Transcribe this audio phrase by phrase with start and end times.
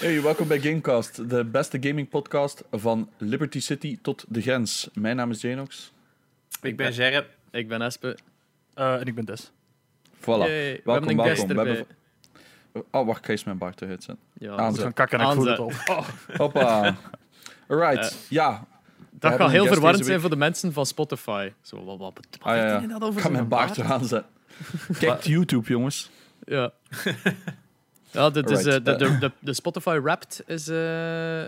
[0.00, 4.88] Hey, welkom bij Gamecast, de beste gaming podcast van Liberty City tot de grens.
[4.94, 5.92] Mijn naam is Janox.
[6.62, 7.24] Ik ben Gerrit.
[7.50, 8.18] Ik ben Espe.
[8.78, 9.50] Uh, en ik ben Des.
[10.20, 10.22] Voilà.
[10.24, 11.48] Yay, we welkom, hebben welkom.
[11.48, 11.74] We erbij.
[11.74, 11.96] hebben-
[12.90, 14.24] Oh, wacht, ik ga eens mijn baard eruit zetten.
[14.38, 14.70] Ja, Ik Aanzet.
[14.72, 15.72] moet gaan kakken en ik voel het al.
[15.96, 16.14] Aanzet.
[16.36, 16.96] Hoppa.
[17.68, 18.66] Alright, Eh, ja.
[19.10, 21.52] dat een heel verwarrend zijn voor de mensen van Spotify.
[21.62, 22.86] Zo, wat, wat, wat Ah, ja, ja.
[22.86, 24.30] dat over Ik ga mijn baard eraan zetten.
[24.98, 26.10] Kijk YouTube, jongens.
[26.44, 26.72] Ja.
[28.12, 28.42] ja, eh, de,
[28.82, 31.44] de, de, de Spotify Wrapped is, eh,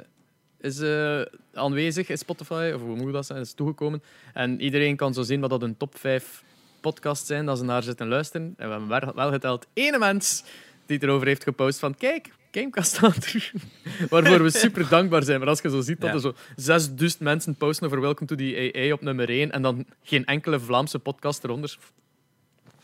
[0.60, 1.20] is eh,
[1.54, 4.02] aanwezig in Spotify, of hoe moet dat zijn, is toegekomen.
[4.34, 6.42] En iedereen kan zo zien wat dat een top 5
[6.80, 8.54] podcasts zijn, dat ze naar zitten luisteren.
[8.56, 10.44] En we hebben wel- geteld ene mens
[10.86, 13.52] die erover heeft gepost van kijk, Gamecast staat er.
[14.10, 15.38] Waarvoor we super dankbaar zijn.
[15.38, 16.14] Maar als je zo ziet dat Ja.
[16.14, 19.86] er zo 6000 mensen posten over Welcome to the AA op nummer 1 en dan
[20.02, 21.76] geen enkele Vlaamse podcast eronder.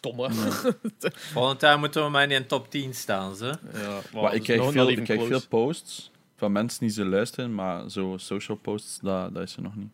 [0.00, 0.28] Domme.
[1.32, 3.44] Volgend jaar moeten we maar in een top 10 staan, ze.
[3.72, 7.90] Ja, Maar ik krijg, veel, ik krijg veel posts van mensen die ze luisteren, maar
[7.90, 9.90] zo social posts, dat, dat is er nog niet.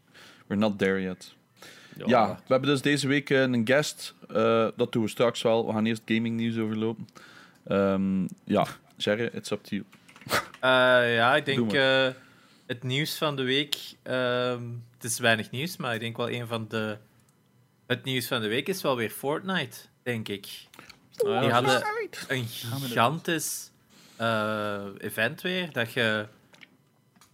[0.46, 1.34] We're not there yet.
[2.06, 4.14] Ja, we hebben dus deze week eh, een guest.
[4.28, 5.66] eh, dat doen we straks wel.
[5.66, 7.08] We gaan eerst gaming nieuws overlopen.
[7.66, 9.84] Ehm, ja, Jerry, it's up to you.
[10.60, 12.08] Eh, ja, ik denk eh,
[12.66, 13.76] het nieuws van de week.
[14.02, 14.62] ehm,
[14.94, 16.96] het is weinig nieuws, maar ik denk wel een van de.
[17.86, 20.46] Het nieuws van de week is wel weer Fortnite, denk ik.
[21.16, 21.82] Die hadden
[22.28, 23.70] een gigantisch
[24.16, 25.72] eh, event weer.
[25.72, 26.26] Dat je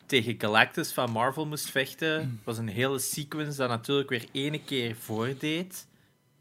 [0.07, 2.21] tegen Galactus van Marvel moest vechten.
[2.21, 5.87] Het was een hele sequence dat natuurlijk weer ene keer voordeed.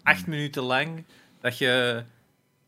[0.03, 1.03] Acht minuten lang.
[1.41, 2.03] Dat je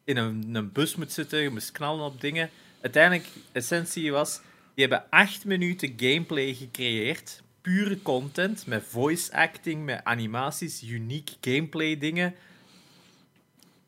[0.03, 2.49] in een, een bus moet zitten, je moest knallen op dingen.
[2.81, 4.41] Uiteindelijk, essentie was,
[4.73, 7.41] die hebben acht minuten gameplay gecreëerd.
[7.61, 12.35] Pure content, met voice acting, met animaties, uniek gameplay dingen.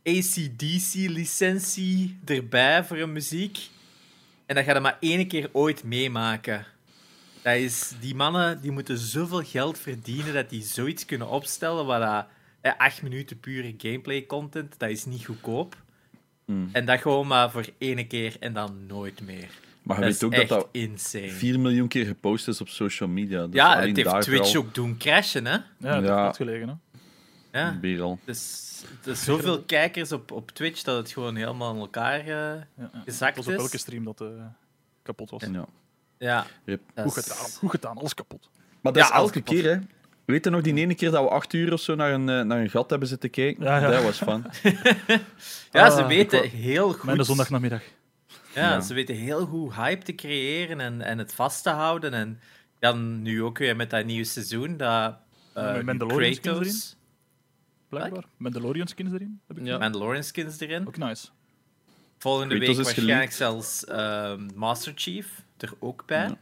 [0.04, 3.60] ACDC-licentie erbij voor een muziek.
[4.46, 6.66] En dat ga je maar één keer ooit meemaken.
[7.42, 11.86] Dat is, die mannen die moeten zoveel geld verdienen dat die zoiets kunnen opstellen.
[11.86, 12.26] Waar dat,
[12.62, 15.76] eh, acht minuten pure gameplay content, dat is niet goedkoop.
[16.46, 16.70] Hmm.
[16.72, 19.48] En dat gewoon maar voor één keer en dan nooit meer.
[19.82, 21.30] Maar je dat weet is ook dat echt dat insane.
[21.30, 23.46] 4 miljoen keer gepost is op social media.
[23.46, 25.52] Dus ja, het heeft Twitch wel ook doen crashen, hè?
[25.52, 26.16] Ja, dat Ja.
[26.16, 26.68] heeft goed gelegen.
[26.68, 26.74] Hè?
[27.54, 27.80] Ja.
[28.02, 28.20] al.
[28.26, 28.72] Dus
[29.04, 32.90] is zoveel kijkers op, op Twitch dat het gewoon helemaal in elkaar eh, Ja, ja.
[33.06, 33.66] gezakt Het was op is.
[33.66, 34.28] elke stream dat eh,
[35.04, 35.42] kapot was.
[35.52, 35.66] Ja.
[36.18, 36.46] Ja.
[36.66, 36.82] Yep.
[36.94, 38.50] dat Goed is- gedaan, goed gedaan, alles kapot.
[38.82, 39.54] Maar dat Ja, is elke kapot.
[39.62, 39.80] keer, hè.
[40.26, 42.42] Weet je nog die ene keer dat we acht uur of zo naar een, eh,
[42.42, 43.64] naar een gat hebben zitten kijken?
[43.64, 43.90] Ja, ja.
[43.90, 44.46] Dat was fun.
[45.72, 47.04] Ja, ze Ah, weten heel goed.
[47.04, 47.82] Mijn zondagnamiddag.
[48.54, 48.82] Ja, Ja.
[48.82, 52.14] ze weten heel goed hype te creëren en, en het vast te houden.
[52.14, 52.40] En
[52.80, 55.18] dan nu ook weer met dat nieuwe seizoen, dat
[55.54, 56.96] eh, Met nu Mandalorian Kratos,
[57.98, 58.26] Blijkbaar.
[58.38, 59.40] Mandalorian skins erin.
[59.48, 59.78] Heb ik Ja.
[59.78, 60.88] Mandalorian skins erin.
[60.88, 61.28] Ook nice.
[62.18, 66.28] Volgende Kratos week is waarschijnlijk zelfs ehm, Master Chief er ook bij.
[66.28, 66.38] Ja.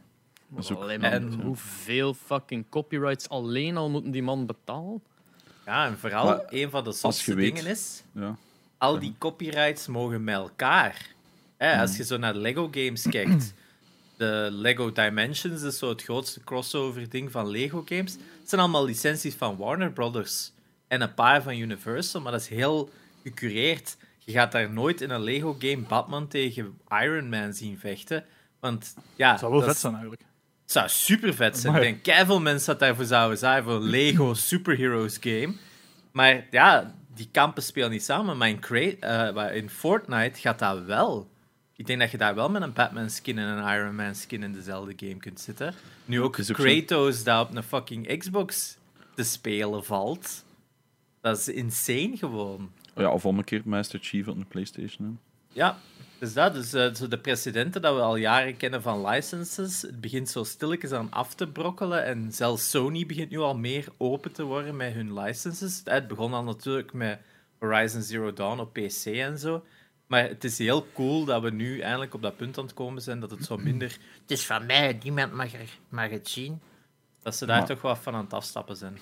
[0.48, 5.02] Dat is ook- Alleen maar En- hoeveel fucking copyrights alleen al moeten die man betalen?
[5.66, 8.36] Ja, en vooral Maar een van de zotste dingen is, Ja.
[8.78, 11.06] al die copyrights mogen met elkaar.
[11.56, 13.54] Hè, als je zo naar Lego games kijkt,
[14.16, 18.12] de Lego Dimensions is zo het grootste crossover ding van Lego games.
[18.12, 20.52] Het zijn allemaal licenties van Warner Brothers
[20.92, 22.90] en een paar van Universal, maar dat is heel
[23.22, 23.96] gecureerd.
[24.18, 28.24] Je gaat daar nooit in een Lego game Batman tegen Iron Man zien vechten.
[28.60, 30.22] Want ja, Dat zou wel dat vet zijn eigenlijk.
[30.62, 31.74] het zou super vet zijn.
[31.74, 31.88] Amai.
[31.88, 35.54] Ik denk keiveel mensen dat daarvoor zouden zijn voor een Lego Superheroes game.
[36.10, 38.36] Maar ja, die kampen spelen niet samen.
[38.36, 38.60] Maar in,
[39.00, 41.30] eh, in Fortnite gaat dat wel.
[41.76, 44.42] Ik denk dat je daar wel met een Batman skin en een Iron Man skin
[44.42, 45.74] in dezelfde game kunt zitten.
[46.04, 46.36] Nu ook.
[46.46, 48.76] Kratos dat op een fucking Xbox
[49.14, 50.44] te spelen valt.
[51.22, 52.72] Dat is insane gewoon.
[52.96, 55.06] ja, of omgekeerd Master Chief op de PlayStation.
[55.06, 55.32] Hè.
[55.60, 55.78] Ja,
[56.18, 56.54] dus dat.
[56.54, 60.44] Dus eh, zo de precedenten dat we al jaren kennen van licenses, het begint zo
[60.44, 62.04] stilletjes aan af te brokkelen.
[62.04, 65.80] En zelfs Sony begint nu al meer open te worden met hun licenses.
[65.84, 67.20] Het begon al natuurlijk met
[67.58, 69.64] Horizon Zero Dawn op PC en zo.
[70.06, 73.02] Maar het is heel cool dat we nu eindelijk op dat punt aan het komen
[73.02, 73.98] zijn dat het zo minder...
[74.20, 76.60] Het is van mij, niemand mag, er, mag het zien.
[77.22, 78.98] Dat ze daar Maar- toch wat van aan het afstappen zijn.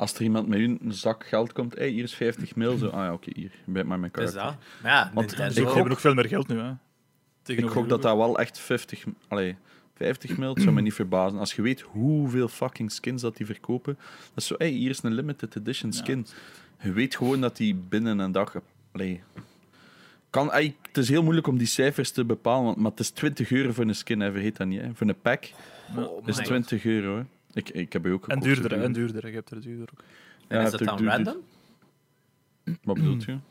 [0.00, 2.76] Als er iemand met u een zak geld komt, hey, hier is 50 mil.
[2.76, 3.50] Zo, ah ja, oké, hier.
[3.64, 4.32] Je bent maar mijn kaart.
[4.32, 4.56] dat.
[4.82, 5.74] Maar ja, Want Ze ook.
[5.74, 6.58] hebben ook veel meer geld nu.
[6.58, 6.72] Hè.
[7.44, 9.56] Ik gok dat dat wel echt 50, allee,
[9.94, 11.38] 50 mil, het zou me niet verbazen.
[11.38, 13.94] Als je weet hoeveel fucking skins dat die verkopen,
[14.28, 16.26] dat is zo, hey, hier is een limited edition skin.
[16.82, 18.54] Je weet gewoon dat die binnen een dag,
[18.92, 19.22] allee,
[20.30, 23.10] kan, ey, het is heel moeilijk om die cijfers te bepalen, want, maar het is
[23.10, 24.80] 20 euro voor een skin, hè, vergeet dat niet.
[24.80, 24.94] Hè.
[24.94, 25.50] Voor een pack
[25.96, 27.16] Oh is my 20 euro.
[27.16, 27.22] Hè.
[27.52, 29.06] Ik, ik heb je ook En duurder, zo en duur.
[29.12, 29.28] duurder.
[29.30, 30.02] Je hebt er duurder ook.
[30.48, 31.36] En Ja, is dat het dan random?
[32.82, 33.36] Wat bedoelt je?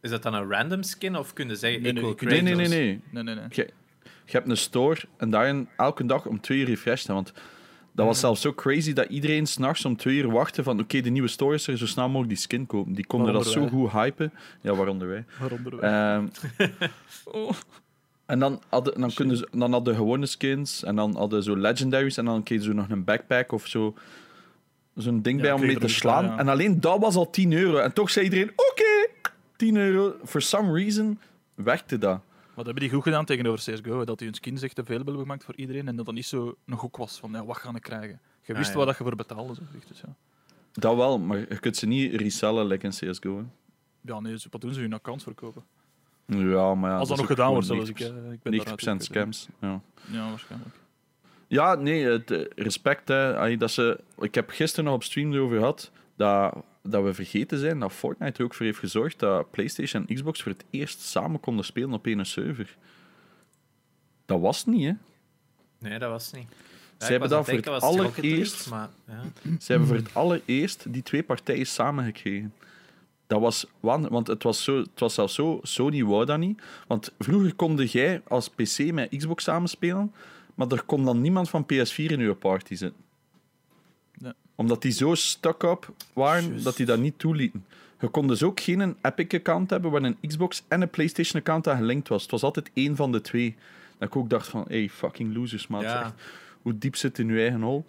[0.00, 2.54] Is dat dan een random skin of kun je zeggen, Nee, ik nee, Nee, nee,
[2.54, 3.00] nee, nee.
[3.10, 3.44] Nee, nee, nee.
[3.48, 3.70] Je,
[4.02, 7.06] je hebt een store en daarin elke dag om twee uur refreshed.
[7.08, 7.32] hè, Want
[7.92, 11.10] dat was zelfs zo crazy dat iedereen s'nachts om twee uur wachtte van oké, de
[11.10, 12.92] nieuwe store is er, zo snel mogelijk die skin kopen.
[12.92, 14.32] Die konden dat zo Waaronder goed hypen.
[14.60, 15.24] Ja, waaronder wij.
[15.40, 15.90] Waaronder wij.
[15.90, 16.26] Ehm,
[18.30, 22.16] en dan hadden, dan, kunnen ze, dan hadden gewone skins en dan hadden zo legendaries
[22.16, 23.94] en dan kreeg je zo nog een backpack of zo.
[24.94, 26.24] Zo'n ding Ja, bij om mee te slaan.
[26.24, 26.38] ja.
[26.38, 27.76] En alleen dat was al 10 euro.
[27.78, 29.08] En toch zei iedereen: oké,
[29.56, 30.14] 10 euro.
[30.24, 31.18] For some reason
[31.54, 32.20] werkte dat.
[32.54, 34.04] Wat hebben die goed gedaan tegenover CSGO?
[34.04, 36.54] Dat die hun skins echt available hebben gemaakt voor iedereen en dat dat niet zo
[36.66, 38.20] een gok was van ja, wat ga ik krijgen.
[38.42, 38.76] Je Ah, wist ja.
[38.76, 39.54] wat dat je voor betaalde.
[39.54, 39.60] Zo.
[39.88, 40.14] Dus, ja.
[40.72, 43.36] Dat wel, maar je kunt ze niet resellen like in CSGO.
[43.36, 43.42] Hè.
[44.12, 44.80] ja, nee, ze- wat doen ze?
[44.80, 45.62] Hun accounts verkopen.
[46.38, 47.88] Ja, maar ja, Als dat, nog gedaan wordt, zelfs.
[47.88, 49.48] Ik, 90%, eh, ik ben 90% daaruit, scams.
[49.60, 49.80] Ja.
[50.10, 50.74] Ja, waarschijnlijk.
[51.46, 53.08] Ja, nee, het, eh, respect.
[53.08, 53.56] Hè.
[53.56, 57.78] Dat ze, ik heb gisteren nog op stream erover gehad dat, dat we vergeten zijn
[57.78, 61.40] dat Fortnite er ook voor heeft gezorgd dat PlayStation en Xbox voor het eerst samen
[61.40, 62.76] konden spelen op één server.
[64.26, 64.92] Dat was niet, hè?
[65.78, 66.46] Nee, dat was niet.
[66.98, 69.22] Ja, Ze hebben was dat voor het League, allereerst- Maar, ja.
[69.60, 72.52] Ze hebben voor het allereerst die twee partijen samengekregen.
[73.30, 76.62] Dat was wan- want het was, zo, het was zelfs zo, Sony wou dat niet.
[76.86, 80.12] Want vroeger konde jij als PC met Xbox samenspelen,
[80.54, 83.00] maar er kon dan niemand van PS4 in uw party zitten.
[84.54, 87.64] Omdat die zo stuck-up waren, dat die dat niet toelieten.
[88.00, 91.76] Je kon dus ook geen een Epic-account hebben waar een Xbox en een PlayStation-account aan
[91.76, 92.22] gelinkt was.
[92.22, 93.56] Het was altijd één van de twee.
[93.98, 95.82] Dat ik ook dacht van, hey, fucking losers, maat.
[95.82, 96.14] Ja.
[96.62, 97.84] Hoe diep zit in uw eigen hol?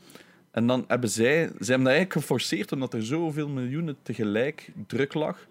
[0.51, 1.48] En dan hebben zij...
[1.48, 5.48] Ze hebben dat eigenlijk geforceerd omdat er zoveel miljoenen tegelijk druk lag.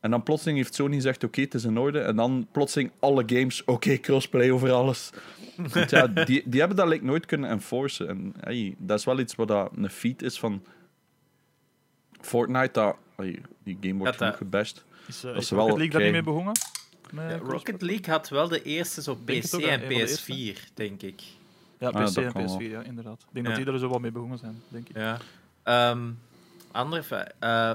[0.00, 2.00] En dan plotseling heeft Sony gezegd, oké, het is in orde.
[2.00, 5.10] En dan plotseling alle games, oké, crossplay over alles.
[5.72, 8.08] Want ja, die, die hebben dat like, nooit kunnen enforcen.
[8.08, 10.62] En hey, dat is wel iets wat dat een feat is van
[12.20, 12.72] Fortnite.
[12.72, 14.84] Dat, hey, die game wordt Dat, genoeg eh, gebashed.
[15.06, 16.54] Is, uh, Dat is ze wel Rocket League daar niet mee begonnen?
[17.12, 17.36] Ja?
[17.36, 20.32] Rocket League had wel de eerste op PC en een van de eerste.
[20.32, 21.22] PS4, denk ik.
[21.82, 22.60] Ja, Ah, PC dat en kan PS4, wel.
[22.60, 23.20] ja, inderdaad.
[23.20, 23.52] Ik denk Ja.
[23.54, 24.96] dat die er zo wel mee begonnen zijn, denk ik.
[24.96, 25.18] Ja.
[25.62, 26.10] Ehm,
[26.72, 27.16] andere...
[27.38, 27.74] eh,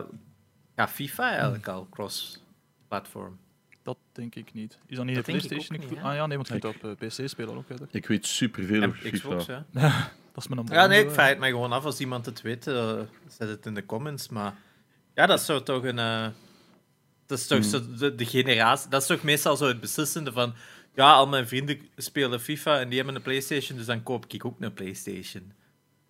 [0.75, 3.37] ja, FIFA eigenlijk al cross-platform.
[3.83, 4.77] Dat denk ik niet.
[4.85, 5.79] Is dat niet Dat de PlayStation?
[5.79, 7.69] niet, ah ja, nee, want je kunt op eh, PC spelen ook.
[7.69, 7.75] Hè?
[7.91, 9.17] Ik weet superveel En over FIFA.
[9.17, 9.65] Xbox, ja.
[10.33, 12.67] Dat is mijn Ja, nee, ik vraag het mij gewoon af als iemand het weet.
[12.67, 14.29] eh, zet het in de comments.
[14.29, 14.53] Maar
[15.15, 15.99] ja, dat is zo toch een.
[15.99, 16.27] eh,
[17.25, 17.69] dat is toch Hmm.
[17.69, 18.89] zo de, de generatie.
[18.89, 20.53] Dat is toch meestal zo het beslissende van.
[20.97, 24.45] Ja, al mijn vrienden spelen FIFA en die hebben een PlayStation, dus dan koop ik
[24.45, 25.43] ook een PlayStation.
[25.43, 25.53] Ik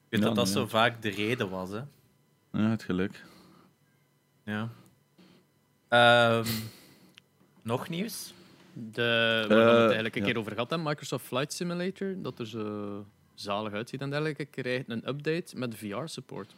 [0.10, 0.68] weet Ja, dat dat zo ja.
[0.68, 1.82] vaak de reden was, hè?
[2.52, 3.24] Ja, het geluk.
[4.44, 4.70] Ja.
[5.88, 6.48] Ehm,
[7.62, 8.34] nog nieuws?
[8.74, 10.28] De, waar we het Eh, eigenlijk een ja.
[10.28, 14.90] keer over gehad hebben, Microsoft Flight Simulator, dat er zo zalig uitziet en dergelijke, krijgt
[14.90, 16.56] een update met VR-support.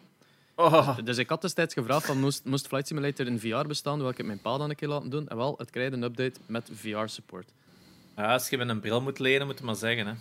[0.55, 4.09] Oh, Dus ik had destijds gevraagd van moest, moest Flight Simulator in VR bestaan, wil
[4.09, 5.27] ik het mijn pa dan een keer laten doen.
[5.27, 7.51] En wel, het krijgt een update met VR-support.
[8.19, 10.07] Ja, als je met een bril moet lenen, moet je maar zeggen.
[10.07, 10.13] Hè.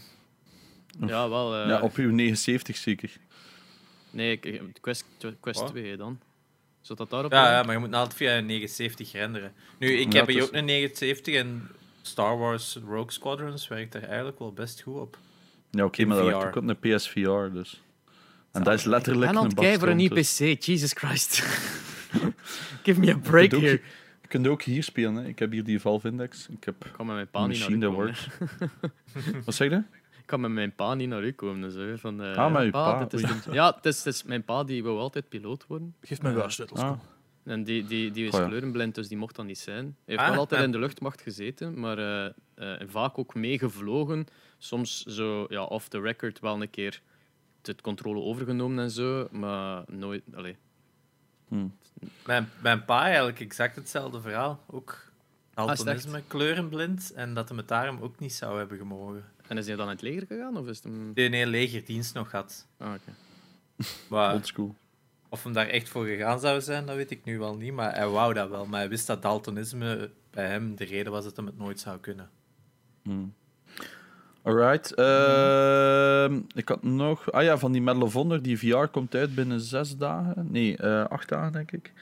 [1.06, 1.56] Ja, wel.
[1.56, 3.10] eh, Ja, op uw 79 zeker.
[4.10, 4.40] Nee,
[4.80, 5.04] Quest,
[5.40, 5.68] Quest Wat?
[5.70, 6.20] 2 dan.
[6.80, 9.52] Zou dat daarop Ja, ja, maar je moet altijd via een 79 renderen.
[9.78, 11.68] Nu, ik Ja, heb hier is- ook een 79 en
[12.02, 15.18] Star Wars Rogue Squadrons werkt er eigenlijk wel best goed op.
[15.70, 17.82] Ja, oké, maar dat werkt ook op een PSVR, dus.
[18.52, 21.38] En dat is letterlijk een het kijken voor een nieuw bakstroom, PC, Jesus Christ.
[22.84, 23.28] Give me a dus.
[23.30, 23.80] break here.
[24.28, 25.24] Je kunt ook hier spelen, hè.
[25.28, 26.48] Ik heb hier die Valve Index.
[26.48, 28.06] Ik heb Ik kan met mijn pa een niet naar machine u that komen.
[28.06, 29.44] works.
[29.46, 29.76] Wat zeg je?
[30.20, 31.60] Ik kan met mijn pa niet naar u komen.
[31.60, 33.40] Dus, hè, van, eh, Ah, met uw pa, pa, dit is oei.
[33.44, 35.94] de- ja, het is, het is mijn pa die wou altijd piloot worden.
[36.00, 36.34] Geef me Ja.
[36.34, 36.80] wel sleutels.
[36.80, 37.00] Ah, kom.
[37.44, 38.46] En die, die, die is ja.
[38.46, 39.84] kleurenblind, dus die mocht dat niet zijn.
[39.84, 44.26] Hij heeft Ah, wel altijd in de luchtmacht gezeten, maar eh, eh, vaak ook meegevlogen.
[44.58, 47.00] Soms zo ja, off the record wel een keer
[47.62, 50.22] het controle overgenomen en zo, maar nooit.
[50.34, 50.56] Allee.
[51.48, 51.66] Hm.
[52.26, 54.64] Mijn, mijn pa eigenlijk exact hetzelfde verhaal.
[54.66, 55.08] Ook
[55.58, 57.12] Ah, daltonisme, kleurenblind.
[57.12, 59.24] En dat hem het daarom ook niet zou hebben gemogen.
[59.48, 60.56] En is hij dan in het leger gegaan?
[60.56, 61.12] Of is het hem...
[61.12, 62.66] Die een legerdienst nog had.
[62.76, 63.12] Ah, oké.
[64.10, 64.74] Maar oldschool.
[65.28, 67.72] of hem daar echt voor gegaan zou zijn, dat weet ik nu wel niet.
[67.72, 68.66] Maar hij wou dat wel.
[68.66, 71.98] Maar hij wist dat daltonisme bij hem de reden was dat hem het nooit zou
[71.98, 72.30] kunnen.
[73.02, 73.26] Hm.
[74.48, 74.94] Alright.
[74.94, 77.32] ehm, ik had nog...
[77.32, 78.42] Ah ja, van die Medal of Honor.
[78.42, 80.46] Die VR komt uit binnen zes dagen.
[80.50, 81.92] Nee, eh, acht dagen, denk ik.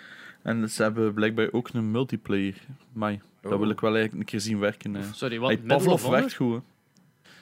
[0.43, 2.55] En ze hebben blijkbaar ook een multiplayer.
[2.93, 3.59] Maar dat Oh.
[3.59, 4.95] wil ik wel eigenlijk een keer zien werken.
[4.95, 5.03] hè.
[5.13, 5.49] Sorry, wat?
[5.49, 6.55] Hey, Pavlov werkt goed.
[6.55, 6.61] hè.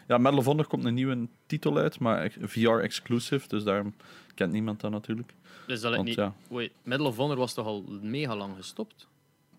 [0.06, 3.94] Ja, Medal of Honor komt een nieuwe titel uit, maar VR-exclusive, dus daarom
[4.34, 5.34] kent niemand dat natuurlijk.
[5.66, 6.16] Dus dat ik Want niet...
[6.18, 9.08] ja, Wait, Medal of Honor was toch al mega lang gestopt?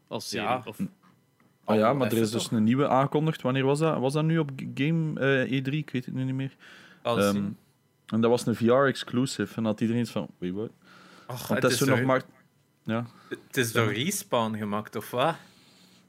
[0.08, 0.48] Als serie?
[0.48, 0.62] Ja.
[0.66, 0.78] Of...
[1.66, 3.42] ah, ja maar er is dus een nieuwe aangekondigd.
[3.42, 4.00] Wanneer was dat?
[4.00, 5.72] Was dat nu op Game eh, E3?
[5.72, 6.56] Ik weet het nu niet meer.
[7.04, 7.44] Ehm,
[8.06, 9.56] en dat was een VR-exclusive.
[9.56, 10.70] En had iedereen iets van, wait, what?
[11.28, 12.22] Och, Want dat is zo door, nog maar...
[12.84, 13.06] Ja.
[13.30, 15.36] het is door Respawn gemaakt, of wat?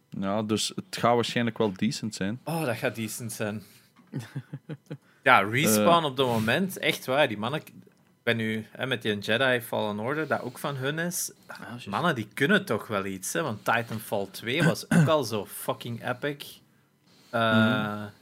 [0.08, 2.40] ja, dus het gaat waarschijnlijk wel decent zijn.
[2.44, 3.62] Oh, dat gaat decent zijn.
[5.22, 7.28] Ja, Respawn op het moment, echt waar.
[7.28, 7.62] Die mannen...
[8.26, 11.32] Ik ben nu hè, met die Jedi Fallen Order, dat ook van hun is.
[11.90, 13.42] Mannen, die kunnen toch wel iets, hè?
[13.42, 16.44] Want Titanfall 2 was ook al zo fucking epic.
[17.30, 17.40] Eh,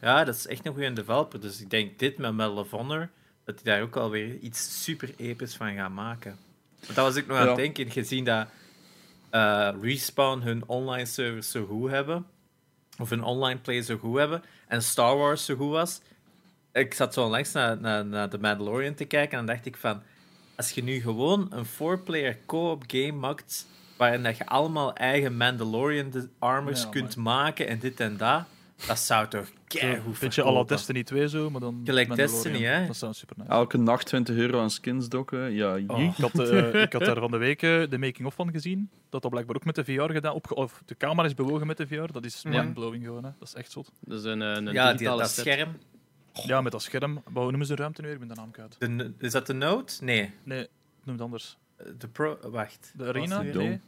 [0.01, 1.41] Ja, dat is echt een goede developer.
[1.41, 3.09] Dus ik denk dit met Medal of Honor,
[3.45, 6.37] dat die daar ook alweer iets super episch van gaan maken.
[6.81, 8.47] Want dat was ik nog aan het denken, gezien dat
[9.31, 12.27] eh, Respawn hun online servers zo goed hebben,
[12.99, 16.01] of hun online play zo goed hebben, en Star Wars zo goed was.
[16.75, 19.76] Ik zat zo onlangs naar, naar, naar The Mandalorian te kijken en dan dacht ik
[19.76, 20.02] van,
[20.57, 23.66] als je nu gewoon een four-player co-op game maakt,
[23.97, 28.43] waarin dat je allemaal eigen Mandalorian armors Ja, kunt maken en dit en dat,
[28.87, 30.66] dat zou toch keigoed à la verkopen.
[30.66, 32.43] Destiny 2 zo, maar dan Gelijk Mandalorian.
[32.43, 32.87] Destiny, hè?
[32.87, 33.50] Dat zou super nice.
[33.50, 35.52] Elke nacht 20 euro aan skins dokken.
[35.52, 38.50] Ja, Oh, ik, had, eh, ik had daar van de week eh, de making-of van
[38.50, 38.90] gezien.
[39.11, 40.35] Dat dat blijkbaar ook met de VR gedaan.
[40.35, 42.12] Opge of de camera is bewogen met de VR.
[42.12, 43.25] Dat is mindblowing gewoon.
[43.25, 43.31] Hè.
[43.38, 43.90] Dat is echt zot.
[44.00, 45.45] Dat is een, eh, een Ja, die, digitale dat set.
[45.47, 45.76] scherm.
[46.43, 47.12] Ja, met dat scherm.
[47.12, 48.07] Maar hoe noemen ze de ruimte nu?
[48.07, 48.17] weer?
[48.17, 48.76] Ik ben de naam kwijt.
[48.79, 50.05] De, is dat de Note?
[50.05, 50.31] Nee.
[50.43, 50.69] Nee,
[51.03, 51.59] noem het anders.
[51.99, 52.38] De Pro...
[52.43, 52.93] Wacht.
[52.97, 53.43] De Arena?
[53.43, 53.81] Nee.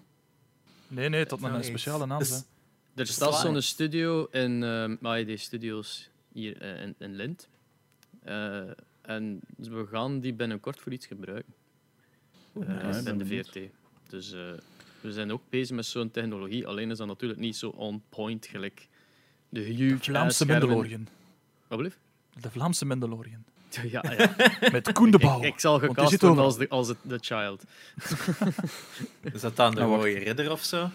[0.88, 2.18] Nee, nee, Nou, een speciale naam.
[2.18, 2.30] Dus-
[2.94, 3.00] hè.
[3.00, 4.64] Er staat zo'n studio in
[5.02, 7.48] AED Studios hier eh, in, in Lint.
[8.22, 8.60] Eh,
[9.02, 11.54] en we gaan die binnenkort voor iets gebruiken.
[12.60, 12.98] Eh, nice.
[12.98, 13.26] in ben de.
[13.26, 13.58] VRT.
[14.08, 14.40] Dus eh,
[15.00, 16.66] we zijn ook bezig met zo'n technologie.
[16.66, 18.88] Alleen is dat natuurlijk niet zo on point gelijk
[19.48, 20.46] de huge De Vlaamse.
[20.46, 21.08] Mandalorian.
[21.68, 21.98] Wat blieft?
[22.40, 23.44] De Vlaamse Mandalorian.
[23.82, 24.34] Ja, ja.
[24.72, 25.38] Met Koen de Bouw.
[25.38, 27.62] ik, ik zal gecast worden als de, als het, de child.
[29.34, 30.90] Is dat dan de Nou, rode ridder of zo?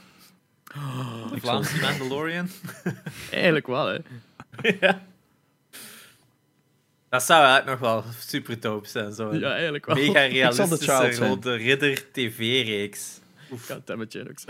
[0.64, 2.50] De Ik Vlaamse Mandalorian?
[3.32, 3.98] Eigenlijk wel, hè.
[4.80, 5.04] ja.
[7.10, 9.14] Dat zou eigenlijk nog wel super dope zijn.
[9.14, 9.96] Zo'n Ja, eigenlijk wel.
[9.96, 13.20] mega de realistische rode ridder tv-reeks.
[13.68, 14.44] Goddammit, Janox.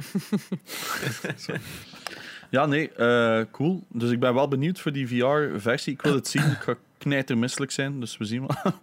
[2.51, 3.83] Ja, nee, eh, cool.
[3.89, 5.93] Dus ik ben wel benieuwd voor die VR-versie.
[5.93, 6.43] Ik wil het zien.
[6.51, 8.55] Ik ga knijtermisselijk zijn, dus we zien wel.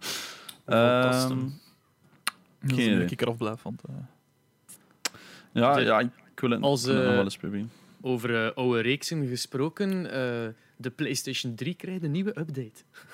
[0.65, 1.31] Fantastisch.
[1.31, 1.39] Ehm,
[2.61, 3.05] Dat Geen een idee.
[3.07, 3.65] ik eraf blijf.
[3.65, 3.71] Eh,
[5.51, 6.09] ja, De- ja, ik
[6.39, 7.71] wil het, Als, het nog eh, wel eens proberen.
[8.01, 10.47] Over eh, oude reeksen gesproken, eh,
[10.77, 12.71] de PlayStation 3 krijgt een nieuwe update.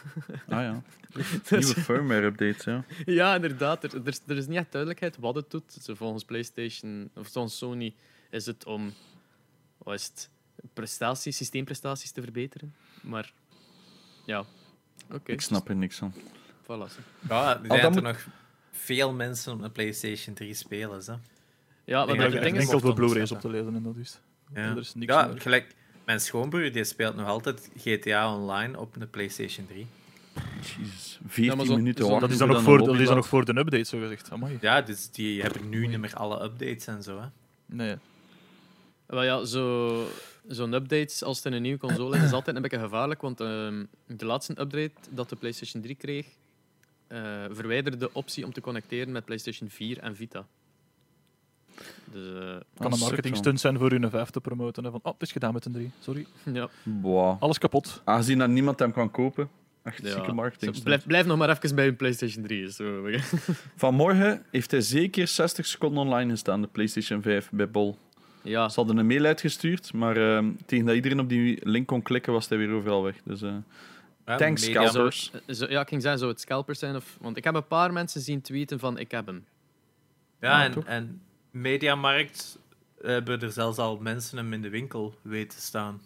[0.47, 0.81] Ah ja,
[1.11, 2.83] Dus- nieuwe firmware-updates, ja.
[3.05, 3.83] ja, inderdaad.
[3.83, 5.77] Er, er, is- er is niet echt duidelijkheid wat het doet.
[5.81, 7.93] Zo volgens PlayStation, of volgens Sony,
[8.29, 8.93] is het om
[9.77, 10.29] wat is het,
[10.73, 12.75] prestaties, systeemprestaties te verbeteren.
[13.01, 13.31] Maar
[14.25, 14.43] ja,
[15.11, 15.31] oké.
[15.31, 16.13] Ik snap er niks van.
[16.63, 16.99] Voilà, zo.
[17.29, 18.27] Ja, er zijn er moet- nog
[18.71, 21.01] veel mensen op een PlayStation 3 spelen.
[21.05, 21.13] Hè.
[21.83, 23.95] Ja, maar denk dat ding ik is, enkel voor Blu-rays op te lezen en dat
[23.95, 24.19] is.
[24.53, 25.41] Ja, Er is niks ja meer.
[25.41, 25.75] gelijk.
[26.05, 29.87] Mijn schoonbroer die speelt nog altijd GTA Online op de PlayStation 3.
[30.77, 32.27] Jezus, 14 Ja, maar zo- minuten zo- wachten.
[32.29, 33.23] Dat is dan een voor, dat lobby is dan laat.
[33.23, 34.31] ook voor de update, zo gezegd.
[34.31, 34.57] Amai.
[34.61, 37.19] Ja, dus die hebben nu niet meer alle updates en zo.
[37.21, 37.27] Hè.
[37.65, 37.95] Nee.
[39.05, 40.07] wel ja, zo,
[40.47, 43.21] zo'n update als het in een nieuwe console is, is altijd een beetje gevaarlijk.
[43.21, 46.25] Want ehm, de laatste update dat de PlayStation 3 kreeg,
[47.07, 47.19] eh,
[47.51, 50.47] verwijderde de optie om te connecteren met PlayStation 4 en Vita.
[52.11, 52.39] Dus eh,
[52.77, 53.43] kan een suk, marketing man.
[53.43, 54.83] stunt zijn voor hun 5 te promoten.
[54.83, 55.91] Hè, van, oh, het is gedaan met een 3.
[55.99, 56.25] Sorry.
[56.53, 56.69] ja.
[56.83, 57.41] Boah.
[57.41, 58.01] Alles kapot.
[58.03, 59.49] Aangezien dat niemand hem kan kopen.
[59.83, 60.11] Echt Ja.
[60.11, 60.83] zieke marketing.
[60.83, 62.71] Blijf, blijf nog maar even bij een PlayStation 3.
[62.71, 63.09] Zo.
[63.75, 67.97] Vanmorgen heeft hij zeker 60 seconden online gestaan, de PlayStation 5 bij Bol.
[68.45, 72.01] Ja, Ze hadden een mail uitgestuurd, maar ehm, tegen dat iedereen op die link kon
[72.01, 73.15] klikken, was hij weer overal weg.
[73.23, 73.55] Dus eh,
[74.25, 75.31] Ja, thanks, scalpers.
[75.47, 76.95] zo, ja, ik ging zeggen, zou het scalpers zijn?
[76.95, 79.45] Of, want ik heb een paar mensen zien tweeten van ik heb hem.
[80.41, 81.21] Ja, Ja, en, en
[81.51, 82.59] Mediamarkt
[83.01, 86.01] hebben er zelfs al mensen hem in de winkel weten staan.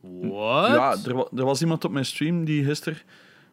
[0.00, 0.68] What?
[0.68, 2.98] Ja, er, wa- er was iemand op mijn stream die gisteren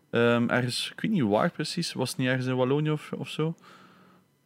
[0.10, 3.30] ehm, ergens, ik weet niet waar precies, was het niet ergens in Wallonië of, of
[3.30, 3.48] zo?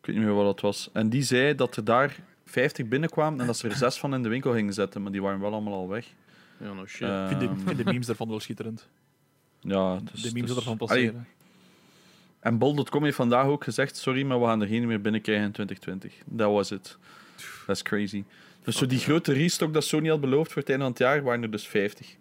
[0.02, 0.90] Ik weet niet meer wat het was.
[0.94, 2.16] En die zei dat er daar
[2.52, 5.22] 50 binnenkwamen en dat ze er zes van in de winkel gingen zetten, maar die
[5.22, 6.06] waren wel allemaal al weg.
[6.58, 7.08] Ja, no shit.
[7.08, 8.88] Ehm, Ik vind, de, ik vind de memes daarvan wel schitterend.
[9.60, 11.28] ja, is- de memes is- ervan Allee, passeren.
[12.40, 15.52] En Bol.com heeft vandaag ook gezegd: sorry, maar we gaan er geen meer binnenkrijgen in
[15.52, 16.14] 2020.
[16.26, 16.98] Dat was het.
[17.68, 18.24] Dat is crazy.
[18.64, 21.24] Dus zo die grote restock dat Sony had beloofd voor het einde van het jaar,
[21.24, 22.16] waren er dus 50.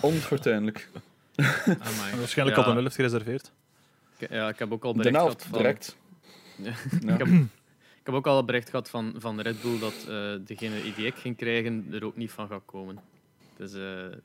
[0.00, 0.88] Onfortuinlijk.
[1.64, 2.64] En waarschijnlijk Ja.
[2.64, 3.52] al de helft gereserveerd.
[4.30, 5.96] Ja, ik heb ook al De bericht helft, direct.
[6.56, 6.72] Ja.
[7.00, 7.12] Ja.
[7.12, 7.28] Ik, heb,
[8.06, 11.14] heb ook al een bericht gehad van, van Red Bull dat eh, degene die ik
[11.14, 12.98] ging krijgen er ook niet van gaat komen.
[13.56, 14.18] Dus eh,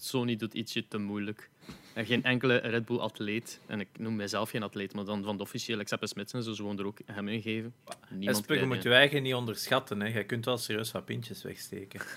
[0.00, 1.50] Sony doet ietsje te moeilijk.
[1.94, 5.36] En geen enkele Red Bull atleet, en ik noem mijzelf geen atleet, maar dan van
[5.36, 7.74] de officiële Xappe Smits en zo, ze gewoon er ook hem ingeven.
[8.10, 10.00] Niemand Esper, je moet je eigen niet onderschatten.
[10.00, 10.18] Hè.
[10.18, 12.00] Je kunt wel serieus wat pintjes wegsteken.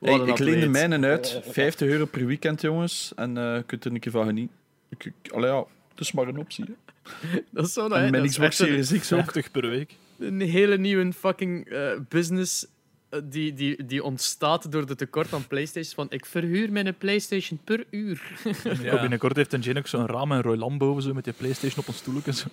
[0.00, 1.40] Hey, ik leen de mijnen uit.
[1.44, 3.12] 50 euro per weekend, jongens.
[3.14, 4.56] En eh, je kunt er een keer van genieten.
[4.88, 6.64] Ik, ik, allee, ja, het is maar een optie.
[6.64, 6.72] Hè.
[7.50, 9.20] Dat is zo En dat mijn is Xbox Series X ook.
[9.20, 9.94] 50 per week.
[10.18, 12.66] een hele nieuwe fucking eh, business
[13.08, 15.94] eh, die, die, die ontstaat door de tekort aan PlayStation.
[15.94, 18.22] Van ik verhuur mijn PlayStation per uur.
[18.82, 19.00] Ja.
[19.00, 21.78] Binnenkort heeft een Jane ook zo'n raam en een Royland boven zo, met je PlayStation
[21.80, 22.46] op een stoel en zo.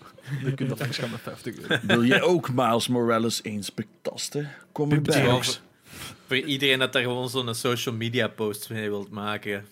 [0.44, 1.77] Dan kun je dat gaan met 50 euro.
[1.88, 4.50] Wil jij ook Miles Morales eens betasten?
[4.72, 5.41] Kom erbij.
[6.27, 9.65] Voor iedereen dat daar gewoon zo'n social media post mee wilt maken.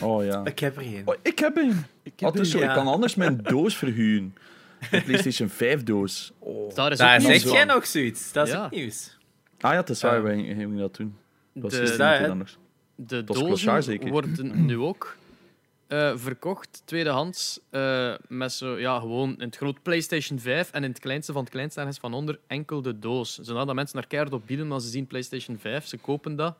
[0.00, 0.44] Oh ja.
[0.44, 1.02] Ik heb er een.
[1.04, 1.84] Oh, ik heb een.
[2.02, 2.74] Ik, heb is zo, een, ik ja.
[2.74, 4.34] kan anders mijn doos verhuren.
[4.90, 6.32] Een PlayStation 5 doos.
[6.38, 6.74] Oh.
[6.74, 8.32] Daar is Daar zeg jij nog zoiets.
[8.32, 8.62] Dat is Ja.
[8.62, 9.18] het nieuws.
[9.60, 10.22] Ah ja, het is waar, Ja.
[10.22, 11.16] wij gingen dat doen.
[11.54, 12.58] Dat de, is dat, anders.
[12.94, 14.10] de dozen zeker.
[14.10, 15.16] worden nu ook
[15.86, 20.90] eh, verkocht, tweedehands, eh, met zo, ja, gewoon in het groot PlayStation 5 en in
[20.90, 23.34] het kleinste van het kleinste ergens van onder enkel de doos.
[23.38, 26.56] Zodat mensen daar keihard op bieden, maar ze zien PlayStation 5, ze kopen dat.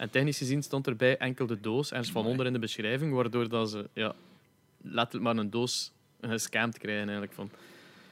[0.00, 3.48] En technisch gezien stond erbij enkel de doos, ergens van onder in de beschrijving, waardoor
[3.48, 4.14] dat ze ja,
[4.82, 7.50] letterlijk maar een doos gescamd krijgen eigenlijk van.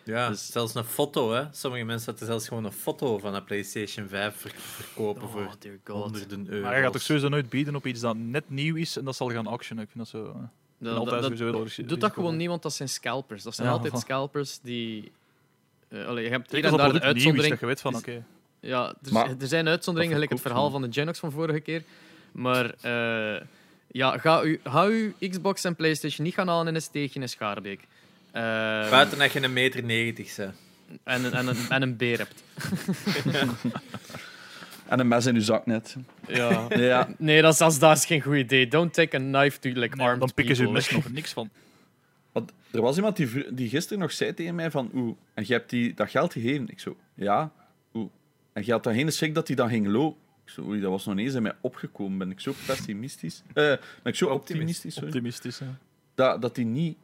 [0.04, 1.44] Ja, Dus- zelfs een foto, hè.
[1.52, 5.50] Sommige mensen hadden zelfs gewoon een foto van een PlayStation 5 ver- verkopen voor Oh,
[5.84, 6.02] god.
[6.02, 6.62] honderden euro's.
[6.62, 9.16] Maar je gaat toch sowieso nooit bieden op iets dat net nieuw is en dat
[9.16, 9.84] zal gaan auctionen.
[9.84, 10.28] Ik vind dat zo...
[10.30, 10.40] eh,
[10.78, 13.42] Dat, altijd dat- doet dat gewoon niet, want dat zijn scalpers.
[13.42, 15.12] Dat zijn Ja, altijd van- scalpers die...
[15.88, 17.50] eh, allee, je hebt hier en daar dat de product nieuw is, uitzondering.
[17.50, 18.24] dat je weet van, oké.
[18.60, 21.82] Ja, er, Maar- er zijn uitzonderingen, gelijk het verhaal van de Genox van vorige keer.
[22.32, 23.40] Maar eh,
[23.90, 27.28] ja, ga, u, ga uw Xbox en PlayStation niet gaan halen in een steegje in
[27.28, 27.80] Schaarbeek.
[28.30, 28.42] Eh,
[28.90, 30.54] Buiten dat je een meter negentig bent.
[31.04, 32.42] en, een- en, een, en een beer hebt.
[34.88, 35.96] En een mes in uw zak net.
[36.28, 36.66] Ja.
[36.68, 37.08] Ja.
[37.18, 38.68] Nee, dat is, dat is, dat is geen goed idee.
[38.68, 40.92] Don't take a knife to like Nee, armed dan pikken ze je people.
[40.94, 41.50] mes nog niks van.
[42.32, 44.90] Want er was iemand die, die gisteren nog zei tegen mij van...
[44.94, 46.68] Oeh, en je hebt die, dat geld gegeven?
[46.68, 47.50] Ik zo, ja.
[48.58, 50.20] En je had dan geen schrik dat hij dan ging lopen?
[50.44, 52.18] Ik zo, oei, dat was nog eens in mij opgekomen.
[52.18, 53.42] Ben ik zo pessimistisch?
[53.48, 55.08] Eh, ben ik zo optimistisch, sorry.
[55.08, 55.66] Optimistisch, hè.
[56.14, 56.96] dat, dat die niet...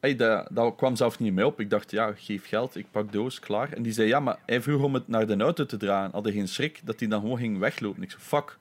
[0.00, 1.60] Hey, dat, dat kwam zelf niet mij op.
[1.60, 3.72] Ik dacht, ja, geef geld, ik pak doos, klaar.
[3.72, 6.12] En die zei, ja, maar hij vroeg om het naar de auto te dragen.
[6.12, 8.02] Hadden geen schrik dat hij dan gewoon ging weglopen.
[8.02, 8.58] Ik zei, fuck,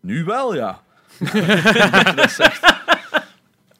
[0.00, 0.82] nu wel, ja.
[2.14, 2.60] dat zegt.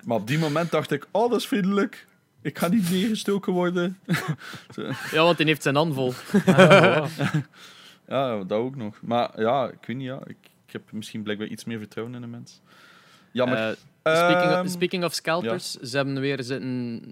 [0.04, 2.06] Maar op die moment dacht ik, oh, dat is vriendelijk.
[2.42, 3.98] Ik ga niet neergestoken worden.
[5.10, 6.12] Ja, want die heeft zijn hand vol.
[6.46, 7.08] Ja,
[8.08, 9.00] dat ook nog.
[9.02, 10.20] Maar ja, ik weet niet, ja.
[10.26, 12.60] Ik, ik heb misschien blijkbaar iets meer vertrouwen in de mens.
[13.32, 13.58] Jammer.
[13.58, 17.02] Eh, speaking, Ehm, of, speaking of scalpers, ze hebben weer zitten...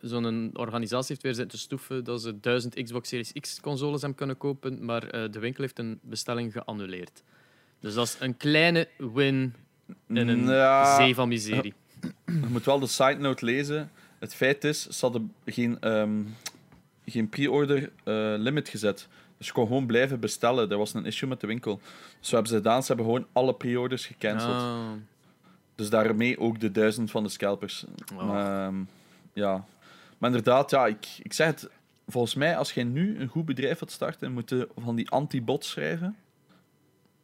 [0.00, 4.36] Zo'n organisatie heeft weer zitten stoeven dat ze 1000 Xbox Series X consoles hebben kunnen
[4.36, 7.22] kopen, maar eh, de winkel heeft een bestelling geannuleerd.
[7.80, 9.54] Dus dat is een kleine win
[10.08, 11.74] in een ja, zee van miserie.
[12.26, 13.90] Je moet wel de side note lezen.
[14.18, 16.22] Het feit is, ze hadden geen, ehm,
[17.06, 19.08] geen pre-order eh, limit gezet.
[19.38, 20.68] Dus je kon gewoon blijven bestellen.
[20.68, 21.80] Dat was een issue met de winkel.
[22.20, 22.80] Dus wat hebben ze gedaan?
[22.82, 24.52] Ze hebben gewoon alle pre-orders gecanceld.
[24.54, 24.90] Ah.
[25.74, 27.84] Dus daarmee ook de duizend van de scalpers.
[28.14, 28.38] Oh.
[28.38, 28.74] Ehm,
[29.32, 29.64] ja.
[30.18, 31.68] Maar inderdaad, ja, ik, ik zeg het.
[32.08, 35.70] Volgens mij, als jij nu een goed bedrijf wilt starten, moet je van die anti-bots
[35.70, 36.16] schrijven.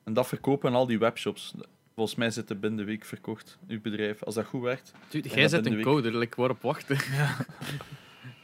[0.05, 1.55] En dat verkopen aan al die webshops.
[1.95, 4.23] Volgens mij zit het binnen de week verkocht, uw bedrijf.
[4.23, 4.93] Als dat goed werkt.
[5.09, 5.85] Dude, Ja, jij zet een ik.
[5.85, 6.97] code, ik word op wachten.
[6.97, 7.47] Maar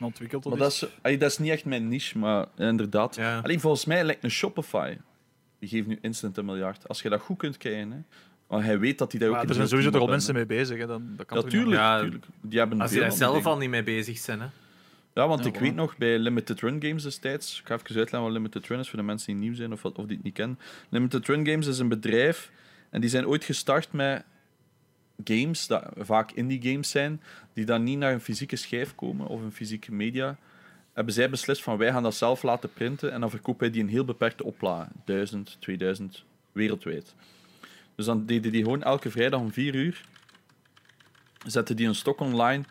[0.07, 3.17] ontwikkeld dat Maar dat is, dat is niet echt mijn niche, maar inderdaad.
[3.17, 3.39] Ja.
[3.39, 4.97] Alleen volgens mij lijkt een Shopify.
[5.59, 6.89] Die geeft nu instant een miljard.
[6.89, 7.91] Als je dat goed kunt krijgen.
[7.91, 7.99] Hè.
[8.47, 10.35] Want hij weet dat hij daar ook Maar in er zijn sowieso toch al mensen
[10.35, 10.79] mee bezig.
[10.79, 10.87] Hè.
[10.87, 12.25] Dan, dat kan Ja, toch niet tuurlijk, Ja, tuurlijk.
[12.41, 13.51] Die hebben Als veel die daar zelf dingen.
[13.51, 14.47] al niet mee bezig zijn, hè.
[15.15, 15.61] Ja, want Ja, ik voilà.
[15.61, 17.61] weet nog, bij Limited Run Games destijds...
[17.61, 19.85] Ik ga even uitleggen wat Limited Run is, voor de mensen die nieuw zijn of,
[19.85, 20.59] of die het niet kennen.
[20.89, 22.51] Limited Run Games is een bedrijf,
[22.91, 24.25] en die zijn ooit gestart met
[25.25, 29.43] games, dat vaak indie games zijn, die dan niet naar een fysieke schijf komen, of
[29.43, 30.37] een fysieke media.
[30.93, 33.83] Hebben zij beslist van, wij gaan dat zelf laten printen, en dan verkopen wij die
[33.83, 34.93] in heel beperkte oplagen.
[35.05, 37.15] 1000, 2000, wereldwijd.
[37.95, 40.05] Dus dan deden die gewoon elke vrijdag om 4 uur,
[41.47, 42.65] zetten die een stok online,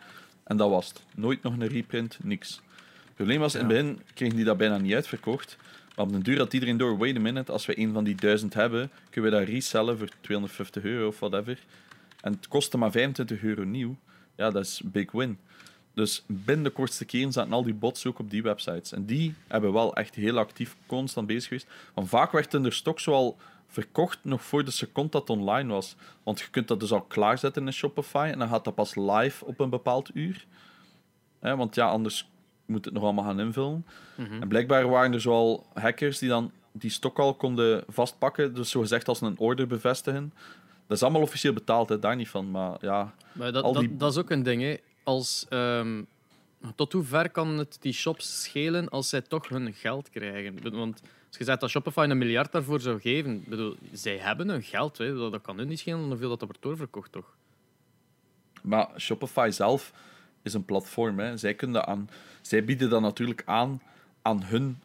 [0.44, 1.04] en dat was het.
[1.16, 2.62] Nooit nog een reprint, niks.
[3.06, 5.58] Het probleem was, in het begin kregen die dat bijna niet uitverkocht.
[5.96, 8.16] Maar op den duur had iedereen door, wait a minute, als we een van die
[8.16, 11.60] duizend hebben, kunnen we dat resellen voor 250 euro of whatever.
[12.28, 13.96] En het kostte maar 25 euro nieuw.
[14.36, 15.38] Ja, dat is big win.
[15.94, 18.92] Dus binnen de kortste keren zaten al die bots ook op die websites.
[18.92, 21.68] En die hebben wel echt heel actief constant bezig geweest.
[21.94, 23.38] Want vaak werd er stok zoal
[23.68, 25.96] verkocht nog voor de seconde dat het online was.
[26.24, 29.46] Want je kunt dat dus al klaarzetten in Shopify en dan gaat dat pas live
[29.46, 30.46] op een bepaald uur.
[31.40, 32.30] Want ja, anders
[32.66, 33.86] moet het nog allemaal gaan invullen.
[34.16, 34.42] Mhm.
[34.42, 38.54] En blijkbaar waren er zoal hackers die dan die stok al konden vastpakken.
[38.54, 40.34] Dus zo gezegd als een order bevestigen.
[40.88, 42.52] Dat is allemaal officieel betaald, hè, daar niet van.
[42.52, 44.62] Maar ja, Maar dat, Al dat, die- dat is ook een ding.
[44.62, 44.76] Hè.
[45.04, 46.04] Als, ehm,
[46.76, 50.72] tot hoe ver kan het die shops schelen als zij toch hun geld krijgen?
[50.76, 54.64] Want als je zegt dat Shopify een miljard daarvoor zou geven, bedoel, zij hebben hun
[54.64, 54.98] geld.
[54.98, 55.16] Hè.
[55.16, 57.36] Dat, dat kan hun niet schelen hoeveel dat er wordt doorverkocht, toch?
[58.62, 59.94] Maar Shopify zelf
[60.42, 61.20] is een platform.
[61.20, 61.38] Hè.
[61.38, 62.10] Zij, kunnen aan,
[62.42, 63.82] zij bieden dat natuurlijk aan
[64.22, 64.80] aan hun.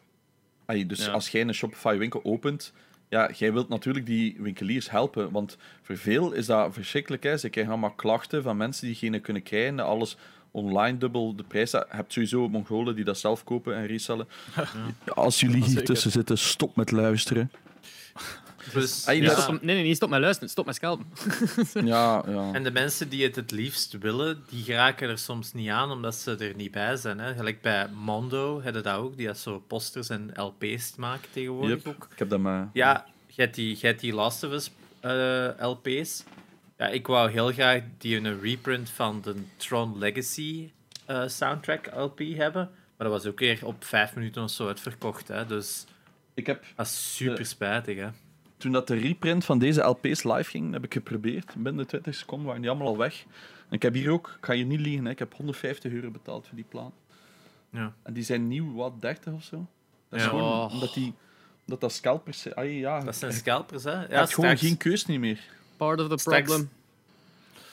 [0.65, 1.11] Allee, dus Ja.
[1.11, 2.73] als jij een Shopify winkel opent,
[3.13, 5.31] ja, jij wilt natuurlijk die winkeliers helpen.
[5.31, 7.23] Want voor veel is dat verschrikkelijk.
[7.23, 7.37] Hè.
[7.37, 9.79] Ze krijgen allemaal klachten van mensen die geen kunnen krijgen.
[9.79, 10.17] Alles
[10.51, 11.71] online dubbel de prijs.
[11.71, 14.27] Je hebt sowieso Mongolen die dat zelf kopen en resellen.
[15.05, 17.51] Ja, als jullie hier tussen zitten, stop met luisteren.
[18.73, 19.39] Dus, Ah, ja.
[19.39, 21.05] Stop, nee, nee, niet stop met luisteren, stop met schelpen.
[21.85, 22.51] Ja, ja.
[22.53, 26.15] En de mensen die het het liefst willen, die geraken er soms niet aan omdat
[26.15, 27.19] ze er niet bij zijn.
[27.19, 27.33] Hè.
[27.33, 31.87] Gelijk bij Mondo hebben dat ook, die dat zo posters en LP's maken tegenwoordig Yep.
[31.95, 32.07] ook.
[32.11, 32.69] Ik heb dat maar.
[32.73, 36.23] Ja, je hebt die, je hebt die Last of Us eh, LP's.
[36.77, 40.71] Ja, ik wou heel graag die een reprint van de Tron Legacy
[41.05, 42.69] eh, soundtrack LP hebben.
[42.97, 45.27] Maar dat was ook weer op vijf minuten of zo uitverkocht.
[45.27, 45.45] Hè.
[45.45, 45.85] Dus
[46.33, 47.97] Ik heb, dat is super spijtig.
[47.97, 48.07] Hè.
[48.63, 51.53] Toen dat de reprint van deze LP's live ging, heb ik geprobeerd.
[51.57, 53.23] Binnen de 20 seconden waren die allemaal al weg.
[53.69, 56.11] En ik heb hier ook, ik ga je niet liegen, hè, ik heb 150 euro
[56.11, 56.91] betaald voor die plaat.
[57.69, 57.93] Ja.
[58.03, 59.67] En die zijn nieuw, wat, 30 of zo?
[60.09, 60.29] Dat is Ja.
[60.31, 60.73] gewoon Oh.
[60.73, 61.13] omdat die...
[61.65, 62.55] Dat dat scalpers...
[62.55, 63.91] Ah, ja, Dat zijn scalpers, hè?
[64.01, 65.39] je Ja, hebt gewoon geen keus niet meer.
[65.77, 66.69] Part of the problem.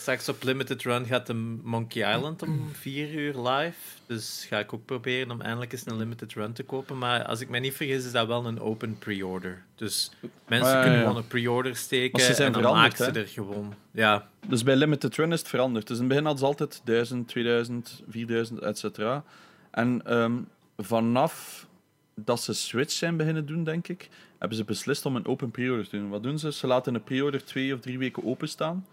[0.01, 3.77] Straks op Limited Run gaat de Monkey Island om vier uur live.
[4.07, 6.99] Dus ga ik ook proberen om eindelijk eens een Limited Run te kopen.
[6.99, 9.63] Maar als ik me niet vergis, is dat wel een open pre-order.
[9.75, 10.11] Dus
[10.49, 13.19] mensen Ah, kunnen gewoon een pre-order steken ze en dan maken ze hè?
[13.19, 13.75] er gewoon...
[13.91, 15.87] Ja, Dus bij Limited Run is het veranderd.
[15.87, 19.25] Dus in het begin hadden ze altijd 1000, 2000, 4000, et cetera.
[19.71, 20.33] En ehm,
[20.79, 21.67] vanaf
[22.15, 24.09] dat ze Switch zijn beginnen doen, denk ik,
[24.39, 26.09] hebben ze beslist om een open pre-order te doen.
[26.09, 26.53] Wat doen ze?
[26.53, 28.87] Ze laten een pre-order twee of drie weken openstaan.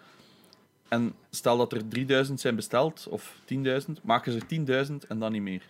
[0.89, 5.31] En stel dat er 3000 zijn besteld, of 10.000, maken ze er 10.000 en dan
[5.31, 5.61] niet meer.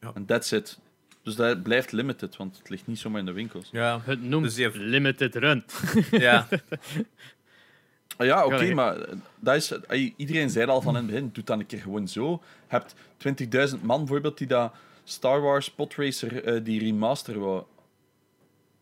[0.00, 0.10] Ja.
[0.14, 0.78] En that's it.
[1.22, 3.68] Dus dat blijft limited, want het ligt niet zomaar in de winkels.
[3.72, 5.64] ja, Het noemt Dus heeft- limited run.
[6.10, 6.48] ja.
[8.16, 8.96] Ah ja, oké, maar
[9.38, 9.72] dat is,
[10.16, 12.30] iedereen zei al van in het begin, doe dat een keer gewoon zo.
[12.68, 12.94] Je hebt
[13.74, 14.72] 20.000 man bijvoorbeeld die dat
[15.04, 17.62] Star Wars Podracer, eh die remaster wou.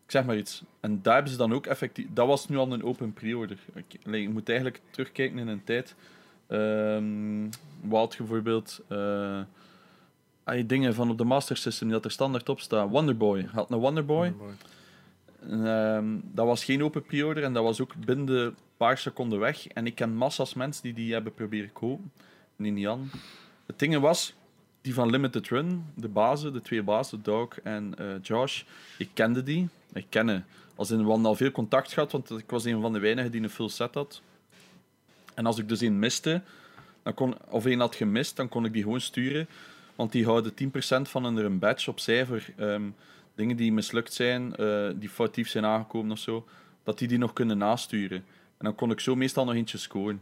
[0.09, 0.63] Ik zeg maar iets.
[0.79, 2.05] En daar hebben ze dan ook effectief...
[2.13, 3.57] Dat was nu al een open pre-order.
[3.73, 5.95] Ik, je moet eigenlijk terugkijken in een tijd.
[7.81, 8.81] Wat je bijvoorbeeld...
[10.43, 12.89] ah, dingen van op de Master System die dat er standaard op staat.
[12.89, 13.47] Wonderboy.
[13.51, 14.33] Had een Wonderboy.
[15.49, 19.67] Ehm, dat was geen open pre-order en dat was ook binnen de paar seconden weg.
[19.67, 22.11] En ik ken massa's mensen die die hebben proberen kopen.
[22.87, 23.11] Aan.
[23.65, 24.33] Het ding was,
[24.81, 28.63] die van Limited Run, de bazen, de twee bazen, Doug en eh, Josh,
[28.97, 29.69] ik kende die.
[29.93, 30.43] Ik kende.
[30.75, 33.31] Als in, we hadden al veel contact gehad, want ik was een van de weinigen
[33.31, 34.21] die een full set had.
[35.33, 36.41] En als ik dus een miste,
[37.03, 39.47] dan kon, of een had gemist, dan kon ik die gewoon sturen.
[39.95, 42.89] Want die houden 10% van hun badge opzij voor ehm,
[43.35, 46.45] dingen die mislukt zijn, eh, die foutief zijn aangekomen of zo,
[46.83, 48.17] dat die die nog kunnen nasturen.
[48.57, 50.21] En dan kon ik zo meestal nog eentje scoren.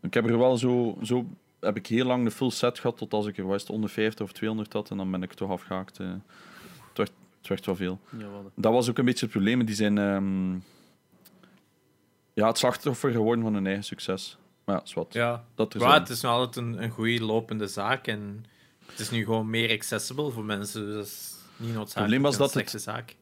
[0.00, 1.26] Ik heb er wel zo, zo
[1.60, 4.32] heb ik heel lang de full set gehad, tot als ik er was, 150 of
[4.32, 5.98] 200 had, en dan ben ik toch afgehaakt.
[5.98, 6.06] eh.
[7.38, 8.00] Het, werd, het wel veel.
[8.20, 8.50] Jawel.
[8.54, 9.64] Dat was ook een beetje het probleem.
[9.64, 10.52] Die zijn ehm,
[12.34, 14.36] ja, het slachtoffer geworden van hun eigen succes.
[14.64, 15.12] Maar ja, is wat.
[15.12, 15.44] ja.
[15.54, 18.06] Dat is Maar het is nog altijd een, een goede lopende zaak.
[18.06, 18.44] En
[18.86, 20.84] het is nu gewoon meer accessible voor mensen.
[20.86, 23.16] Dus dat is niet noodzakelijk probleem was dat het- slechte zaak.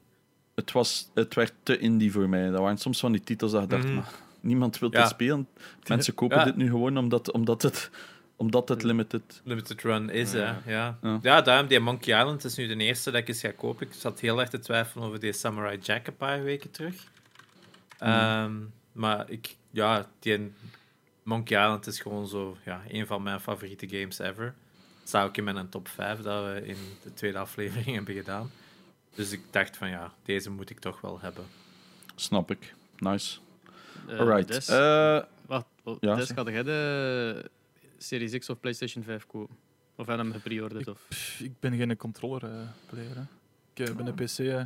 [0.54, 2.50] het, was, het werd te indie voor mij.
[2.50, 3.94] Dat waren soms van die titels dat ik dacht, Mhm.
[3.94, 5.00] maar niemand wil Ja.
[5.00, 5.48] dit spelen.
[5.88, 6.44] Mensen kopen Ja.
[6.44, 7.90] dit nu gewoon omdat, omdat, het,
[8.36, 9.40] omdat het limited...
[9.44, 10.38] Limited Run is, hè.
[10.38, 10.62] Ja.
[10.66, 11.18] Ja.
[11.22, 11.40] Ja.
[11.40, 13.86] daarom die Monkey Island is nu de eerste dat ik eens ga kopen.
[13.86, 16.94] Ik zat heel erg te twijfelen over die Samurai Jack een paar weken terug.
[17.98, 18.54] Ehm,
[18.92, 20.52] maar ik, ja, die
[21.22, 24.54] Monkey Island is gewoon zo, ja, een van mijn favoriete games ever.
[24.98, 28.50] Dat staat ook in mijn top 5 dat we in de tweede aflevering hebben gedaan.
[29.14, 31.44] Dus ik dacht van ja, deze moet ik toch wel hebben.
[32.14, 32.74] Snap ik.
[32.98, 33.38] Nice.
[34.08, 34.48] Eh, Alright.
[34.48, 37.50] Des, Eh, wacht, oh, ja, jij de
[37.98, 39.56] Series X of PlayStation 5 kopen?
[39.96, 40.88] Of heb je hem gepreorderd?
[40.88, 41.04] Of?
[41.08, 43.26] Pff, ik ben geen controller-player.
[43.74, 44.38] ik eh, ben een PC.
[44.38, 44.62] eh,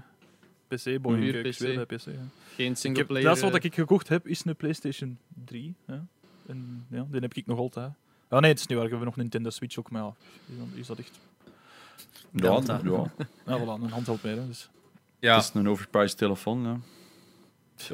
[0.69, 1.15] PC-boy.
[1.19, 1.55] Puur ik, ik PC.
[1.57, 2.05] speel PC.
[2.05, 2.13] hè.
[2.55, 3.25] Geen single player?
[3.27, 5.75] dat is wat eh, ik gekocht heb, is een PlayStation 3.
[5.87, 6.05] Ja.
[6.47, 7.93] En ja, die heb ik nog altijd.
[8.29, 8.87] Ah nee, het is niet waar.
[8.87, 10.15] Ik heb nog een Nintendo Switch ook, maar ja,
[10.75, 11.19] is, dat, echt...
[12.33, 13.13] ja, ja.
[13.47, 14.37] Ja, voilà, een handheld meer.
[14.37, 14.69] hè, Dus.
[15.19, 16.63] Ja, Het is een overpriced telefoon.
[16.63, 16.79] Ja,
[17.77, 17.91] Het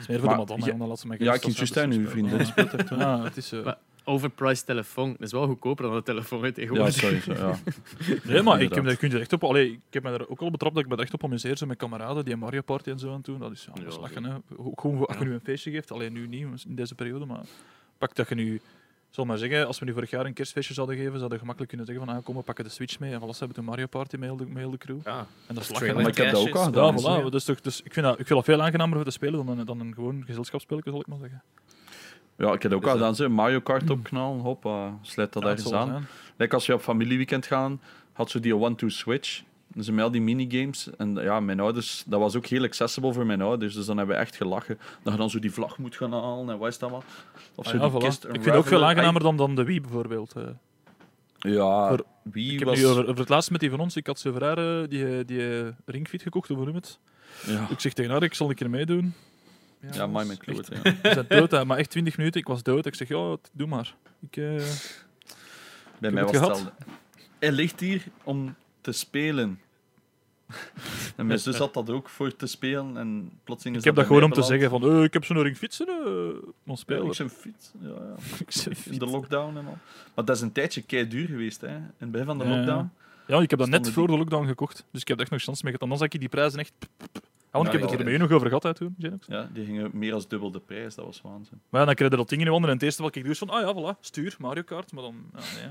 [0.00, 1.74] is meer voor Maar de madame, ja- hè, dan laat ze mij ja ik juist
[1.74, 2.84] hebben, uw dus speelt er speel.
[2.88, 2.98] toch?
[2.98, 3.52] Ja, het is...
[3.52, 3.78] eh, Maar-
[4.10, 5.10] Overpriced telefoon.
[5.10, 6.94] Dat is wel goedkoper dan de telefoon hè, Ja, tegenwoordig.
[6.94, 7.20] sorry.
[7.26, 7.58] Ja.
[8.32, 9.44] Nee, maar ik heb, daar kun je echt op.
[9.44, 11.56] Allee, ik heb me er ook al betrapt dat ik me er echt op amuseer
[11.56, 13.38] zo met kameraden die een Mario Party en zo aan doen.
[13.38, 14.24] Dat is ja, lachen.
[14.24, 14.34] Hè.
[14.56, 17.24] Ook Gewoon voor- als je nu een feestje geeft, alleen nu niet in deze periode,
[17.24, 17.40] maar
[17.98, 18.60] pak dat je nu.
[19.10, 21.68] Zal maar zeggen, als we nu vorig jaar een kerstfeestje zouden geven, zouden we gemakkelijk
[21.68, 23.86] kunnen zeggen van ah, kom, we pakken de Switch mee en alles hebben de Mario
[23.86, 24.98] Party met heel de, met heel de crew.
[25.04, 25.26] ja.
[25.46, 26.02] En dat is Trailer lachen.
[26.02, 26.84] Maar ik heb dat ook al gedaan.
[26.86, 27.30] Ja, dus, voilà.
[27.30, 29.58] Dus, toch, dus ik, vind dat, ik vind dat veel aangenamer om te spelen dan,
[29.58, 31.42] een- dan een gewoon gezelschapsspelletje, zal ik maar zeggen.
[32.40, 33.14] Ja, ik heb ook al gedaan.
[33.14, 33.28] Zo.
[33.28, 35.86] Mario Kart opknallen, hoppa, sluit dat Ja, ergens aan.
[35.88, 36.06] zijn.
[36.36, 37.80] Like als we op familieweekend gaan,
[38.12, 39.42] had ze die one-two switch.
[39.74, 40.88] Dus met al die minigames.
[40.96, 43.74] En ja, mijn ouders, dat was ook heel accessible voor mijn ouders.
[43.74, 44.78] Dus dan hebben we echt gelachen.
[45.02, 47.02] Dat je dan zo die vlag moet gaan halen en wat is dat wel.
[47.54, 48.04] Of zo Ah ja, die voilà.
[48.04, 50.32] kist Ik vind het ook veel aangenamer dan, dan de Wii bijvoorbeeld.
[50.36, 50.42] eh.
[51.38, 52.78] Ja, Voor- Ik heb was...
[52.78, 55.58] nu over, over het laatste met die van ons, ik had haar eh, die, die
[55.60, 56.98] eh, ringfit gekocht, hoe noem het?
[57.46, 59.14] Ja, Ik zeg tegen haar, ik zal een keer meedoen.
[59.92, 60.68] Ja mij mijn kloot.
[60.72, 60.82] Ja.
[61.02, 62.86] We zijn dood, hè, maar echt 20 minuten, ik was dood.
[62.86, 63.94] Ik zeg, ja, doe maar.
[64.30, 64.62] Ik, eh,
[65.98, 66.72] Bij mij was het hetzelfde.
[67.38, 69.60] Hij ligt hier om te spelen.
[71.16, 72.96] En mijn zus had dat ook voor te spelen.
[72.96, 75.42] En plotseling is ik heb dat gewoon om te zeggen van, eh, ik heb zo'n
[75.42, 76.78] ringfiets, uh, mon beland.
[76.78, 77.04] speler.
[77.06, 77.70] Ik zijn fiets.
[77.80, 78.14] Ja, ja.
[78.46, 79.78] Ik zeg, In de lockdown en al.
[80.14, 81.76] Maar dat is een tijdje kei duur geweest, hè?
[81.76, 82.56] In het begin van de Ja, ja.
[82.56, 82.90] lockdown.
[83.26, 85.30] Ja, ik heb dat net voor die- de lockdown gekocht, dus ik heb er echt
[85.32, 85.82] nog chance mee gehad.
[85.82, 86.72] Anders had ik die prijzen echt...
[86.78, 88.94] Ja, want Ja, ik heb het er met u nog over gehad hè, toen.
[89.26, 90.94] Ja, die gingen meer als dubbel de prijs.
[90.94, 91.60] Dat was waanzin.
[91.68, 93.22] Maar ja, dan krijg je dat ding in je handen en het eerste wat ik
[93.22, 94.92] doe is van, ah ja, voilà, stuur, Mario Kart.
[94.92, 95.70] Maar dan, ja, nee.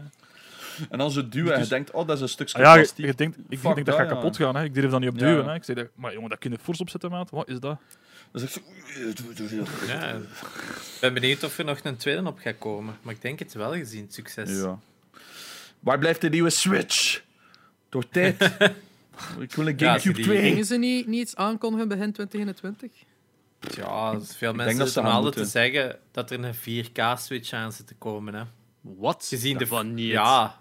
[0.90, 2.76] En dan zo duwen en je Dus- denkt, oh, dat is een stukje Ah ja,
[2.76, 4.14] je, je denkt, ik Fuck denk dat gaat ja.
[4.14, 4.56] kapot gaan.
[4.56, 4.64] Hè.
[4.64, 5.26] Ik durf dat niet op Ja.
[5.28, 5.46] duwen.
[5.46, 5.54] Hè.
[5.54, 7.30] Ik zeg, maar jongen, dat kun je fors opzetten, maat.
[7.30, 7.78] Wat is dat?
[8.34, 8.60] Echt zo...
[9.88, 12.98] Ja, ik ben benieuwd of er nog een tweede op gaat komen.
[13.02, 14.50] Maar ik denk het wel, gezien succes.
[14.62, 14.80] Ja.
[15.80, 17.22] Waar blijft de nieuwe Switch?
[17.90, 18.38] Door tijd.
[19.40, 20.42] Ik wil een Ja, Gamecube die- 2.
[20.42, 22.92] Gingen ze niet, niet iets aankondigen begin 2021?
[23.76, 27.96] Ja, veel denk mensen dat altijd te zeggen dat er een 4K-switch aan zit te
[27.96, 28.34] komen.
[28.34, 28.44] Hè.
[28.82, 29.26] Wat?
[29.30, 29.68] Gezien de...
[29.68, 30.08] Van niet.
[30.12, 30.60] Ja,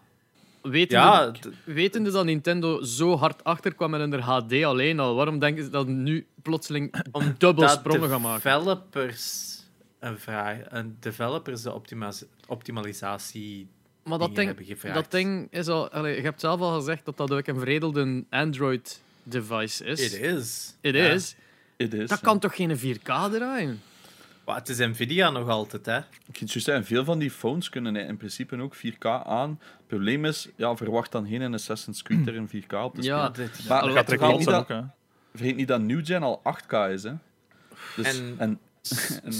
[0.63, 1.33] Wetende, ja
[1.65, 5.87] wetende dat Nintendo zo hard achterkwam met hun HD alleen al, waarom denken ze dat
[5.87, 8.43] nu plotseling een dubbel dat sprongen gaan maken?
[8.43, 9.57] developers
[10.01, 12.13] een vraag, een developers de optima
[12.47, 13.69] optimalisatie
[14.09, 14.95] Maar dat ding, hebben gevraagd.
[14.95, 15.91] dat ding is al...
[15.91, 20.01] Allee, je hebt zelf al gezegd dat dat ook een veredelde Android-device is.
[20.01, 20.75] It is.
[20.81, 21.09] It Ja.
[21.11, 21.37] is.
[21.77, 22.09] Het is.
[22.09, 23.81] Dat kan toch geen 4K draaien?
[24.45, 25.99] Maar het is Nvidia nog altijd, hè.
[25.99, 29.59] Ik vind zo zeggen, veel van die phones kunnen in principe ook 4K aan.
[29.61, 33.29] Het probleem is, ja, verwacht dan geen Assassin's Creed er in 4K op te Ja,
[33.29, 33.51] spelen.
[33.53, 34.69] Dit- Maar gaat er niet, dat, ook.
[34.69, 34.81] Hè.
[35.35, 37.13] vergeet niet dat New Gen al 8K is, hè.
[37.97, 38.59] Dus, En- en,
[39.23, 39.33] en, en,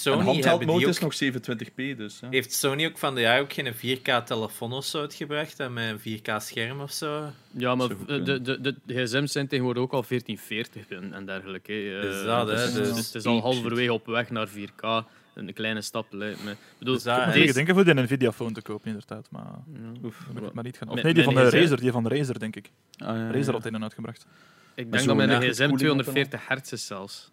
[0.00, 2.18] Sony handheld hebben mode die is nog 27p, dus.
[2.20, 2.28] Ja.
[2.30, 6.18] heeft Sony ook van de jaar ook geen 4K-telefoon of zo uitgebracht, hè, met een
[6.20, 7.30] 4K-scherm of zo.
[7.50, 11.72] Ja, maar de, de, de, de gsm's zijn tegenwoordig ook al 1440 en, en dergelijke.
[11.72, 11.96] hè.
[11.96, 15.04] Eh, Dus dat, hè, dus, dus- dus het is al halverwege op weg naar 4K.
[15.34, 16.50] Een kleine stap lijkt me.
[16.50, 17.52] Ik bedoel, Dus dat, Ik hè.
[17.52, 19.26] denken voor de Nvidia-phone te kopen, inderdaad.
[19.30, 19.78] Maar Ja.
[20.04, 20.20] Oef.
[20.44, 20.78] ik maar niet.
[20.88, 21.50] Of nee, die van de een.
[21.50, 22.70] Razer, die van de Razer, denk ik.
[22.98, 24.26] Ah, ja, ja, Razer had een uitgebracht.
[24.74, 27.30] Ik denk dat mijn een gsm koeling 240 hertz is zelfs.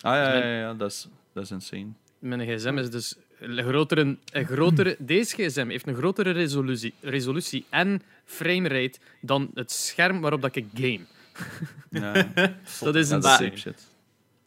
[0.00, 1.88] Ah ja, ja, ja, ja, dat is, dat is insane.
[2.18, 4.96] Mijn gsm is dus een grotere, een grotere...
[5.14, 10.66] Deze gsm heeft een grotere resolutie, resolutie en framerate dan het scherm waarop dat ik
[10.74, 11.00] game.
[11.90, 12.12] Ja.
[12.80, 13.86] Dat is Ja, een sick shit.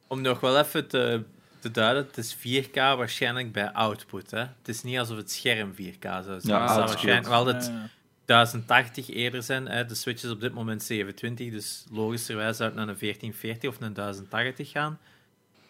[0.08, 1.24] Om nog wel even te,
[1.60, 4.32] te duiden, het is 4K waarschijnlijk bij output.
[4.32, 4.39] Hè.
[4.39, 6.41] Het is niet alsof het scherm 4K zou zijn.
[6.44, 7.89] Ja, het zou waarschijnlijk wel het Ja, ja.
[8.26, 9.67] 1080 eerder zijn.
[9.67, 9.86] Hè.
[9.86, 13.82] De Switch is op dit moment 720, dus logischerwijs zou het naar een 1440 of
[13.82, 15.00] een 1080 gaan.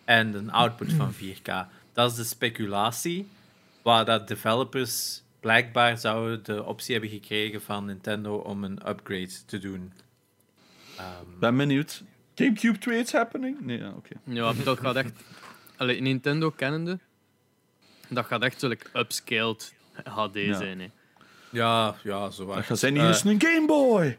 [0.06, 1.68] En een output van 4K.
[1.94, 3.28] Dat is de speculatie,
[3.82, 9.58] waar dat developers blijkbaar zouden de optie hebben gekregen van Nintendo om een upgrade te
[9.60, 9.92] doen.
[10.98, 11.06] Ehm,
[11.40, 12.04] Ben benieuwd.
[12.36, 13.60] Gamecube 2 is happening?
[13.62, 14.16] Nee, ja, oké.
[14.24, 15.12] Ja, dat gaat echt...
[15.78, 17.00] Allee, Nintendo kennende,
[18.10, 20.58] dat gaat echt zulk upscaled HD Ja.
[20.58, 20.80] zijn.
[20.80, 20.90] Hè.
[21.50, 22.56] ja, ja, zo waar.
[22.56, 24.18] Dat gaat zijn, hier Eh, is een Game Boy!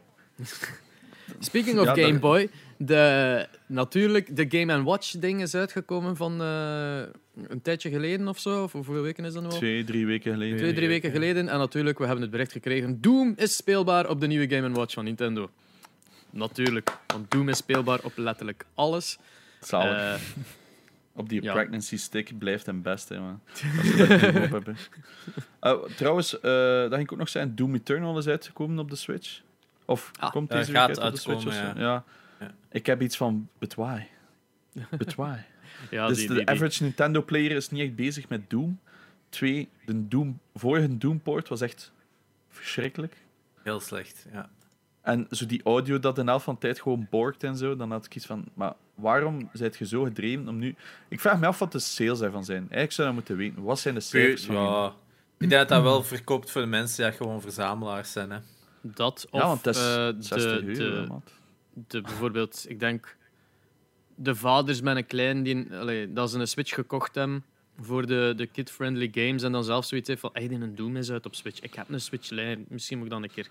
[1.39, 2.49] Speaking of Ja, Game Boy,
[2.85, 7.01] de, natuurlijk, de Game Watch ding is uitgekomen van eh,
[7.47, 8.63] een tijdje geleden of zo.
[8.63, 9.55] Of hoeveel weken is dat nu al?
[9.57, 10.57] Twee, drie weken geleden.
[10.57, 11.49] Twee, drie weken geleden.
[11.49, 13.01] En natuurlijk, we hebben het bericht gekregen.
[13.01, 15.49] Doom is speelbaar op de nieuwe Game Watch van Nintendo.
[16.29, 19.17] Natuurlijk, want Doom is speelbaar op letterlijk alles.
[19.61, 19.97] Zalig.
[19.97, 20.21] Eh,
[21.15, 21.53] Op die ja.
[21.53, 23.39] pregnancy stick blijft hem best, hè, man.
[23.77, 24.77] Als ze dat niet op hebben.
[25.61, 28.95] Uh, trouwens, eh dat ging ik ook nog zeggen, Doom Eternal is uitgekomen op de
[28.95, 29.41] Switch.
[29.85, 31.75] Of Ah, komt deze gaat week uit op de Switch?
[31.75, 32.03] Ja.
[32.71, 34.01] Ik heb iets van, but why?
[34.97, 35.37] But why?
[35.91, 38.79] ja, dus die, de die- average Nintendo-player is niet echt bezig met Doom.
[39.29, 41.91] Twee, de Doom, vorige Doom-port was echt
[42.49, 43.15] verschrikkelijk.
[43.63, 44.49] Heel slecht, ja.
[45.01, 47.91] En zo die audio dat in elf van de tijd gewoon borgt en zo, dan
[47.91, 50.75] had ik iets van, maar waarom zijt je zo gedreven om nu...
[51.07, 52.59] Ik vraag me af wat de sales daarvan zijn.
[52.59, 53.63] Eigenlijk zou je dat moeten weten.
[53.63, 54.93] Wat zijn de cijfers van ja.
[55.37, 58.31] Ik denk dat dat wel verkoopt voor de mensen die gewoon verzamelaars zijn.
[58.31, 58.37] Hè.
[58.81, 61.21] dat of Ja, want dat is eh, 60 de, euro, de.
[61.87, 63.17] De, bijvoorbeeld, ik denk,
[64.15, 67.43] de vaders met een klein, die, allee, dat ze een Switch gekocht hebben
[67.79, 70.95] voor de, de kid-friendly games en dan zelf zoiets heeft van, hey, die een Doom
[70.97, 71.59] is uit op Switch.
[71.59, 73.47] Ik heb een Switch lijn, misschien moet ik dan een keer...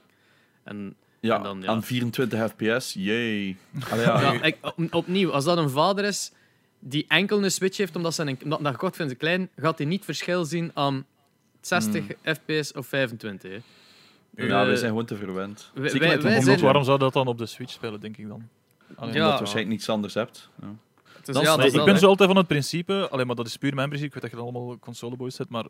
[0.65, 1.67] En, Ja, en dan, ja.
[1.69, 3.57] aan 24 fps, yay.
[3.91, 6.33] Allee, ja, ja, ik, op- opnieuw, als dat een vader is
[6.79, 9.87] die enkel een Switch heeft omdat ze een, omdat dat gekocht vindt, klein, gaat hij
[9.87, 11.07] niet verschil zien aan
[11.61, 12.35] 60 Hmm.
[12.35, 13.51] fps of 25.
[13.51, 13.59] Hè.
[14.35, 15.71] Ja, Eh, wij zijn gewoon te verwend.
[15.75, 17.47] wij- Zeker wij- met de wij Omdat, zijn- console, waarom zou dat dan op de
[17.47, 18.49] Switch spelen, denk ik dan?
[18.79, 19.01] Allee, Ja.
[19.03, 20.49] Omdat je waarschijnlijk niets anders hebt.
[20.61, 20.67] Ja.
[20.67, 22.01] Dus Dat is- ja, nee, dat is ik dat, ben hè.
[22.01, 24.41] zo altijd van het principe, alleen maar dat is puur mijn principe, ik weet dat
[24.41, 25.65] je allemaal consoleboys zet, maar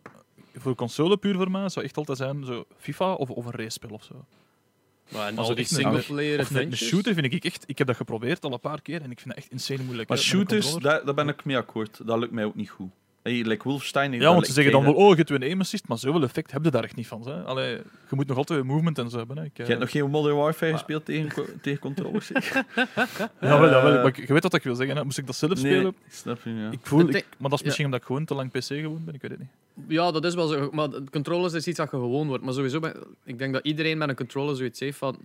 [0.56, 3.90] voor console puur voor mij zou echt altijd zijn zo FIFA of, of een race-spel
[3.90, 4.24] of zo.
[5.08, 6.88] Maar en Als al het die echt een- singleplayer Of een, een adventures.
[6.88, 9.34] shooter vind ik echt, ik heb dat geprobeerd al een paar keer en ik vind
[9.34, 10.08] dat echt insane moeilijk.
[10.08, 10.96] Maar hè, met een shooters, controller.
[10.96, 12.06] daar, daar ben ik mee akkoord.
[12.06, 12.90] Dat lukt mij ook niet goed.
[13.22, 14.12] Hey, like Wolfenstein...
[14.12, 16.50] Ja, want ze zeggen dan wel, oh, je hebt een aim assist, maar zoveel effect
[16.52, 17.28] heb je daar echt niet van.
[17.28, 17.42] Hè.
[17.42, 17.82] Allee, je
[18.16, 19.36] moet nog altijd een movement en zo hebben.
[19.36, 19.44] Hè.
[19.44, 22.26] Ik, eh, Je hebt nog geen Modern Warfare gespeeld tegen, tegen controllers?
[22.26, 22.64] zeker?
[23.40, 24.96] Jawel, jawel, Eh, maar je weet wat ik wil zeggen.
[24.96, 25.04] Hè.
[25.04, 25.86] Moest ik dat zelf Nee, spelen?
[26.06, 26.70] ik snap je, ja.
[26.70, 27.64] Ik voel, Het ik- maar dat is ja.
[27.64, 29.48] misschien omdat ik gewoon te lang PC gewoon ben, ik weet het niet.
[29.88, 30.68] Ja, dat is wel zo.
[30.72, 32.44] Maar de controllers is iets dat je gewoon wordt.
[32.44, 35.18] Maar sowieso, ben- ik denk dat iedereen met een controller zoiets heeft van...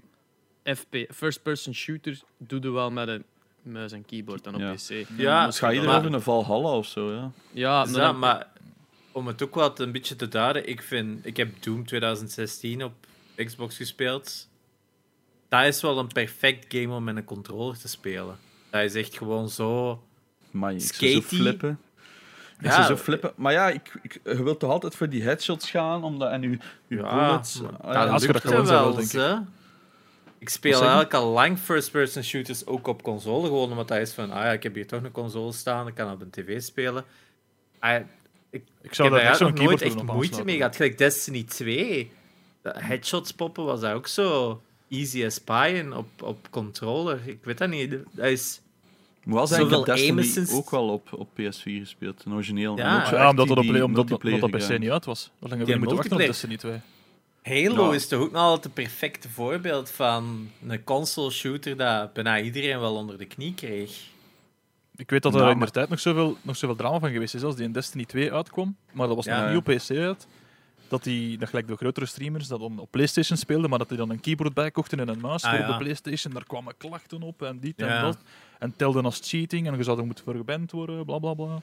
[0.64, 3.24] FP, first-person shooter, doe je wel met een
[3.68, 4.74] muis en keyboard dan op Ja.
[4.74, 5.06] PC.
[5.18, 7.32] Ja, Dus ga je maar- erover een Valhalla of zo, ja.
[7.52, 8.48] Ja, Dus maar dat, dan- maar
[9.12, 12.94] om het ook wat een beetje te duiden, ik, vind, ik heb Doom 2016 op
[13.36, 14.48] Xbox gespeeld.
[15.50, 18.38] Dat is wel een perfect game om met een controller te spelen.
[18.70, 20.02] Dat is echt gewoon zo.
[20.52, 21.80] Maar ik zou zo flippen.
[22.60, 22.72] Ik Ja.
[22.72, 23.32] zou zo flippen.
[23.36, 26.50] Maar ja, ik, ik, je wilt toch altijd voor die headshots gaan, omdat, en je,
[26.88, 27.62] je Ja, bullets...
[27.62, 29.48] maar ah, ja, als je lukt dat gewoon zou wel, wel, denk ik.
[30.40, 33.46] Ik speel eigenlijk al lang first-person shooters ook op console.
[33.48, 35.94] Gewoon omdat dat is van, ah ja, ik heb hier toch een console staan, ik
[35.96, 37.04] kan op een tv spelen.
[37.80, 37.96] Ah,
[38.50, 40.76] Ik ik zou heb daar echt nog nooit keyboard echt moeite mee gehad.
[40.76, 42.12] Gelijk Destiny 2.
[42.62, 47.20] De headshots poppen was daar ook zo easy as pie in op, op controller.
[47.26, 47.96] Ik weet dat niet.
[48.12, 48.62] Dat is...
[49.24, 52.78] Wel ik Zoveel Destiny ook wel op, op PS4 gespeeld, een origineel.
[52.78, 52.84] Ja.
[52.96, 54.74] En ook zo Ja, echt omdat dat op, omdat, dat- omdat multiplayer dat per se
[54.78, 55.32] niet uit was.
[55.40, 56.52] Hoe lang hebben we moeten wachten op multiplayer.
[56.58, 56.97] Destiny 2?
[57.48, 57.94] Halo Ja.
[57.94, 62.80] is toch ook nog altijd het perfecte voorbeeld van een console shooter dat bijna iedereen
[62.80, 64.02] wel onder de knie kreeg.
[64.96, 67.12] Ik weet dat er Nou, in maar- de tijd nog zoveel, nog zoveel drama van
[67.12, 68.76] geweest is als die in Destiny 2 uitkwam.
[68.92, 69.40] Maar dat was Ja.
[69.42, 70.28] nog niet op PC uit.
[70.88, 74.10] Dat die, dat gelijk de grotere streamers, dat op PlayStation speelden, maar dat die dan
[74.10, 75.72] een keyboard bij kochten en een muis Ah, voor ja.
[75.72, 76.34] de PlayStation.
[76.34, 77.88] Daar kwamen klachten op en dit Ja.
[77.88, 78.18] en dat.
[78.60, 81.46] En telden als cheating en je zou er moeten voor geband worden, bla bla bla.
[81.48, 81.62] Dat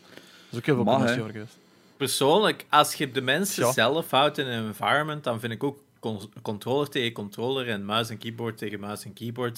[0.51, 1.59] is ook heel veel commotie geweest.
[2.05, 3.73] Persoonlijk, als je de mensen Ja.
[3.73, 8.09] zelf houdt in een environment, dan vind ik ook con- controller tegen controller en muis
[8.11, 9.55] en keyboard tegen muis en keyboard.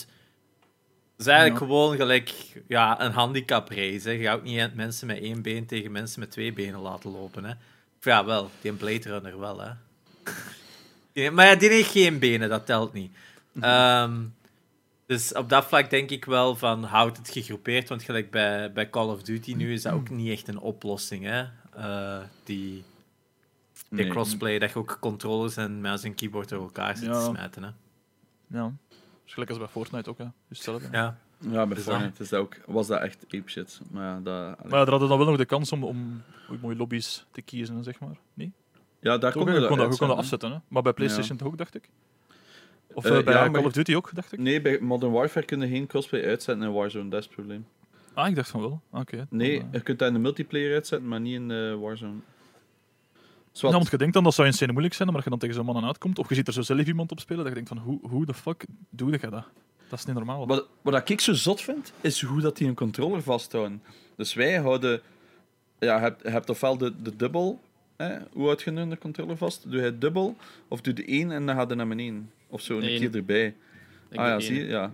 [1.17, 1.67] Dat is eigenlijk Ja.
[1.67, 2.33] gewoon gelijk
[2.69, 4.09] ja, een handicap race.
[4.09, 4.15] Hè.
[4.15, 7.45] Je gaat ook niet mensen met één been tegen mensen met twee benen laten lopen.
[7.45, 7.51] Hè.
[7.99, 9.61] Of ja, wel, die Blade Runner wel.
[9.61, 9.71] Hè.
[11.13, 13.13] Die- maar ja, die heeft geen benen, dat telt niet.
[13.61, 14.15] Ehm,
[15.07, 18.91] dus op dat vlak denk ik wel van houd het gegroepeerd, want gelijk bij, bij
[18.91, 21.25] Call of Duty nu is dat ook niet echt een oplossing.
[21.25, 21.45] Hè?
[21.77, 22.85] Eh, die
[23.89, 24.09] die Nee.
[24.11, 27.12] crossplay, dat je ook controllers en muis en keyboard door elkaar zit Ja.
[27.19, 27.62] te smijten.
[27.62, 27.71] Hè?
[28.47, 28.73] Ja.
[29.25, 30.25] Gelijk als bij Fortnite ook, hè.
[30.25, 30.89] Dus hetzelfde.
[30.93, 31.19] Ja.
[31.39, 33.81] Ja, bij Dus Fortnite is dat ook, was dat echt apeshit.
[33.91, 34.25] Maar ja, dat,
[34.65, 36.23] Maar ja, er hadden dan wel nog de kans om, om
[36.61, 38.17] mooie lobby's te kiezen, zeg maar.
[38.35, 38.53] Nee?
[39.01, 40.59] ja, daar kon je je kon dat, je kon dat afzetten, hè?
[40.69, 41.89] Maar bij PlayStation toch ook, dacht ik?
[42.95, 44.39] Of Eh, eh, bij ja, Call of Duty ook, dacht ik?
[44.39, 47.67] Nee, bij Modern Warfare kun je geen crossplay uitzetten in Warzone, dat is het probleem.
[48.17, 48.81] Ah, ik dacht van wel.
[48.91, 49.27] Oké.
[49.31, 52.19] Nee, Dan, eh, je kunt dat in de multiplayer uitzetten, maar niet in de Warzone.
[53.53, 53.71] Zwat.
[53.71, 55.39] Ja, want je denkt dan dat zou in scène moeilijk zijn, maar als je dan
[55.39, 57.55] tegen zo'n mannen uitkomt, of je ziet er zo zelf iemand op spelen, dat je
[57.55, 59.45] denkt van, hoe, hoe de fuck doe je dat?
[59.89, 60.47] Dat is niet normaal.
[60.47, 63.83] Wat, wat ik zo zot vind, is hoe dat die een controller vasthouden.
[64.17, 65.01] Dus wij houden...
[65.79, 67.61] Ja, je hebt, je hebt ofwel de, de dubbel...
[67.97, 69.71] Hè, hoe houd je nu de controller vast?
[69.71, 70.37] Doe je het dubbel,
[70.69, 72.31] of doe de één en dan gaat hij naar beneden.
[72.49, 73.01] Of zo, een Eén.
[73.01, 73.47] keer erbij.
[74.09, 74.43] Ik ah ja, één.
[74.43, 74.67] zie je?
[74.67, 74.91] Ja.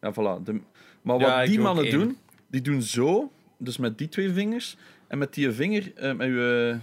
[0.00, 0.42] Ja, voilà.
[0.42, 0.60] De,
[1.02, 1.98] maar wat die mannen één.
[1.98, 2.18] doen,
[2.62, 4.76] die doen zo, dus met die twee vingers,
[5.08, 6.78] en met die vinger, eh, met je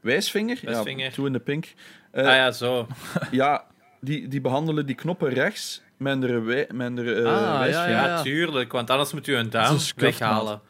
[0.00, 1.04] wijsvinger, Wijsvinger.
[1.04, 1.74] ja, toe in de pink,
[2.10, 2.86] eh, ah ja, zo.
[3.30, 3.64] ja,
[4.00, 7.90] die, die behandelen die knoppen rechts met de, wij, met de eh, Ah, ja, wijsvinger.
[7.90, 8.22] Ja, ja.
[8.22, 10.60] tuurlijk, want anders moet u een duim weghalen.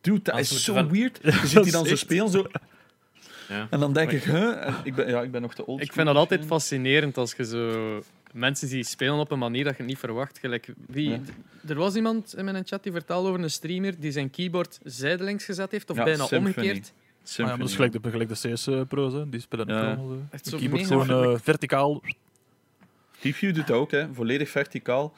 [0.00, 1.18] Dude, dat Anders is zo van- weird.
[1.22, 2.46] Je ziet die dan zo spelen, zo...
[3.48, 3.66] Ja.
[3.70, 4.66] En dan denk ik, huh?
[4.66, 7.34] En ik, ben, ja, ik ben nog te old Ik vind dat altijd fascinerend als
[7.36, 10.38] je zo mensen die spelen op een manier dat je het niet verwacht.
[10.38, 11.18] Gelijk, wie, Ja.
[11.68, 15.44] Er was iemand in mijn chat die vertelde over een streamer die zijn keyboard zijdelings
[15.44, 16.46] gezet heeft, of Ja, bijna Symphony.
[16.56, 16.92] omgekeerd.
[17.28, 19.28] Ah, ja, maar dat is gelijk de, gelijk de CS-pro's, hè.
[19.28, 19.80] die spelen Ja.
[19.86, 20.20] allemaal zo.
[20.30, 22.02] Echt De zo keyboard gewoon eh, verticaal.
[23.20, 24.14] TeamView doet dat ook, hè.
[24.14, 25.12] volledig verticaal.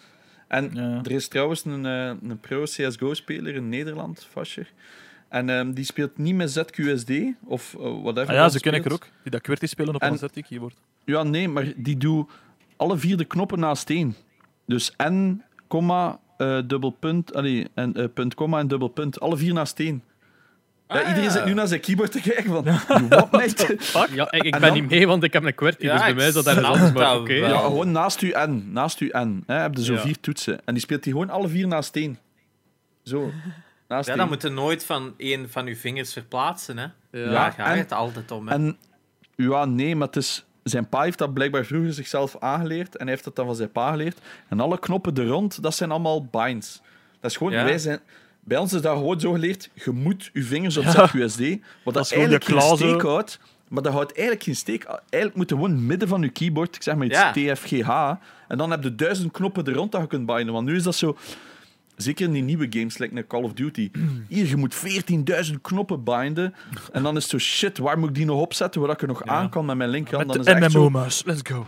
[0.49, 1.01] En Ja.
[1.05, 4.73] er is trouwens een, eh, een pro-CSGO-speler in Nederland, Fascher.
[5.29, 7.11] En ehm, die speelt niet met ZQSD
[7.45, 8.29] of eh, whatever.
[8.29, 9.07] Ah ja, dat ze ken ik er ook.
[9.23, 10.75] Die dat QWERTY spelen op En- een ZT-keyboard.
[11.05, 12.31] Ja, nee, maar die doet
[12.79, 14.17] alle vier de knoppen naast één.
[14.67, 19.21] Dus N, komma, eh, dubbel punt, allee, en, eh, punt, komma en dubbel punt.
[19.21, 20.03] Alle vier naast één.
[20.89, 21.31] Ja, Ah, iedereen ja.
[21.31, 22.65] zit nu naar zijn keyboard te kijken van,
[23.09, 23.79] wat mate?
[24.15, 26.03] Ja, ik, ik En ben dan- niet mee, want ik heb een QWERTY, Ja, dus
[26.03, 27.33] bij mij is dat anders, maar oké.
[27.33, 28.69] Ja, gewoon naast uw N.
[28.73, 29.43] Naast uw N.
[29.47, 30.01] Hè, heb je zo Ja.
[30.01, 30.61] vier toetsen.
[30.65, 32.19] En die speelt die gewoon alle vier naast één.
[33.03, 33.31] Zo.
[33.89, 34.21] Naast Ja, één.
[34.21, 36.77] dan moet je nooit van één van uw vingers verplaatsen.
[36.79, 36.83] Hè.
[36.83, 36.91] Ja.
[37.25, 38.49] Ja, daar gaat en- het altijd om.
[38.49, 38.55] Hè.
[38.55, 38.77] En
[39.37, 43.11] ja, nee, maar het is, zijn pa heeft dat blijkbaar vroeger zichzelf aangeleerd en hij
[43.11, 44.19] heeft dat dan van zijn pa geleerd.
[44.49, 46.81] En alle knoppen er rond, dat zijn allemaal binds.
[47.21, 47.65] Dat is gewoon, Ja.
[47.65, 48.01] wij zijn...
[48.41, 50.91] Bij ons is dat gewoon zo geleerd, je moet je vingers op Ja.
[50.91, 51.39] ZQSD,
[51.85, 53.41] wat Dat dat eigenlijk geen steek houdt.
[53.69, 54.85] Maar dat houdt eigenlijk geen steek.
[54.85, 57.33] Eigenlijk moet je gewoon midden van je keyboard, ik zeg maar iets Ja.
[57.33, 57.91] TFGH,
[58.49, 60.55] en dan heb je duizend knoppen er rond dat je kunt binden.
[60.55, 61.17] Want nu is dat zo...
[62.03, 63.91] Zeker in die nieuwe games, like Call of Duty.
[64.29, 66.55] Hier, je moet 14.000 knoppen binden.
[66.93, 69.09] En dan is het zo, shit, waar moet ik die nog opzetten, waar ik er
[69.09, 69.31] nog Ja.
[69.31, 70.27] aan kan met mijn linkerhand?
[70.27, 71.25] Met Dan de is echt zo...
[71.27, 71.67] Let's go.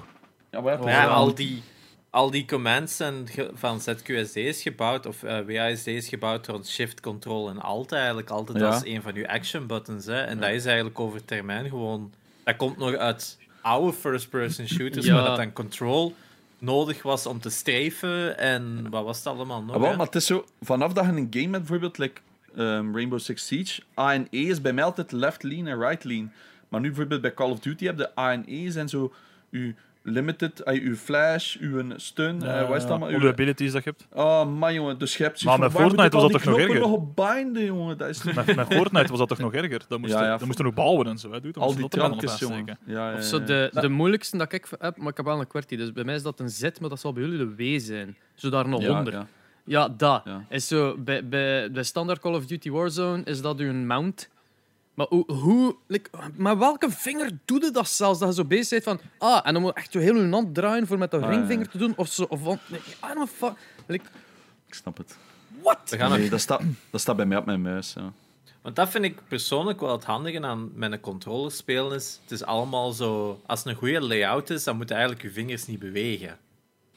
[0.51, 1.63] Ja, Maar al die,
[2.11, 7.01] al die commands zijn van ZQSD is gebouwd, of eh, WASD is gebouwd rond Shift,
[7.01, 8.31] Control en Alt eigenlijk.
[8.31, 8.67] Altijd Ja.
[8.67, 10.07] als een van uw action buttons.
[10.07, 10.21] Hè.
[10.21, 12.13] En dat is eigenlijk over termijn gewoon...
[12.45, 15.15] Dat komt nog uit oude first-person shooters, Ja.
[15.15, 16.15] waar dat dan Control
[16.61, 18.39] nodig was om te streven.
[18.39, 19.75] En wat was het allemaal nog?
[19.75, 22.21] Ah, wel, maar het is zo, vanaf dat je een game hebt, bijvoorbeeld like,
[22.57, 26.05] ehm, Rainbow Six Siege, A en E is bij mij altijd left lean en right
[26.05, 26.33] lean.
[26.69, 29.13] Maar nu bijvoorbeeld bij Call of Duty heb je A en E zijn zo
[29.51, 29.73] uw
[30.03, 33.09] limited, uh, uw flash, uw stun, wat is allemaal?
[33.09, 34.07] Alle Uw, abilities dat je hebt.
[34.13, 36.43] oh man jongen, dus je hebt Maar met van, waar Fortnite moet ik was dat
[36.43, 36.81] toch nog erger?
[36.81, 38.23] nog op binden, jongen, dat is.
[38.35, 39.81] Met, met Fortnite was dat toch nog erger?
[39.89, 41.33] Dan moest Ja, je, ja, dan moest je nog bouwen en zo.
[41.33, 41.53] Hè, dude.
[41.53, 42.67] Dan Al je die dat op jongen.
[42.67, 45.27] Ja, ja, Of ja, zo de, Dat- de moeilijkste dat ik heb, maar ik heb
[45.27, 45.77] wel een kwartie.
[45.77, 48.17] Dus bij mij is dat een Z, maar dat zal bij jullie de W zijn.
[48.35, 49.13] Zo daar nog ja, onder.
[49.13, 49.27] ja.
[49.65, 50.23] Ja, dat.
[50.25, 50.45] Ja.
[50.49, 54.29] Is zo, bij, bij, bij standaard Call of Duty Warzone is dat uw mount.
[55.01, 58.19] Maar hoe, hoe like, met welke vinger doe je dat zelfs?
[58.19, 60.29] Dat je zo bezig bent van, ah, en dan moet je echt zo heel je
[60.31, 61.71] hand draaien voor met de Ah, ringvinger ja.
[61.71, 61.93] te doen.
[61.97, 63.53] Of zo, of van, nee, I don't fuck.
[63.87, 64.05] Like,
[64.67, 65.17] Ik snap het.
[65.63, 65.79] what?
[65.91, 68.13] We gaan nog Nee, dat staat, dat staat bij mij op mijn muis, ja.
[68.63, 72.19] Want dat vind ik persoonlijk wel het handige aan met een controller spelen is.
[72.23, 73.41] Het is allemaal zo...
[73.47, 76.39] Als het een goede layout is, dan moeten eigenlijk je vingers niet bewegen.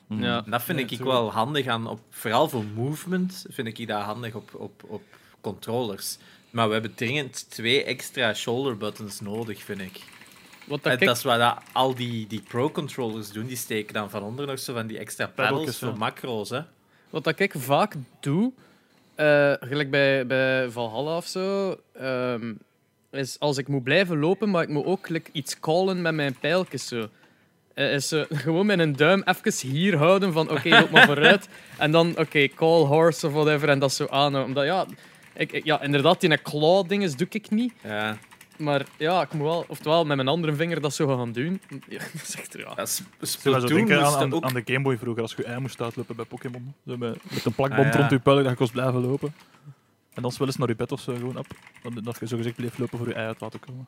[0.08, 0.44] Ja.
[0.46, 1.88] En dat vind Ja, ik ik wel handig aan...
[1.88, 5.04] Op, vooral voor movement vind ik dat handig op, op, op
[5.42, 6.18] controllers.
[6.54, 10.02] Maar we hebben dringend twee extra shoulder buttons nodig, vind ik.
[10.66, 13.46] Wat dat ik, dat is wat dat al die, die pro-controllers doen.
[13.46, 15.96] Die steken dan van onder nog zo van die extra Peddeltjes, voor ja.
[15.96, 16.50] macro's.
[16.50, 16.62] Hè.
[17.10, 18.52] wat dat ik vaak doe,
[19.16, 22.54] eh, gelijk bij, bij Valhalla of zo, ehm,
[23.12, 26.36] is als ik moet blijven lopen, maar ik moet ook like, iets callen met mijn
[26.40, 26.88] pijltjes.
[26.88, 27.10] Zo.
[27.74, 31.48] Eh, is gewoon met een duim even hier houden van oké, loop maar vooruit.
[31.78, 34.46] En dan oké, call horse of whatever en dat zo aanhouden.
[34.46, 34.86] Omdat ja,
[35.36, 37.74] ik, ik- ja inderdaad, die claw dinges doe ik niet.
[37.84, 38.18] Ja.
[38.58, 41.62] Maar ja, ik moet wel, oftewel met mijn andere vinger dat zo gaan doen.
[41.90, 42.74] Ja, dat is echt, ja.
[42.76, 44.44] Ja, Sp- Ik zou zo Splatoon denken aan, aan, ook...
[44.44, 46.74] aan de Game Boy vroeger, als je ei moest uitlopen bij Pokémon.
[46.88, 48.00] Zo met, met een plakband Ah, ja.
[48.00, 49.34] rond je pijl, dat je kost blijven lopen.
[50.14, 51.48] En dan wel eens naar je bed of zo, gewoon op.
[51.84, 53.88] Dan, dat je zo gezegd bleef lopen voor je ei uit te laten komen.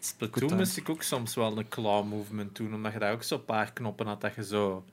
[0.00, 3.22] Splatoon Goed, moest ik ook soms wel een claw movement doen, omdat je daar ook
[3.22, 4.84] zo'n paar knoppen had dat je zo...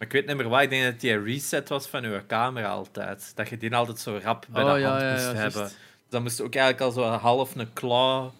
[0.00, 2.68] Maar ik weet niet meer wat, ik denk dat die reset was van je camera
[2.68, 3.32] altijd.
[3.34, 5.60] Dat je die altijd zo rap bij Oh, de hand ja, moest ja, hebben.
[5.60, 5.76] juist.
[6.08, 8.30] Dan moest je ook eigenlijk al zo half een claw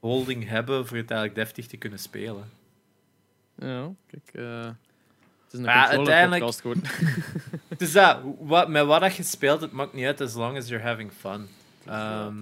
[0.00, 2.50] holding hebben voor het eigenlijk deftig te kunnen spelen.
[3.58, 4.30] Ja, kijk.
[4.32, 6.82] eh, het is een Maar uiteindelijk- podcast geworden.
[7.78, 10.68] Dus dat, wat, met wat dat je speelt, het maakt niet uit, as long as
[10.68, 11.48] you're having fun.
[11.86, 12.36] Ehm,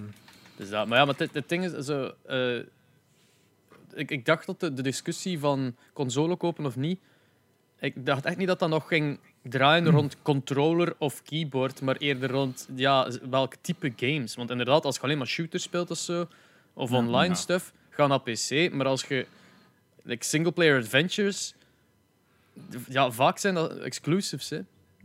[0.55, 2.13] Dus dat, maar ja, maar het, het ding is zo.
[2.25, 2.57] eh,
[3.93, 6.99] ik, ik dacht dat de, de discussie van console kopen of niet.
[7.79, 12.31] Ik dacht echt niet dat dat nog ging draaien rond controller of keyboard, maar eerder
[12.31, 14.35] rond ja, welk type games.
[14.35, 16.27] Want inderdaad, als je alleen maar shooters speelt of zo,
[16.73, 17.33] of online ja.
[17.33, 18.71] stuff, ga naar PC.
[18.73, 19.27] Maar als je
[20.03, 21.53] like, single-player adventures,
[22.89, 24.49] ja, vaak zijn dat exclusives.
[24.49, 24.59] Hè.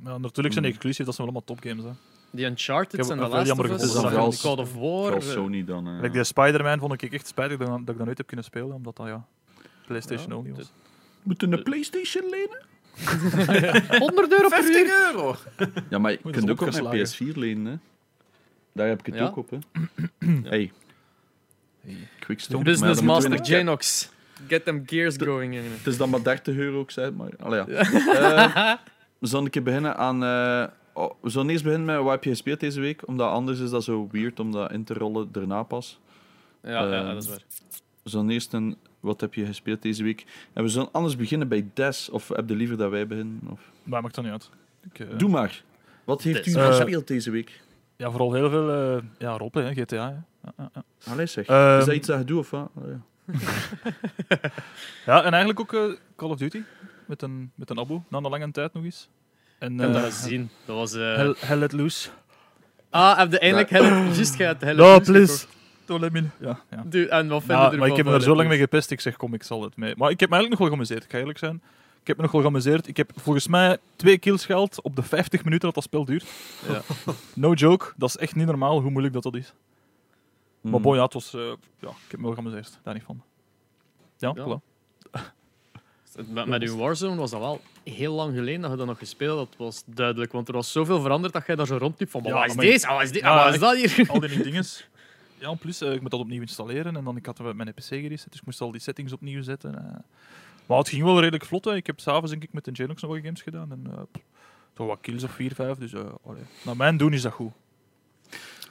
[0.04, 1.84] Ja, natuurlijk zijn die exclusief, dat zijn wel allemaal topgames.
[1.84, 1.90] Hè.
[2.30, 5.12] Die Uncharted heb en The wel Last jammer of Us, vooral- God of War.
[5.16, 5.86] Eh, Sony dan.
[5.88, 6.00] eh.
[6.00, 8.72] Like die Spider-Man vond ik echt spijtig dat, dat ik dat nooit heb kunnen spelen,
[8.74, 9.26] omdat dat ja,
[9.86, 10.72] PlayStation Ja, only was.
[11.24, 12.58] Moeten een PlayStation lenen?
[14.00, 15.04] 100 euro per 50 uur.
[15.12, 15.36] euro!
[15.90, 17.32] Ja, maar je kunt ook ook op mijn opgeslagen.
[17.34, 17.66] PS4 lenen.
[17.72, 17.76] Hè.
[18.72, 19.24] Daar heb ik het Ja?
[19.26, 19.50] ook op.
[19.50, 19.58] Hè.
[20.44, 20.72] Hey.
[22.18, 22.64] Quickstone.
[22.64, 24.10] Business Maar ja, dan moeten we Master een- Janox.
[24.48, 25.54] Get them gears going.
[25.54, 25.62] In.
[25.64, 27.30] Het is dan maar 30 euro ook, zei het, maar...
[27.38, 27.66] Allee, ja.
[27.84, 28.74] Eh,
[29.18, 30.22] we zullen een keer beginnen aan...
[30.24, 33.58] eh, oh, we zullen eerst beginnen met wat heb je gespeeld deze week, omdat anders
[33.60, 36.00] is dat zo weird om dat in te rollen daarna pas.
[36.62, 37.42] Ja, ja, Eh, dat is waar.
[38.02, 40.24] We zullen eerst een wat heb je gespeeld deze week.
[40.52, 43.40] En we zullen anders beginnen bij Des, of heb je liever dat wij beginnen?
[43.50, 43.60] Of...
[43.82, 44.50] Maar maakt dat niet uit.
[44.92, 45.62] Ik, eh, Doe maar.
[46.04, 46.54] Wat heeft Des.
[46.54, 47.62] u Eh, gespeeld deze week?
[47.96, 49.96] Ja, vooral heel veel eh ja, roleplay, hè, GTA.
[49.96, 50.14] Hè.
[50.48, 50.82] Ja, ja, ja.
[51.12, 51.46] Allee zeg.
[51.46, 52.70] Ehm, is dat iets dat je doet, of wat?
[55.06, 56.62] Ja, en eigenlijk ook Call of Duty.
[57.06, 59.08] Met een, met een abo, na een lange tijd nog eens.
[59.58, 60.50] En, Ik heb eh, dat gezien.
[60.64, 60.92] Dat was...
[60.94, 62.08] eh, Hell, Hell Let Loose.
[62.90, 63.82] Ah, heb je eindelijk Hell...
[64.14, 65.46] Juist gaat Hell No, Loose please.
[65.86, 66.24] Me...
[66.40, 66.82] Ja, ja.
[66.86, 69.00] Du- En wat vinden Ja, maar ik heb me er zo lang mee gepest, ik
[69.00, 69.94] zeg kom, ik zal het mee.
[69.96, 71.62] Maar ik heb me eigenlijk nog wel geamuseerd, ik ga eerlijk zijn.
[72.00, 72.86] Ik heb me nog wel geamuseerd.
[72.88, 76.24] Ik heb volgens mij twee kills gehaald op de 50 minuten dat dat spel duurt.
[76.68, 76.80] Ja.
[77.34, 79.52] No joke, dat is echt niet normaal hoe moeilijk dat, dat is.
[80.60, 80.82] Maar Mm.
[80.82, 81.40] bon, ja, het was, eh,
[81.78, 83.22] ja, ik heb me wel geamuseerd, daar niet van.
[84.18, 84.60] Ja, Ja.
[86.28, 89.38] Met, met uw Warzone was dat wel heel lang geleden dat je dat nog gespeeld
[89.38, 89.48] had.
[89.50, 92.30] Dat was duidelijk, want er was zoveel veranderd dat jij daar zo rondliep van, maar
[92.32, 92.86] Ja, wat is deze?
[92.86, 93.22] Ah, wat is, dit?
[93.22, 94.10] Ja, Ah, wat is dat hier?
[94.10, 94.88] al die dinges.
[95.38, 97.82] Ja, en plus, eh, ik moet dat opnieuw installeren en dan ik had mijn PC
[97.84, 99.74] gereset, dus ik moest al die settings opnieuw zetten.
[99.78, 99.98] eh.
[100.66, 101.64] Maar het ging wel redelijk vlot.
[101.64, 101.74] Hè.
[101.74, 104.02] Ik heb s'avonds denk ik met de Genox nog wat games gedaan en eh,
[104.72, 105.76] toch wat kills of 4, 5.
[105.76, 105.92] Dus
[106.64, 107.52] naar mijn doen is dat goed.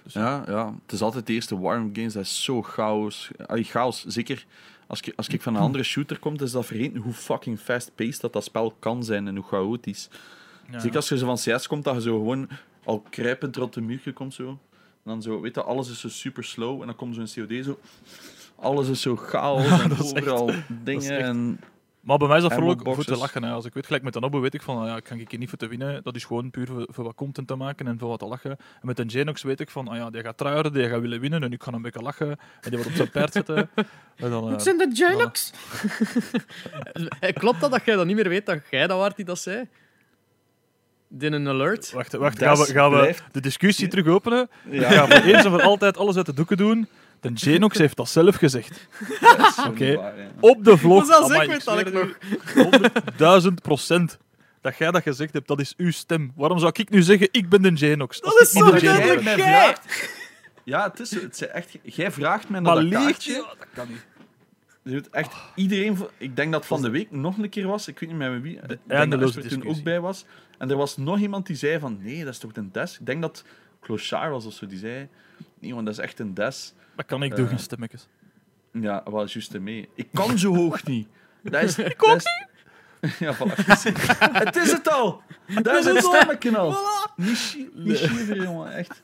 [0.08, 3.32] Ja, ja, het is altijd de eerste Warm Games, dat is zo chaos.
[3.46, 4.46] Allee, chaos, zeker
[4.88, 8.22] als ik, als ik van een andere shooter kom, is dat vergeten hoe fucking fast-paced
[8.22, 10.10] dat dat spel kan zijn en hoe chaotisch.
[10.72, 10.80] Ja.
[10.80, 12.50] Zeker als je zo van CS komt, dat je zo gewoon
[12.84, 14.60] al kruipend rond de muurje komt zo.
[15.06, 17.48] En dan zo, weet je, alles is zo super slow en dan komt zo een
[17.48, 17.80] COD zo...
[18.56, 21.60] Alles is zo chaos en dat is echt- overal dingen echt- en...
[22.04, 23.44] Maar bij mij is dat vooral ook voor te lachen.
[23.44, 23.52] Hè.
[23.52, 25.28] Als ik weet, gelijk met een Abbo weet ik van, ah ja, ik kan hier
[25.38, 26.04] niet voor te winnen.
[26.04, 28.52] Dat is gewoon puur voor, voor wat content te maken en voor wat te lachen.
[28.52, 31.20] En met een Genox weet ik van, ah ja, die gaat tryharden, die gaat willen
[31.20, 32.28] winnen en ik ga een beetje lachen.
[32.30, 33.70] En die wordt op zijn paard zetten.
[34.16, 35.52] En dan, eh, Het zijn de Genox.
[37.20, 39.40] Eh, Klopt dat dat jij dat niet meer weet, dat jij dat waard die dat
[39.40, 39.68] zei?
[41.16, 41.92] Din een alert.
[41.92, 44.50] Wacht, wacht gaan, we, gaan we de discussie terug openen?
[44.70, 46.88] Ja, We gaan voor eens en voor altijd alles uit de doeken doen.
[47.20, 48.88] De Genox heeft dat zelf gezegd.
[49.68, 49.86] Oké.
[49.86, 50.14] ja.
[50.40, 51.12] Op de vlog.
[51.12, 52.16] Amai, ik weet zweer dat het
[52.56, 54.18] ik u, 100.000 procent.
[54.62, 56.32] Dat jij dat gezegd hebt, dat is uw stem.
[56.36, 58.22] Waarom zou ik nu zeggen, ik ben de Genox?
[58.22, 59.82] Dat is ik zo duidelijk.
[60.64, 61.78] Ja, het is, het is echt...
[61.84, 63.34] Jij vraagt mij naar Maar dat kaartje.
[63.34, 64.06] Dat kan niet.
[65.12, 65.98] Echt iedereen...
[66.18, 67.88] Ik denk dat van de week nog een keer was.
[67.88, 68.56] Ik weet niet meer met wie.
[68.56, 70.26] Ik denk dat Esper toen ook bij was.
[70.58, 71.98] En er was nog iemand die zei van...
[72.02, 73.00] Nee, dat is toch een des?
[73.00, 73.44] Ik denk dat
[73.82, 74.66] Clochard was of zo.
[74.68, 75.08] Die zei...
[75.60, 76.74] Nee, want dat is echt een des.
[76.96, 77.38] Dat kan ik, Eh.
[77.38, 78.08] doe geen stemmetjes.
[78.72, 79.90] Ja, wel juist mee.
[79.96, 81.08] Ik kan zo hoog niet.
[81.42, 82.52] Dat is, ik ook niet.
[83.20, 83.66] Ja, voilà.
[84.32, 85.22] het is het al.
[85.62, 86.76] Dat is het stemmetje al.
[87.16, 88.74] Niet, chi- niet chiever, jongen.
[88.74, 89.02] Echt.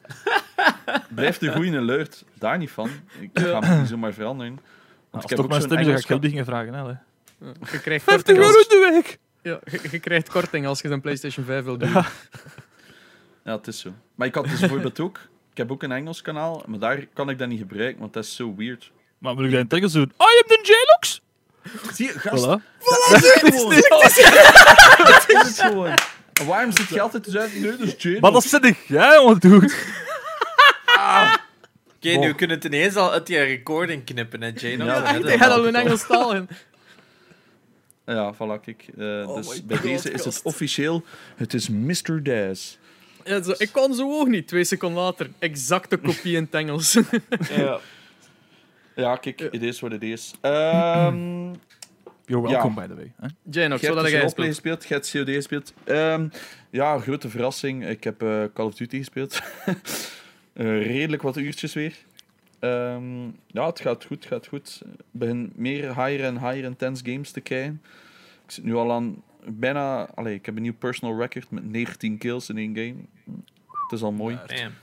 [1.09, 2.25] Blijft de goeie alert.
[2.38, 2.89] Daar niet van.
[3.19, 4.59] Ik ga hem niet zomaar veranderen.
[5.12, 6.74] Als toch mijn zo'n stem dan ga ik geld beginnen vragen.
[6.74, 6.82] Hè.
[7.72, 9.18] Je krijgt 50 korting euro de week!
[9.41, 11.91] ja, je, je krijgt korting als je een PlayStation 5 wil doen.
[13.43, 13.93] Ja, het is zo.
[14.16, 15.20] Maar ik had dus bijvoorbeeld ook...
[15.51, 18.24] Ik heb ook een Engels kanaal, maar daar kan ik dat niet gebruiken, want dat
[18.24, 18.91] is zo weird.
[19.18, 20.12] Maar moet ik dat in het Engels doen?
[20.18, 21.22] Ah, je hebt een Genox!
[21.95, 22.64] Zie je, gast, Voilà.
[23.10, 23.76] dat is het gewoon.
[24.97, 25.93] Dat is het gewoon.
[26.34, 28.20] En waarom zit je altijd te zeggen, nee, dat is Jane.
[28.20, 29.76] Maar dat zit jij, jongen, doet.
[32.00, 34.84] Oké, nu kunnen we het ineens al uit die recording knippen, hè, Jane?
[34.84, 36.47] Ja, Ja, dat- gaat al in Engels taal in.
[38.06, 38.86] Ja, voilà, kijk.
[38.97, 41.04] Eh, dus my bij God, deze is het officieel,
[41.36, 42.24] het is Mr.
[42.24, 42.76] Daz.
[43.24, 44.47] Ja, zo, ik kon zo ook niet.
[44.47, 45.30] Twee seconden later.
[45.39, 46.93] Exacte kopie in het Engels.
[47.58, 47.80] Ja.
[48.95, 50.32] Ja, kijk, het is wat het is.
[50.41, 51.54] Ehm
[52.26, 52.54] You're Ja.
[52.54, 53.12] welcome, by the way.
[53.52, 54.86] Je wat hebt had jij dus roleplay gespeeld?
[54.88, 55.74] je COD gespeeld.
[55.84, 56.28] Ehm,
[56.70, 57.88] ja, grote verrassing.
[57.88, 59.39] Ik heb eh, Call of Duty gespeeld.
[60.60, 61.95] Eh, redelijk wat uurtjes weer.
[62.60, 64.82] Ehm, ja, het gaat goed, het gaat goed.
[64.86, 67.82] Ik begin meer higher en higher intense games te krijgen.
[68.45, 70.05] Ik zit nu al aan bijna...
[70.16, 72.95] Allee, ik heb een nieuw personal record met 19 kills in één game.
[73.68, 74.39] Het is al mooi.
[74.47, 74.74] Damn.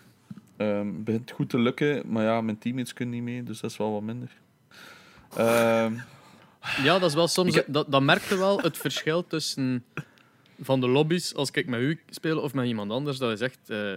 [0.57, 3.70] Ehm, Het begint goed te lukken, maar ja, mijn teammates kunnen niet mee, dus dat
[3.70, 4.31] is wel wat minder.
[5.37, 5.95] Ehm,
[6.83, 7.55] Ja, dat is wel soms...
[7.55, 9.85] Heb- Dat, dat merkte wel het verschil tussen
[10.61, 13.59] van de lobby's, als ik met u speel of met iemand anders, dat is echt
[13.70, 13.95] eh,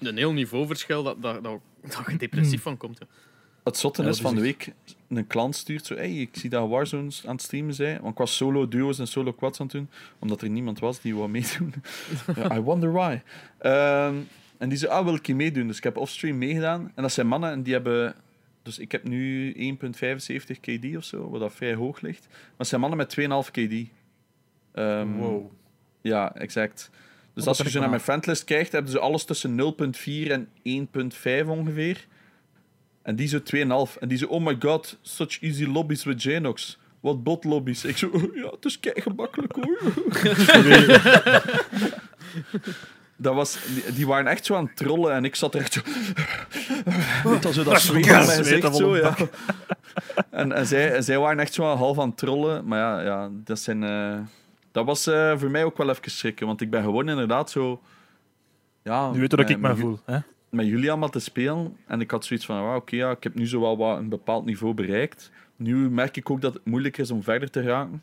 [0.00, 2.98] een heel niveauverschil dat, dat, dat, dat je depressief van komt.
[2.98, 3.04] hè.
[3.64, 4.72] Het zotte is van de week,
[5.08, 8.18] een klant stuurt zo, hey, ik zie dat Warzone aan het streamen zijn, want ik
[8.18, 9.88] was solo duo's en solo quads aan het doen,
[10.18, 11.74] omdat er niemand was die wou meedoen.
[12.36, 13.20] Ja, I wonder why.
[13.58, 14.14] Ehm,
[14.58, 15.66] en die zei, ah, wil ik hier meedoen?
[15.66, 16.92] Dus ik heb offstream meegedaan.
[16.94, 18.14] En dat zijn mannen en die hebben...
[18.62, 22.26] Dus ik heb nu 1.75 KD of zo, wat dat vrij hoog ligt.
[22.30, 23.88] Maar het zijn mannen met 2,5 KD.
[24.72, 25.50] Ehm, Wow.
[26.00, 26.90] Ja, exact.
[27.34, 30.48] Dus dat als je zo naar mijn friendlist kijkt, hebben ze alles tussen 0.4 en
[31.42, 32.06] 1.5 ongeveer.
[33.02, 33.98] En die zo 2,5.
[34.00, 36.78] En die zo, oh my god, such easy lobbies with Janox.
[37.00, 37.84] Wat bot lobbies.
[37.84, 39.80] Ik zo, "Oh, ja, het is kei gemakkelijk hoor.
[43.16, 45.72] dat was, die, die waren echt zo aan het trollen en ik zat er echt
[45.72, 45.80] zo...
[47.30, 49.16] Weet je, zo dat zweet Ja, al zo, ja.
[50.30, 52.66] En, en, zij, en zij waren echt zo half aan het trollen.
[52.66, 54.18] Maar ja, ja dat, zijn, eh,
[54.72, 56.46] dat was eh, voor mij ook wel even schrikken.
[56.46, 57.80] Want ik ben gewoon inderdaad zo...
[58.82, 59.98] Ja, Nu weet je hoe met- ik me voel.
[60.04, 60.18] Hè?
[60.50, 61.76] Met jullie allemaal te spelen.
[61.86, 64.08] En ik had zoiets van, ah, oké, ja, ik heb nu zo wel wat een
[64.08, 65.30] bepaald niveau bereikt.
[65.56, 68.02] Nu merk ik ook dat het moeilijk is om verder te raken.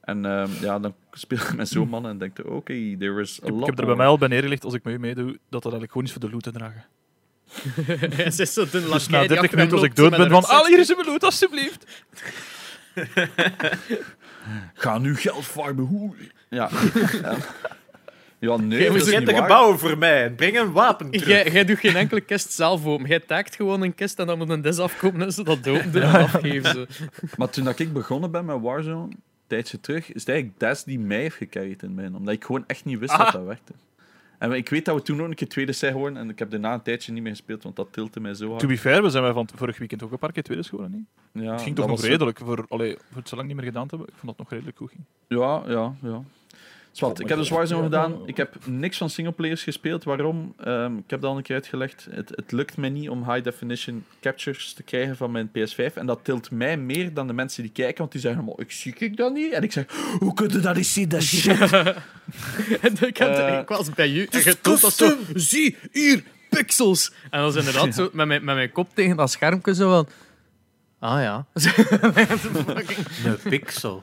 [0.00, 3.32] En ehm, ja, dan speel ik met zo'n man en denk ik, oké, there is
[3.32, 4.94] a Ik, heb- lot ik heb er bij mij al bij neergelegd, als ik met
[4.94, 6.84] u meedoe, dat dat eigenlijk gewoon is voor de loot te dragen.
[8.32, 10.78] Ze is zo dun Dus na 30 minuten, als ik dood ben, van, ah, hier
[10.78, 12.04] is mijn loot, alsjeblieft.
[14.74, 16.14] Ga nu geld farmen, hoe?
[16.48, 16.70] Ja.
[17.22, 17.36] ja.
[18.38, 20.72] Ja, nee, Jij dat moet is Zet niet de gebouwen voor mij en breng een
[20.72, 21.26] wapen terug.
[21.26, 23.06] Jij, jij doet geen enkele kist zelf open.
[23.06, 25.92] Jij taagt gewoon een kist en dan moet een des afkomen en ze dat dopen
[25.92, 26.70] doen en afgeven.
[26.72, 26.86] Zo.
[27.36, 29.08] Maar toen dat ik begonnen ben met Warzone,
[29.46, 32.14] tijdje terug, is het eigenlijk Des die mij heeft gecarried in mijn.
[32.14, 33.18] Omdat ik gewoon echt niet wist Ah.
[33.18, 33.72] dat dat werkte.
[34.40, 36.18] En ik weet dat we toen ook een keer tweede zijn geworden.
[36.18, 38.60] En ik heb daarna een tijdje niet meer gespeeld, want dat tiltte mij zo hard.
[38.60, 40.92] To be fair, we zijn wij van vorig weekend ook een paar keer tweede geworden.
[41.32, 41.44] Niet?
[41.44, 42.38] Ja, het ging toch nog redelijk.
[42.38, 44.50] Voor, allee, voor het zo lang niet meer gedaan te hebben, ik vond dat nog
[44.50, 45.04] redelijk goed ging.
[45.28, 46.22] Ja, ja, ja.
[46.92, 48.26] Zwat, ik heb dus Warzone gedaan.
[48.26, 50.04] Ik heb niks van singleplayers gespeeld.
[50.04, 50.54] Waarom?
[50.58, 52.06] Ehm, ik heb dat al een keer uitgelegd.
[52.10, 55.94] Het, het lukt mij niet om high definition captures te krijgen van mijn PS5.
[55.94, 57.98] En dat tilt mij meer dan de mensen die kijken.
[57.98, 59.52] Want die zeggen allemaal, ik zie ik dat niet.
[59.52, 59.84] En ik zeg,
[60.18, 61.08] hoe kun je dat niet zien?
[61.08, 61.58] Dat is shit.
[62.80, 65.16] En ik, had, Eh, ik was bij u en je toont dat zo.
[65.34, 67.12] Zie, hier, pixels.
[67.30, 70.08] En dat was inderdaad zo met mijn, met mijn kop tegen dat schermpje zo van...
[70.98, 71.46] Ah ja.
[73.24, 74.02] Een pixel.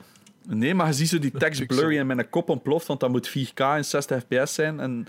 [0.50, 2.86] Nee, maar je ziet zo die tekst blurry en mijn kop ontploft.
[2.86, 4.80] Want dat moet 4K en 60 fps zijn.
[4.80, 5.06] En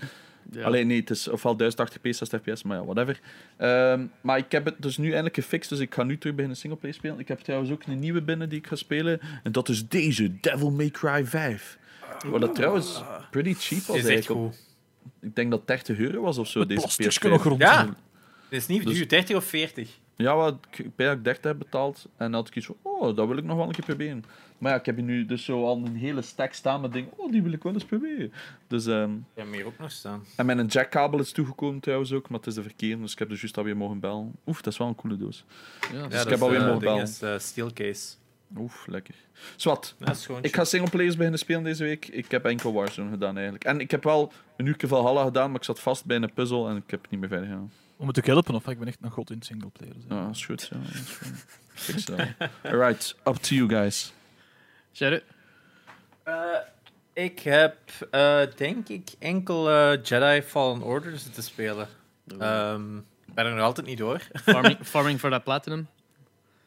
[0.52, 0.62] Ja.
[0.64, 3.20] Alleen nee, het is ofwel 1080p, 60 fps, maar ja, whatever.
[3.56, 6.58] Ehm, maar ik heb het dus nu eindelijk gefixt, dus ik ga nu terug beginnen
[6.58, 7.18] singleplay spelen.
[7.18, 9.20] Ik heb trouwens ook een nieuwe binnen die ik ga spelen.
[9.42, 11.78] En dat is deze, Devil May Cry 5.
[12.26, 14.54] Wat dat trouwens pretty cheap was Is eigenlijk.
[15.20, 17.30] Ik denk dat 30 euro was of zo, Het deze plasticje PS5.
[17.30, 17.60] nog rond.
[17.60, 17.86] Ja.
[17.86, 17.94] Het
[18.48, 19.98] is niet Dus- duur, 30 of 40.
[20.20, 22.04] Ja, wat ik bij dat ik 30 heb betaald.
[22.04, 24.24] En dan had ik iets van, oh, dat wil ik nog wel een keer proberen.
[24.58, 27.10] Maar ja, ik heb hier nu dus zo al een hele stack staan met dingen,
[27.16, 28.32] oh, die wil ik wel eens proberen.
[28.66, 30.24] Dus, ehm, Ja, meer ook nog staan.
[30.36, 33.28] en mijn jackkabel is toegekomen trouwens ook, maar het is de verkeerde, dus ik heb
[33.28, 34.32] dus juist alweer mogen bellen.
[34.46, 35.44] Oef, dat is wel een coole doos.
[35.92, 37.02] Ja, Dus ik heb alweer mogen bellen.
[37.02, 38.14] is eh, Steelcase.
[38.56, 39.14] Oef, lekker.
[39.56, 39.94] Zwat,
[40.40, 42.06] ik ga singleplayers beginnen spelen deze week.
[42.08, 43.64] Ik heb enkel Warzone gedaan eigenlijk.
[43.64, 46.68] En ik heb wel een uurtje Valhalla gedaan, maar ik zat vast bij een puzzel
[46.68, 47.72] en ik heb het niet meer verder gedaan.
[48.00, 49.94] Om het te helpen, of ik ben echt een god in singleplayer.
[49.94, 50.68] dus, Ja, dat is goed.
[50.70, 51.44] Ja, dat is goed.
[51.84, 52.20] Fix dat.
[52.62, 54.12] Alright, up to you guys.
[54.92, 55.22] Sherry?
[56.22, 56.34] Eh,
[57.12, 57.76] ik heb,
[58.10, 61.88] eh, denk ik, enkel eh, Jedi Fallen Order zitten spelen.
[62.38, 64.20] Ehm, ik ben er nog altijd niet door.
[64.44, 65.88] Farming, farming for that platinum.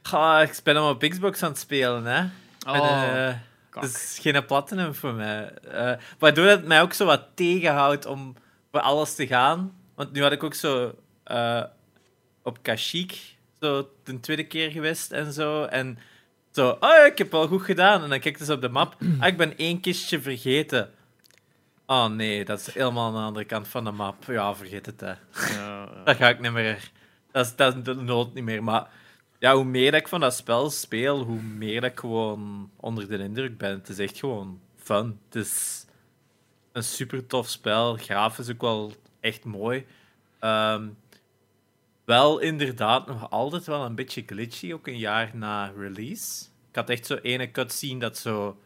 [0.01, 2.23] Ga, ik ben hem op Xbox aan het spelen, hè.
[2.67, 3.36] Oh, eh,
[3.69, 5.53] het is geen platinum voor mij.
[5.53, 8.36] Eh, waardoor het mij ook zo wat tegenhoudt om
[8.71, 9.73] voor alles te gaan.
[9.95, 10.95] Want nu had ik ook zo
[11.34, 11.63] eh,
[12.41, 15.63] op Kashyyyk zo de tweede keer geweest en zo.
[15.63, 15.97] En
[16.51, 18.03] zo, oh ja, ik heb wel goed gedaan.
[18.03, 18.95] En dan kijk ik dus op de map.
[19.19, 20.91] Ah, ik ben één kistje vergeten.
[21.86, 24.23] Oh nee, dat is helemaal aan de andere kant van de map.
[24.27, 25.07] Ja, vergeet het, hè.
[25.07, 25.17] Ja,
[25.57, 25.89] ja.
[26.05, 26.91] Dat ga ik niet meer.
[27.31, 28.63] Dat is, dat is de nood niet meer.
[28.63, 28.89] Maar
[29.39, 33.07] ja, hoe meer dat ik van dat spel speel, hoe meer dat ik gewoon onder
[33.07, 33.71] de indruk ben.
[33.71, 35.19] Het is echt gewoon fun.
[35.25, 35.86] Het is
[36.71, 37.95] een super tof spel.
[37.95, 39.86] Graaf is ook wel echt mooi.
[40.39, 40.88] Ehm,
[42.06, 46.45] wel inderdaad nog altijd wel een beetje glitchy, ook een jaar na release.
[46.70, 48.58] Ik had echt zo ene cutscene dat zo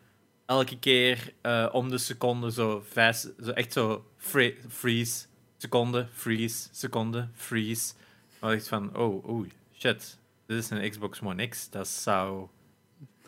[0.46, 5.26] elke keer eh, om de seconde zo, vijf, zo echt zo fre- freeze,
[5.58, 7.94] seconde, freeze, seconde, freeze.
[8.40, 11.70] Maar ik van, oh, oh, shit, dit is een Xbox One X.
[11.70, 12.48] Dat zou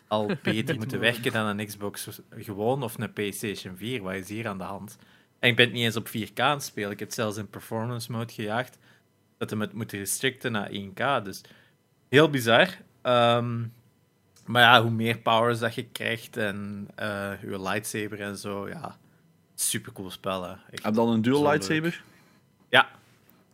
[0.08, 2.08] al beter moeten werken dan een Xbox
[2.38, 4.02] gewoon of een PlayStation 4.
[4.02, 4.96] Wat is hier aan de hand?
[5.38, 6.90] En ik ben het niet eens op 4K aan het spelen.
[6.90, 8.78] Ik heb het zelfs in performance mode gejaagd.
[9.40, 11.22] Dat hem het moet restricten naar 1K.
[11.24, 11.40] Dus
[12.08, 12.68] heel bizar.
[13.02, 13.60] Ehm,
[14.46, 18.96] maar ja, hoe meer powers dat je krijgt en eh je lightsaber en zo, ja,
[19.54, 20.42] super cool spel.
[20.42, 20.50] Hè.
[20.50, 21.50] Echt, Heb je dan een dual leuk.
[21.50, 22.02] lightsaber?
[22.68, 22.88] Ja,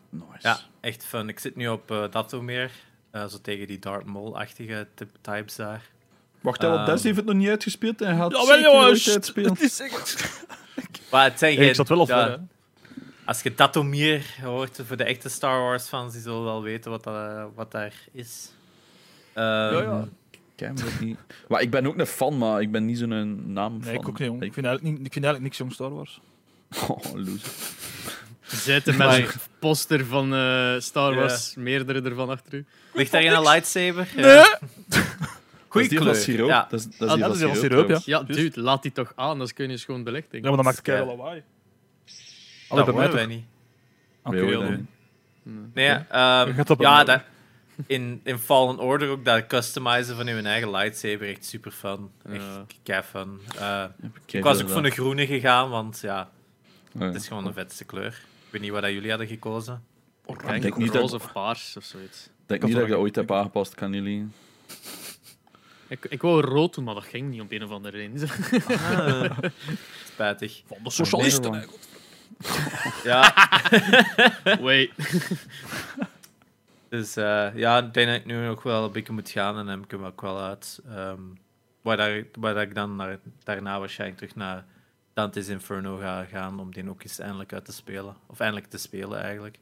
[0.09, 0.27] Nice.
[0.41, 1.29] ja, echt fun.
[1.29, 2.71] Ik zit nu op eh Datomir,
[3.11, 5.83] eh zo tegen die Darth Maul-achtige typ- types daar.
[6.41, 6.85] Wacht, Ehm.
[6.87, 9.51] Des heeft het nog niet uitgespeeld en hij gaat Ja, wel zeker jongens, uitspelen.
[9.53, 10.45] het is echt...
[11.11, 12.47] Maar het zijn Ja, geen- ik zat wel op ja.
[13.27, 17.49] Als je Datomir hoort, voor de echte Star Wars-fans, die zullen wel weten wat, dat,
[17.55, 18.51] wat daar is.
[19.33, 20.69] Ehm, Ja, ja.
[20.69, 21.19] Ik niet.
[21.49, 23.95] Maar ik ben ook een fan, maar ik ben niet zo'n naam Nee, fan.
[23.95, 24.43] ik ook niet, jong.
[24.43, 26.21] Ik vind eigenlijk, niet, ik vind eigenlijk niks jong Star Wars.
[26.89, 27.51] Oh, loser.
[28.43, 29.27] Zitten met een
[29.59, 31.19] poster van eh, Star Ja.
[31.19, 32.65] Wars, meerdere ervan achter u.
[32.93, 34.09] Ligt daar een lightsaber?
[34.17, 34.25] Nee!
[34.35, 35.83] Ja.
[35.83, 35.99] Dat is die
[36.35, 36.47] kleur.
[36.47, 36.67] Ja.
[36.71, 38.05] Dat is, dat is Ah, die dat van is die van siroop, siroop, trouwens.
[38.05, 38.55] Ja, Juist.
[38.55, 40.43] dude, laat die toch aan, dan kun je schoon belichting.
[40.43, 40.83] Ja, maar dat maakt Ja.
[40.83, 41.43] keihard lawaai.
[42.69, 43.15] Dat Allee, horen toch?
[43.15, 43.45] wij niet.
[44.23, 44.79] Oké, dat.
[45.75, 47.23] Nee, ehm, op ja, dat,
[47.87, 52.11] in, in Fallen Order ook dat customizen van je eigen lightsaber echt super fun.
[52.33, 52.67] Echt Ja.
[52.83, 53.41] kei fun.
[53.59, 53.85] Eh,
[54.27, 56.31] ik was ook dat- voor de groene gegaan, want ja,
[56.95, 57.07] Oh, ja.
[57.07, 58.07] het is gewoon de vetste kleur.
[58.47, 59.83] Ik weet niet wat dat jullie hadden gekozen.
[60.27, 62.25] Ik denk niet dat- roze of paars of zoiets.
[62.27, 64.29] Ik denk niet dat ik dat ooit heb aangepast, kan jullie.
[65.89, 68.29] Ik, ik wou rood doen, maar dat ging niet op een of andere reden.
[68.69, 69.39] Ah,
[70.13, 70.63] spijtig.
[70.67, 71.51] Van de socialisten.
[71.51, 71.67] Nee, hè.
[73.05, 73.35] Ja,
[74.61, 74.91] Wait.
[76.89, 79.67] dus eh, ja, ik denk dat ik nu nog wel een beetje moet gaan en
[79.67, 80.81] dan heb ik hem ook wel uit.
[80.89, 81.21] Ehm
[81.83, 84.65] waar, daar, waar dat ik dan naar, daarna waarschijnlijk terug naar
[85.15, 88.17] Dante's Inferno ga gaan om die ook eens eindelijk uit te spelen.
[88.27, 89.59] Of eindelijk te spelen eigenlijk.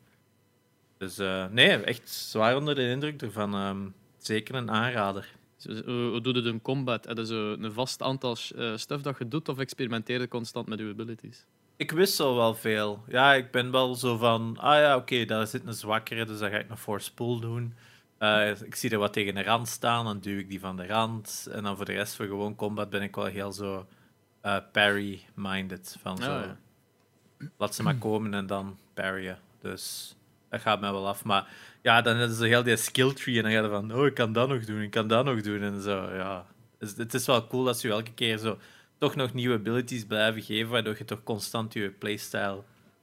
[0.99, 3.55] Dus eh, nee, echt zwaar onder de indruk ervan.
[3.55, 3.87] ehm,
[4.19, 5.29] zeker een aanrader.
[5.57, 7.05] Zo- Hoe, doe je een combat?
[7.05, 10.67] Heb je zo een vast aantal eh, stuff dat je doet of experimenteer je constant
[10.69, 11.45] met je abilities?
[11.77, 13.05] Ik wissel wel veel.
[13.09, 14.57] Ja, ik ben wel zo van...
[14.59, 17.75] Ah ja, oké, daar zit een zwakkere, dus dan ga ik nog force pull doen.
[18.19, 20.87] Eh, ik zie er wat tegen de rand staan, dan duw ik die van de
[20.87, 21.49] rand.
[21.53, 23.87] En dan voor de rest, voor gewoon combat, ben ik wel heel zo
[24.41, 25.97] eh, parry-minded.
[26.01, 26.57] Van zo, ja.
[27.57, 29.39] laat ze maar komen en dan parryen.
[29.61, 30.15] Dus
[30.51, 31.25] dat gaat mij wel af.
[31.25, 31.49] Maar
[31.83, 33.95] ja, dan is er heel die skill tree en dan ga je van...
[33.95, 35.63] Oh, ik kan dat nog doen, ik kan dat nog doen.
[35.63, 36.47] En zo, ja.
[36.79, 38.59] Dus het is wel cool dat ze je elke keer zo
[38.99, 42.63] toch nog nieuwe abilities blijven geven, waardoor je toch constant je playstyle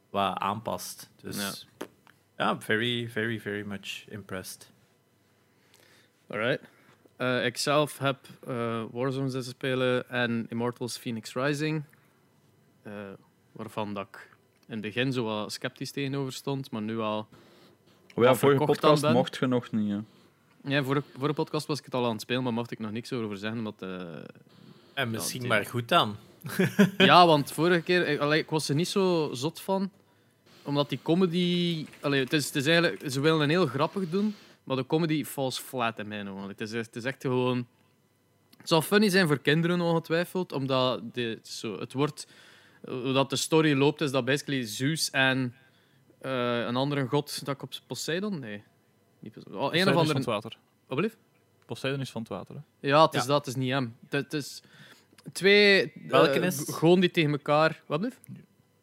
[0.10, 1.10] wat aanpast.
[1.22, 1.52] Dus Ja.
[2.38, 4.72] ja, very, very, very much impressed.
[6.28, 6.62] Alright.
[7.16, 8.18] Eh, ik zelf heb
[8.48, 11.84] eh, Warzone zitten spelen en Immortals Phoenix Rising.
[12.84, 12.92] eh,
[13.52, 14.30] waarvan dat ik
[14.68, 17.28] in het begin zo wat sceptisch tegenover stond, maar nu al...
[18.16, 19.90] Oh ja, vorige podcast mocht je nog niet.
[19.92, 20.00] Hè.
[20.74, 22.80] Ja, voor, voor de podcast was ik het al aan het spelen, maar mocht ik
[22.80, 23.58] nog niks over zeggen.
[23.60, 24.18] Omdat, eh,
[24.94, 26.16] En misschien maar goed dan.
[26.98, 28.08] ja, want vorige keer...
[28.08, 29.92] Ik, allee, ik was er niet zo zot van.
[30.64, 31.86] Omdat die comedy...
[32.02, 33.12] Allee, het, is, het is eigenlijk...
[33.12, 36.48] Ze willen een heel grappig doen, maar de comedy falls flat in mijn ogen.
[36.48, 37.68] Het is, echt- het is echt gewoon...
[38.58, 42.28] Het zal funny zijn voor kinderen ongetwijfeld, omdat de, zo, het wordt...
[42.88, 45.56] Hoe dat de story loopt, is dat basically Zeus en
[46.20, 48.40] eh, een andere god dat ik op Poseidon?
[48.40, 48.64] Nee.
[49.20, 49.62] Niet Poseidon.
[49.62, 50.18] Oh, een Poseidon of andere...
[50.18, 50.58] het water.
[50.88, 51.18] Wat?
[51.74, 52.56] Poseidon is van het water.
[52.56, 52.88] Hè.
[52.88, 53.28] Ja, het is Ja.
[53.28, 53.96] dat, het is niet hem.
[54.10, 54.62] Het, het is
[55.32, 55.92] twee...
[56.08, 56.64] Welke eh, is?
[56.68, 57.82] Gewoon die tegen elkaar...
[57.86, 58.20] Wat blieft?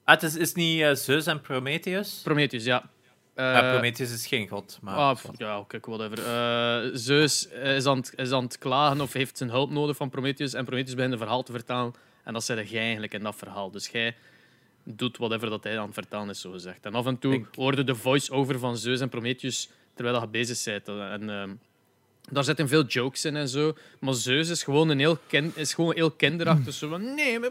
[0.04, 2.20] Ah, het is, is niet eh, Zeus en Prometheus?
[2.24, 2.90] Prometheus, ja.
[3.34, 4.94] Eh, ja, Prometheus is geen god, maar...
[4.94, 6.18] ah, pff, ja, oké, whatever.
[6.18, 10.10] Eh Zeus is aan, het, is aan het klagen of heeft zijn hulp nodig van
[10.10, 10.54] Prometheus.
[10.54, 11.94] En Prometheus begint een verhaal te vertalen.
[12.24, 13.70] En dat zei jij eigenlijk in dat verhaal.
[13.70, 14.16] Dus jij
[14.84, 16.86] doet whatever dat hij aan het vertalen is, zo gezegd.
[16.86, 20.88] En af en toe hoorde de voice-over van Zeus en Prometheus terwijl je bezig bent.
[20.88, 21.54] En ehm,
[22.30, 23.76] daar zitten veel jokes in en zo.
[24.00, 25.18] Maar Zeus is gewoon een heel,
[25.54, 26.74] is gewoon heel kinderachtig.
[26.74, 27.50] Zo nee, maar-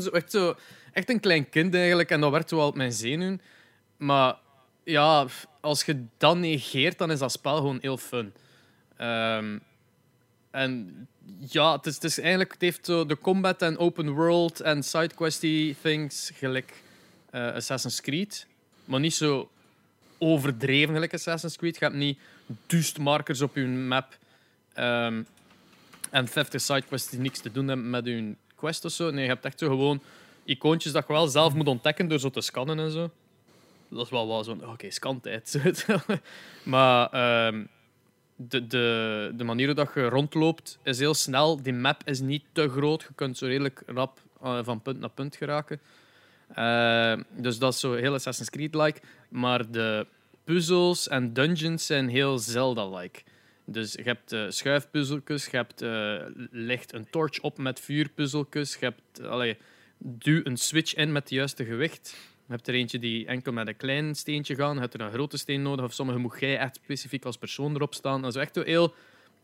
[0.00, 0.56] zo, echt, zo,
[0.92, 2.10] echt een klein kind eigenlijk.
[2.10, 3.40] En dat werkt wel op mijn zenuwen.
[3.96, 4.36] Maar
[4.84, 5.26] ja,
[5.60, 8.32] als je dat negeert, dan is dat spel gewoon heel fun.
[8.96, 9.58] Ehm,
[10.50, 11.06] en
[11.38, 14.82] ja, het, is, het is eigenlijk, het heeft zo de combat en open world en
[14.82, 16.82] sidequesty things gelijk
[17.30, 18.46] eh, Assassin's Creed.
[18.84, 19.50] Maar niet zo
[20.18, 21.78] overdreven gelijk Assassin's Creed.
[21.78, 22.18] Je hebt niet
[22.66, 24.18] duist markers op je map
[24.72, 25.22] ehm,
[26.10, 29.10] en 50 sidequests die niks te doen hebben met je quest of zo.
[29.10, 30.02] Nee, je hebt echt zo gewoon
[30.44, 33.10] icoontjes dat je wel zelf moet ontdekken door zo te scannen en zo.
[33.88, 35.58] Dat is wel wel zo'n, oké, scantijd.
[36.62, 37.64] maar ehm,
[38.36, 41.62] de, de, de manier dat je rondloopt is heel snel.
[41.62, 43.02] Die map is niet te groot.
[43.02, 45.80] Je kunt zo redelijk rap eh, van punt naar punt geraken.
[46.54, 49.00] Eh, dus dat is zo heel Assassin's Creed-like.
[49.28, 50.06] Maar de
[50.50, 53.20] puzzels en dungeons zijn heel Zelda-like.
[53.64, 55.80] Dus je hebt eh, schuifpuzzeltjes, je hebt
[56.50, 59.56] licht een torch op met vuurpuzzeltjes, je hebt allee,
[59.98, 62.16] duw een switch in met het juiste gewicht.
[62.46, 65.12] Je hebt er eentje die enkel met een klein steentje gaan, je hebt er een
[65.12, 68.22] grote steen nodig, of sommige moet jij echt specifiek als persoon erop staan.
[68.22, 68.94] Dat is echt heel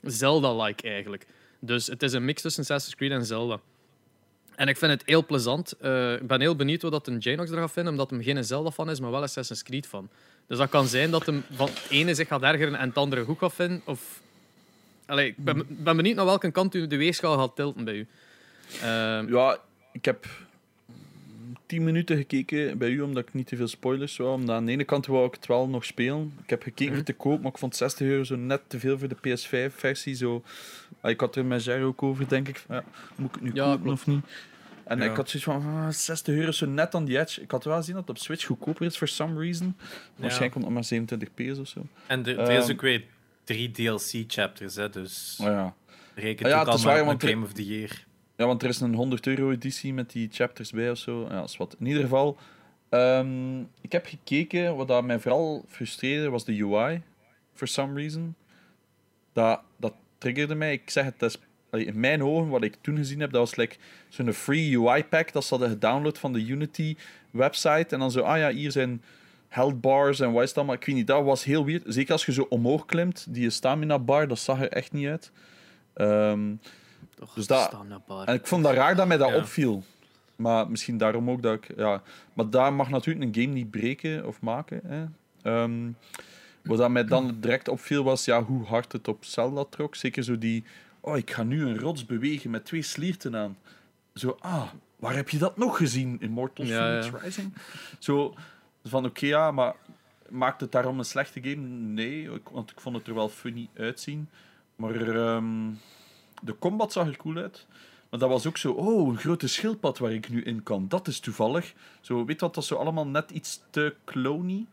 [0.03, 1.27] Zelda-like eigenlijk.
[1.61, 3.61] Dus het is een mix tussen Assassin's Creed en Zelda.
[4.57, 5.73] En ik vind het heel plezant.
[5.73, 8.91] Eh, ik ben heel benieuwd wat een Janox er gaat vinden, omdat hem geen Zelda-fan
[8.91, 10.09] is, maar wel Assassin's Creed-fan.
[10.47, 13.25] Dus dat kan zijn dat hem van het ene zich gaat ergeren en het andere
[13.25, 13.83] goed gaat vinden.
[13.85, 14.21] Of...
[15.07, 18.07] Allee, ik ben, ben benieuwd naar welke kant u de weegschaal gaat tilten bij u.
[18.83, 19.59] Ehm, Ja,
[19.93, 20.27] ik heb
[21.67, 24.31] tien minuten gekeken bij u, omdat ik niet te veel spoilers wou.
[24.35, 26.33] Omdat aan de ene kant wou ik het wel nog spelen.
[26.43, 26.95] Ik heb gekeken Mhm.
[26.95, 30.15] voor te koop, maar ik vond 60 euro zo net te veel voor de PS5-versie.
[30.15, 30.43] Zo.
[31.01, 32.65] Ah, Ik had er met Jerry ook over, denk ik.
[32.69, 32.85] Ja,
[33.17, 33.99] moet ik het nu Ja, kopen klopt.
[34.01, 34.25] of niet?
[34.87, 37.41] En ik had zoiets van, ah, 60 euro is zo net aan die edge.
[37.41, 39.77] Ik had wel gezien dat het op Switch goedkoper is, for some reason.
[40.17, 41.87] Waarschijnlijk komt het maar 27p is of zo.
[42.07, 42.73] En er, is Ehm.
[42.73, 43.05] ook weer
[43.45, 45.75] drie DLC-chapters, hè, dus Oh ja.
[46.15, 48.05] reken Ah ja, het waar, want Game of the Year.
[48.37, 51.27] Ja, want er is een 100 euro editie met die chapters bij of zo.
[51.31, 51.77] Ja, is wat.
[51.79, 52.37] In ieder geval,
[52.89, 54.77] ehm, ik heb gekeken.
[54.77, 57.03] Wat dat mij vooral frustreerde was de UI.
[57.55, 58.35] For some reason.
[59.33, 60.73] Dat, dat triggerde mij.
[60.73, 61.39] Ik zeg het, dat is,
[61.85, 63.77] in mijn ogen, wat ik toen gezien heb, dat was like,
[64.09, 65.33] zo'n free UI pack.
[65.33, 66.97] Dat ze hadden gedownload van de Unity
[67.31, 67.87] website.
[67.89, 69.03] En dan zo, ah ja, hier zijn
[69.49, 70.75] health bars en wat is dat maar.
[70.75, 71.83] Ik weet niet, dat was heel weird.
[71.87, 75.31] Zeker als je zo omhoog klimt, die stamina bar, dat zag er echt niet uit.
[75.95, 76.55] Ehm,
[77.15, 77.77] toch, dus dat-
[78.25, 79.37] en ik vond dat raar dat mij dat Ja.
[79.37, 79.83] opviel.
[80.37, 81.77] Maar misschien daarom ook dat ik...
[81.77, 82.03] Ja.
[82.33, 84.81] Maar daar mag natuurlijk een game niet breken of maken.
[84.87, 85.05] Hè.
[85.43, 85.91] Ehm,
[86.65, 89.95] wat dat mij dan direct opviel was ja, hoe hard het op Zelda trok.
[89.95, 90.65] Zeker zo die...
[91.07, 93.59] Oh, ik ga nu een rots bewegen met twee slierten aan.
[94.15, 96.19] Zo, ah, waar heb je dat nog gezien?
[96.21, 97.19] Ja, Phoenix ja.
[97.23, 97.55] Rising?
[97.99, 98.35] Zo
[98.85, 99.75] van, oké, ja, maar
[100.29, 101.67] maakt het daarom een slechte game?
[101.67, 104.29] Nee, want ik vond het er wel funny uitzien.
[104.77, 105.71] Maar ehm,
[106.43, 107.67] de combat zag er cool uit.
[108.11, 110.89] Maar dat was ook zo, oh, een grote schildpad waar ik nu in kan.
[110.89, 111.75] Dat is toevallig.
[112.01, 114.67] Zo, weet dat, dat is zo allemaal net iets te clony.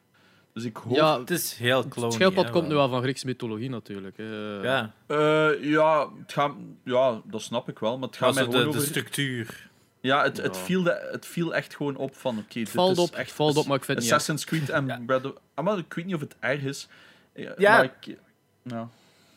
[0.53, 0.95] Dus ik hoop...
[0.95, 2.05] Ja, Het is heel clone.
[2.07, 4.17] het schildpad komt nu wel van Griekse mythologie natuurlijk.
[4.17, 4.23] hè.
[4.61, 6.51] Ja, Eh, ja, het gaat,
[6.83, 7.97] ja, dat snap ik wel.
[7.97, 8.89] Maar het gaat mij zo de, gewoon de over...
[8.89, 9.69] structuur.
[10.01, 10.61] Ja, het, het, Ja.
[10.61, 13.31] viel de- het viel echt gewoon op van, oké, dit valt is op, echt...
[13.31, 14.21] valt op, maar ik vind het niet erg.
[14.21, 15.01] Assassin's Creed en Ja.
[15.05, 15.31] Breath of...
[15.53, 16.87] Ah, maar ik weet niet of het erg is.
[17.35, 17.71] Ja, Ja.
[17.75, 18.17] maar ik-
[18.63, 18.89] ja.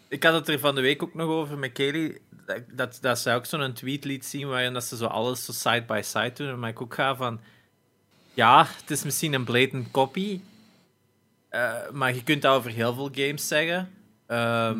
[0.09, 2.19] Ik had het er van de week ook nog over met Kelly.
[2.47, 5.53] Dat, dat, dat zij ook zo'n tweet liet zien waarin dat ze zo alles zo
[5.53, 6.59] side by side doen.
[6.59, 7.41] Maar ik ook ga van...
[8.35, 10.41] Ja, het is misschien een blatant copy.
[11.63, 13.91] Eh, maar je kunt dat over heel veel games zeggen.
[14.27, 14.79] Ehm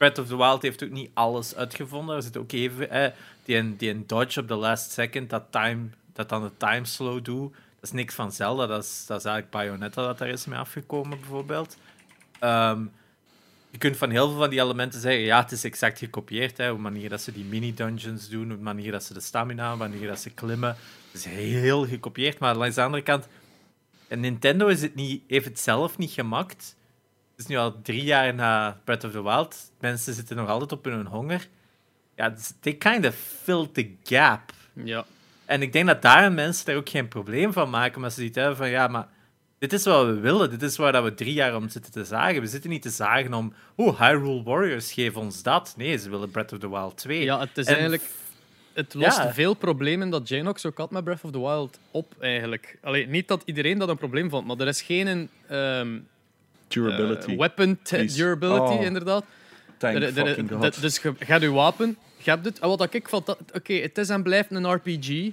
[0.00, 2.16] Breath of the Wild heeft ook niet alles uitgevonden.
[2.16, 2.90] Er zit ook even...
[2.90, 3.10] Eh,
[3.44, 7.52] die, die dodge op the last second, dat, time, dat dan de time slow doet.
[7.52, 8.66] Dat is niks van Zelda.
[8.66, 11.76] Dat is, dat is eigenlijk Bayonetta dat daar is mee afgekomen, bijvoorbeeld.
[12.38, 12.82] Ehm,
[13.70, 16.56] je kunt van heel veel van die elementen zeggen, ja, het is exact gekopieerd.
[16.56, 19.20] Hè, op de manier dat ze die mini-dungeons doen, op de manier dat ze de
[19.20, 20.76] stamina, de manier dat ze klimmen.
[21.10, 23.26] Het is heel gekopieerd, maar langs de andere kant,
[24.10, 26.76] en Nintendo is het niet, heeft het zelf niet gemaakt.
[27.30, 29.70] Het is nu al drie jaar na Breath of the Wild.
[29.80, 31.48] Mensen zitten nog altijd op hun honger.
[32.16, 34.40] Ja, they kind of filled the gap.
[34.72, 35.04] Ja.
[35.44, 38.34] En ik denk dat daar mensen daar ook geen probleem van maken, maar ze ziet
[38.34, 39.08] hebben van ja, maar
[39.58, 42.04] dit is wat we willen, dit is waar dat we drie jaar om zitten te
[42.04, 42.40] zagen.
[42.40, 45.74] We zitten niet te zagen om, oh, Hyrule Warriors, geef ons dat.
[45.76, 47.22] Nee, ze willen Breath of the Wild 2.
[47.24, 48.02] ja, het is En- eigenlijk...
[48.72, 49.32] Het lost Ja.
[49.32, 52.78] veel problemen dat Janox ook had met Breath of the Wild op, eigenlijk.
[52.82, 55.98] Allee, niet dat iedereen dat een probleem vond, maar er is geen ehm,
[56.68, 57.30] Durability.
[57.30, 57.78] eh, weapon
[58.16, 58.82] durability, Oh.
[58.82, 59.24] inderdaad.
[59.78, 60.80] Thank fucking dat- God.
[60.80, 62.58] dus je gaat je wapen, je hebt het.
[62.58, 65.30] En wat ik vond, dat- oké, het is en blijft een RPG.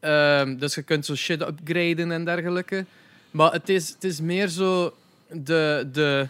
[0.00, 2.84] Ehm, dus je kunt zo shit upgraden en dergelijke.
[3.30, 4.94] Maar het is, het is meer zo
[5.30, 6.28] de, de,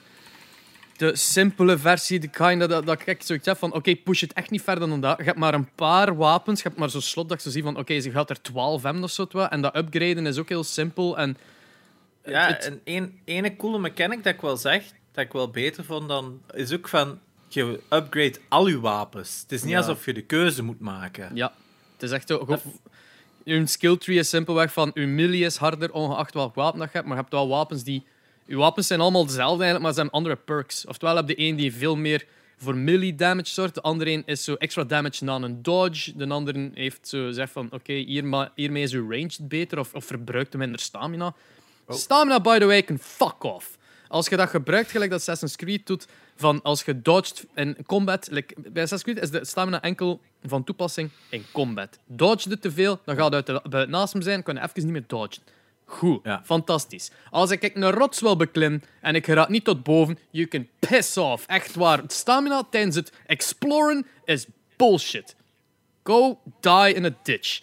[0.96, 4.50] de simpele versie, de kind dat, dat ik zoiets heb van, oké, push het echt
[4.50, 5.18] niet verder dan dat.
[5.18, 7.64] Je hebt maar een paar wapens, je hebt maar zo'n slot dat je zo ziet
[7.64, 9.26] van, oké, ze gaat er 12 hebben of zo.
[9.38, 11.18] En dat upgraden is ook heel simpel.
[11.18, 11.36] En
[12.24, 15.84] Ja, het- en één ene coole mechanic dat ik wel zeg, dat ik wel beter
[15.84, 17.18] vond dan, is ook van,
[17.48, 19.40] je upgrade al je wapens.
[19.42, 19.78] Het is niet Ja.
[19.78, 21.30] alsof je de keuze moet maken.
[21.34, 21.52] Ja,
[21.92, 22.44] het is echt zo.
[22.44, 22.60] go-
[23.44, 26.94] Uw skill tree is simpelweg van uw melee is harder, ongeacht welk wapen dat je
[26.96, 27.06] hebt.
[27.06, 28.06] Maar je hebt wel wapens die.
[28.46, 30.86] Uw wapens zijn allemaal dezelfde eigenlijk, maar ze hebben andere perks.
[30.86, 32.26] Oftewel heb je één die veel meer
[32.56, 33.74] voor melee damage zorgt.
[33.74, 36.16] De andere een is zo extra damage na een dodge.
[36.16, 40.04] De andere heeft zo zegt van oké, hierma- hiermee is uw range beter of, of
[40.04, 41.34] verbruikt u minder stamina.
[41.88, 43.78] Stamina, by the way, can fuck off.
[44.08, 48.28] Als je dat gebruikt, gelijk dat Assassin's Creed doet, van als je dodgt in combat...
[48.30, 51.98] like, bij Assassin's Creed is de stamina enkel van toepassing in combat.
[52.06, 54.60] Dodge je te veel, dan gaat het uit de, buiten naast hem zijn, kan je
[54.60, 55.42] even niet meer dodgen.
[55.88, 56.42] Goed, Ja.
[56.44, 57.10] fantastisch.
[57.30, 61.16] Als ik een rots wil beklimmen en ik raak niet tot boven, you can piss
[61.16, 61.46] off.
[61.46, 62.00] Echt waar.
[62.06, 65.36] Stamina tijdens het exploren is bullshit.
[66.04, 67.62] Go die in a ditch.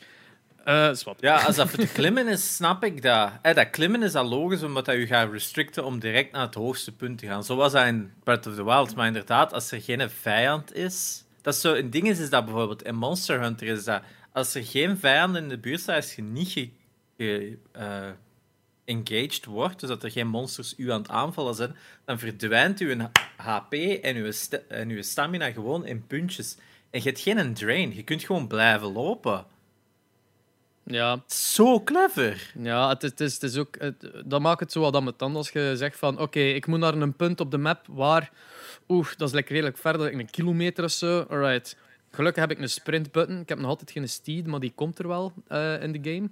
[0.66, 1.22] Eh, zwart.
[1.22, 3.32] Ja, als dat voor te klimmen is, snap ik dat.
[3.42, 6.56] Eh, dat klimmen is al logisch, omdat dat je gaat restricten om direct naar het
[6.56, 7.44] hoogste punt te gaan.
[7.44, 8.96] Zo was dat in Breath of the Wild.
[8.96, 11.24] Maar inderdaad, als er geen vijand is...
[11.42, 14.02] Dat is zo, een ding is, is dat bijvoorbeeld in Monster Hunter is dat...
[14.32, 16.70] Als er geen vijand in de buurt staat, als je niet
[17.24, 18.10] ge, ge- eh,
[18.86, 22.98] engaged wordt, dus dat er geen monsters u aan het aanvallen zijn, dan verdwijnt uw
[23.38, 24.32] HP en uw,
[24.68, 26.58] en uw stamina gewoon in puntjes.
[26.90, 27.96] En je hebt geen drain.
[27.96, 29.46] Je kunt gewoon blijven lopen.
[30.86, 32.52] Ja, Zo clever.
[32.60, 35.36] Ja, het is, het is, het is ook, het, dat maakt het zo wat ambetant
[35.36, 38.32] als je zegt van oké, ik moet naar een punt op de map waar,
[38.88, 41.20] oeh, dat is lekker redelijk ver, dat ik een kilometer of zo.
[41.30, 41.78] Alright.
[42.12, 43.40] Gelukkig heb ik een sprint button.
[43.40, 46.30] Ik heb nog altijd geen steed, maar die komt er wel eh, in de game.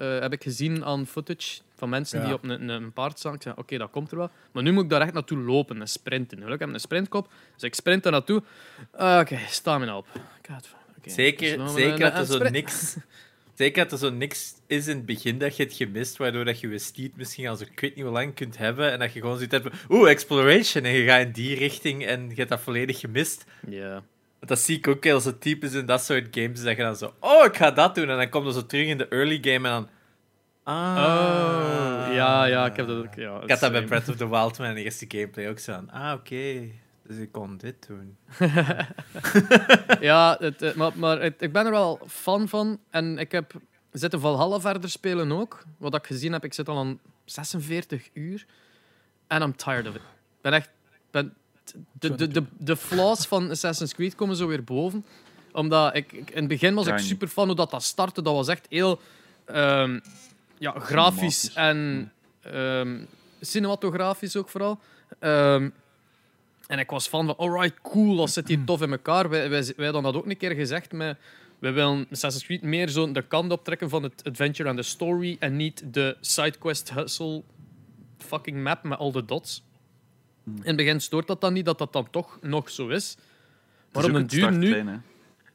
[0.00, 2.24] Eh, heb ik gezien aan footage van mensen Ja.
[2.24, 3.34] die op een, een paard staan.
[3.34, 4.30] Ik zei, oké, dat komt er wel.
[4.52, 6.36] Maar nu moet ik daar echt naartoe lopen en sprinten.
[6.38, 8.42] Gelukkig heb ik een sprintkop, dus ik sprint daar naartoe.
[8.92, 10.06] Ah, oké, stamina op.
[10.50, 10.68] God.
[11.04, 12.96] Zeker, Dus zeker dat er zo niks...
[13.54, 16.60] Zeker dat er zo niks is in het begin dat je het gemist, waardoor dat
[16.60, 19.12] je je steed misschien al zo ik weet niet hoe lang kunt hebben, en dat
[19.12, 22.34] je gewoon zoiets hebt van, oeh, exploration, en je gaat in die richting en je
[22.34, 23.44] hebt dat volledig gemist.
[23.68, 24.02] Ja.
[24.40, 27.14] Dat zie ik ook heel zo typisch in dat soort games, dat je dan zo,
[27.20, 29.68] oh, ik ga dat doen, en dan komt er zo terug in de early game
[29.68, 29.88] en dan...
[30.62, 30.96] Ah.
[30.96, 33.14] Oh, ja, ja, ik heb dat ook.
[33.14, 33.84] Ja, Ik had dat bij.
[33.84, 35.90] Breath of the Wild, mijn eerste gameplay, ook zo aan.
[35.90, 36.64] Ah, oké.
[37.06, 38.16] Dus ik kon dit doen.
[40.00, 42.80] Ja, het, eh, maar, maar het- ik ben er wel fan van.
[42.90, 43.52] En ik heb
[43.92, 45.62] zitten Valhalla verder spelen ook.
[45.78, 48.46] Wat ik gezien heb, ik zit al aan 46 uur.
[49.26, 50.00] En I'm tired of it.
[50.00, 50.70] Ik ben echt...
[51.10, 51.34] Ben,
[51.92, 55.04] de, de, de, de flaws van Assassin's Creed komen zo weer boven.
[55.52, 58.22] Omdat ik, ik- in het begin was ik super fan hoe dat, dat startte.
[58.22, 59.00] Dat was echt heel
[59.44, 59.98] ehm,
[60.58, 62.12] ja, grafisch en
[62.42, 62.98] ehm,
[63.40, 64.78] cinematografisch ook vooral.
[65.18, 65.68] Ehm,
[66.66, 69.28] En ik was van, van alright, cool, dat zit hier tof in elkaar.
[69.28, 71.18] Wij, wij, wij hadden dat ook een keer gezegd met...
[71.58, 75.36] We willen Assassin's Creed meer zo de kant optrekken van het adventure en de story
[75.38, 77.42] en niet de sidequest hustle
[78.18, 79.62] fucking map met al de dots.
[80.44, 83.16] In het begin stoort dat dan niet, dat dat dan toch nog zo is.
[83.92, 85.00] Maar op een duur nu...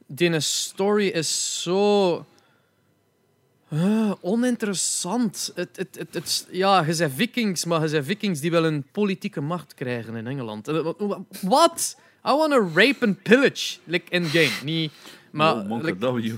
[0.06, 2.26] Die story is zo...
[3.72, 5.52] Uh, oninteressant.
[5.54, 8.84] Het, het, het, het, ja, je bent vikings, maar je bent vikings die wel een
[8.92, 10.68] politieke macht krijgen in Engeland.
[10.68, 10.92] Eh,
[11.42, 11.96] Wat?
[12.26, 13.78] I want to rape and pillage.
[13.84, 14.64] Like in-game.
[14.64, 14.92] Niet...
[15.36, 15.98] Maar, oh, like...
[15.98, 16.32] W.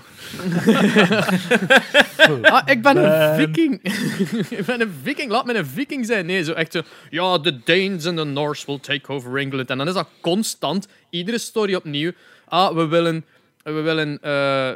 [2.53, 3.83] ah, ik ben een viking.
[4.59, 5.31] ik ben een viking.
[5.31, 6.27] Laat me een viking zijn.
[6.27, 6.83] Nee, zo echt zo...
[7.11, 9.71] Ja, de Danes en de Norse will take over England.
[9.71, 10.89] En dan is dat constant.
[11.11, 12.13] Iedere story opnieuw.
[12.45, 13.25] Ah, we willen
[13.63, 14.71] we willen uh,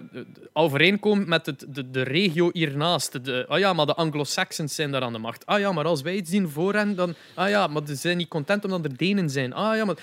[0.53, 3.25] overeenkomen met het, de, de regio hiernaast.
[3.25, 5.47] De, ah ja, maar de Anglo-Saxons zijn daar aan de macht.
[5.47, 7.15] Ah ja, maar als wij iets zien voor hen, dan...
[7.35, 9.53] Ah ja, maar ze zijn niet content omdat er Denen zijn.
[9.53, 9.97] Ah ja, maar...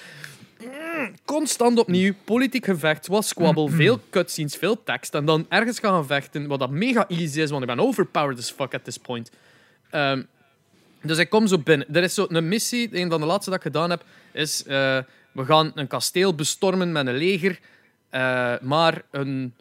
[0.63, 5.13] Mm, constant opnieuw, politiek gevecht, wat squabble, veel cutscenes, veel tekst.
[5.13, 8.51] En dan ergens gaan vechten, wat dat mega easy is, want ik ben overpowered as
[8.51, 9.31] fuck at this point.
[9.91, 10.27] Um,
[11.01, 11.93] dus ik kom zo binnen.
[11.93, 14.63] Er is zo een missie, een van de laatste dat ik gedaan heb, is...
[14.67, 14.99] Uh,
[15.31, 17.59] we gaan een kasteel bestormen met een leger...
[18.11, 19.53] Uh, maar een,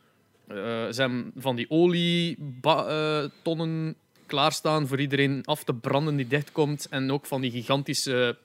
[0.49, 3.92] uh, ze hebben van die olietonnen uh,
[4.26, 6.86] klaarstaan voor iedereen af te branden die dichtkomt.
[6.90, 8.36] En ook van die gigantische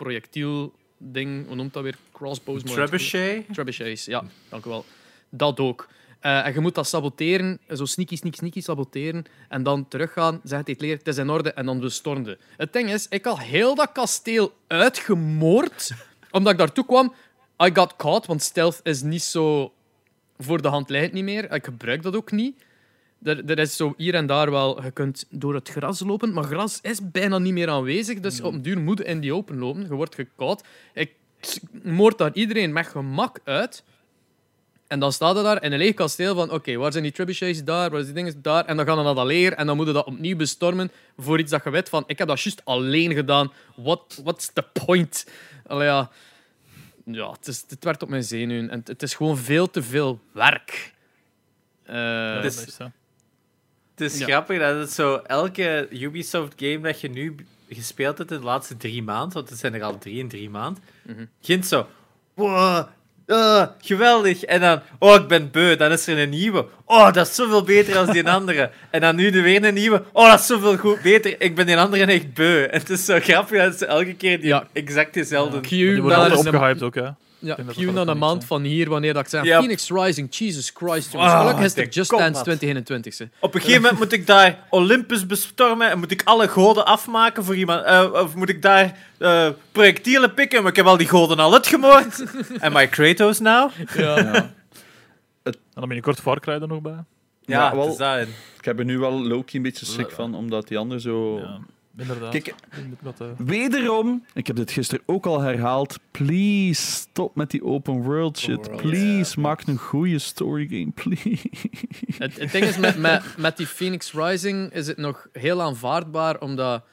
[1.04, 1.98] projectiel-ding, hoe noemt dat weer?
[2.12, 2.64] Crossbows?
[2.64, 3.54] Trebuchet?
[3.54, 4.86] Trebuchets, ja, dank u wel.
[5.30, 5.88] Dat ook.
[6.20, 9.26] en je moet dat saboteren, zo sneaky, sneaky, sneaky saboteren.
[9.50, 12.38] En dan teruggaan, zegt het leer, het is in orde, en dan bestormde.
[12.58, 15.92] Het ding is, ik had heel dat kasteel uitgemoord,
[16.32, 17.14] omdat ik daartoe kwam.
[17.64, 19.74] I got caught, want stealth is niet zo
[20.38, 21.52] voor de hand lijkt niet meer.
[21.52, 22.64] Ik gebruik dat ook niet.
[23.24, 26.44] Er, er is zo hier en daar wel, je kunt door het gras lopen, maar
[26.44, 28.20] gras is bijna niet meer aanwezig.
[28.20, 29.82] Dus op een duur moet je in die open lopen.
[29.82, 30.64] Je wordt gekoud.
[30.94, 31.14] Ik
[31.84, 33.84] moord daar iedereen met gemak uit.
[34.88, 37.64] En dan staat er daar in een leeg kasteel van oké, waar zijn die trebuchets
[37.64, 38.66] daar, waar zijn die dingen daar?
[38.66, 41.52] En dan gaan we naar dat leer en dan moeten dat opnieuw bestormen voor iets
[41.52, 43.52] dat je weet van ik heb dat juist alleen gedaan.
[43.76, 45.28] What, what's the point?
[45.68, 46.12] Allee, ja
[47.06, 48.70] ja, het, is, het werkt op mijn zenuwen.
[48.70, 50.94] En het is gewoon veel te veel werk.
[51.90, 52.78] Uh, het is,
[53.96, 57.36] het is grappig dat het zo elke Ubisoft-game dat je nu
[57.70, 60.50] gespeeld hebt in de laatste drie maanden, want het zijn er al drie in drie
[60.50, 61.88] maanden, mm begint zo.
[62.34, 62.88] Wow,
[63.28, 64.44] uh, geweldig.
[64.44, 65.76] En dan, oh, ik ben beu.
[65.76, 66.66] Dan is er een nieuwe.
[66.86, 68.72] Oh, dat is zoveel beter dan die andere.
[68.90, 70.04] En dan nu weer een nieuwe.
[70.12, 71.42] Oh, dat is zoveel goed, beter.
[71.42, 72.64] Ik ben die andere echt beu.
[72.64, 75.56] En het is zo grappig dat ze elke keer die exact dezelfde...
[75.56, 75.62] Ja.
[75.62, 77.10] Q, die worden opgehyped ook, hè.
[77.44, 81.12] Ja, Q na een maand van hier, wanneer dat ik zeg, Phoenix Rising, Jesus Christ,
[81.12, 81.34] jongens.
[81.34, 83.28] Oh, Gelukkig is het Just Dance 2021.
[83.40, 87.44] Op een gegeven moment moet ik daar Olympus bestormen en moet ik alle goden afmaken
[87.44, 87.86] voor iemand.
[87.86, 91.54] Uh, of moet ik daar uh, projectielen pikken, maar ik heb al die goden al
[91.54, 92.24] uitgemoord.
[92.60, 93.72] Am I Kratos now?
[93.96, 94.20] Ja.
[94.20, 94.54] ja.
[95.44, 97.04] En dan ben je kort Far Cry er nog bij.
[97.46, 98.22] Ja, ja wel,
[98.58, 101.38] ik heb er nu wel Loki een beetje schrik van, omdat die ander zo...
[101.38, 101.60] Ja.
[101.98, 102.32] Inderdaad.
[102.32, 102.54] Kijk,
[103.22, 103.28] uh...
[103.38, 106.00] wederom, ik heb dit gisteren ook al herhaald.
[106.12, 108.76] Please, stop met die open world shit.
[108.76, 111.50] please, maak een goede story game, please.
[112.18, 116.40] Het, het ding is, met, met, met die Phoenix Rising is het nog heel aanvaardbaar,
[116.40, 116.84] omdat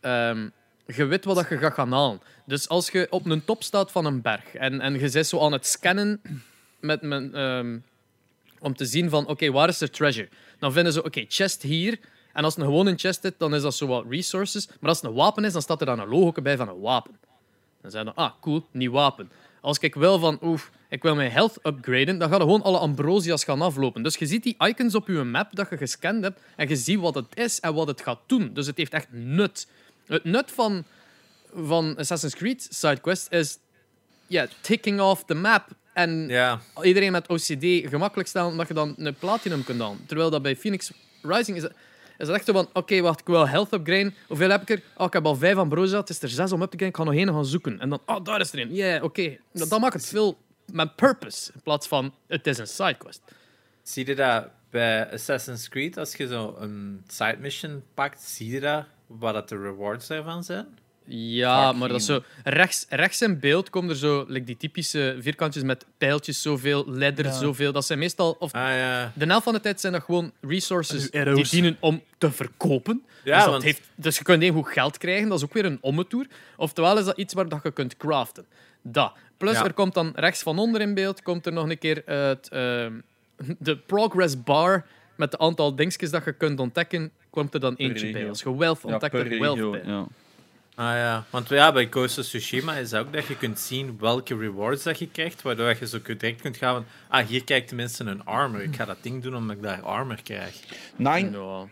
[0.00, 0.52] um,
[0.86, 2.20] je weet wat je gaat gaan halen.
[2.44, 5.40] Dus als je op een top staat van een berg en, en je zit zo
[5.40, 6.20] aan het scannen
[6.80, 7.84] met, met, um,
[8.58, 10.28] om te zien van, oké, waar is de treasure?
[10.58, 11.98] Dan vinden ze, oké, chest hier
[12.36, 14.66] en als het een gewone chest is, dan is dat zo wat resources.
[14.80, 16.80] Maar als het een wapen is, dan staat er dan een logo bij van een
[16.80, 17.18] wapen.
[17.82, 19.30] Dan zijn dan, ah, cool, nieuw wapen.
[19.60, 23.44] Als ik wil van, oef, ik wil mijn health upgraden, dan gaan gewoon alle ambrosia's
[23.44, 24.02] gaan aflopen.
[24.02, 27.00] Dus je ziet die icons op je map dat je gescand hebt en je ziet
[27.00, 28.50] wat het is en wat het gaat doen.
[28.52, 29.66] Dus het heeft echt nut.
[30.06, 30.84] Het nut van,
[31.54, 33.58] van Assassin's Creed sidequest is
[34.26, 35.68] ja, ticking off the map.
[35.92, 36.30] En
[36.82, 39.98] iedereen met OCD gemakkelijk stellen omdat je dan een platinum kunt dan.
[40.06, 41.66] Terwijl dat bij Phoenix Rising is
[42.18, 44.14] is dat echt van, oké, wacht, ik wil health upgraden.
[44.28, 44.82] Hoeveel heb ik er?
[44.96, 45.98] Oh, ik heb al vijf van broza.
[45.98, 46.88] Het is er zes om up te graden.
[46.88, 47.80] Ik ga nog één gaan zoeken.
[47.80, 48.74] En dan, oh, daar is er een.
[48.74, 49.20] Yeah, oké.
[49.20, 49.40] Okay.
[49.52, 50.38] Dat, maakt het veel
[50.72, 53.22] met purpose, in plaats van, het is een sidequest.
[53.82, 58.60] Zie je dat bij Assassin's Creed, als je zo een side mission pakt, zie je
[58.60, 60.78] dat, wat de rewards daarvan zijn?
[61.06, 62.22] Ja, maar dat is zo...
[62.44, 67.32] Rechts, rechts in beeld komen er zo like die typische vierkantjes met pijltjes, zoveel, ledder,
[67.32, 67.72] zoveel.
[67.72, 68.36] Dat zijn meestal...
[68.38, 69.12] Of, ah, ja.
[69.14, 73.04] De helft van de tijd zijn dat gewoon resources die dienen om te verkopen.
[73.24, 75.64] Ja, dus, dat heeft, dus je kunt één goed geld krijgen, dat is ook weer
[75.64, 76.26] een ommetoer.
[76.56, 78.44] Oftewel is dat iets waar dat je kunt craften.
[78.82, 79.12] Dat.
[79.36, 82.48] Plus, er komt dan rechts van onder in beeld komt er nog een keer het,
[82.52, 82.86] uh,
[83.58, 84.86] de progress bar
[85.16, 88.28] met het aantal dingetjes dat je kunt ontdekken, komt er dan eentje bij.
[88.28, 90.04] Als je wealth ontdekt, er wealth bij.
[90.76, 90.82] Ja.
[90.90, 93.96] Ah ja, want ja, bij Ghost of Tsushima is dat ook dat je kunt zien
[94.00, 97.68] welke rewards dat je krijgt, waardoor je zo direct kunt gaan van, ah, hier krijgt
[97.68, 98.62] tenminste een armor.
[98.62, 100.54] Ik ga dat ding doen omdat ik daar armor krijg.
[100.96, 101.64] Nine, Ja.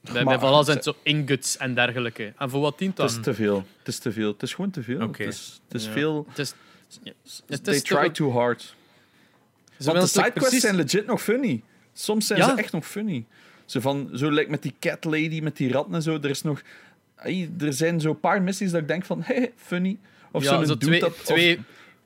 [0.00, 2.32] Bij, Maar- bij Valhalla zijn het zo ingots en dergelijke.
[2.38, 3.16] En voor wat dient het dat?
[3.16, 3.64] is te veel.
[3.78, 4.32] Het is te veel.
[4.32, 5.02] Het is gewoon te veel.
[5.02, 5.22] Oké.
[5.24, 5.92] Het is, het is Ja.
[5.92, 6.26] veel...
[6.28, 6.54] Het is,
[7.46, 8.74] het They try too hard.
[9.78, 11.62] ze Want de sidequests precies- zijn legit nog funny.
[11.92, 12.48] Soms zijn Ja.
[12.48, 13.24] ze echt nog funny.
[13.64, 16.14] Zo, van, zo lijkt met die cat lady, met die ratten en zo.
[16.22, 16.60] Er, is nog,
[17.60, 19.98] Er zijn zo'n paar missies dat ik denk van, hé, funny.
[20.32, 21.08] Of ja, zo'n zo twee, dat...
[21.10, 21.58] of- twee,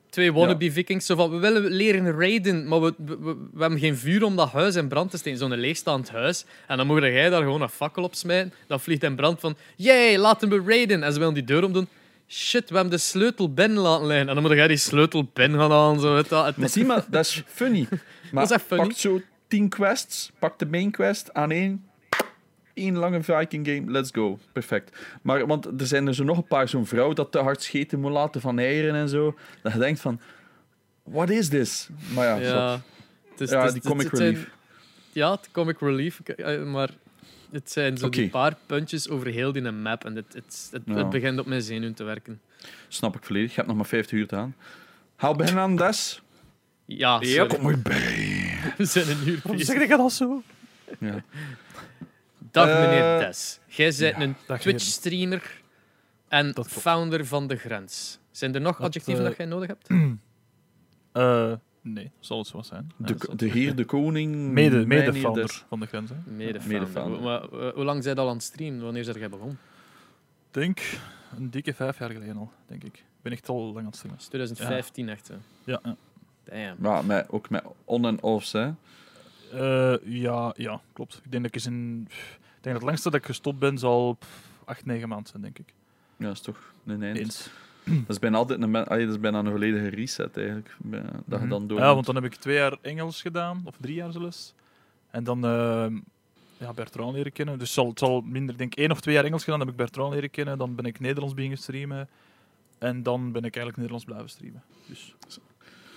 [0.09, 1.05] twee wannabe vikings.
[1.05, 4.35] Zo van, we willen leren raiden, maar we, we, we- we hebben geen vuur om
[4.35, 5.39] dat huis in brand te steken.
[5.39, 6.45] Zo'n leegstaand huis.
[6.67, 8.53] En dan mocht jij daar gewoon een fakkel op smijten.
[8.67, 11.03] Dan vliegt in brand van, yay, laten we raiden.
[11.03, 11.87] En ze willen die deur omdoen.
[12.27, 14.27] Shit, we hebben de sleutel binnen laten liggen.
[14.29, 15.99] En dan moet jij die sleutel binnen gaan halen.
[15.99, 16.45] Zo, weet dat.
[16.45, 17.87] Het Maar is- zie maar, dat is funny.
[18.31, 18.83] Maar is echt funny.
[18.87, 21.85] pak zo tien quests, pak de main quest aan één.
[22.75, 24.39] Eén lange Viking game, let's go.
[24.51, 24.97] Perfect.
[25.21, 27.99] Maar, want er zijn er zo nog een paar, zo'n vrouw dat te hard scheten
[27.99, 29.35] moet laten van eieren en zo.
[29.61, 30.19] Dat je denkt van,
[31.03, 31.89] what is this?
[32.13, 32.81] Maar ja, Ja, zot.
[33.31, 34.49] het is- ja het is- die comic zijn- relief.
[35.11, 36.19] Ja, het comic relief.
[36.23, 36.89] ik- Maar
[37.51, 40.05] het zijn zo die paar puntjes over heel die map.
[40.05, 40.93] En het, het, het, Ja.
[40.95, 42.41] het begint op mijn zenuwen te werken.
[42.87, 43.49] Snap ik volledig.
[43.49, 44.55] Je hebt nog maar 50 uur te aan.
[45.15, 46.21] Hou aan des.
[46.85, 47.19] Ja.
[47.47, 48.47] Kom maar bij.
[48.77, 49.75] we zijn een uur Waarom bezig.
[49.77, 50.41] zeg je dat zo?
[50.99, 51.23] Ja.
[52.55, 53.59] Dag Eh, meneer Des.
[53.67, 55.61] Jij bent ja, een Twitch-streamer
[56.27, 58.19] en founder van De Grens.
[58.31, 59.87] Zijn er nog Dat, adjectieven eh, dat jij nodig hebt?
[61.11, 62.91] Eh, nee, zal het zo zijn.
[63.05, 64.35] Ja, De, heer, de koning.
[64.51, 65.19] Mede, mede
[65.69, 66.09] van de grens.
[66.09, 66.15] hè.
[66.25, 66.67] Mede-founder.
[66.79, 67.21] mede-founder.
[67.21, 68.83] Maar, eh, hoe lang zijn al aan het streamen?
[68.83, 69.59] Wanneer zijn jij begonnen?
[70.51, 70.79] denk
[71.37, 72.97] een dikke vijf jaar geleden al, denk ik.
[72.97, 74.17] Ik ben echt al lang aan het streamen.
[74.19, 75.25] Dat is 2015 echt.
[75.25, 75.33] Zo.
[75.63, 75.95] Ja, ja.
[76.43, 76.83] Damn.
[76.83, 78.71] Ja, met, ook met on- en offs, hè.
[79.55, 81.21] Eh, ja, ja, klopt.
[81.23, 82.07] Ik denk dat ik eens in...
[82.09, 85.41] Ik denk dat het langste dat ik gestopt ben zal pff, acht, negen maanden zijn,
[85.41, 85.73] denk ik.
[86.17, 87.17] Ja, dat is toch een eind.
[87.17, 87.49] Eens.
[87.83, 90.75] Dat is bijna altijd een, allee, dat is bijna een volledige reset, eigenlijk.
[90.79, 91.49] Bij- Dat je Mhm.
[91.49, 94.53] dan door Ja, want dan heb ik twee jaar Engels gedaan, of drie jaar zelfs.
[95.11, 95.97] En dan ehm,
[96.57, 97.59] ja, Bertrand leren kennen.
[97.59, 99.77] Dus zal, het zal minder, denk ik, één of twee jaar Engels gedaan, dan heb
[99.79, 100.57] ik Bertrand leren kennen.
[100.57, 102.09] Dan ben ik Nederlands beginnen streamen.
[102.77, 104.63] En dan ben ik eigenlijk Nederlands blijven streamen.
[104.87, 105.15] Dus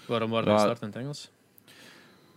[0.06, 0.54] Waarom waren Ja.
[0.54, 1.30] we start in het Engels?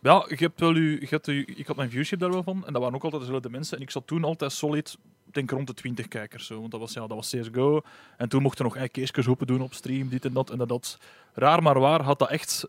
[0.01, 2.65] Ja, je hebt wel u, je hebt ik had mijn viewership daar wel van.
[2.65, 3.77] En dat waren ook altijd dezelfde mensen.
[3.77, 4.97] En ik zat toen altijd solid,
[5.27, 6.45] ik denk rond de 20 kijkers.
[6.45, 6.59] Zo.
[6.59, 7.81] Want dat was, ja, dat was CSGO.
[8.17, 10.49] En toen mochten nog cases open doen op stream, dit en dat.
[10.49, 10.97] En dat, dat.
[11.33, 12.67] Raar maar waar had dat echt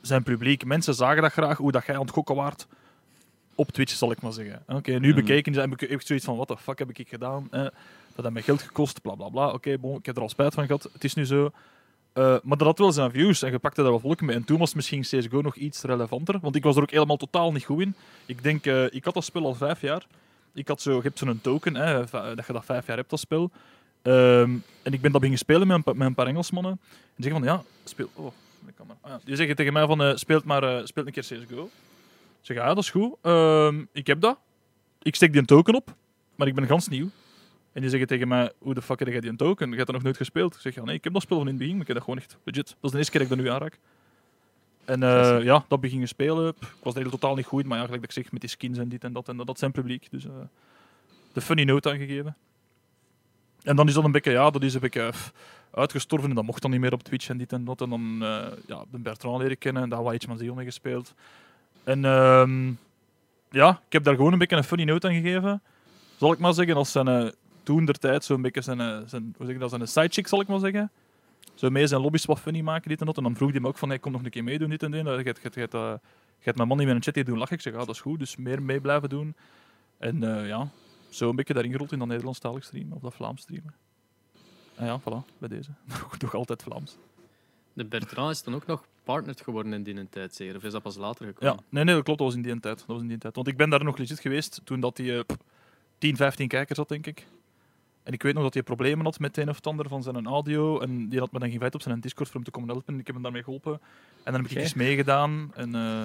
[0.00, 0.64] zijn publiek.
[0.64, 2.66] Mensen zagen dat graag, hoe dat jij aan het gokken waart.
[3.54, 4.62] Op Twitch, zal ik maar zeggen.
[4.66, 5.14] Oké, nu Mhm.
[5.16, 7.48] bekeken ze, heb ik zoiets van, wat de fuck heb ik gedaan?
[7.50, 7.72] Eh, dat
[8.16, 9.48] heeft mij geld gekost, bla bla bla.
[9.50, 10.88] Oké, bon, ik heb er al spijt van gehad.
[10.92, 11.50] Het is nu zo.
[12.18, 14.36] Eh, maar dat had wel zijn views en je pakte daar wel volk mee.
[14.36, 17.52] En toen was misschien CSGO nog iets relevanter, want ik was er ook helemaal totaal
[17.52, 17.94] niet goed in.
[18.26, 20.06] Ik denk, eh, ik had dat spel al vijf jaar.
[20.54, 23.20] Ik had zo, je hebt zo'n token, hè, dat je dat vijf jaar hebt, dat
[23.20, 23.50] spel.
[24.02, 24.50] Ehm,
[24.82, 26.72] en ik ben dat beginnen spelen met een, met een paar Engelsmannen.
[27.16, 28.10] En zeggen van, ja, speel...
[28.14, 28.32] Oh,
[28.66, 28.98] de camera.
[29.00, 29.20] Ah, ja.
[29.24, 31.64] Die zeggen tegen mij van, eh speelt maar speelt een keer CSGO.
[31.64, 31.70] Ik
[32.40, 33.14] zeg, ja, dat is goed.
[33.22, 34.38] Ehm, ik heb dat.
[35.02, 35.94] Ik steek die een token op,
[36.34, 37.08] maar ik ben gans nieuw.
[37.78, 39.70] En die zeggen tegen mij, hoe de fuck heb jij die een token?
[39.70, 40.54] Je hebt dat nog nooit gespeeld.
[40.54, 41.96] Ik zeg, ja, nee, ik heb dat spel van in het begin, maar ik heb
[41.96, 42.66] dat gewoon echt legit.
[42.66, 43.78] Dat is de eerste keer dat ik dat nu aanraak.
[44.84, 46.54] En eh, ja, dat begin spelen.
[46.54, 48.50] Pff, Ik was er totaal niet goed, maar ja, gelijk dat ik zeg, met die
[48.50, 50.06] skins en dit en dat en dat, dat zijn publiek.
[50.10, 50.30] Dus eh,
[51.32, 52.36] de funny note aangegeven.
[53.62, 55.12] En dan is dat een beetje, ja, dat is een beetje
[55.70, 57.80] uitgestorven en dat mocht dan niet meer op Twitch en dit en dat.
[57.80, 60.64] En dan eh ja, de Bertrand leren kennen en daar wat iets van ziel mee
[60.64, 61.14] gespeeld.
[61.84, 62.68] En ehm,
[63.50, 65.62] ja, ik heb daar gewoon een beetje een funny note aan gegeven.
[66.16, 67.34] Zal ik maar zeggen, als zijn
[67.68, 70.40] toen der tijd zo'n beetje zijn, eh, zijn, hoe zeg ik dat, zijn sidechick, zal
[70.40, 70.90] ik maar zeggen.
[71.54, 73.16] Zo mee zijn lobby's wat funny maken, dit en dat.
[73.16, 74.90] En dan vroeg hij me ook van, hey, kom nog een keer meedoen, dit en
[74.90, 75.04] dit.
[75.06, 77.54] Je hebt- eh, mijn man niet met een chat hier doen lachen.
[77.56, 79.34] Ik zeg, ja, dat is goed, dus meer mee blijven doen.
[79.98, 80.68] En eh, ja,
[81.08, 83.74] zo een beetje daarin gerold in dat Nederlandstalig streamen, of dat Vlaams streamen.
[84.74, 85.70] En ja, voilà, bij deze.
[85.88, 86.96] Nog- Nog altijd Vlaams.
[87.72, 90.56] De Bertrand is dan ook nog partnered geworden in die tijd, zeker?
[90.56, 91.64] Of is dat pas later Ja, gekomen?
[91.68, 92.18] nee, nee, dat klopt.
[92.18, 92.78] Dat was in die tijd.
[92.78, 93.34] Dat was in die tijd.
[93.34, 95.36] Want ik ben daar nog legit geweest toen dat hij eh, pff,
[95.98, 97.26] 10, 15 kijkers had, denk ik.
[98.08, 100.26] En ik weet nog dat hij problemen had met een of het ander van zijn
[100.26, 100.80] audio.
[100.80, 102.94] En die had me dan gevraagd op zijn Discord voor hem te komen helpen.
[102.94, 103.72] En ik heb hem daarmee geholpen.
[104.22, 105.50] En dan heb ik iets meegedaan.
[105.54, 105.74] En...
[105.74, 106.04] eh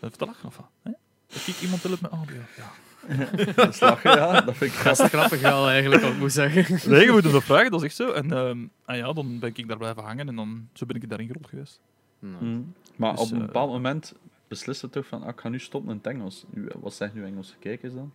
[0.00, 0.68] Even te lachen, of wat?
[0.82, 0.90] Hè?
[1.26, 2.36] Dat ik iemand helpt met audio.
[2.56, 2.72] Ja.
[3.54, 4.40] Dat is lachen, ja.
[4.40, 6.90] Dat vind ik is grappig wel, eigenlijk, wat ik moet zeggen.
[6.90, 7.70] Nee, je moet hem dat vragen.
[7.70, 8.12] Dat is echt zo.
[8.12, 10.28] En ehm, ah ja, dan ben ik daar blijven hangen.
[10.28, 11.80] En dan, zo ben ik daarin gerold geweest.
[12.18, 12.72] Nou, Mm.
[12.96, 14.14] Maar Dus, op een eh, bepaald moment
[14.48, 16.44] beslissen toch van, ah, ik ga nu stoppen in het Engels.
[16.50, 18.12] Nu, Wat zeggen nu Engelse kijkers dan?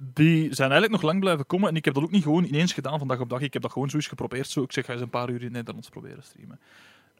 [0.00, 1.68] Die zijn eigenlijk nog lang blijven komen.
[1.68, 3.40] En ik heb dat ook niet gewoon ineens gedaan van dag op dag.
[3.40, 4.48] Ik heb dat gewoon zoiets geprobeerd.
[4.48, 6.60] Zo, ik zeg, ga eens een paar uur in Nederlands proberen streamen.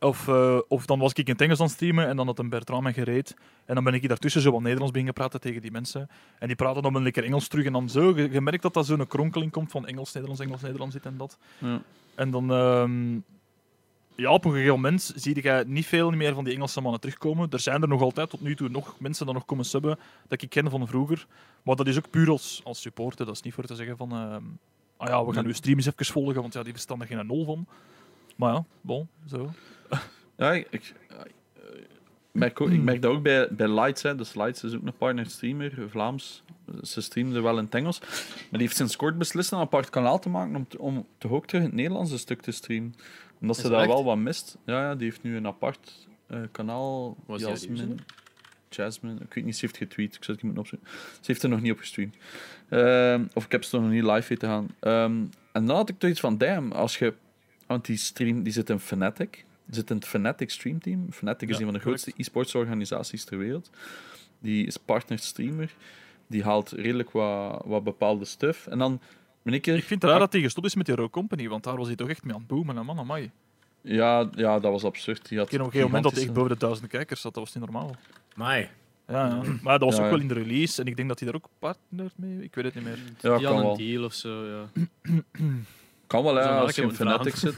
[0.01, 2.39] Of, eh, of dan was ik in het Engels aan het streamen en dan had
[2.39, 3.37] een Bertrand me gereed.
[3.65, 6.09] En dan ben ik daartussen zo wat Nederlands beginnen praten tegen die mensen.
[6.39, 7.65] En die praten dan een lekker Engels terug.
[7.65, 10.61] En dan zo, je, je merkt dat dat zo'n kronkeling komt van Engels, Nederlands, Engels,
[10.61, 11.39] Nederlands, dit en dat.
[11.59, 11.83] Ja.
[12.15, 13.19] En dan, ehm,
[14.21, 17.51] ja, op een gegeven moment zie je niet veel meer van die Engelse mannen terugkomen.
[17.51, 20.43] Er zijn er nog altijd tot nu toe nog mensen die nog komen subben dat
[20.43, 21.27] ik ken van vroeger.
[21.63, 23.27] Maar dat is ook puur als, als supporter.
[23.27, 24.43] Dat is niet voor te zeggen van, ehm,
[24.97, 27.27] ah ja, we gaan uw stream eens even volgen, want ja, die verstaan er geen
[27.27, 27.67] nul van.
[28.37, 29.51] Maar ja, bon, zo.
[30.37, 31.17] Ja, ik, ik, eh,
[32.33, 34.03] merk, ook, ik merk dat ook bij, bij Lights.
[34.03, 34.15] Hè.
[34.15, 36.43] Dus Lights is ook een partner streamer, Vlaams.
[36.83, 38.01] Ze streamde wel in het Engels.
[38.01, 41.31] Maar die heeft sinds kort beslist een apart kanaal te maken om, te- om toch
[41.31, 42.95] ook terug in het Nederlands een stuk te streamen.
[43.41, 44.57] Omdat ze daar wel wat mist.
[44.65, 47.17] Ja, ja, die heeft nu een apart eh, kanaal.
[47.27, 47.95] Was Jasmine.
[48.69, 49.21] Jasmine.
[49.21, 50.15] Ik weet niet, ze heeft getweet.
[50.15, 50.89] Ik zou het moeten opzoeken.
[51.13, 52.17] Ze heeft er nog niet op gestreamd.
[52.69, 54.69] Ehm, of ik heb ze nog niet live weten gaan.
[54.81, 57.15] Ehm, en dan had ik toch iets van, damn, als je...
[57.67, 59.45] Want die stream die zit in Fnatic.
[59.65, 61.13] Die zit in het Fnatic streamteam.
[61.13, 63.71] Fnatic is Ja, een van de grootste e-sports organisaties ter wereld.
[64.39, 65.75] Die is partner streamer.
[66.27, 68.67] Die haalt redelijk wat, wat bepaalde stuff.
[68.67, 69.01] En dan
[69.53, 69.77] ik er...
[69.77, 71.87] Ik vind het raar dat hij gestopt is met die Row Company, want daar was
[71.87, 72.79] hij toch echt mee aan het boomen.
[72.79, 73.31] En man, amai.
[73.81, 75.29] Ja, ja, dat was absurd.
[75.29, 77.21] Die had Ik ken op een gegeven moment dat hij echt boven de duizend kijkers
[77.21, 77.35] zat.
[77.35, 77.95] Dat was niet normaal.
[78.35, 78.69] Mai.
[79.09, 79.43] Ja, ja.
[79.63, 80.11] Maar dat was Ja, ook ja.
[80.11, 80.81] wel in de release.
[80.81, 82.43] En ik denk dat hij daar ook partner mee...
[82.43, 82.99] Ik weet het niet meer.
[83.21, 83.71] Ja, Die kan wel.
[83.71, 84.67] een deal of zo, ja.
[86.07, 87.55] Kan wel, maar als je in Fnatic zit.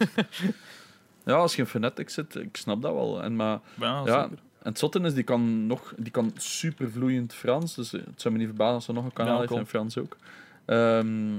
[1.24, 3.22] Ja, als je in Fnatic zit, ik snap dat wel.
[3.22, 4.20] En, maar Ja, zeker.
[4.22, 7.74] en het zotte is, die kan, nog, die kan super vloeiend Frans.
[7.74, 9.60] Dus het zou me niet verbazen als er nog een kanaal Ja, heeft cool.
[9.60, 10.16] in Frans ook.
[10.64, 11.32] Ehm,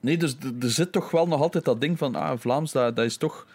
[0.00, 3.04] nee, dus er zit toch wel nog altijd dat ding van, ah, Vlaams, dat, dat
[3.04, 3.46] is toch...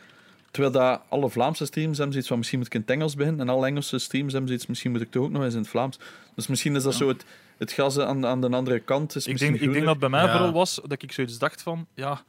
[0.51, 3.41] Terwijl dat alle Vlaamse streams hebben zoiets van, misschien moet ik in het Engels beginnen.
[3.41, 5.69] En alle Engelse streams hebben zoiets, misschien moet ik toch ook nog eens in het
[5.69, 5.99] Vlaams.
[6.35, 6.97] Dus misschien is dat Ja.
[6.97, 7.25] zo het,
[7.57, 9.15] het gas aan, aan de andere kant.
[9.15, 10.31] Is Ik denk, ik denk dat bij mij Ja.
[10.31, 11.85] vooral was dat ik zoiets dacht van...
[11.93, 12.23] Ja,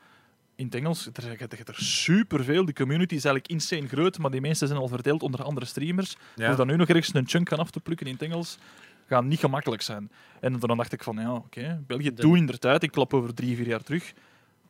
[0.56, 2.64] in het Engels er, er, er superveel.
[2.64, 6.16] Die community is eigenlijk insane groot, maar die mensen zijn al verdeeld onder andere streamers.
[6.36, 6.50] Ja.
[6.50, 8.58] Om daar nu nog ergens een chunk aan af te plukken in het Engels,
[9.06, 10.10] gaat niet gemakkelijk zijn.
[10.40, 13.14] En dan dacht ik van, ja, oké, België, De- toen in der tijd, ik klap
[13.14, 14.12] over drie, vier jaar terug,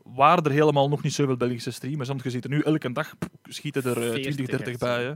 [0.02, 2.08] waren er helemaal nog niet zoveel Belgische streamers.
[2.08, 3.14] Want je ziet er nu elke dag,
[3.48, 5.04] schieten er eh, 20, 40 30 echt, bij.
[5.04, 5.12] Hè.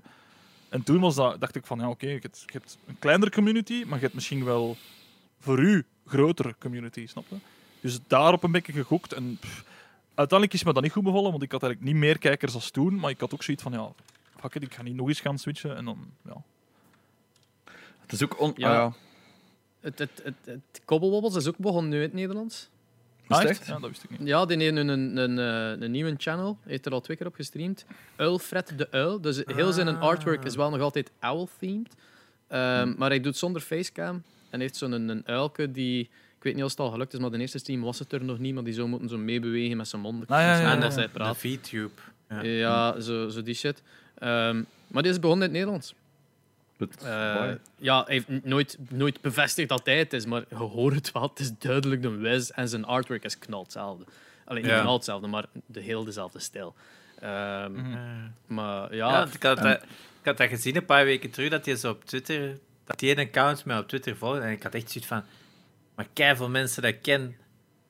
[0.69, 3.31] En toen was dat, dacht ik van, ja, oké, je, hebt- je hebt een kleinere
[3.31, 4.77] community, maar je hebt misschien wel
[5.39, 7.37] voor u grotere community, snap je?
[7.81, 9.13] Dus daarop een beetje gegokt.
[9.13, 9.65] En pff,
[10.15, 12.71] uiteindelijk is me dat niet goed bevallen, want ik had eigenlijk niet meer kijkers als
[12.71, 13.89] toen, maar ik had ook zoiets van, ja,
[14.41, 15.77] fuck it, ik ga niet nog eens gaan switchen.
[15.77, 16.43] En dan, ja.
[18.01, 18.41] Het is ook...
[18.41, 18.69] On, Ja.
[18.69, 18.93] ah, ja.
[19.81, 22.69] Het, het, het, het Kobbelwobbels is ook begonnen nu in het Nederlands.
[23.29, 23.67] Ah, echt?
[23.67, 24.29] Ja, dat wist ik niet.
[24.29, 26.59] Ja, die heeft nu een, een, een, een nieuwe channel.
[26.63, 27.85] Hij heeft er al twee keer op gestreamd.
[28.17, 29.21] Uilfred de Uil.
[29.21, 30.01] Dus heel zijn Ah.
[30.03, 31.95] artwork is wel nog altijd owl-themed.
[32.49, 34.23] Ehm, Maar hij doet zonder facecam.
[34.51, 36.01] En heeft zo'n een, een uilke die...
[36.37, 38.25] Ik weet niet of het al gelukt is, maar de eerste stream was het er
[38.25, 38.55] nog niet.
[38.55, 40.23] Maar die zou moeten zo meebewegen met zijn mond.
[40.23, 40.97] Ah, ja, ja, en dat ja.
[40.97, 41.37] hij De praat.
[41.37, 41.91] VTube.
[42.29, 42.43] Ja.
[42.43, 43.83] Ja, zo, zo die shit.
[44.19, 45.95] Ehm, maar die is begonnen in het Nederlands.
[46.81, 47.49] But Eh,
[47.79, 51.23] ja, hij heeft nooit, nooit bevestigd dat hij het is, maar je hoort het wel.
[51.23, 54.05] Het is duidelijk de Wiz en zijn artwork is knal hetzelfde.
[54.45, 54.81] Alleen niet Ja.
[54.81, 56.75] knal hetzelfde, maar de heel dezelfde stijl.
[57.21, 57.97] Ehm, Mhm.
[58.47, 61.65] Maar Ja, ja, ik, had dat, ik had dat gezien een paar weken terug, dat
[61.65, 64.41] hij zo op Twitter, dat hij een account mij op Twitter volgde.
[64.41, 65.23] En ik had echt zoiets van,
[65.95, 67.37] maar keiveel mensen dat ik ken,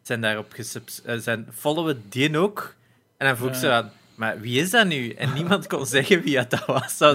[0.02, 2.74] zijn daarop gesubs, eh, zijn followen die ook.
[3.16, 5.10] En dan vroeg ze aan, maar wie is dat nu?
[5.12, 6.96] En niemand kon zeggen wie dat was.
[6.96, 7.10] Zo,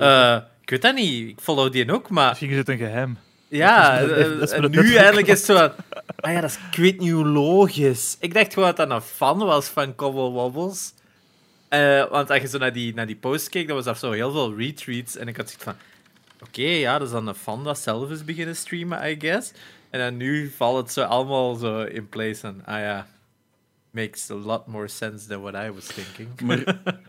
[0.00, 0.36] eh,
[0.68, 3.18] ik weet dat niet, ik follow die ook, maar Misschien is het een geheim.
[3.48, 5.72] ja, Dat is- eh, dat is nu eigenlijk is het zo van,
[6.20, 8.16] ah ja, dat is, ik weet niet hoe logisch.
[8.20, 10.92] Ik dacht gewoon dat dat een fan was van Cobble Wobbles.
[11.68, 14.10] Eh, want als je zo naar die, naar die post keek, dan was dat zo
[14.12, 15.16] heel veel retweets.
[15.16, 15.74] En ik had zoiets van,
[16.48, 19.52] oké, ja, dat is dan een fan dat zelf is beginnen streamen, I guess.
[19.90, 22.46] En dan nu valt het zo allemaal zo in place.
[22.46, 23.06] En, ah ja,
[23.90, 26.40] makes a lot more sense than what I was thinking.
[26.40, 26.78] Maar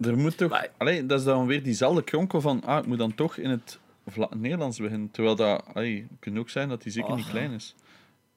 [0.00, 0.50] er moet toch...
[0.50, 3.50] Maar- Allee, dat is dan weer diezelfde kronkel van, ah, ik moet dan toch in
[3.50, 5.10] het Vla- Nederlands beginnen.
[5.10, 5.64] Terwijl dat...
[5.74, 7.30] Allee, het kan ook zijn dat die zeker niet Oh.
[7.30, 7.74] klein is.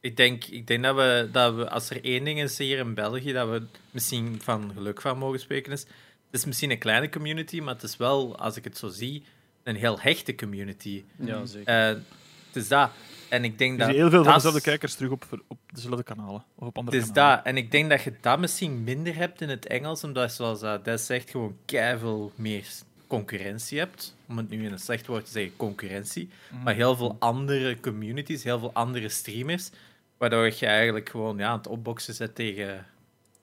[0.01, 2.93] Ik denk, ik denk dat, we, dat we, als er één ding is hier in
[2.93, 5.81] België, dat we misschien van geluk van mogen spreken, is.
[6.31, 9.23] Het is misschien een kleine community, maar het is wel, als ik het zo zie,
[9.63, 11.03] een heel hechte community.
[11.15, 11.67] ja, zeker.
[11.73, 11.87] Eh,
[12.47, 12.89] het is dat.
[13.29, 13.89] En ik denk dat.
[13.89, 16.43] heel veel van dezelfde kijkers terug op, op dezelfde kanalen.
[16.55, 17.35] Of op andere is kanalen.
[17.35, 17.45] dat.
[17.45, 20.85] En ik denk dat je dat misschien minder hebt in het Engels, omdat, zoals dat
[20.85, 22.65] Des zegt, gewoon keiveel meer
[23.07, 24.15] concurrentie hebt.
[24.27, 26.29] Om het nu in een slecht woord te zeggen, concurrentie.
[26.51, 26.63] Mhm.
[26.63, 29.69] Maar heel veel andere communities, heel veel andere streamers,
[30.17, 32.85] waardoor je eigenlijk gewoon ja, aan het opboksen zet tegen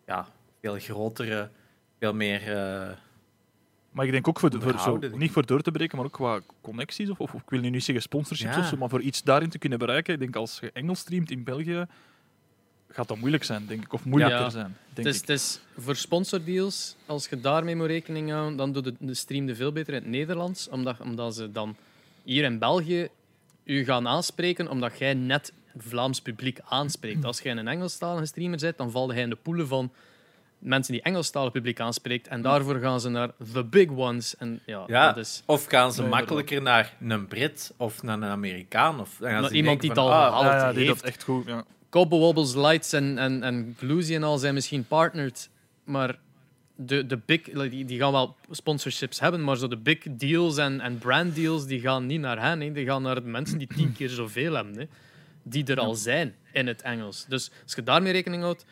[0.07, 0.29] ja,
[0.61, 1.51] veel grotere,
[1.99, 2.57] veel meer...
[2.57, 2.89] eh,
[3.97, 6.13] Maar ik denk ook voor, de- voor zo, niet voor door te breken, maar ook
[6.13, 7.11] qua connecties.
[7.11, 8.61] Of, of ik wil nu niet zeggen sponsorships Ja.
[8.61, 10.15] of zo, maar voor iets daarin te kunnen bereiken.
[10.15, 11.87] Ik denk als je Engels streamt in België,
[12.89, 13.93] gaat dat moeilijk zijn, denk ik.
[13.93, 14.51] Of moeilijker Ja.
[14.51, 15.21] zijn, Het denk is, ik.
[15.21, 19.55] het is voor sponsordeals, als je daarmee moet rekening houden, dan doet de, de stream
[19.55, 20.69] veel beter in het Nederlands.
[20.69, 21.77] Omdat, omdat ze dan
[22.25, 23.09] hier in België
[23.65, 27.25] u gaan aanspreken, omdat jij net Vlaams publiek aanspreekt.
[27.25, 29.93] Als jij een Engelstalige streamer bent, dan valt hij in de poelen van
[30.59, 32.29] mensen die Engelstalig publiek aanspreekt.
[32.29, 34.37] En daarvoor gaan ze naar the big ones.
[34.37, 35.43] En ja, Ja, dat is...
[35.47, 39.01] of gaan ze makkelijker naar een Brit of naar een Amerikaan?
[39.01, 41.01] Of dan gaan Maar ze iemand die het al ah, ja, ja, die heeft.
[41.01, 41.47] dat echt goed.
[41.47, 41.65] Ja.
[41.91, 45.51] Cobble Wobbles Lights en, en, en Gluzy en al zijn misschien partnered,
[45.85, 46.19] maar
[46.77, 50.81] de, de big, die, die gaan wel sponsorships hebben, maar zo de big deals en,
[50.81, 52.61] en brand deals die gaan niet naar hen.
[52.61, 52.73] Hè.
[52.73, 54.85] Die gaan naar de mensen die tien keer zoveel hebben, hè,
[55.43, 57.25] die er al zijn in het Engels.
[57.29, 58.65] Dus als je daarmee rekening houdt,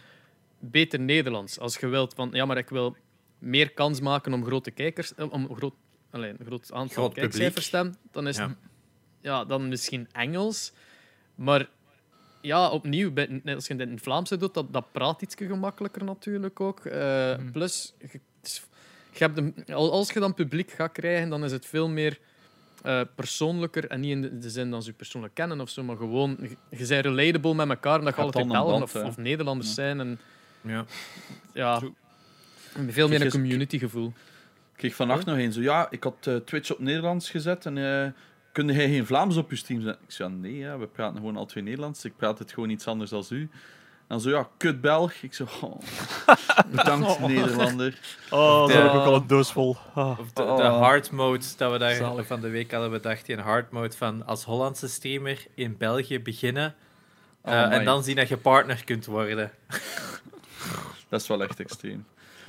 [0.71, 1.59] beter Nederlands.
[1.59, 2.97] Als je wilt van, ja, maar ik wil
[3.39, 5.75] meer kans maken om grote kijkers, eh, om groot,
[6.11, 8.49] allee, een groot aantal Groot kijkcijfers te hebben, dan is Ja.
[8.49, 8.57] het
[9.21, 10.73] ja, dan misschien Engels.
[11.35, 11.69] Maar
[12.41, 16.05] ja, opnieuw, net als je het in het Vlaams doet, dat, dat praat iets gemakkelijker
[16.05, 16.85] natuurlijk ook.
[16.85, 18.21] Eh, Plus, je,
[19.25, 22.19] hebt al- als je dan publiek gaat krijgen, dan is het veel meer
[22.83, 23.87] eh, persoonlijker.
[23.89, 26.37] En niet in de, de zin dat ze je persoonlijk kennen of zo, maar gewoon,
[26.41, 27.99] je, je bent relatable met elkaar.
[27.99, 30.01] En dat je altijd Belgen of, of Nederlanders zijn.
[30.01, 30.21] En
[30.67, 30.85] Ja.
[31.53, 31.81] ja,
[32.89, 34.07] veel meer een community gevoel.
[34.07, 37.79] Ik kreeg vannacht nog een zo, ja, ik had eh, Twitch op Nederlands gezet en
[37.79, 38.11] eh
[38.55, 40.03] kunde jij geen Vlaams op je stream zetten?
[40.05, 42.05] Ik zei, nee, ja, we praten gewoon al twee Nederlands.
[42.05, 43.49] Ik praat het gewoon iets anders dan u.
[44.07, 45.13] En zo, ja, kut Belg.
[45.23, 45.81] Ik zo, oh,
[46.71, 47.99] bedankt Nederlander.
[48.31, 49.77] Oh, daar heb ik ook al een doos vol.
[49.95, 50.19] Ah.
[50.19, 50.57] Of de, Oh.
[50.57, 52.27] de hard mode dat we daar Zalig.
[52.27, 53.27] van de week hadden bedacht.
[53.27, 56.75] Die hard mode van als Hollandse streamer in België beginnen.
[57.43, 59.51] Oh, eh, en dan zien dat je partner kunt worden.
[61.09, 62.05] Dat is wel echt extreem.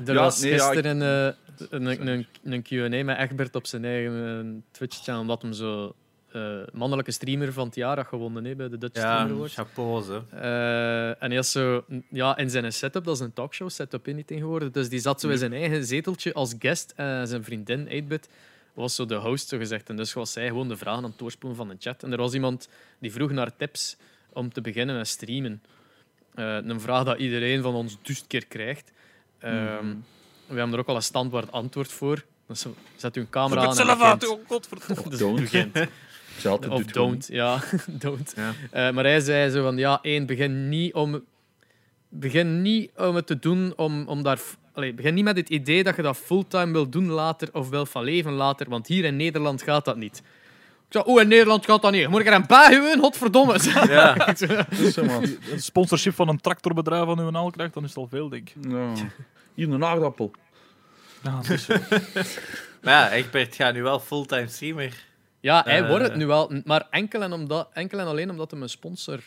[0.06, 1.34] Er Ja, was nee, ja, gisteren eh,
[1.70, 5.96] een, een, een Q&A met Egbert op zijn eigen eh, Twitch-channel, omdat hem zo
[6.32, 9.54] eh, mannelijke streamer van het jaar had gewonnen hè, bij de Dutch Ja, Streamer Awards.
[9.54, 10.22] chapeau ze.
[10.32, 14.16] Eh, en hij is zo, ja, in zijn setup, dat is een talkshow setup in
[14.16, 16.94] niet tegenwoordig, dus die zat zo in zijn eigen zeteltje als guest.
[16.96, 18.30] en zijn vriendin, 8-bit,
[18.74, 19.90] was zo de host, zo gezegd.
[19.90, 22.04] En dus was zij gewoon de vragen aan het doorspoelen van de chat.
[22.04, 22.70] En er was iemand
[23.00, 23.98] die vroeg naar tips
[24.34, 25.62] om te beginnen met streamen.
[26.36, 28.91] Eh, een vraag dat iedereen van ons duizend keer krijgt.
[29.40, 29.94] Ehm,
[30.48, 32.24] We hebben er ook al een standaard antwoord voor.
[32.48, 33.76] Dus zet uw camera aan.
[33.76, 34.24] zelf begint.
[34.24, 35.10] uit, oh godverdomme.
[35.10, 35.40] Dus Don't.
[35.40, 35.78] begint.
[36.70, 37.60] Of don't, ja.
[37.88, 38.34] don't.
[38.36, 38.53] Ja.
[38.72, 41.24] Eh, maar hij zei zo van, ja, één, begin niet om...
[42.10, 44.40] Begin niet om het te doen om, om daar...
[44.74, 47.86] Allee, begin niet met het idee dat je dat fulltime wil doen later of wil
[47.86, 50.22] van leven later, want hier in Nederland gaat dat niet.
[50.88, 52.07] Ik zei, oh, in Nederland gaat dat niet.
[52.10, 52.99] Moet ik er een bijhuwen?
[52.99, 53.53] Godverdomme.
[53.88, 54.34] Ja.
[54.91, 55.24] Zo, man.
[55.52, 58.49] Een sponsorship van een tractorbedrijf aan uw naal krijgt, dan is het al veel, denk
[58.49, 58.72] ik.
[58.72, 58.94] Ja.
[59.53, 60.32] Hier een aardappel.
[61.24, 61.68] Ja, dus,
[62.84, 65.06] Maar ja, Egbert gaat nu wel fulltime streamer.
[65.40, 65.90] Ja, hij Eh.
[65.90, 69.20] wordt het nu wel, maar enkel en, omdat, enkel en alleen omdat hij een sponsor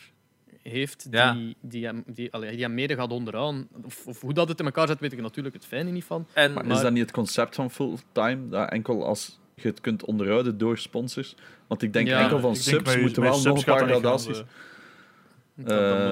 [0.62, 1.36] heeft die, Ja.
[1.60, 3.68] die, hem, die, allee, die hem mede gaat onderhouden.
[3.84, 6.26] Of, of hoe dat het in elkaar zit, weet ik natuurlijk het fijne niet van.
[6.32, 8.48] En Maar, Maar- is dat niet het concept van fulltime?
[8.48, 11.34] Dat enkel als je het kunt onderhouden door sponsors?
[11.66, 14.42] Want ik denk Ja, enkel van subs moeten wel nog subs een paar gradaties.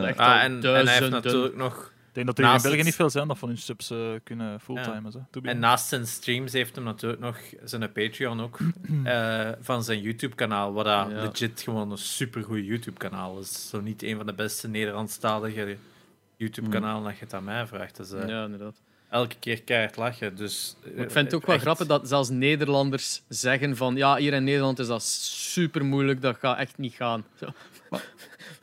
[0.05, 1.95] echt ah, en, en hij heeft natuurlijk nog...
[2.09, 4.61] Ik denk dat er in België niet veel zijn dat van hun subs eh, kunnen
[4.61, 5.11] fulltime.
[5.13, 5.41] Ja.
[5.43, 8.59] En naast zijn streams heeft hem natuurlijk nog zijn Patreon ook
[9.05, 11.23] eh, van zijn YouTube-kanaal, wat dat Ja.
[11.23, 13.69] legit gewoon een supergoed YouTube-kanaal is.
[13.69, 15.77] Zo niet een van de beste Nederlandstalige
[16.37, 17.97] YouTube-kanalen dat je het aan mij vraagt.
[17.97, 18.83] Dus Ja, inderdaad.
[19.11, 20.37] Elke keer keihard lachen.
[20.37, 23.97] Dus, eh, Maar ik vind het ook wel echt- grappig dat zelfs Nederlanders zeggen van
[23.97, 27.25] ja, hier in Nederland is dat super moeilijk, dat gaat echt niet gaan.
[27.41, 27.47] Zo.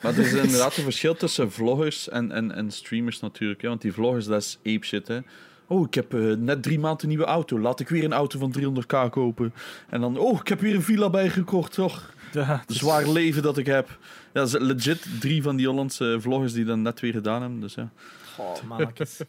[0.02, 3.61] Maar er is inderdaad een verschil tussen vloggers en, en, en streamers natuurlijk.
[3.61, 3.68] Hè?
[3.68, 5.07] Want die vloggers, dat is ape shit.
[5.07, 5.20] Hè?
[5.68, 7.60] Oh, ik heb eh, net drie maanden een nieuwe auto.
[7.60, 9.53] Laat ik weer een auto van 300k kopen.
[9.90, 11.74] En dan, oh, ik heb weer een villa bijgekocht.
[11.74, 13.88] Toch, Ja, is- zwaar leven dat ik heb.
[13.90, 13.95] Ja,
[14.32, 17.60] dat is legit drie van die Hollandse vloggers die dat net weer gedaan hebben.
[17.60, 17.91] Dus ja.
[18.36, 19.20] Goh, mannetjes.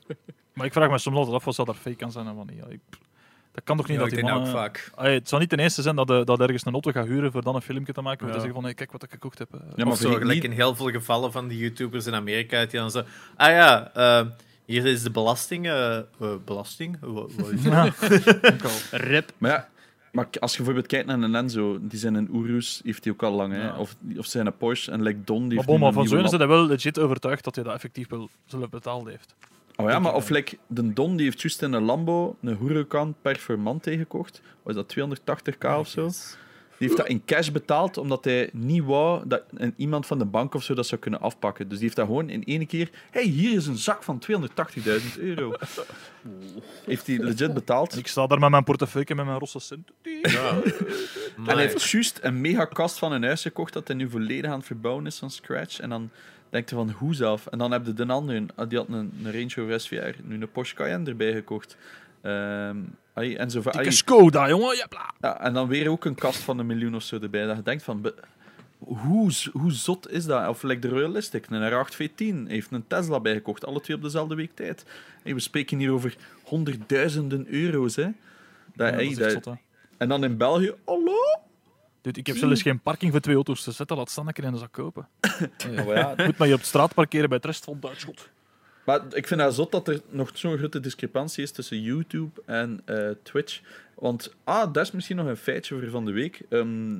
[0.54, 2.46] Maar ik vraag me soms altijd af wat zou daar fake aan zijn en wat
[2.50, 2.58] niet.
[2.58, 2.80] Ja, ik-
[3.52, 4.62] dat kan toch niet Ja, dat ik die denk ook mannen...
[4.62, 4.90] vaak.
[4.94, 7.32] Allee, het zou niet ten eerste zijn dat, de, dat ergens een auto gaat huren
[7.32, 8.18] voor dan een filmpje te maken.
[8.26, 8.34] Waar Ja.
[8.34, 9.54] ze zeggen van, hey, kijk wat ik gekocht heb.
[9.54, 9.60] eh.
[9.76, 12.60] Ja, of zo, vergeet gelijk niet- in heel veel gevallen van die YouTubers in Amerika,
[12.66, 13.02] die dan zo...
[13.36, 14.26] Ah ja, eh,
[14.64, 15.66] hier is de belasting.
[15.66, 16.04] eh, eh,
[16.44, 16.96] belasting?
[17.00, 17.72] Wat, wat is dat?
[17.72, 17.84] Ja,
[18.52, 18.70] ook al.
[18.90, 19.32] Rip.
[19.38, 19.68] Maar ja,
[20.12, 23.22] maar als je bijvoorbeeld kijkt naar een Enzo, die zijn een Urus, heeft hij ook
[23.22, 23.52] al lang.
[23.52, 23.62] Hè?
[23.64, 23.76] Ja.
[23.78, 26.24] Of, of zijn een Porsche en like Don, die Maar heeft maar een van zo'n
[26.24, 29.34] is hij wel legit overtuigd dat hij dat effectief wel zelf betaald heeft.
[29.76, 32.56] Oh ja, maar ik of like, de Don die heeft juist in een Lambo een
[32.56, 34.42] Huracan Performante gekocht.
[34.62, 36.10] Was dat 280k of zo?
[36.78, 40.24] Die heeft dat in cash betaald, omdat hij niet wou dat een, iemand van de
[40.24, 41.68] bank of zo dat zou kunnen afpakken.
[41.68, 42.90] Dus die heeft dat gewoon in één keer...
[43.10, 45.52] hey, hier is een zak van 280.000 euro.
[46.86, 47.96] heeft hij legit betaald.
[47.96, 49.90] Ik sta daar met mijn portefeuille en met mijn rosse cent.
[51.36, 54.50] En hij heeft juist een mega kast van een huis gekocht dat hij nu volledig
[54.50, 55.80] aan het verbouwen is van scratch.
[55.80, 56.10] En dan
[56.54, 57.46] denkt hij van, hoe zelf?
[57.46, 60.40] En dan heb je de andere, ah, die had een, een Range Rover SVR, nu
[60.40, 61.76] een Porsche Cayenne erbij gekocht.
[62.20, 62.76] Ehm,
[63.14, 64.76] ai, en zo van, ai, Skoda, jongen.
[64.76, 65.14] Ja, bla.
[65.20, 67.46] ja, en dan weer ook een kast van een miljoen of zo erbij.
[67.46, 68.12] Dat je denkt van,
[68.78, 70.48] hoe, hoe zot is dat?
[70.48, 74.34] Of like de Realistic, een R8 V10, heeft een Tesla bijgekocht, alle twee op dezelfde
[74.34, 74.84] week tijd.
[75.22, 78.02] Hey, we spreken hier over honderdduizenden euro's, hè.
[78.04, 78.12] Dat,
[78.74, 79.52] Ja, dat hey, is dat- echt zot, hè.
[79.96, 81.14] en dan in België, hallo?
[82.04, 83.96] Dude, ik heb zelfs geen parking voor twee auto's te zetten.
[83.96, 85.08] Laat staan dat ik er een zou kopen.
[85.68, 86.14] Oh, ja.
[86.16, 88.28] Moet maar je op de straat parkeren bij het rest van Duitsland.
[88.84, 92.80] Maar ik vind het zot dat er nog zo'n grote discrepantie is tussen YouTube en
[92.84, 93.60] eh, Twitch.
[93.94, 96.42] Want, ah, dat is misschien nog een feitje voor van de week.
[96.48, 96.98] Ehm,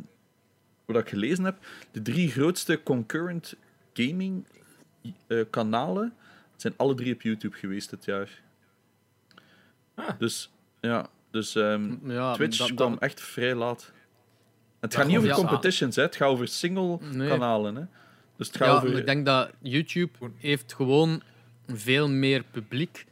[0.85, 1.57] wat ik gelezen heb,
[1.91, 3.57] de drie grootste concurrent
[3.93, 4.45] gaming
[5.27, 6.15] eh, kanalen
[6.57, 8.41] zijn alle drie op YouTube geweest dit jaar.
[9.95, 10.19] Ah.
[10.19, 10.51] Dus,
[10.81, 13.93] ja, dus ehm, Ja, Twitch kwam echt vrij laat.
[14.85, 15.35] Het Ja, gaat niet over ja.
[15.35, 16.03] competitions, hè.
[16.03, 17.29] het gaat over single Nee.
[17.29, 17.75] kanalen.
[17.77, 17.83] Hè.
[18.37, 18.99] Dus het gaat Ja, over...
[18.99, 21.23] ik denk dat YouTube heeft gewoon
[21.67, 23.07] veel meer publiek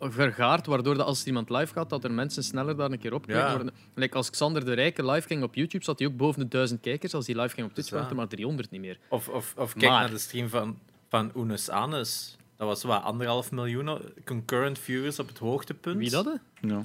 [0.00, 3.26] vergaard, waardoor dat als iemand live gaat, dat er mensen sneller daar een keer op
[3.26, 3.44] kijken.
[3.44, 3.54] Ja.
[3.56, 3.74] Worden.
[3.94, 6.80] Like als Xander de Rijke live ging op YouTube, zat hij ook boven de duizend
[6.80, 7.14] kijkers.
[7.14, 8.98] Als hij live ging op Twitch, waren er maar 300 niet meer.
[9.08, 10.78] Of, of, of kijk Maar- naar de stream van,
[11.08, 12.36] van Unus Anus.
[12.56, 15.96] Dat was wat, anderhalf miljoen concurrent viewers op het hoogtepunt.
[15.98, 16.24] Wie dat?
[16.24, 16.68] hè?
[16.68, 16.84] Ja.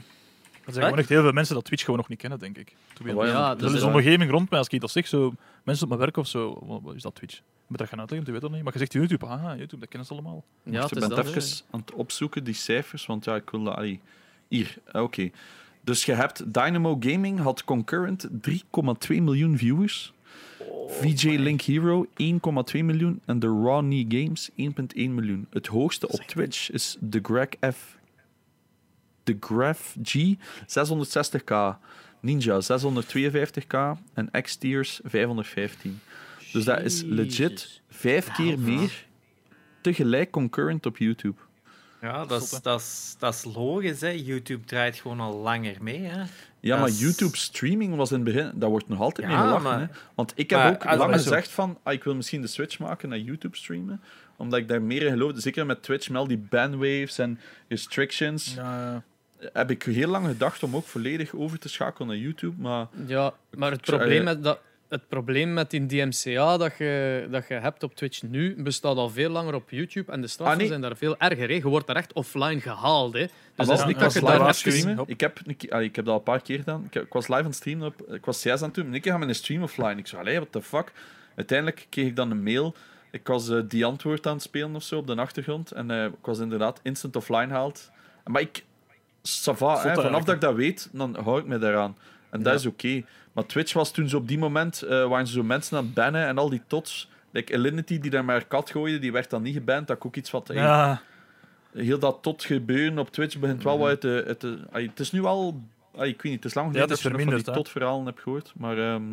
[0.65, 2.75] Er zijn gewoon echt heel veel mensen dat Twitch gewoon nog niet kennen, denk ik.
[3.01, 3.31] Oh, honest.
[3.33, 3.89] ja, dat er is waar.
[3.89, 5.33] een omgeving rond mij, als ik dat zeg, zo,
[5.63, 7.35] mensen op mijn werk of zo, wat, is dat Twitch?
[7.37, 8.63] Ik moet dat gaan uitleggen, die weten dat niet.
[8.63, 10.43] Maar je zegt YouTube, ah, YouTube, dat kennen ze allemaal.
[10.63, 11.27] Ja, Ja, het ik is ben dat.
[11.35, 13.75] even aan het opzoeken, die cijfers, want ja, ik wil dat...
[13.75, 13.99] allee,
[14.47, 15.29] Hier, ah, oké.
[15.81, 18.61] Dus je hebt Dynamo Gaming had concurrent 3,2
[19.07, 20.13] miljoen viewers.
[20.87, 24.55] VJ Link Hero 1,2 miljoen en de Raw Knee Games 1,1
[24.95, 25.47] miljoen.
[25.49, 27.97] Het hoogste op Twitch is de Greg F.
[29.23, 30.15] De Graph G
[30.67, 31.77] 660k,
[32.19, 35.99] Ninja 652k en X-Tiers 515.
[36.51, 37.81] Dus dat is legit Jezus.
[37.89, 39.05] vijf keer meer
[39.81, 41.35] tegelijk concurrent op YouTube.
[42.01, 44.01] Ja, dat is, dat, is, dat is logisch.
[44.01, 44.07] Hè.
[44.09, 46.01] YouTube draait gewoon al langer mee.
[46.01, 46.17] Hè.
[46.59, 49.33] Ja, Dat maar is- YouTube streaming was in het begin, dat wordt nog altijd Ja,
[49.33, 49.63] mee gelachen.
[49.63, 49.85] maar- Hè?
[50.15, 53.09] Want ik heb maar ook lang gezegd van, ah, ik wil misschien de switch maken
[53.09, 54.01] naar YouTube streamen,
[54.37, 55.31] omdat ik daar meer in geloof.
[55.35, 59.03] Zeker met Twitch, met al die banwaves en restrictions, Ja,
[59.53, 63.33] heb ik heel lang gedacht om ook volledig over te schakelen naar YouTube, maar Ja,
[63.55, 64.23] maar het probleem, eh.
[64.23, 68.55] met dat, het probleem met die DMCA dat je, dat je hebt op Twitch nu,
[68.63, 70.11] bestaat al veel langer op YouTube.
[70.11, 70.67] En de straffen Ah, nee.
[70.69, 71.47] zijn daar veel erger.
[71.47, 71.53] Hè.
[71.53, 73.13] Je wordt daar echt offline gehaald.
[73.13, 73.19] Hè.
[73.19, 74.53] Dus Ah, dat is niet ik dat je daar even...
[74.55, 75.03] streamen.
[75.07, 75.39] Ik heb,
[75.69, 76.83] allee, ik heb dat al een paar keer gedaan.
[76.89, 77.87] Ik, ik was live aan het streamen.
[77.87, 78.85] Op, ik was CS aan het doen.
[78.85, 79.95] En ik ga mijn stream offline.
[79.95, 80.91] Ik zei, allee, what the fuck.
[81.35, 82.75] Uiteindelijk kreeg ik dan een mail.
[83.11, 85.71] Ik was eh, die antwoord aan het spelen of zo op de achtergrond.
[85.71, 87.91] En eh, ik was inderdaad instant offline gehaald.
[88.25, 88.63] Maar ik...
[89.27, 91.97] Ça va, hè, vanaf dat ik dat weet, dan hou ik me daaraan.
[92.29, 92.59] En dat Ja.
[92.59, 93.03] is oké.
[93.33, 94.81] Maar Twitch was toen zo op die moment...
[94.81, 97.11] eh waren ze zo mensen aan het bannen en al die tots...
[97.31, 99.87] Like Alinity die daar maar kat gooide, die werd dan niet geband.
[99.87, 101.01] Dat ik ook iets hey, ja.
[101.73, 104.01] heel dat tot gebeuren op Twitch begint wel wat uit
[104.41, 104.59] de...
[104.71, 105.61] Uit het is nu al...
[105.93, 107.53] ik weet niet, het is lang Ja, geleden is dat van die verminderd, hè.
[107.53, 108.53] tot-verhalen hebt gehoord.
[108.55, 108.77] Maar...
[108.77, 109.03] ehm,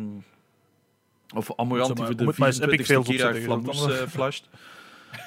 [1.35, 3.41] of Amorant die maar- voor de moet maar eens Epic 24e Fails keer
[3.73, 4.47] zult eh, flasht.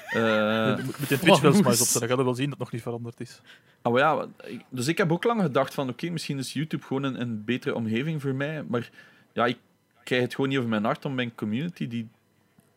[0.09, 2.59] Eh, Met de Twitch wel maar eens opzetten, dan ga je wel zien dat het
[2.59, 3.41] nog niet veranderd is.
[3.81, 4.27] ah, maar ja,
[4.69, 5.89] dus ik heb ook lang gedacht van...
[5.89, 8.63] Oké, misschien is YouTube gewoon een, een betere omgeving voor mij.
[8.67, 8.89] Maar
[9.33, 9.57] ja, ik
[10.03, 12.07] krijg het gewoon niet over mijn hart om mijn community, die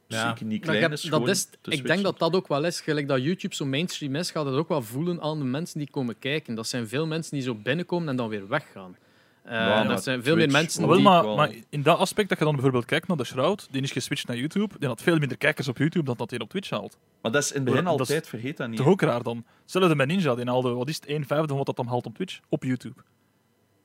[0.06, 0.28] Ja.
[0.28, 2.64] zeker niet je klein is, dat gewoon is te ik denk dat dat ook wel
[2.64, 2.80] is.
[2.80, 5.90] Gelijk dat YouTube zo mainstream is, gaat het ook wel voelen aan de mensen die
[5.90, 6.54] komen kijken.
[6.54, 8.96] Dat zijn veel mensen die zo binnenkomen en dan weer weggaan.
[9.48, 11.06] Eh, Ja, dat zijn veel meer Twitch- mensen Maar, wel, die...
[11.08, 13.82] maar, wel- maar in dat aspect dat je dan bijvoorbeeld kijkt naar de Shroud, die
[13.82, 16.50] is geswitcht naar YouTube, die had veel minder kijkers op YouTube dan dat hij op
[16.50, 16.98] Twitch haalt.
[17.22, 18.76] Maar dat is in het begin Dat is altijd, vergeet dat niet.
[18.78, 19.44] Toch ook raar dan.
[19.62, 22.06] Hetzelfde met Ninja, die haalde, wat is het, 1 vijfde van wat dat dan haalt
[22.06, 23.00] op Twitch, op YouTube.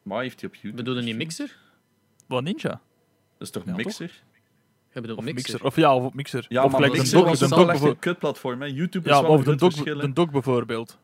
[0.04, 0.84] Maar heeft hij op YouTube...
[0.84, 1.16] Bedoel je niet?
[1.16, 1.58] Mixer?
[2.28, 2.70] Wat Ninja?
[2.70, 2.80] Dat
[3.38, 3.86] is toch Ja, een toch?
[3.86, 4.24] mixer?
[4.94, 5.52] Je bedoelt Of Mixer.
[5.52, 5.68] Mixer.
[5.68, 6.46] Of ja, of op Mixer.
[6.50, 8.00] Ja, of maar gelijk de Mixer was de wel Dog echt een bijvoorbeeld.
[8.00, 8.62] kutplatform.
[8.62, 8.68] hè.
[8.68, 9.98] YouTube Ja, is wel of een de groot Dog, verschil.
[9.98, 10.08] hè.
[10.08, 10.98] de Dog bijvoorbeeld.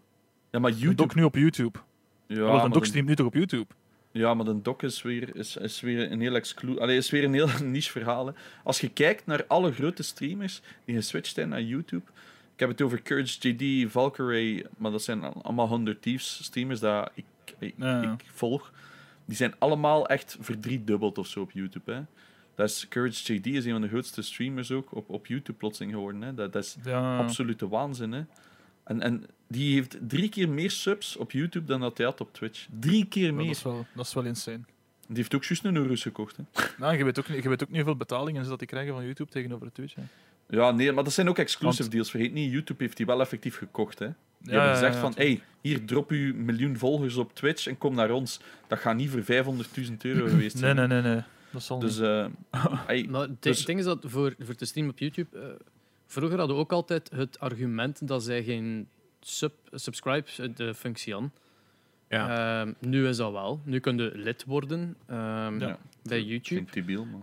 [0.51, 1.03] Ja, maar De YouTube...
[1.07, 1.79] Dog nu op YouTube.
[2.27, 3.65] Ja, Ja, maar de Dog de- streamt nu toch op YouTube.
[4.11, 7.23] Ja, maar de doc is weer, is, is weer een heel exclu Allee, is weer
[7.23, 8.25] een heel niche verhaal.
[8.27, 8.33] hè.
[8.63, 12.03] Als je kijkt naar alle grote streamers die geswitcht zijn naar YouTube.
[12.53, 17.11] Ik heb het over Courage JD, Valkyrie, maar dat zijn allemaal 100 Thieves streamers dat
[17.13, 17.25] ik,
[17.59, 18.11] ik, Ja, ja.
[18.13, 18.73] ik volg.
[19.25, 21.91] Die zijn allemaal echt verdriedubbeld of zo op YouTube.
[21.91, 22.01] Hè.
[22.55, 25.93] Dat is, Courage JD is een van de grootste streamers ook op, op YouTube plotseling
[25.93, 26.21] geworden.
[26.21, 26.33] Hè.
[26.33, 27.17] Dat, dat is Ja.
[27.17, 28.11] absolute waanzin.
[28.11, 28.23] Hè.
[28.83, 32.33] En, en die heeft drie keer meer subs op YouTube dan dat hij had op
[32.33, 32.67] Twitch.
[32.79, 33.49] Drie keer Ja, dat, meer.
[33.49, 34.59] is wel, dat is wel insane.
[35.07, 36.37] Die heeft ook juist een Urus gekocht.
[36.37, 36.43] Hè.
[36.77, 38.93] Nou, je, weet ook, niet- je weet ook niet hoeveel betalingen ze dat die krijgen
[38.93, 39.95] van YouTube tegenover Twitch.
[39.95, 40.01] Hè.
[40.49, 42.09] Ja, nee, maar dat zijn ook exclusive Want- deals.
[42.09, 43.99] Vergeet niet, YouTube heeft die wel effectief gekocht.
[43.99, 44.05] Hè.
[44.05, 47.33] Die Ja, hebben ja, gezegd ja, van, hey, hier drop u een miljoen volgers op
[47.35, 48.39] Twitch en kom naar ons.
[48.67, 50.75] Dat gaat niet voor 500.000 euro geweest Nee, zijn.
[50.75, 51.21] nee, nee, nee.
[51.51, 52.05] Dat zal Dus, niet.
[52.07, 52.27] eh,
[52.87, 55.39] hey, Maar het Dus- ding is dat voor, voor te streamen op YouTube.
[55.39, 55.47] eh,
[56.07, 58.87] vroeger hadden we ook altijd het argument dat zij geen
[59.21, 61.33] sub, subscribe-functie hadden.
[62.09, 62.61] Ja.
[62.61, 63.61] Ehm, nu is dat wel.
[63.63, 65.77] Nu kun je lid worden ehm, Ja.
[66.03, 66.41] bij YouTube.
[66.43, 67.21] klinkt debiel, maar...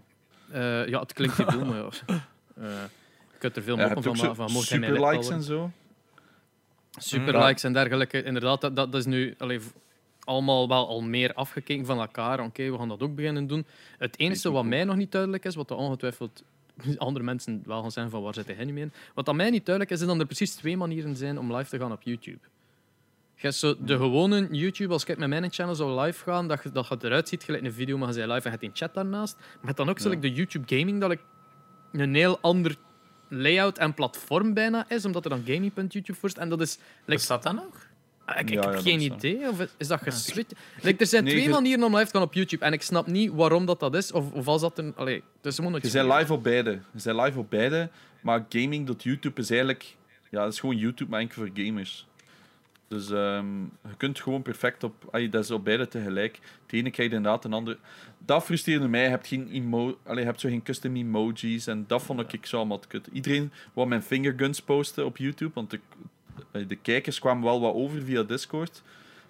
[0.50, 1.88] Eh, ja, het klinkt debiel, maar ja.
[2.56, 2.64] Eh,
[3.32, 4.34] je kunt er veel moppen ook van maken.
[4.34, 5.32] Van, superlikes worden.
[5.32, 5.70] en zo.
[6.98, 8.22] Superlikes en dergelijke.
[8.22, 9.60] Inderdaad, dat, dat is nu allee,
[10.24, 12.40] allemaal wel al meer afgekeken van elkaar.
[12.40, 13.66] Oké, we gaan dat ook beginnen doen.
[13.98, 16.42] Het enige wat mij nog niet duidelijk is, wat er ongetwijfeld
[16.96, 18.92] andere mensen wel gaan zijn van waar zit hij nu mee in.
[19.14, 21.70] Wat aan mij niet duidelijk is, is dat er precies twee manieren zijn om live
[21.70, 22.38] te gaan op YouTube.
[23.38, 26.72] Je zo de gewone YouTube, als ik met mijn channel zou live gaan, dat je,
[26.72, 28.86] dat je eruit ziet gelijk een video, maar je bent live en je hebt een
[28.86, 29.36] chat daarnaast.
[29.60, 30.08] Maar dan ook Ja.
[30.08, 31.20] like de YouTube Gaming, dat ik
[31.92, 32.76] een heel ander
[33.28, 36.42] layout en platform bijna is, omdat er dan gaming.youtube voor staat.
[36.42, 36.76] En dat is...
[36.76, 37.85] like, Bestaat dat nog?
[38.26, 39.14] Ah, Ik, ik Ja, heb geen zo.
[39.14, 39.48] idee.
[39.48, 40.54] Of is dat geswitcht?
[40.82, 42.64] Like, er zijn Nee, twee je- manieren om live te gaan op YouTube.
[42.64, 44.12] En ik snap niet waarom dat, dat is.
[44.12, 44.92] Of, of als dat een...
[44.96, 46.18] Allee, gewoon Je bent weird.
[46.20, 46.70] live op beide.
[46.70, 47.88] Je bent live op beide,
[48.20, 49.96] maar gaming.youtube is eigenlijk...
[50.30, 52.06] Ja, dat is gewoon YouTube, maar enkel voor gamers.
[52.88, 55.08] Dus ehm, je kunt gewoon perfect op...
[55.10, 56.38] ay, dat is op beide tegelijk.
[56.62, 57.78] Het ene krijg je inderdaad, een andere...
[58.18, 59.02] Dat frustreerde mij.
[59.02, 61.66] Je hebt, geen emo allee, je hebt zo geen custom emojis.
[61.66, 63.08] En dat vond ik zo allemaal te kut.
[63.12, 65.80] Iedereen wou mijn fingerguns posten op YouTube, want de,
[66.50, 68.82] eh, de kijkers kwamen wel wat over via Discord.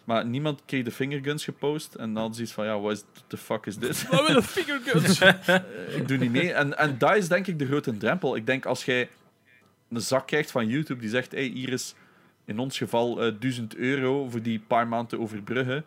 [0.04, 1.94] Maar niemand kreeg de fingerguns gepost.
[1.94, 4.08] En dan zoiets van, ja, what the fuck is dit?
[4.08, 5.20] Wat wil een fingerguns?
[6.00, 6.52] ik doe niet mee.
[6.52, 8.36] En, en dat is denk ik de grote drempel.
[8.36, 9.08] Ik denk als jij
[9.90, 11.94] een zak krijgt van YouTube die zegt: hey, hier is
[12.44, 15.84] in ons geval eh 1000 euro voor die paar maanden te overbruggen.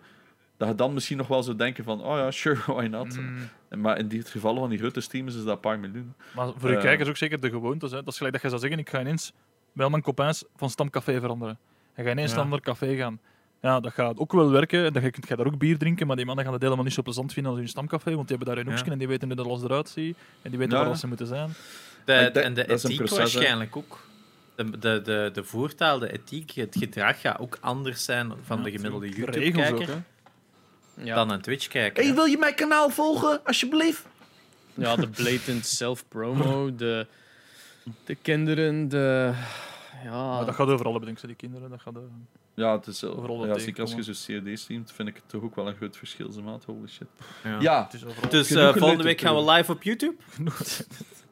[0.58, 3.18] Dat je dan misschien nog wel zou denken van, oh ja, sure, why not?
[3.20, 3.50] Mm.
[3.82, 6.14] Maar in dit geval van die grote streamers is dat een paar miljoen.
[6.36, 6.82] Maar voor de Eh.
[6.82, 7.92] kijkers ook zeker de gewoontes.
[7.92, 7.98] Hè.
[7.98, 9.34] Dat is gelijk dat je zou zeggen, ik ga ineens
[9.74, 11.58] mijn copains van stamcafé veranderen.
[11.94, 12.36] En ga ineens Ja.
[12.36, 13.20] naar een ander café gaan.
[13.62, 14.86] Ja, dat gaat ook wel werken.
[14.86, 16.94] En dan ga je daar ook bier drinken, maar die mannen gaan het helemaal niet
[16.94, 18.92] zo plezant vinden als hun stamcafé, want die hebben daar een hoekje Ja.
[18.92, 20.18] en die weten hoe dat alles eruit ziet.
[20.42, 21.54] En die weten Ja, waar ze moeten zijn.
[22.06, 24.08] De, en de ethiek proces, waarschijnlijk ook.
[24.56, 28.64] De, de, de, de voertaal, de ethiek, het gedrag gaat ook anders zijn van Ja,
[28.64, 30.04] de gemiddelde de regels ook, YouTube-kijker
[31.16, 32.14] dan een Twitch-kijker.
[32.16, 34.06] wil je mijn kanaal volgen, alsjeblieft?
[34.74, 37.08] ja, de blatant self-promo, de,
[38.06, 39.34] de kinderen, de...
[40.04, 41.70] Ja, Maar dat gaat over alle bedenken, die kinderen.
[41.70, 42.02] Dat gaat, eh,
[42.54, 45.44] Ja, het is, Overal ja, zeker als je zo COD streamt, vind ik het toch
[45.44, 46.64] ook wel een groot verschil, ze maat.
[46.66, 47.08] Holy shit.
[47.44, 47.60] Ja.
[47.60, 48.30] Ja, het is overal.
[48.30, 50.16] Dus eh, volgende week gaan we live op YouTube.
[50.38, 50.44] we,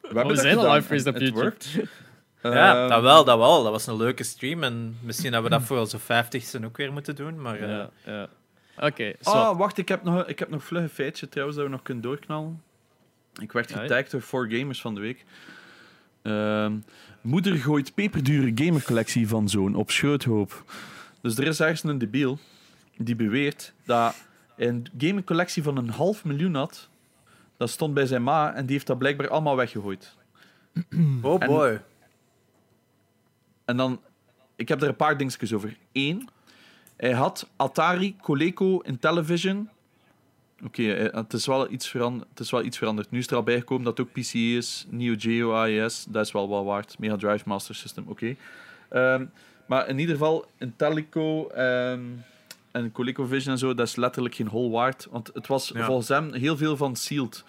[0.00, 1.54] we hebben dat zijn al live geweest op het YouTube.
[2.42, 3.62] ja, Ehm, dat wel, dat wel.
[3.62, 4.62] Dat was een leuke stream.
[4.62, 7.40] En misschien dat we dat voor onze vijftigste ook weer moeten doen.
[7.40, 8.28] Maar eh, ja, ja.
[8.80, 9.30] Oké, zo.
[9.30, 11.82] Ah, wacht, ik heb nog, ik heb nog vlug een feitje trouwens dat we nog
[11.82, 12.62] kunnen doorknallen.
[13.40, 15.24] Ik werd Ja, getagd door 4Gamers van de week.
[16.22, 16.76] Ehm,
[17.20, 20.64] moeder gooit peperdure gamercollectie van zoon op schroothoop.
[21.22, 22.38] Dus er is ergens een debiel
[22.96, 24.14] die beweert dat
[24.56, 26.88] hij een gamingcollectie van een half miljoen had.
[27.56, 30.16] Dat stond bij zijn ma en die heeft dat blijkbaar allemaal weggegooid.
[31.22, 31.82] oh En- boy.
[33.64, 34.00] En dan,
[34.56, 35.76] ik heb er een paar dingetjes over.
[35.92, 36.28] Eén,
[36.96, 39.68] hij had Atari, Coleco, Intellivision.
[40.64, 43.10] Oké, eh, het, is wel iets het is wel iets veranderd.
[43.10, 46.32] Nu is er al bijgekomen dat het ook PC is, Neo Geo, AES, dat is
[46.32, 46.98] wel wel waard.
[46.98, 48.36] Mega Drive, Master System, oké.
[48.88, 49.26] Ehm,
[49.66, 52.00] maar in ieder geval, Intellico ehm,
[52.70, 55.08] en ColecoVision en zo, dat is letterlijk geen hol waard.
[55.10, 55.84] Want het was Ja.
[55.84, 57.44] volgens hem heel veel van sealed.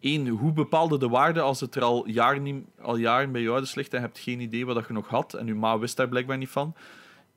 [0.00, 3.48] Eén, hoe bepaalde de waarde als het er al jaren, niet, al jaren bij je
[3.48, 5.78] ouders ligt en je hebt geen idee wat dat je nog had en je ma
[5.78, 6.74] wist daar blijkbaar niet van.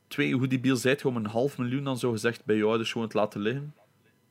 [0.07, 2.91] Twee, hoe die biel zei om een half miljoen dan zo gezegd bij je ouders
[2.91, 3.73] gewoon te laten liggen.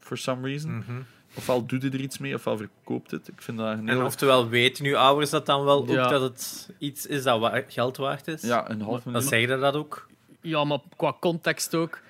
[0.07, 0.77] For some reason.
[0.77, 0.93] Mhm.
[1.35, 3.29] Ofwel doet hij er iets mee, ofwel verkoopt het.
[3.29, 6.05] Ik vind dat een En oftewel weten nu ouders dat dan wel Ja.
[6.05, 8.43] ook dat het iets is dat wa- geld waard is?
[8.43, 9.29] Ja, een half Dan miljoen.
[9.31, 10.09] zeggen ze dat ook.
[10.41, 12.01] Ja, maar qua context ook.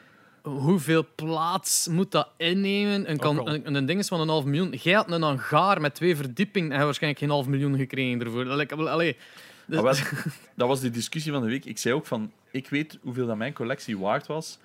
[0.42, 3.10] Hoeveel plaats moet dat innemen?
[3.10, 4.70] Een, kan, een, een ding is van een half miljoen.
[4.82, 8.44] Jij had een hangaar met twee verdiepingen en waarschijnlijk geen half miljoen gekregen ervoor.
[8.44, 9.16] Dat lijkt wel- Allee,
[9.64, 9.82] wel,
[10.56, 11.64] dat was de discussie van de week.
[11.64, 14.58] Ik zei ook van, ik weet hoeveel dat mijn collectie waard was.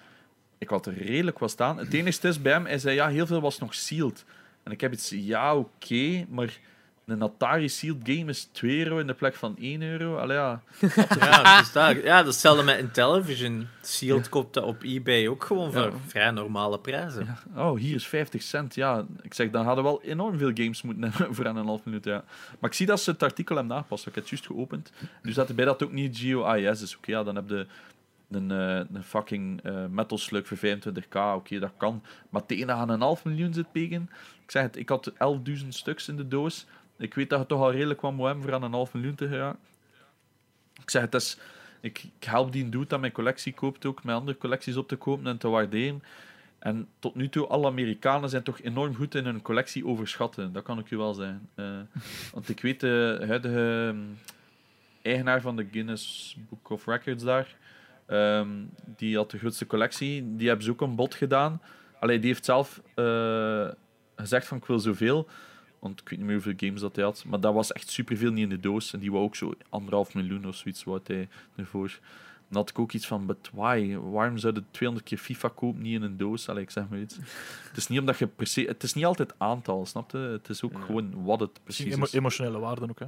[0.62, 1.78] Ik had er redelijk wat staan.
[1.78, 4.26] Het enige is bij hem, hij zei ja, heel veel was nog sealed.
[4.64, 6.58] En ik heb iets, ja, oké, maar
[7.06, 10.16] een Atari sealed game is 2 euro in de plek van 1 euro.
[10.18, 10.62] Allee, ja.
[11.20, 13.68] Ja, dus daar, ja, dat is hetzelfde met Intellivision.
[13.82, 15.92] Sealed koopt dat op eBay ook gewoon voor Ja.
[16.08, 17.38] vrij normale prijzen.
[17.56, 18.76] Oh, hier is 50 cent.
[18.76, 21.84] Ja, ik zeg, dan hadden we wel enorm veel games moeten hebben voor een half
[21.84, 22.04] minuut.
[22.06, 22.24] Ja.
[22.60, 24.08] Maar ik zie dat ze het artikel hebben aangepast.
[24.08, 24.92] Ik heb het juist geopend.
[25.22, 26.98] Nu staat erbij dat ook niet GeoIS is.
[26.98, 27.66] Oké, ja, dan heb je
[28.32, 32.04] een, eh, een fucking eh, metal slug voor 25k, oké, dat kan.
[32.30, 34.10] Maar tegen je aan een half miljoen zit pegen,
[34.44, 36.66] ik zeg het, ik had 11.000 stuks in de doos.
[36.98, 39.28] Ik weet dat je toch al redelijk moet hebben voor aan een half miljoen te
[39.28, 39.58] gaan.
[40.82, 41.38] Ik zeg het, is,
[41.82, 44.96] ik, ik help die dude dat mijn collectie koopt ook, mijn andere collecties op te
[44.96, 46.04] kopen en te waarderen.
[46.60, 50.54] En tot nu toe, alle Amerikanen zijn toch enorm goed in hun collectie overschatten.
[50.54, 51.50] Dat kan ik u wel zeggen.
[51.56, 51.66] Eh,
[52.34, 54.00] want ik weet, de huidige ehm,
[55.02, 57.56] eigenaar van de Guinness Book of Records daar,
[58.12, 58.50] ehm,
[58.96, 60.36] die had de grootste collectie.
[60.36, 61.62] Die hebben ze ook een bod gedaan.
[62.00, 63.68] Allee, die heeft zelf eh,
[64.16, 65.28] gezegd van ik wil zoveel.
[65.80, 67.24] Want ik weet niet meer hoeveel games dat hij had.
[67.28, 68.94] Maar dat was echt superveel niet in de doos.
[68.94, 72.00] En die wou ook zo anderhalf miljoen of zoiets wat hij ervoor.
[72.48, 73.96] Dan had ik ook iets van, but why?
[73.96, 76.50] Waarom zouden 200 keer FIFA kopen, niet in een doos?
[76.50, 77.16] Allee, ik zeg maar iets.
[77.68, 78.62] het is niet omdat je per se...
[78.62, 80.18] Het is niet altijd aantal, snap je?
[80.18, 80.80] Het is ook Ja.
[80.80, 82.14] gewoon wat het precies emo- is.
[82.14, 83.06] emotionele waarden ook, hè.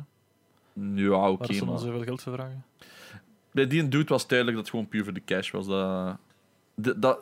[0.96, 1.80] Ja, oké, Waar ze dan maar...
[1.80, 2.64] zoveel geld voor vragen.
[3.54, 5.68] Bij die dude was duidelijk dat het gewoon puur voor de cash was.
[5.68, 6.18] Dat,
[6.76, 7.20] de- dat,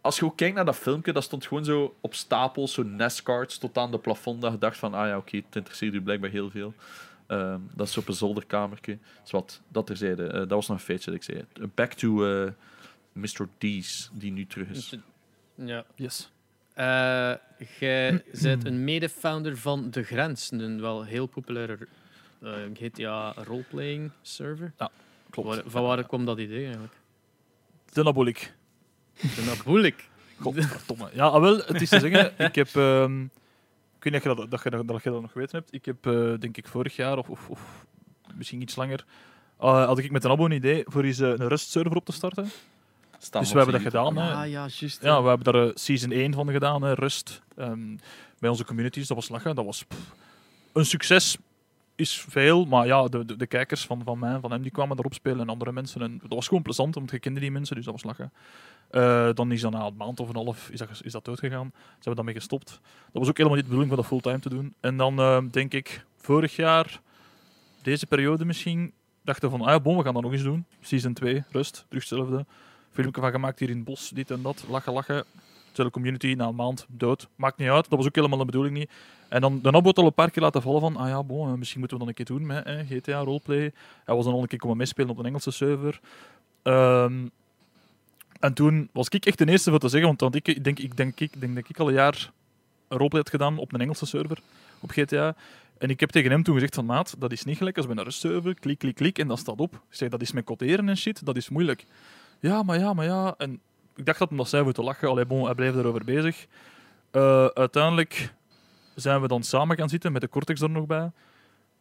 [0.00, 3.58] als je ook kijkt naar dat filmpje, dat stond gewoon zo op stapels, zo NES-cards
[3.58, 4.40] tot aan de plafond.
[4.40, 6.74] Dat je dacht van, ah ja, oké, het interesseert u blijkbaar heel veel.
[7.26, 8.98] Ehm, dat is op een zolderkamertje.
[9.22, 10.26] Dus wat, dat terzijde.
[10.26, 11.44] Eh, dat was nog een feitje dat ik zei.
[11.74, 12.50] Back to eh,
[13.12, 13.48] Mr.
[13.58, 14.94] D's, die nu terug is.
[15.54, 15.84] Ja.
[15.94, 16.30] Yes.
[16.74, 17.32] Eh,
[17.78, 21.78] jij bent een mede-founder van De Grens, een wel heel populaire
[22.42, 24.72] eh, GTA roleplaying server.
[25.42, 25.56] Klopt.
[25.56, 26.94] Waar- van waar komt dat idee eigenlijk?
[27.92, 28.52] De Nabolik.
[29.20, 30.08] De Nabolik.
[30.40, 31.08] Godverdomme.
[31.12, 32.68] Ja, ah, wel, het is te zeggen, ik heb...
[32.76, 33.22] ehm,
[33.98, 35.72] ik weet niet of je dat, dat, je dat, dat je dat nog weten hebt.
[35.74, 37.86] Ik heb, eh, denk ik, vorig jaar, of, of, of
[38.34, 39.04] misschien iets langer,
[39.60, 42.12] eh, had ik met een abo een idee voor eens eh, een Rust-server op te
[42.12, 42.50] starten.
[43.18, 44.16] Staan dus we hebben dat gedaan.
[44.16, 44.32] hè.
[44.34, 45.02] Ah ja, juist.
[45.02, 47.42] Ja, we hebben daar season 1 van gedaan, hè, Rust.
[47.56, 47.96] Ehm,
[48.38, 49.54] bij onze communities, dat was lachen.
[49.54, 50.14] Dat was pff,
[50.72, 51.36] een succes.
[51.96, 55.14] Is veel, maar ja, de, de, kijkers van, van mij van hem die kwamen daarop
[55.14, 56.02] spelen en andere mensen.
[56.02, 58.32] En dat was gewoon plezant, want je kende die mensen, dus dat was lachen.
[58.90, 61.70] Eh, dan is dat na een maand of een half is dat, is dat doodgegaan.
[61.74, 62.80] Ze hebben daarmee gestopt.
[63.12, 64.74] Dat was ook helemaal niet de bedoeling van dat fulltime te doen.
[64.80, 67.00] En dan eh, denk ik, vorig jaar,
[67.82, 68.92] deze periode misschien,
[69.22, 70.64] dachten van, ah ja, bon, we gaan dat nog eens doen.
[70.80, 72.46] Season 2, rust, terug hetzelfde.
[72.90, 75.24] Filmpje van gemaakt hier in het bos, dit en dat, lachen, lachen.
[75.76, 77.28] Hetzelfde community, na een maand dood.
[77.34, 78.90] Maakt niet uit, dat was ook helemaal de bedoeling niet.
[79.28, 81.54] En dan de Nabot al een paar keer laten vallen van, ah ja, bon, eh,
[81.54, 83.72] misschien moeten we dan een keer doen met eh, GTA roleplay.
[84.04, 86.00] Hij was dan al een keer komen meespelen op een Engelse server.
[86.62, 87.26] Ehm,
[88.40, 91.20] en toen was ik echt de eerste voor te zeggen, want, ik, denk, ik, denk,
[91.20, 92.30] ik denk dat ik al een jaar
[92.88, 94.38] roleplay had gedaan op een Engelse server,
[94.80, 95.34] op GTA.
[95.78, 97.96] En ik heb tegen hem toen gezegd van, maat, dat is niet gelijk als bij
[97.96, 99.72] een rustserver, klik, klik, klik, en dat staat op.
[99.72, 101.84] Ik zei, dat is met coderen en shit, dat is moeilijk.
[102.40, 103.34] Ja, maar ja, maar ja.
[103.38, 103.60] En
[103.96, 106.46] ik dacht dat omdat zij voor te lachen, allee, bon, hij bleef erover bezig.
[107.10, 108.34] Eh, uiteindelijk
[108.94, 111.10] zijn we dan samen gaan zitten, met de Cortex er nog bij.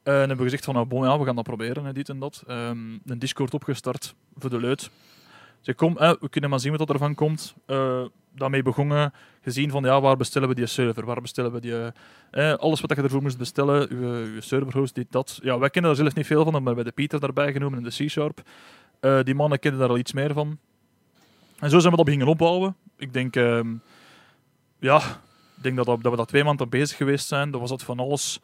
[0.03, 2.19] En hebben we gezegd van, nou, bon, ja, we gaan dat proberen, hè, dit en
[2.19, 2.43] dat.
[2.47, 4.89] Ehm, een Discord opgestart voor de leut.
[5.61, 7.55] Zeg, kom, we kunnen maar zien wat er van komt.
[7.65, 8.05] Eh,
[8.35, 11.05] daarmee begonnen, gezien van, ja, waar bestellen we die server?
[11.05, 11.91] Waar bestellen we die...
[12.31, 15.39] eh, alles wat je ervoor moest bestellen, je, serverhost, dit, dat.
[15.41, 17.77] Ja, wij kennen daar zelf niet veel van, maar we hebben de Pieter daarbij genomen
[17.77, 18.41] en de C-Sharp.
[18.99, 20.59] Eh, die mannen kennen daar al iets meer van.
[21.65, 22.75] En zo zijn we dat beginnen opbouwen.
[22.97, 23.73] Ik denk, ehm,
[24.79, 24.97] ja,
[25.57, 27.51] ik denk dat, dat, we daar twee maanden aan bezig geweest zijn.
[27.51, 28.39] Dat was dat van alles,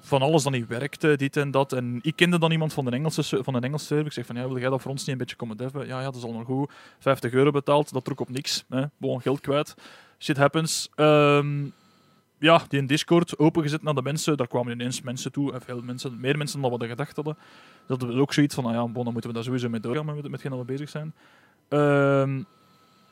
[0.00, 1.72] van alles dat niet werkte, dit en dat.
[1.72, 4.06] En ik kende dan iemand van een Engelse, van een Engelse server.
[4.06, 5.86] Ik zeg van, ja, wil jij dat voor ons niet een beetje komen deven?
[5.86, 6.72] Ja, ja, dat is al nog goed.
[6.98, 8.64] 50 euro betaald, dat trok op niks.
[8.68, 8.84] Hè.
[9.00, 9.74] Gewoon geld kwijt.
[10.18, 10.88] Shit happens.
[10.94, 11.64] Ehm,
[12.38, 14.36] ja, die in Discord opengezet naar de mensen.
[14.36, 15.52] Daar kwamen ineens mensen toe.
[15.52, 17.36] En veel mensen, meer mensen dan wat we gedacht hadden.
[17.86, 20.06] Dat we ook zoiets van, nou ja, bon, dan moeten we daar sowieso mee doorgaan
[20.06, 21.14] met, met hetgeen dat we bezig zijn.
[21.68, 22.42] Ehm,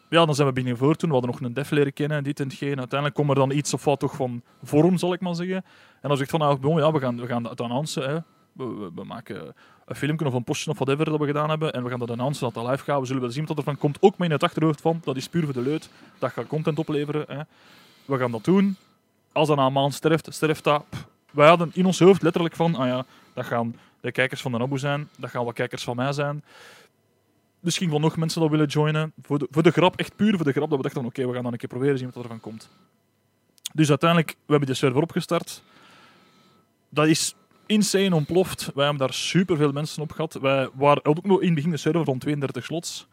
[0.09, 1.09] ja, dan zijn we beginnen voor toen.
[1.09, 2.79] We hadden nog een def leren kennen, dit en hetgeen.
[2.79, 5.65] Uiteindelijk komt er dan iets of wat toch van vorm, zal ik maar zeggen.
[6.01, 8.11] En dan zegt van, nou, ja, we gaan, we gaan het announcen.
[8.11, 8.19] Hè.
[8.53, 9.55] We, maken
[9.85, 11.73] een filmpje of een postje of whatever dat we gedaan hebben.
[11.73, 13.01] En we gaan dat announcen dat dat live gaat.
[13.01, 13.99] We zullen wel zien wat er van komt.
[14.01, 15.91] Ook mee in het achterhoofd van, dat is puur voor de leut.
[16.19, 17.25] Dat gaat content opleveren.
[17.29, 17.43] Hè.
[18.05, 18.77] We gaan dat doen.
[19.33, 20.85] Als dat na een maand sterft, sterft dat.
[20.89, 23.05] Pff, Wij hadden in ons hoofd letterlijk van, ah ja,
[23.35, 25.09] dat gaan de kijkers van de Naboe zijn.
[25.17, 26.45] Dat gaan wat kijkers van mij zijn.
[27.63, 29.13] Misschien wel nog mensen dat willen joinen.
[29.23, 31.33] Voor de, voor de grap, echt puur voor de grap, dat we dachten oké, we
[31.33, 32.71] gaan dan een keer proberen zien wat er van komt.
[33.73, 35.63] Dus uiteindelijk, we hebben de server opgestart.
[36.89, 37.35] Dat is
[37.67, 38.71] insane ontploft.
[38.75, 40.39] Wij hebben daar superveel mensen op gehad.
[40.41, 43.07] Wij waren ook nog in het begin de server rond 32 slots.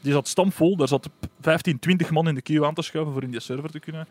[0.00, 0.76] Die zat stampvol.
[0.76, 1.08] Daar zat
[1.40, 4.06] 15, 20 man in de queue aan te schuiven voor in die server te kunnen.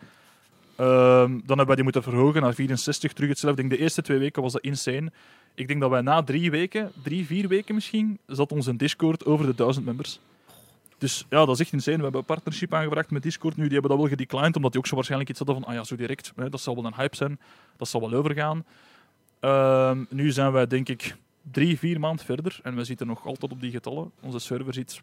[0.75, 3.61] Ehm, dan hebben wij die moeten verhogen naar 64, terug hetzelfde.
[3.61, 5.11] Denk de eerste twee weken was dat insane.
[5.59, 9.45] Ik denk dat wij na drie weken, drie, vier weken misschien, zat onze Discord over
[9.45, 10.19] de 1000 members.
[10.97, 11.97] Dus ja, dat is echt insane.
[11.97, 13.63] We hebben een partnership aangevraagd met Discord nu.
[13.63, 15.83] Die hebben dat wel gedeclined, omdat die ook zo waarschijnlijk iets hadden van, ah ja,
[15.83, 17.39] zo direct, hè, dat zal wel een hype zijn.
[17.77, 18.65] Dat zal wel overgaan.
[19.39, 21.15] Ehm, nu zijn wij, denk ik,
[21.51, 22.59] drie, vier maanden verder.
[22.63, 24.11] En we zitten nog altijd op die getallen.
[24.21, 25.01] Onze server zit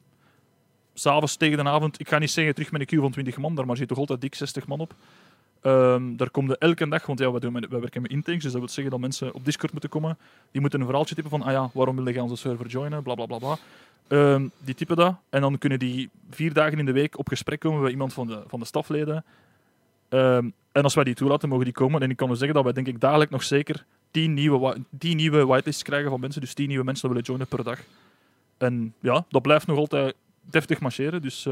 [0.94, 3.54] s'avonds tegen de avond, ik ga niet zeggen terug met een queue van 20 man,
[3.54, 4.94] daar maar zit toch altijd dik 60 man op.
[5.60, 8.68] Ehm, daar komen elke dag, want ja, we, doen werken met intakes, dus dat wil
[8.68, 10.18] zeggen dat mensen op Discord moeten komen.
[10.50, 13.14] Die moeten een verhaaltje typen van, ah ja, waarom wil je onze server joinen, bla
[13.14, 13.56] bla bla bla.
[14.08, 17.60] Ehm, die typen dat en dan kunnen die vier dagen in de week op gesprek
[17.60, 19.24] komen met iemand van de, van de stafleden.
[20.08, 22.02] Ehm, en als wij die toelaten, mogen die komen.
[22.02, 25.16] En ik kan u zeggen dat wij denk ik dagelijks nog zeker 10 nieuwe, 10
[25.16, 27.80] nieuwe whitelists krijgen van mensen, dus 10 nieuwe mensen willen joinen per dag.
[28.58, 31.22] En ja, dat blijft nog altijd deftig marcheren.
[31.22, 31.46] Dus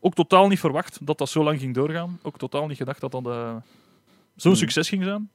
[0.00, 2.18] ook totaal niet verwacht dat dat zo lang ging doorgaan.
[2.22, 3.56] Ook totaal niet gedacht dat dat eh,
[4.36, 4.54] zo'n Hmm.
[4.60, 5.30] succes ging zijn.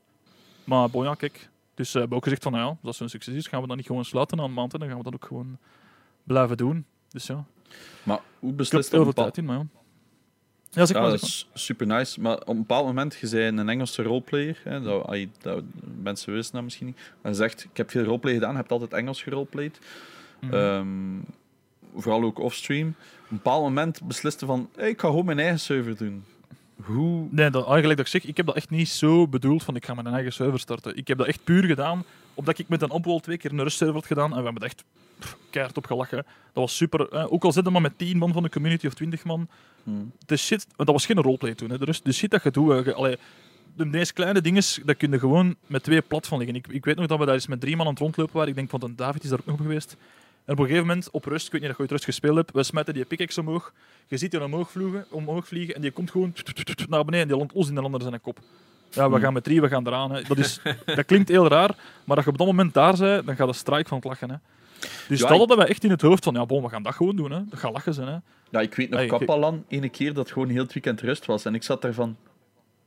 [0.64, 1.50] Maar bon, ja, kijk.
[1.76, 3.68] Dus we hebben ook gezegd van, nou ja, als dat zo'n succes is, gaan we
[3.68, 4.74] dat niet gewoon sluiten na een maand.
[4.74, 5.58] En dan gaan we dat ook gewoon
[6.24, 6.86] blijven doen.
[7.10, 7.44] Dus ja,
[8.04, 9.66] Maar hoe ik heb beslist een bepaald- tijd in, maar ja.
[10.70, 12.22] Ja, zeg Ja, dat is super nice.
[12.22, 14.62] Maar op een bepaald moment, je bent een Engelse roleplayer.
[14.64, 15.64] Hè, dat, dat,
[16.02, 17.00] mensen wisten dat misschien niet.
[17.22, 19.80] En zegt, ik heb veel roleplay gedaan, je hebt altijd Engels geroleplayed.
[20.42, 20.54] Mhm.
[20.54, 21.16] Ehm,
[21.96, 22.88] vooral ook offstream.
[22.88, 26.24] Op een bepaald moment besliste van, hey, ik ga gewoon mijn eigen server doen.
[26.76, 27.28] Hoe...
[27.30, 29.86] Nee, dat, eigenlijk dat ik zeg, ik heb dat echt niet zo bedoeld van ik
[29.86, 30.98] ga mijn eigen server starten.
[30.98, 32.04] Ik heb dat echt puur gedaan
[32.34, 34.68] omdat ik met een Upwall twee keer een rustserver had gedaan en we hebben er
[34.68, 34.84] echt
[35.20, 36.18] pff, keihard op gelachen.
[36.18, 37.10] Dat was super.
[37.10, 39.48] eh, ook al zitten we maar met 10 man van de community of 20 man.
[39.84, 40.12] Hmm.
[40.26, 41.70] De shit, want dat was geen roleplay toen.
[41.70, 41.78] Hè.
[41.78, 43.18] De, rust, de shit dat je doet, eh, allee,
[43.76, 46.56] de meest kleine dingen, dat kun je gewoon met twee plat van liggen.
[46.56, 48.50] Ik, ik weet nog dat we daar eens met drie man aan het rondlopen waren.
[48.50, 49.98] Ik denk van David is daar ook nog geweest.
[50.46, 52.36] En op een gegeven moment, op rust, ik weet niet of je ooit rust gespeeld
[52.36, 53.74] hebt, we smijten die pickaxe omhoog.
[54.08, 56.34] Je ziet die omhoog vliegen, omhoog vliegen en die komt gewoon
[56.90, 58.40] naar beneden en die landt ons in de ander zijn kop.
[58.90, 59.24] Ja, we Hmm.
[59.24, 60.12] gaan met drie, we gaan eraan.
[60.12, 60.22] Hè.
[60.22, 63.36] Dat, is, dat klinkt heel raar, maar als je op dat moment daar bent, dan
[63.36, 64.30] gaat de strike van het lachen.
[64.30, 64.36] Hè.
[65.08, 66.96] Dus Ja, dat hadden wij echt in het hoofd van, ja, bon, we gaan dat
[66.96, 67.32] gewoon doen.
[67.32, 67.40] Hè.
[67.50, 68.08] Dat gaat lachen zijn.
[68.08, 68.18] Hè.
[68.50, 71.46] Ja, ik weet nog, Hey, Kapalan, ene keer dat gewoon heel het weekend rust was.
[71.46, 72.18] En ik zat daar van,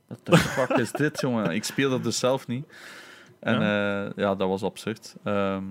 [0.07, 1.51] wat de fuck is dit, jongen?
[1.51, 2.67] Ik speel dat dus zelf niet.
[3.41, 5.15] En ja, ja dat was absurd.
[5.25, 5.63] Ehm,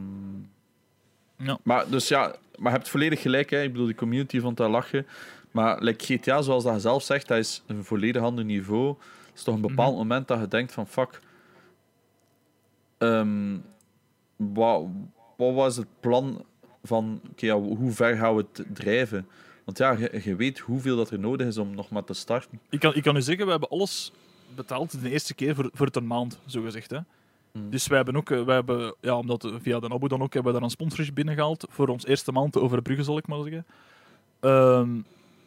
[1.37, 1.57] Ja.
[1.63, 3.49] Maar, dus ja, maar je hebt volledig gelijk.
[3.49, 3.61] Hè.
[3.61, 5.07] Ik bedoel, de community vond dat lachen.
[5.51, 8.87] Maar like GTA, zoals dat je zelf zegt, dat is een volledig ander niveau.
[8.87, 9.97] Het is toch een bepaald Mhm.
[9.97, 11.19] moment dat je denkt van, fuck...
[12.97, 13.57] ehm,
[14.35, 14.83] wat,
[15.37, 16.45] wat was het plan
[16.83, 17.21] van...
[17.35, 19.27] ja, hoe ver gaan we het drijven?
[19.65, 22.59] Want ja, je, je weet hoeveel dat er nodig is om nog maar te starten.
[22.69, 24.11] Ik kan, ik kan u zeggen, we hebben alles
[24.55, 26.91] betaald de eerste keer voor, voor het een maand, zo gezegd.
[26.91, 26.99] Hè.
[27.55, 27.69] Hmm.
[27.69, 30.51] Dus wij hebben ook, eh, wij hebben, ja, omdat via de Abo dan ook, hebben
[30.51, 33.65] we daar een sponsorship binnengehaald voor ons eerste maand te overbruggen, zal ik maar zeggen.
[34.39, 34.89] Ehm,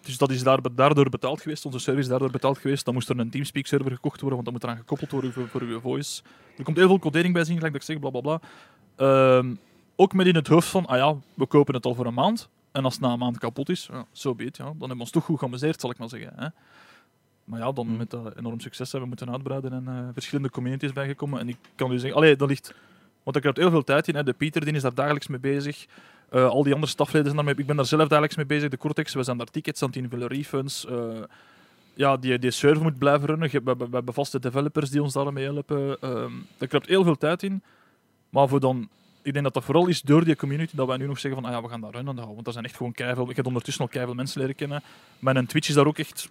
[0.00, 2.84] dus dat is daar, daardoor betaald geweest, onze service is daardoor betaald geweest.
[2.84, 5.60] Dan moest er een Teamspeak server gekocht worden, want dat moet eraan gekoppeld worden voor,
[5.60, 6.22] uw voice.
[6.56, 8.40] Er komt heel veel codering bij zien, gelijk dat ik zeg, bla bla bla.
[8.96, 9.54] Ehm,
[9.96, 12.48] ook met in het hoofd van, ah ja, we kopen het al voor een maand.
[12.72, 15.02] En als het na een maand kapot is, ja, zo beet, ja, dan hebben we
[15.02, 16.32] ons toch goed geamuseerd, zal ik maar zeggen.
[16.36, 16.48] Hè.
[17.48, 17.96] Maar ja, dan Mm.
[17.96, 21.40] met dat enorm succes hebben we moeten uitbreiden en eh, verschillende communities bijgekomen.
[21.40, 22.74] En ik kan u zeggen, allee, dat ligt...
[23.22, 24.14] Want ik heb heel veel tijd in.
[24.14, 24.22] Hè.
[24.22, 25.86] De Pieter die is daar dagelijks mee bezig.
[26.30, 27.54] Eh, al die andere stafleden zijn daarmee...
[27.54, 28.68] Ik ben daar zelf dagelijks mee bezig.
[28.70, 30.86] De Cortex, we zijn daar tickets aan het invullen, refunds.
[30.86, 31.22] eh,
[31.94, 33.50] ja, die, die server moet blijven runnen.
[33.50, 35.96] We, we, we hebben vaste developers die ons daarmee helpen.
[36.00, 37.62] Ehm daar kruipt heel veel tijd in.
[38.30, 38.88] Maar voor dan...
[39.22, 41.50] Ik denk dat dat vooral is door die community dat wij nu nog zeggen van
[41.50, 42.34] ah ja, we gaan daar runnen houden.
[42.34, 43.30] Want er zijn echt gewoon keiveel...
[43.30, 44.82] Ik heb ondertussen al keiveel mensen leren kennen.
[45.18, 46.28] Mijn Twitch is daar ook echt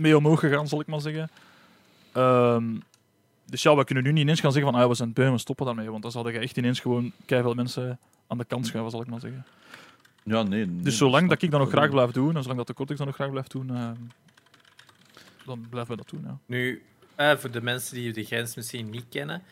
[0.00, 1.30] mee omhoog gegaan, zal ik maar zeggen.
[2.12, 2.76] Ehm,
[3.46, 5.38] dus ja, we kunnen nu niet ineens gaan zeggen van ah, we zijn beu, we
[5.38, 5.90] stoppen daarmee.
[5.90, 9.06] Want dan zouden je echt ineens gewoon keiveel mensen aan de kant schuiven, zal ik
[9.06, 9.46] maar zeggen.
[10.22, 10.66] Ja, nee.
[10.66, 12.98] nee, Dus zolang dat ik dat nog graag blijf doen, en zolang dat de Cortex
[12.98, 13.96] dat nog graag blijft doen, ehm,
[15.44, 16.38] dan blijven we dat doen, ja.
[16.46, 16.82] Nu,
[17.14, 19.42] eh, voor de mensen die de grens misschien niet kennen,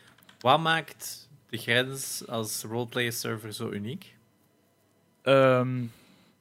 [0.41, 4.16] wat maakt de grens als roleplay server zo uniek?
[5.23, 5.85] Ehm,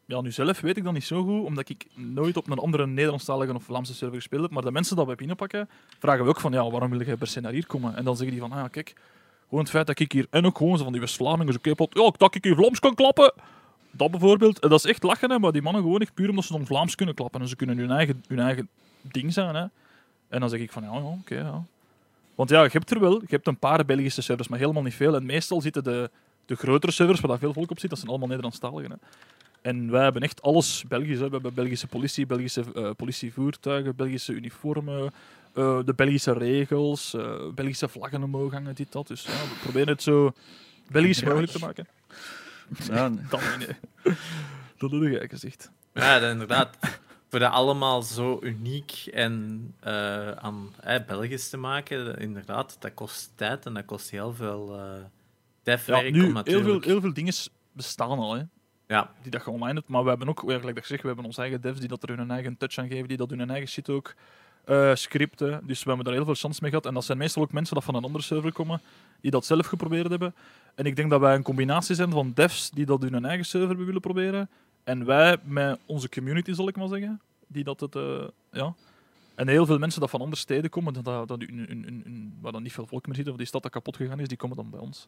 [0.08, 2.88] ja, nu zelf weet ik dat niet zo goed, omdat ik nooit op een andere
[2.88, 4.52] Nederlandstalige of Vlaamse server gespeeld heb.
[4.52, 5.70] Maar de mensen dat we binnenpakken,
[6.00, 7.96] vragen we ook van, ja, waarom wil je per se naar hier komen?
[7.96, 8.94] En dan zeggen die van, ah kijk,
[9.44, 12.12] gewoon het feit dat ik hier, en ook gewoon van die West-Vlamingen, zo kapot, ja,
[12.18, 13.34] dat ik hier Vlaams kan klappen.
[13.92, 16.46] Dat bijvoorbeeld, en dat is echt lachen, hè, maar die mannen gewoon echt puur omdat
[16.46, 17.42] ze dan Vlaams kunnen klappen.
[17.42, 18.70] En ze kunnen hun eigen, hun eigen
[19.02, 19.66] ding zijn, hè.
[20.28, 21.64] En dan zeg ik van, ja, ja oké, ja.
[22.36, 24.94] Want ja, je hebt er wel, je hebt een paar Belgische servers, maar helemaal niet
[24.94, 25.16] veel.
[25.16, 26.10] En meestal zitten de,
[26.46, 28.92] de grotere servers, waar daar veel volk op zit, dat zijn allemaal Nederlandstaligen.
[28.92, 28.98] Hè.
[29.62, 31.20] En wij hebben echt alles Belgisch.
[31.20, 31.26] Hè.
[31.26, 35.14] We hebben Belgische politie, Belgische eh, politievoertuigen, Belgische uniformen,
[35.54, 39.08] eh, de Belgische regels, eh, Belgische vlaggen omhoog hangen, dit, dat.
[39.08, 40.32] Dus ja, we proberen het zo
[40.92, 41.26] Belgisch Ja.
[41.28, 41.88] mogelijk te maken.
[42.88, 43.78] Ja, Dat nee.
[44.78, 45.72] Dat jij gezegd.
[45.94, 46.78] Ja, inderdaad.
[47.30, 53.32] Voor dat allemaal zo uniek en eh, aan eh, Belgisch te maken, inderdaad, dat kost
[53.36, 54.80] tijd en dat kost heel veel
[55.64, 56.66] eh Ja, nu, om heel natuurlijk...
[56.84, 57.34] veel, heel veel dingen
[57.72, 58.44] bestaan al, hè.
[58.88, 59.88] Ja, die dat je online hebt.
[59.88, 62.32] Maar we hebben ook, ik zeg, we hebben onze eigen devs die dat er hun
[62.32, 64.14] eigen touch aan geven, die dat hun eigen shit ook
[64.66, 65.62] eh, scripten.
[65.68, 66.86] Dus we hebben daar heel veel chance mee gehad.
[66.86, 68.82] En dat zijn meestal ook mensen dat van een andere server komen,
[69.22, 70.36] die dat zelf geprobeerd hebben.
[70.76, 73.86] En ik denk dat wij een combinatie zijn van devs die dat hun eigen server
[73.86, 74.50] willen proberen,
[74.84, 78.74] En wij, met onze community, zal ik maar zeggen, die dat het, eh, ja.
[79.36, 82.06] En heel veel mensen dat van andere steden komen, dat, dat, dat in, in, in,
[82.06, 84.28] in- waar dan niet veel volk meer zit, of die stad dat kapot gegaan is,
[84.28, 85.08] die komen dan bij ons.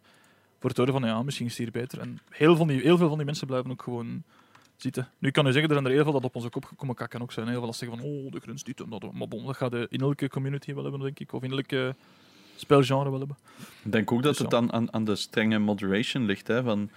[0.60, 2.00] Voor het horen van, ja, misschien is het hier beter.
[2.00, 4.24] En heel, van die, heel veel van die mensen blijven ook gewoon
[4.76, 5.10] zitten.
[5.18, 7.22] Nu kan je zeggen, er zijn er heel veel dat op onze kop komen kakken
[7.22, 7.48] ook zijn.
[7.48, 9.14] Heel veel dat zeggen van, oh, de grens dit en dat.
[9.14, 11.34] Maar bon, dat gaat in elke community wel hebben, denk ik.
[11.34, 11.96] Of in elke
[12.56, 13.38] spelgenre wel hebben.
[13.84, 16.48] Ik denk ook dat Dus het dan aan, aan de strenge moderation ligt.
[16.48, 16.90] Hè, van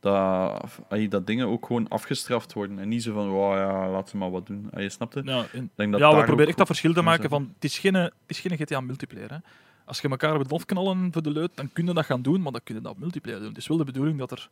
[0.00, 2.78] dat, dat dingen ook gewoon afgestraft worden.
[2.78, 4.70] En niet zo van, wow, ja, laat ze maar wat doen.
[4.76, 5.24] Je snapt het?
[5.24, 5.44] Ja,
[5.74, 7.94] denk dat ja, we proberen echt dat verschil te kan maken van, het is geen,
[7.94, 9.30] het is geen GTA multiplayer.
[9.30, 9.38] Hè.
[9.86, 12.40] Als je elkaar op het knallen voor de leut, dan kun je dat gaan doen,
[12.40, 13.48] maar dan kun je dat multiplayer doen.
[13.48, 14.48] Het is wel de bedoeling dat er...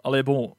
[0.00, 0.54] Allee, bon,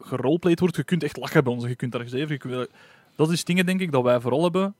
[0.00, 2.68] geroleplayed wordt, je kunt echt lachen bij ons, je kunt je kunt-
[3.16, 4.74] Dat is dingen, denk ik, dat wij vooral hebben.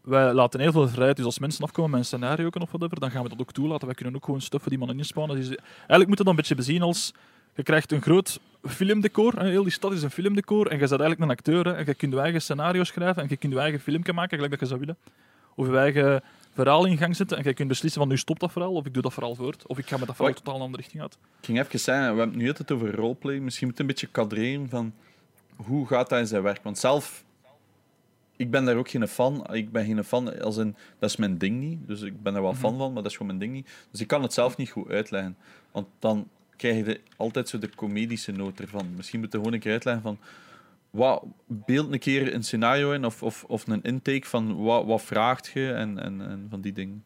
[0.00, 3.10] Wij laten heel veel vrijheid, dus als mensen afkomen met een scenario of whatever, dan
[3.10, 3.86] gaan we dat ook toelaten.
[3.86, 5.36] Wij kunnen ook gewoon stuffen die mannen inspannen.
[5.36, 7.12] Dus eigenlijk moet je dat een beetje bezien als...
[7.54, 11.20] Je krijgt een groot filmdecor, heel die stad is een filmdecor, en je bent eigenlijk
[11.20, 14.12] een acteur, en je kunt je eigen scenario schrijven, en je kunt je eigen filmpje
[14.12, 14.96] maken, gelijk dat je zou willen.
[15.54, 16.22] Of eigen
[16.52, 18.94] verhaal in gang zetten, en je kunt beslissen van nu stopt dat verhaal, of ik
[18.94, 21.18] doe dat verhaal voort, of ik ga met dat verhaal totaal een andere richting uit.
[21.38, 23.38] Ik ging even zeggen, we hebben het nu altijd over roleplay.
[23.38, 24.94] Misschien moet je een beetje kadreren van
[25.56, 26.62] hoe gaat dat in zijn werk.
[26.62, 27.24] Want zelf,
[28.36, 29.46] ik ben daar ook geen fan.
[29.54, 31.78] Ik ben geen fan, als in, dat is mijn ding niet.
[31.86, 33.70] Dus ik ben er wel fan van, maar dat is gewoon mijn ding niet.
[33.90, 35.36] Dus ik kan het zelf niet goed uitleggen.
[35.72, 38.94] Want dan krijg je altijd zo de comedische noot ervan.
[38.96, 40.18] Misschien moet je gewoon een keer uitleggen van...
[40.92, 45.02] Wat, beeld een keer een scenario in of, of, of een intake van wat, wat
[45.02, 47.04] vraagt je en, en, en van die dingen.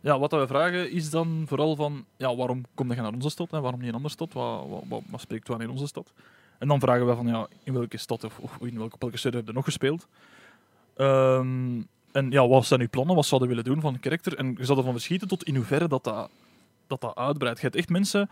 [0.00, 3.52] Ja, wat we vragen is dan vooral van, ja, waarom kom je naar onze stad
[3.52, 4.32] en waarom niet in een andere stad?
[4.32, 6.12] Wat, wat, wat, wat spreekt wel in onze stad?
[6.58, 9.44] En dan vragen we van, ja, in welke stad of, of in welke, op welke
[9.46, 10.08] je nog gespeeld?
[10.96, 11.82] Ehm,
[12.12, 13.16] en ja, wat zijn uw plannen?
[13.16, 14.36] Wat zouden willen doen van een karakter?
[14.36, 16.30] En je zou ervan verschieten tot in hoeverre dat dat,
[16.86, 17.58] dat, dat uitbreidt.
[17.58, 18.30] Je hebt echt mensen...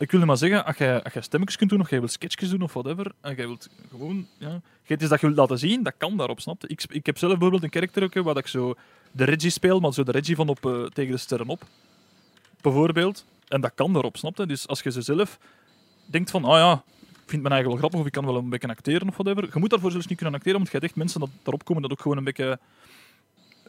[0.00, 2.50] Ik wil maar zeggen, als jij, als jij stemmetjes kunt doen, of jij wilt sketchjes
[2.50, 4.26] doen, of whatever, en jij wilt gewoon...
[4.38, 6.66] Ja, het is dat je wilt laten zien, dat kan daarop, snap?
[6.66, 8.74] Ik, ik heb zelf bijvoorbeeld een karakter waar ik zo
[9.12, 11.62] de Reggie speel, maar zo de Reggie van op, eh, tegen de sterren op.
[12.60, 13.24] Bijvoorbeeld.
[13.48, 14.36] En dat kan daarop, snap?
[14.46, 15.38] Dus als je ze zelf
[16.06, 18.48] denkt van, ah ja, ik vind mijn eigen wel grappig, of ik kan wel een
[18.48, 19.48] beetje acteren of whatever.
[19.52, 21.90] Je moet daarvoor zelfs niet kunnen acteren, want hebt echt mensen dat daarop komen dat
[21.90, 22.58] ook gewoon een beetje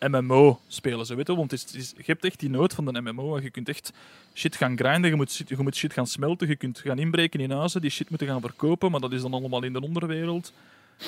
[0.10, 1.36] MMO spelen, zo weet je.
[1.36, 3.40] Want het is, het is- je hebt echt die nood van de MMO.
[3.40, 3.94] Je kunt echt
[4.34, 7.52] shit gaan grinden, je moet, je moet shit gaan smelten, je kunt gaan inbreken in
[7.52, 10.54] huizen, die shit moeten gaan verkopen, maar dat is dan allemaal in de onderwereld.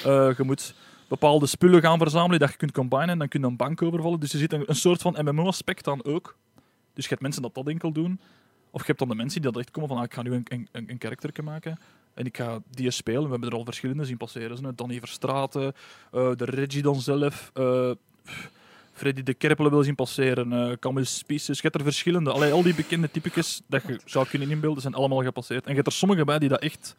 [0.03, 0.73] Eh, je moet
[1.07, 4.19] bepaalde spullen gaan verzamelen dat je kunt combinen en dan kun je een bank overvallen.
[4.19, 6.35] Dus er zit een, een soort van MMO-aspect aan ook.
[6.93, 8.19] Dus je hebt mensen dat dat enkel doen.
[8.71, 10.33] Of je hebt dan de mensen die dat echt komen van ah, ik ga nu
[10.33, 11.79] een, een, een, maken
[12.13, 13.23] en ik ga die spelen.
[13.23, 14.57] We hebben er al verschillende zien passeren.
[14.57, 14.71] Zo.
[14.75, 15.73] Danny Verstraeten,
[16.11, 17.91] eh, de Reggie dan zelf, eh,
[18.93, 21.45] Freddy de Kerpelen wil zien passeren, eh Camille Spies.
[21.45, 22.31] Je hebt er verschillende.
[22.31, 25.63] Allee, al die bekende typetjes dat je zou kunnen inbeelden zijn allemaal gepasseerd.
[25.63, 26.95] En je hebt er sommige bij die dat echt...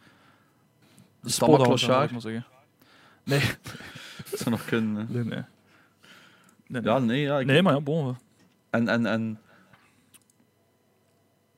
[1.21, 2.47] De spot zeggen.
[3.25, 3.41] Nee,
[4.31, 5.07] Dat zou nog kunnen.
[5.11, 5.43] nee, nee.
[6.67, 6.93] Nee, nee.
[6.93, 7.39] Ja, nee, ja.
[7.39, 8.17] ik- nee maar ja, bon.
[8.71, 9.39] En, en, en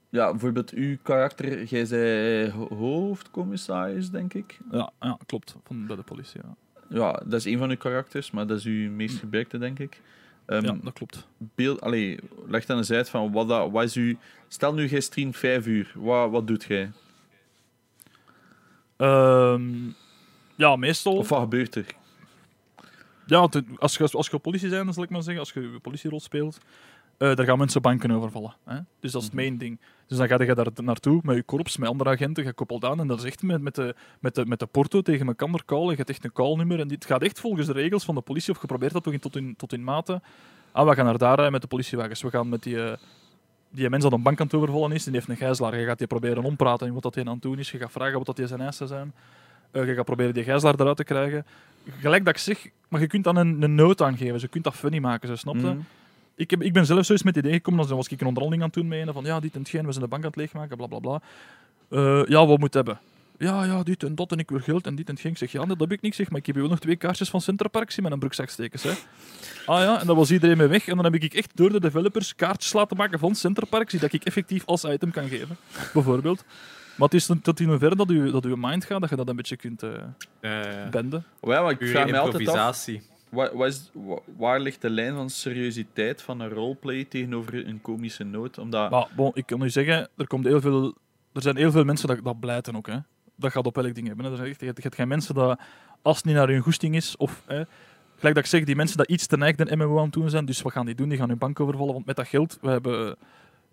[0.09, 4.59] ja, bijvoorbeeld uw karakter, jij zei ho- hoofdcommissaris, denk ik.
[4.71, 5.57] Ja, ja, klopt.
[5.65, 6.55] Van, bij de politie, ja.
[6.89, 10.01] Ja, dat is een van uw karakters, maar dat is uw meest gebruikte, denk ik.
[10.47, 11.27] Ehm, ja, dat klopt.
[11.37, 14.15] beeld, allee, leg dan eens uit van wat, dat, wat is uw...
[14.49, 15.93] Stel nu, jij streamt vijf uur.
[15.95, 16.93] Wat, wat doet jij?
[18.97, 19.65] Ehm,
[20.55, 21.17] ja, meestal...
[21.17, 21.87] Of wat gebeurt er?
[23.27, 23.49] Ja,
[23.79, 26.59] als je, als je politie bent, zal ik maar zeggen, als je politierol speelt,
[27.19, 28.55] eh daar gaan mensen banken overvallen.
[28.65, 28.79] Hè?
[29.01, 29.45] Dus dat is het Mhm.
[29.45, 29.79] main ding.
[30.07, 33.01] Dus dan ga je daar naartoe met je korps, met andere agenten, je koppelt aan
[33.01, 35.91] en dat is echt met, met, de, met, de, met de porto tegen elkaar callen.
[35.91, 38.53] Je hebt echt een callnummer en dit gaat echt volgens de regels van de politie,
[38.55, 40.21] of je probeert dat toch in, tot, in, tot in mate.
[40.73, 42.23] Ah, we gaan naar daar eh, met de politiewagens.
[42.23, 42.83] We gaan met die...
[42.83, 42.97] eh,
[43.71, 45.79] die mens dat een bank aan het overvallen is, die heeft een gijzelaar.
[45.79, 47.71] Je gaat die proberen ompraten in wat dat hij aan het doen is.
[47.71, 49.13] Je gaat vragen wat dat die zijn eisen zijn.
[49.71, 51.47] Eh, je gaat proberen die gijzelaar eruit te krijgen.
[52.01, 54.41] Gelijk dat ik zeg, maar je kunt dan een, een noot aangeven.
[54.41, 55.61] Je kunt dat funny maken, zo, snap je?
[55.61, 55.79] Mhm.
[56.37, 58.27] Ik, heb, ik ben zelf zo eens met het idee gekomen, dan was ik een
[58.27, 60.23] onderhandeling aan het doen met een van ja, dit en hetgeen, we zijn de bank
[60.23, 61.21] aan het leegmaken, bla bla bla.
[61.89, 62.99] Eh, ja, wat moet hebben?
[63.39, 65.33] Ja, ja, dit en dat en ik wil geld en dit en hetgeen.
[65.33, 66.97] Ik zeg, ja, dat heb ik niet, zeg, maar ik heb hier wel nog twee
[66.97, 68.95] kaartjes van Centerparks in mijn broekzak steken, hè.
[69.67, 70.89] Ah ja, en dan was iedereen mee weg.
[70.89, 74.13] En dan heb ik echt door de developers kaartjes laten maken van Centerparks die dat
[74.13, 75.57] ik effectief als item kan geven,
[75.93, 76.45] bijvoorbeeld.
[76.97, 79.29] Maar het is tot in hoeverre dat je, dat je mind gaat, dat je dat
[79.29, 79.91] een beetje kunt eh
[80.41, 81.25] Eh benden.
[81.41, 82.87] Oh Ja, maar ik vraag me altijd af.
[83.29, 83.51] Waar,
[84.37, 88.59] waar, ligt de lijn van seriositeit van een roleplay tegenover een komische noot?
[88.59, 90.95] Omdat, Maar ik kan nu zeggen, er, komt heel veel,
[91.33, 92.87] er zijn heel veel mensen dat, dat blijten ook.
[92.87, 92.99] Hè.
[93.37, 94.27] Dat gaat op elk ding hebben.
[94.27, 95.61] Er zijn je hebt- geen mensen dat,
[96.03, 97.63] als het niet naar hun goesting is, of hè,
[98.17, 100.31] gelijk dat ik zeg, die mensen dat iets te neigd een MMO aan het doen
[100.31, 101.09] zijn, dus wat gaan die doen?
[101.09, 103.17] Die gaan hun bank overvallen, want met dat geld, we hebben,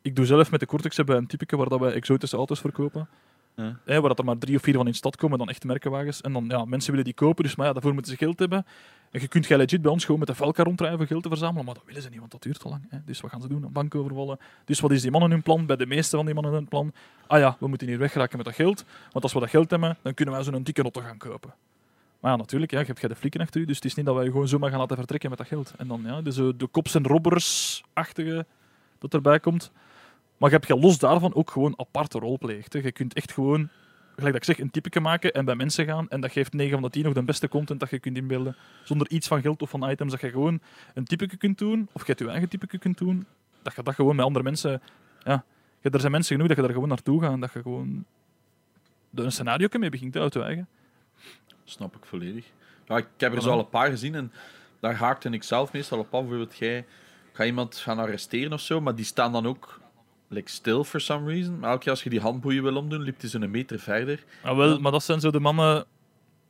[0.01, 3.07] ik doe zelf met de Cortex hebben een typeke waar dat wij exotische auto's verkopen.
[3.55, 3.79] Ja.
[3.85, 6.21] Waar dat er maar drie of vier van in de stad komen, dan echt merkenwagens.
[6.21, 8.65] En dan, ja, mensen willen die kopen, dus maar ja, daarvoor moeten ze geld hebben.
[9.11, 11.65] En je kunt legit bij ons gewoon met de velka rondrijden voor geld te verzamelen,
[11.65, 12.85] maar dat willen ze niet, want dat duurt te lang.
[12.89, 12.97] Hè.
[13.05, 13.63] Dus wat gaan ze doen?
[13.63, 14.39] Een bank overvallen.
[14.65, 15.65] Dus wat is die mannen hun plan?
[15.65, 16.93] Bij de meeste van die mannen hun plan?
[17.27, 19.97] Ah ja, we moeten hier weggeraken met dat geld, want als we dat geld hebben,
[20.01, 21.53] dan kunnen wij zo'n dikke auto gaan kopen.
[22.19, 24.15] Maar ja, natuurlijk, ja, je hebt de flikken achter u, dus het is niet dat
[24.15, 25.73] wij gewoon zomaar gaan laten vertrekken met dat geld.
[25.77, 28.45] En dan ja, dus, de cops en robbers-achtige
[28.99, 29.71] dat erbij komt.
[30.43, 32.73] Maar je hebt je los daarvan ook gewoon aparte rolpleegt.
[32.73, 32.79] hè.
[32.79, 33.69] Je kunt echt gewoon,
[34.15, 36.09] gelijk dat ik zeg, een typeke maken en bij mensen gaan.
[36.09, 38.55] En dat geeft 9 van de 10 nog de beste content dat je kunt inbeelden.
[38.83, 40.11] Zonder iets van geld of van items.
[40.11, 40.59] Dat je gewoon
[40.93, 43.25] een typeke kunt doen, of je het je eigen typeke kunt doen.
[43.61, 44.81] Dat je dat gewoon met andere mensen...
[45.23, 45.43] Ja,
[45.81, 47.33] je- er zijn mensen genoeg dat je daar gewoon naartoe gaat.
[47.33, 48.05] En dat je gewoon
[49.15, 50.67] een scenario mee begint uit te eigen.
[51.63, 52.45] Snap ik volledig.
[52.87, 54.31] Ja, ik heb er zo al een paar gezien en
[54.79, 56.19] daar haakte ik zelf meestal op af.
[56.21, 56.85] Bijvoorbeeld, jij
[57.33, 59.81] gaat iemand gaan arresteren of zo, maar die staan dan ook
[60.33, 61.59] like, stil for some reason.
[61.59, 64.23] Maar elke keer als je die handboeien wil omdoen, liep die zo'n meter verder.
[64.41, 65.85] Ah, wel, maar dat zijn zo de mannen...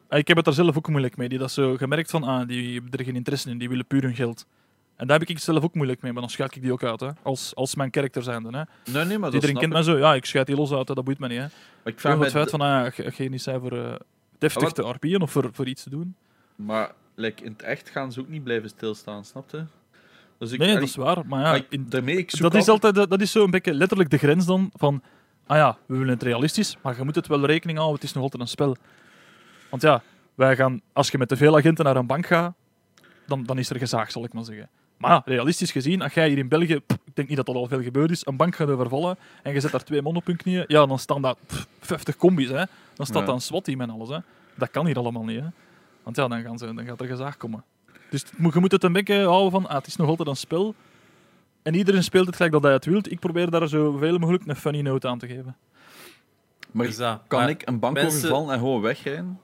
[0.08, 1.30] Ah, Ik heb het daar zelf ook moeilijk mee.
[1.30, 4.02] Die dat zo gemerkt van, ah, die hebben er geen interesse in, die willen puur
[4.02, 4.46] hun geld.
[4.96, 7.00] En daar heb ik zelf ook moeilijk mee, maar dan schuit ik die ook uit,
[7.00, 7.10] hè.
[7.22, 8.50] Als, als mijn karakter zijnde.
[8.58, 8.92] Hè.
[8.92, 10.94] Nee, nee, maar dat Iedereen kent mij zo, ja, ik schuit die los uit, hè,
[10.94, 11.38] dat boeit me niet.
[11.38, 11.44] Hè.
[11.84, 13.96] Maar ik vraag me het feit van, ah, ja, ga je niet zijn voor eh,
[14.38, 16.16] deftig Ah, te RP'en of voor, voor iets te doen.
[16.56, 19.64] Maar like, in het echt gaan ze ook niet blijven stilstaan, snap je?
[20.44, 21.26] Dus ik, nee, dat is waar.
[21.26, 23.52] Maar ja, maar ik- in- daarmee, ik zoek dat is altijd- dat is zo een
[23.52, 25.02] beetje letterlijk de grens dan van,
[25.48, 28.14] ah ja, we willen het realistisch, maar je moet het wel rekening houden, het is
[28.14, 28.76] nog altijd een spel.
[29.70, 30.02] Want ja,
[30.36, 32.54] wij gaan, als je met te veel agenten naar een bank gaat,
[33.28, 34.70] dan, dan is er gezaag, zal ik maar zeggen.
[34.98, 37.56] Maar ja, realistisch gezien, als jij hier in België, pff, ik denk niet dat dat
[37.56, 40.26] al veel gebeurd is, een bank gaat overvallen en je zet daar twee man op
[40.26, 42.64] hun knieën, ja, dan staan daar pff, 50 combis, hè.
[42.94, 43.26] Dan staat Ja.
[43.26, 44.18] daar een SWAT-team en alles, hè.
[44.56, 45.48] Dat kan hier allemaal niet, hè.
[46.04, 47.64] Want ja, dan, gaan ze, dan gaat er gezaag komen.
[48.14, 48.24] Dus
[48.54, 50.76] je moet het een beetje houden van, ah, het is nog altijd een spel.
[51.62, 53.02] En iedereen speelt het gelijk dat hij het wil.
[53.10, 55.56] Ik probeer daar zoveel mogelijk een funny note aan te geven.
[56.72, 57.20] Maar Dus dat.
[57.28, 59.40] kan Maar ik een bank mensen- overvallen en gewoon wegrijden?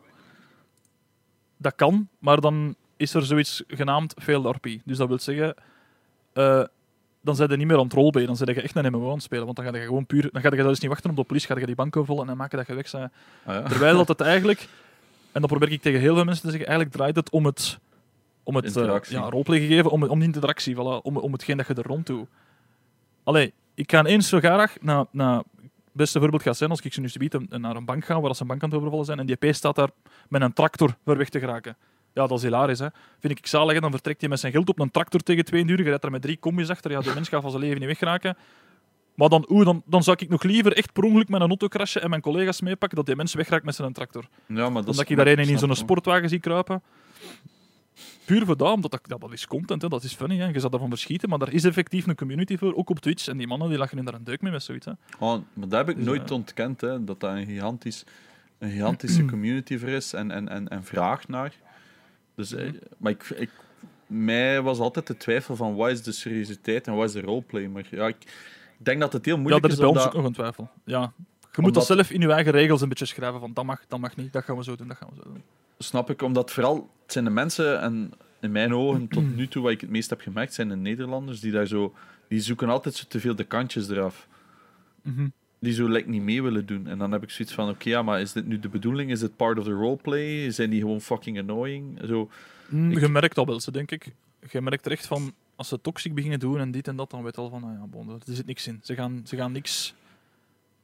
[1.58, 4.68] Dat kan, maar dan is er zoiets genaamd failed RP.
[4.86, 5.56] Dus dat wil zeggen,
[6.34, 6.64] eh,
[7.22, 9.14] dan zijn je niet meer aan het roleplay, dan zijn je echt een MMO aan
[9.14, 9.46] het spelen.
[9.46, 11.48] Want dan ga je gewoon puur, dan ga je zelfs niet wachten op de politie,
[11.54, 13.12] ga je die bank overvallen en maken dat je weg bent.
[13.46, 13.62] Ah, ja.
[13.64, 14.68] Terwijl dat het eigenlijk,
[15.32, 17.80] en dat probeer ik tegen heel veel mensen te zeggen, eigenlijk draait het om het,
[18.50, 19.18] om het Interactie.
[19.18, 22.06] ja, roleplay gegeven, om, om die interactie, voilà, om, om hetgeen dat je er rond
[22.06, 22.28] doet.
[23.24, 25.46] Allee, ik ga eens zo graag naar, naar het
[25.92, 28.42] beste voorbeeld gaat zijn als ik zo nu subiet naar een bank ga, waar ze
[28.42, 29.90] een bank aan het overvallen zijn, en die P staat daar
[30.30, 31.78] met een tractor voor weg te geraken.
[32.14, 32.88] Ja, dat is hilarisch, hè.
[33.20, 33.80] Vind ik zalig, hè.
[33.80, 36.12] dan vertrekt hij met zijn geld op een tractor tegen twee uur, je rijdt er
[36.12, 38.38] met drie combis achter, ja, die mens gaat van zijn leven niet weggeraken.
[39.16, 41.68] Maar dan, oeh, dan, dan zou ik nog liever echt per ongeluk met een auto
[41.68, 44.26] crashen en mijn collega's meepakken dat die mens wegraakt met zijn tractor.
[44.46, 46.82] Ja, maar dat Dan dat ik daar een in zo'n sportwagen zie kruipen.
[48.30, 50.38] Puur voor dat, omdat dat, ja, dat is content, hè, dat is funny.
[50.38, 50.48] Hè.
[50.48, 53.28] Je zou daarvan verschieten, maar daar is effectief een community voor, ook op Twitch.
[53.28, 54.86] En die mannen die lachen in daar een deuk mee met zoiets.
[54.86, 54.92] Hè.
[55.20, 58.04] Oh, maar dat heb ik Dus, nooit eh, ontkend, hè, dat dat een, gigantisch,
[58.58, 61.54] een gigantische community voor is en, en, en, en vraag naar.
[62.36, 63.50] Dus, eh, maar ik, ik,
[64.08, 67.68] mij was altijd de twijfel van wat is de seriositeit en wat is de roleplay.
[67.68, 68.18] Maar ja, ik,
[68.80, 70.34] ik denk dat het heel Ja, moeilijk dat is is bij ons ook nog een
[70.34, 70.70] twijfel.
[70.84, 71.14] Ja.
[71.60, 73.82] Je moet Omdat- dat zelf in je eigen regels een beetje schrijven van dat mag,
[73.88, 75.44] dat mag niet, dat gaan we zo doen, dat gaan we zo doen.
[75.78, 78.12] Snap ik, omdat vooral het zijn de mensen, en
[78.42, 81.40] in mijn ogen tot nu toe wat ik het meest heb gemerkt, zijn de Nederlanders
[81.40, 81.94] die daar zo,
[82.28, 84.28] die zoeken altijd zo te veel de kantjes eraf.
[85.02, 85.28] Mhm.
[85.60, 86.88] Die zo like, niet mee willen doen.
[86.88, 89.12] En dan heb ik zoiets van: oké, ja, maar is dit nu de bedoeling?
[89.12, 90.52] Is het part of the roleplay?
[90.52, 92.00] Zijn die gewoon fucking annoying?
[92.08, 92.30] Zo,
[92.70, 94.14] Mm, Ik- Je merkt dat wel, ze denk ik.
[94.52, 97.24] Je merkt er echt van, als ze toxic beginnen doen en dit en dat, dan
[97.24, 98.80] weet je al van, nou ja, bon, er zit niks in.
[98.84, 99.94] Ze gaan, ze gaan niks...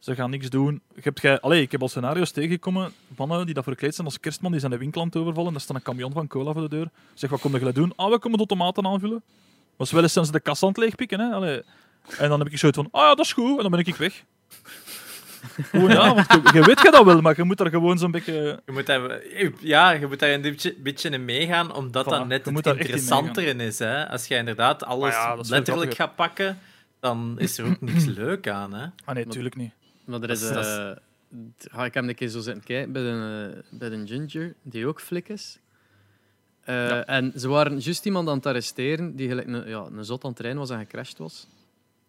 [0.06, 0.82] Ze gaan niks doen.
[0.96, 4.20] Je hebt gij, allee, ik heb al scenario's tegengekomen, mannen die dat verkleed zijn als
[4.20, 6.62] kerstman, die zijn de winkel aan het overvallen, daar staat een camion van cola voor
[6.62, 6.90] de deur.
[7.14, 7.94] Zeg, wat kom je doen?
[7.96, 9.24] Ah, we komen de tomaten aanvullen.
[9.76, 11.34] Was wel eens zijn ze de kast aan het leegpikken, hè.
[11.34, 11.62] Allee.
[12.18, 13.96] En dan heb ik zoiets van, ah ja, dat is goed, en dan ben ik
[13.96, 14.24] weg.
[15.70, 18.12] Gewoon, ja, want je, je weet je dat wel, maar je moet daar gewoon zo'n
[18.12, 18.62] beetje...
[18.66, 19.22] Je moet daar,
[19.60, 23.38] ja, je moet daar een beetje, beetje in meegaan, omdat Voilà, dat net het echt
[23.38, 23.80] in is.
[23.80, 24.10] Hè?
[24.10, 26.60] Als je inderdaad alles ja, letterlijk gaat pakken,
[27.00, 28.74] dan is er ook niks leuk aan.
[28.74, 28.86] Hè?
[29.06, 29.72] Ah nee, tuurlijk niet.
[30.06, 30.44] Maar er Dat is...
[30.44, 30.92] is- dat is- eh,
[31.72, 35.02] ga ik hem een keer zo zitten kijken bij de, bij de Ginger, die ook
[35.02, 35.60] flik is.
[36.62, 37.06] Eh, Ja.
[37.06, 40.30] En ze waren juist iemand aan het arresteren die gelijk een, ja, een zot aan
[40.30, 41.48] het rijden was en gecrashed was.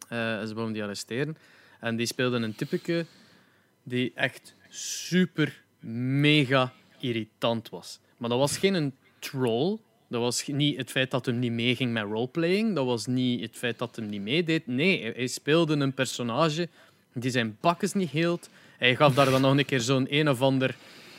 [0.08, 1.36] Eh, en ze wilden die arresteren.
[1.80, 3.06] En die speelde een typeke
[3.82, 5.62] die echt super
[6.20, 7.98] mega irritant was.
[8.16, 9.78] Maar dat was geen een troll.
[10.08, 12.74] Dat was niet het feit dat hem niet meeging met roleplaying.
[12.74, 14.66] Dat was niet het feit dat hem niet meedeed.
[14.66, 16.68] Nee, hij- hij speelde een personage
[17.20, 18.48] die zijn bakkes niet hield.
[18.78, 20.76] Hij gaf daar dan nog een keer zo'n een of ander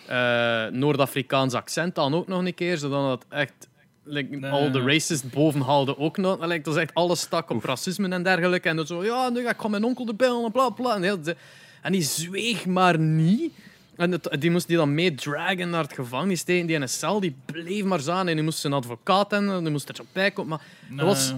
[0.08, 3.68] eh, Noord-Afrikaans accent aan ook nog een keer, zodat het echt
[4.04, 4.52] like, Nee.
[4.52, 6.46] al de racist boven haalde ook nog.
[6.46, 8.70] Like, dat is echt alles stak op racisme en dergelijke.
[8.70, 10.96] En dan zo, ja, nu ga ik gewoon mijn onkel erbij en bla bla.
[10.96, 11.36] En heel, de-
[11.82, 13.52] En die zweeg maar niet.
[13.96, 17.20] En het- die moest die dan meedragen naar het gevangenis tegen die in een cel.
[17.20, 19.50] Die bleef maar zaan en die moest zijn advocaat hebben.
[19.50, 20.50] En die moest er zo bij komen.
[20.50, 20.62] Maar
[20.98, 21.34] Nee, was-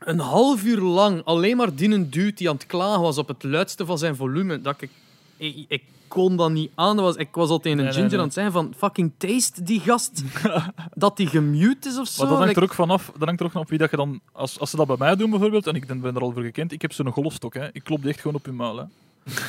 [0.00, 3.42] een half uur lang alleen maar die dude die aan het klagen was op het
[3.42, 4.60] luidste van zijn volume.
[4.60, 4.90] Dat ik,
[5.36, 6.96] ik, ik kon dat niet aan.
[6.96, 8.18] Dat was, ik was al tegen een Nee, ginger nee.
[8.18, 10.22] aan het zijn van fucking taste die gast.
[10.94, 12.22] dat die gemute is of zo.
[12.22, 14.20] Maar dat hangt er ook vanaf, dat hangt er ook vanaf wie dat je dan,
[14.32, 16.42] als, als ze dat bij mij doen bijvoorbeeld, en ik ben ben er al voor
[16.42, 17.68] gekend, ik heb zo'n golfstok, hè.
[17.72, 18.76] ik klop die echt gewoon op je muil.
[18.76, 18.84] Hè.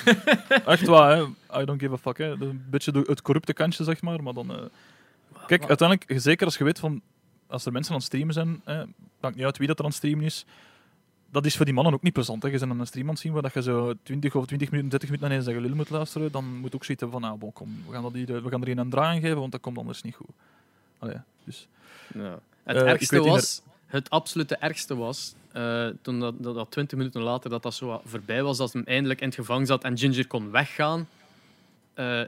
[0.65, 1.23] echt waar, hè.
[1.61, 2.17] I don't give a fuck.
[2.17, 2.29] Hè.
[2.29, 4.23] Een beetje het corrupte kantje, zeg maar.
[4.23, 4.57] Maar dan, eh,
[5.47, 7.01] Kijk, uiteindelijk, zeker als je weet van,
[7.51, 8.83] als er mensen aan het streamen zijn, hè,
[9.19, 10.45] maakt niet uit wie dat er aan het streamen is,
[11.31, 12.43] dat is voor die mannen ook niet plezant.
[12.43, 12.49] Hè.
[12.49, 14.69] Je bent aan een stream aan het zien waar dat je zo 20 of 20
[14.71, 17.53] minuten, 30 minuten naar een gelul moet luisteren, dan moet ook hebben van, ah, bon,
[17.53, 20.01] kom, we gaan, dat hier, we gaan er een aan geven, want dat komt anders
[20.01, 20.29] niet goed.
[20.99, 21.67] Allee, dus...
[22.13, 22.39] Ja.
[22.63, 27.21] Het Eh, ergste was, het absolute ergste was, eh, toen dat, dat, dat 20 minuten
[27.21, 30.27] later dat dat zo voorbij was, dat hem eindelijk in het gevangen zat en Ginger
[30.27, 31.07] kon weggaan,
[31.93, 32.21] eh,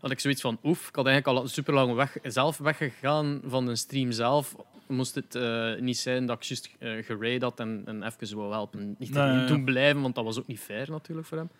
[0.00, 3.66] had ik zoiets van, oef, ik had eigenlijk al super lang weg, zelf weggegaan van
[3.66, 4.56] de stream zelf.
[4.86, 8.52] Moest het eh, niet zijn dat ik juist uh, geraid had en, en even wou
[8.52, 8.94] helpen.
[8.98, 11.50] Niet Nee, doen blijven, want dat was ook niet fair natuurlijk voor hem.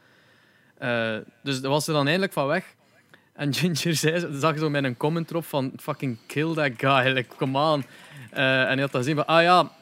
[0.79, 2.75] Eh, dus dat was er dan eindelijk van weg.
[3.33, 7.37] En Ginger zei, zag zo met een comment erop van fucking kill that guy, like,
[7.37, 7.85] come on.
[8.31, 9.73] Eh, en hij had dan gezien van, ah ja,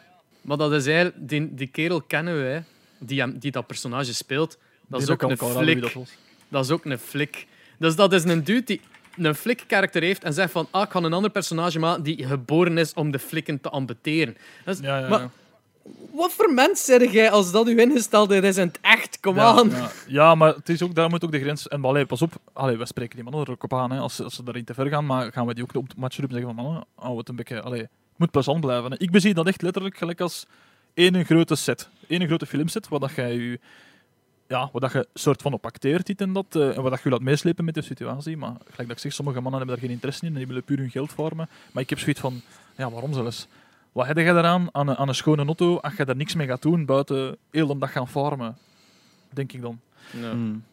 [0.40, 2.64] maar dat is eigenlijk, die, die kerel kennen wij,
[2.98, 4.58] die, hem, die dat personage speelt.
[4.86, 5.80] Dat is ook een flik.
[5.80, 6.16] dat.
[6.48, 7.46] Dat is ook een flik.
[7.78, 8.80] Dus dat is een dude die
[9.16, 12.78] een flik-karakter heeft en zegt van, ah, ik ga een ander personage maken die geboren
[12.78, 14.36] is om de flikken te ambeteren.
[14.64, 15.30] Ja, ja, Maar ja.
[16.12, 19.20] wat voor mens zeg jij als dat uw ingestelde is in het echt?
[19.20, 19.70] Come Ja, on.
[19.70, 19.90] ja.
[20.06, 21.68] Ja, maar het is ook, daar moet ook de grens...
[21.68, 24.16] En allee, pas op, allee, we spreken die mannen er ook op aan, hè, als,
[24.16, 26.30] ze- als ze daarin te ver gaan, maar gaan we die ook op het matchroom
[26.30, 27.60] zeggen van mannen, hou het een beetje...
[27.62, 28.90] Allee, het moet plezant blijven.
[28.90, 28.98] Hè.
[28.98, 30.46] Ik bezie dat echt letterlijk gelijk als
[30.94, 31.88] één grote set.
[32.08, 33.60] één grote filmset, waar dat jij je...
[34.48, 37.02] Ja, waar dat je soort van op acteert, dit en dat, eh, en waar dat
[37.02, 38.36] je laat meeslepen met de situatie.
[38.36, 40.64] Maar gelijk dat ik zeg, sommige mannen hebben daar geen interesse in en die willen
[40.64, 41.48] puur hun geld vormen.
[41.72, 42.40] Maar ik heb zoiets van,
[42.76, 43.46] ja, waarom zelfs?
[43.92, 46.46] Wat heb je daaraan aan een, aan een schone auto als je daar niks mee
[46.46, 48.56] gaat doen buiten heel de dag gaan farmen?
[49.30, 49.80] Denk ik dan.
[50.12, 50.30] Ja.
[50.30, 50.64] Hmm.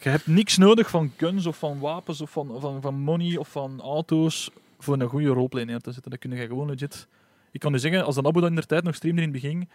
[0.00, 3.48] Je hebt niks nodig van guns of van wapens of van, van, van money of
[3.48, 6.10] van auto's voor een goede roleplay neer te zetten.
[6.10, 7.06] Dat kun je gewoon legit...
[7.50, 9.42] Ik kan u zeggen, als de Abu dat in de tijd nog streamde in het
[9.42, 9.68] begin,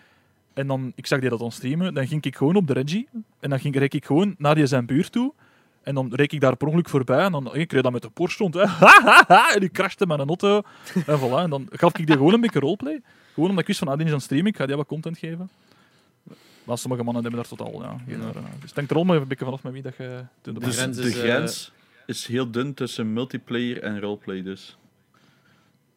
[0.56, 3.07] en dan, ik zag die dat dan streamen, dan ging ik gewoon op de Reggie,
[3.40, 5.34] en dan ging, reek ik gewoon naar die zijn buurt toe,
[5.84, 8.10] en dan reek ik daar per ongeluk voorbij, en dan ik reed dan met de
[8.10, 8.61] Porsche rond, hè.
[9.53, 10.61] en die crashte met een auto,
[11.06, 11.44] en voilà.
[11.44, 13.02] En dan gaf ik die gewoon een beetje roleplay.
[13.34, 14.88] Gewoon omdat ik wist van, ah, die is aan het streamen, ik ga die wat
[14.88, 15.49] content geven.
[16.64, 17.98] Maar sommige mannen hebben daar totaal, ja.
[18.07, 18.32] Geen, Ja.
[18.61, 20.23] dus denk er allemaal even een beetje vanaf met wie dat je...
[20.41, 21.72] De Dus grens de is, eh, grens
[22.06, 24.77] is heel dun tussen multiplayer en roleplay dus.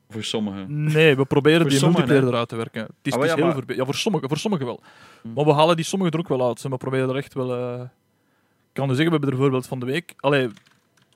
[0.09, 0.85] Voor sommigen.
[0.85, 2.83] Nee, we proberen Voor die sommigen, multiplayer eruit te werken.
[2.83, 4.81] Het is, Ah, het is ja, heel maar- Ja, voor sommigen, voor sommigen wel.
[5.23, 5.33] Hm.
[5.33, 6.63] Maar we halen die sommigen er ook wel uit.
[6.63, 7.55] We proberen er echt wel...
[7.57, 7.81] eh,
[8.69, 10.15] Ik kan nu zeggen, we hebben er bijvoorbeeld van de week...
[10.17, 10.49] Allee,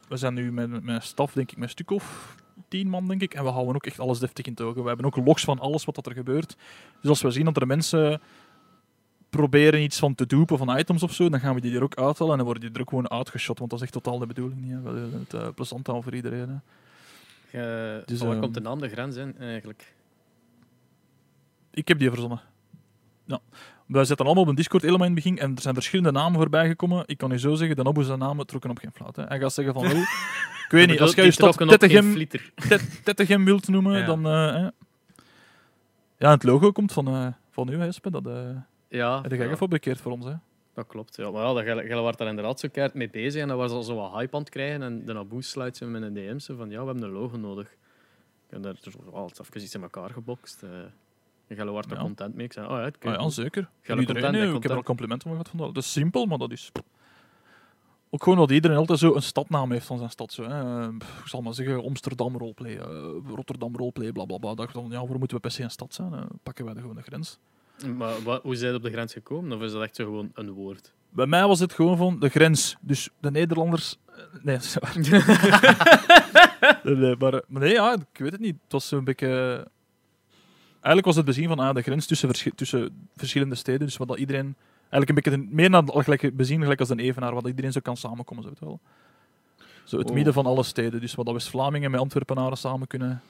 [0.08, 2.36] we zijn nu met, een staf, denk ik, met een stuk of
[2.68, 3.34] tien man, denk ik.
[3.34, 4.82] En we houden ook echt alles deftig in togen.
[4.82, 6.56] We hebben ook logs van alles wat dat er gebeurt.
[7.00, 8.20] Dus als we zien dat er mensen
[9.30, 11.94] proberen iets van te dupen van items of zo, dan gaan we die er ook
[11.96, 13.58] uithalen en dan worden die er ook gewoon uitgeshot.
[13.58, 14.84] Want dat is echt totaal de bedoeling niet.
[14.84, 15.00] Hè.
[15.18, 16.48] Het eh, plezant houden voor iedereen.
[16.48, 16.54] Hè.
[17.52, 17.60] Eh,
[18.04, 19.94] Dus, waar ehm, komt de naam de grens in, eigenlijk?
[21.70, 22.40] Ik heb die verzonnen.
[23.24, 23.40] Ja.
[23.86, 26.40] Wij zetten allemaal op een Discord helemaal in het begin en er zijn verschillende namen
[26.40, 27.02] voorbij gekomen.
[27.06, 29.16] Ik kan u zo zeggen, de Nobu zijn namen trokken op geen fluit.
[29.16, 29.24] Hè.
[29.24, 32.26] Hij gaat zeggen van, oh, ik weet niet, als jij je stad Tettegem,
[33.04, 34.06] Tettegem wilt noemen, Ja.
[34.06, 34.26] dan...
[34.26, 34.68] eh.
[36.18, 38.10] Ja, het logo komt van, eh, van u, hè, Espe.
[38.10, 38.32] Dat eh
[38.88, 40.24] Ja, heb jij ja, gefabriceerd voor ons.
[40.24, 40.32] Hè.
[40.74, 41.16] Dat klopt.
[41.16, 41.30] Ja.
[41.30, 43.94] Maar ja, dat- was daar inderdaad zo keihard mee bezig en dan was al zo
[43.96, 44.82] wat hype aan het krijgen.
[44.82, 47.36] En de Naboe sluit ze met een DM zo van ja, we hebben een logo
[47.36, 47.66] nodig.
[48.46, 50.62] Ik heb daar even iets in elkaar gebokst.
[50.62, 50.70] eh
[51.46, 52.00] en jij was er Ja.
[52.02, 52.44] content mee.
[52.44, 53.68] Ik zei, oh ja, Ah, ja, zeker.
[53.80, 54.40] Iedereen, content, hè.
[54.40, 55.48] hè, ik heb er al complimenten van gehad.
[55.48, 55.74] Van dat.
[55.74, 56.72] dat is simpel, maar dat is...
[58.10, 60.32] Ook gewoon dat iedereen altijd zo een stadnaam heeft van zijn stad.
[60.32, 60.80] Zo, hè.
[60.82, 62.86] Eh, Ik zal maar zeggen, Amsterdam roleplay, eh,
[63.34, 64.54] Rotterdam roleplay, bla bla bla.
[64.54, 66.12] Dat je dan, ja, waarom moeten we per se een stad zijn?
[66.12, 67.38] Eh, pakken wij de gewone grens.
[67.82, 69.56] Maar wat, hoe zijn je op de grens gekomen?
[69.56, 70.92] Of is dat echt zo gewoon een woord?
[71.10, 72.76] Bij mij was het gewoon van de grens.
[72.80, 73.96] Dus de Nederlanders...
[74.06, 74.98] eh, Nee, dat is waar.
[76.84, 78.56] nee, nee, maar, maar nee, ja, ik weet het niet.
[78.62, 79.26] Het was zo'n beetje...
[80.72, 83.86] Eigenlijk was het bezien van ah, de grens tussen, tussen verschillende steden.
[83.86, 84.54] Dus wat dat iedereen...
[84.90, 87.34] Eigenlijk een beetje de- meer naar gelijk, bezien gelijk als een evenaar.
[87.34, 88.42] Wat iedereen zo kan samenkomen.
[88.44, 88.80] Zo, weet wel.
[89.84, 90.14] Zo het Oh.
[90.14, 91.00] midden van alle steden.
[91.00, 93.22] Dus wat dat West-Vlamingen met Antwerpenaren samen kunnen...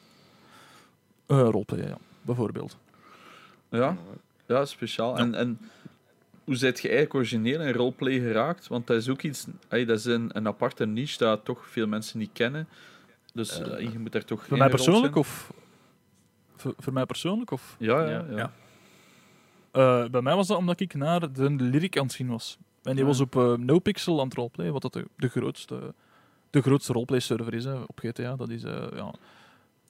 [1.26, 1.96] eh roleplayen, ja.
[2.22, 2.76] Bijvoorbeeld.
[3.68, 3.96] Ja,
[4.46, 5.16] ja speciaal.
[5.16, 5.58] En, en
[6.44, 8.68] hoe zijt je eigenlijk origineel in roleplay geraakt?
[8.68, 11.86] Want dat is ook iets, ey, dat is een, een aparte niche dat toch veel
[11.86, 12.68] mensen niet kennen.
[13.34, 15.52] Dus eh, je moet daar toch Voor mij persoonlijk of...
[16.56, 17.76] Voor, voor mij persoonlijk of...
[17.78, 18.24] Ja, ja, Ja.
[18.30, 18.36] ja.
[18.36, 18.52] Ja.
[19.72, 22.58] Eh, bij mij was dat omdat ik naar de lyric aan het zien was.
[22.82, 25.94] En die was op eh, NoPixel aan het roleplay, wat dat de, de grootste,
[26.50, 28.36] de grootste roleplay-server is hè, op GTA.
[28.36, 29.14] Dat is, eh, ja,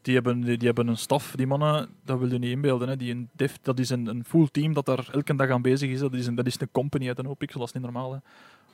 [0.02, 2.88] die, hebben, die, die hebben een staf, die mannen, dat wil je niet inbeelden.
[2.88, 2.96] Hè.
[2.96, 5.90] Die een dev, dat is een, een full team dat daar elke dag aan bezig
[5.90, 6.00] is.
[6.00, 8.12] Dat is een, dat is een company uit een NoPixel, dat is niet normaal.
[8.12, 8.18] Hè.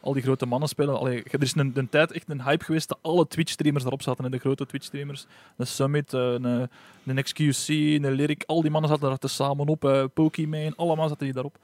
[0.01, 0.99] Al die grote mannen spelen.
[0.99, 4.25] Allee, er is een, een tijd echt een hype geweest dat alle Twitch-streamers erop zaten.
[4.25, 5.27] hè, De grote Twitch-streamers.
[5.57, 6.69] Een Summit, eh, een,
[7.05, 8.43] een XQC, een Lyric.
[8.47, 9.85] Al die mannen zaten daar tezamen op.
[9.85, 11.59] eh Pokimane, allemaal zaten die daarop.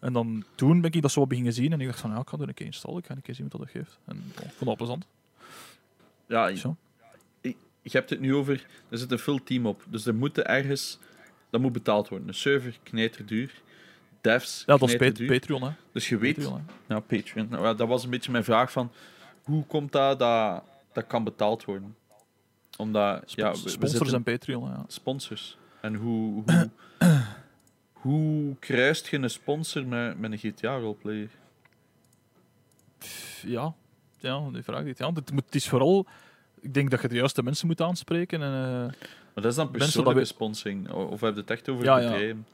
[0.00, 1.72] En dan toen ben ik dat zo beginnen zien.
[1.72, 2.98] En ik dacht van, ja, ik ga er een keer installen.
[2.98, 3.98] Ik ga een keer zien wat dat geeft.
[4.04, 5.06] En ik vond dat plezant.
[6.26, 6.76] Ja, Zo.
[7.92, 8.66] Je hebt het nu over...
[8.88, 9.84] Er zit een full team op.
[9.88, 10.98] Dus er moet ergens...
[11.50, 12.28] Dat moet betaald worden.
[12.28, 13.62] Een server, knijterduur.
[14.20, 15.38] Devs, Ja, dat is knijterduur.
[15.38, 15.70] Patreon, hè.
[15.92, 16.34] Dus je weet...
[16.36, 16.66] Patreon.
[16.88, 17.46] Ja, Patreon.
[17.50, 18.92] Nou, dat was een beetje mijn vraag van...
[19.42, 21.96] Hoe komt dat dat, dat kan betaald worden?
[22.76, 23.32] Omdat...
[23.32, 24.84] Ja, we- we sponsors zitten- en Patreon, ja.
[24.86, 25.58] sponsors.
[25.80, 26.70] En hoe, hoe,
[28.02, 31.28] hoe kruist je een sponsor met, met een GTA-roleplayer?
[33.42, 33.74] Ja,
[34.18, 34.98] ja, die vraag niet.
[34.98, 36.06] Ja, het, moet, het is vooral...
[36.66, 38.42] Ik denk dat je de juiste mensen moet aanspreken.
[38.42, 38.94] En, eh, Maar
[39.34, 40.90] dat is dan persoonlijke dat sponsoring?
[40.90, 42.08] Of heb je het echt over Ja, ja.
[42.10, 42.46] bedrijven?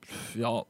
[0.00, 0.62] pff, ja,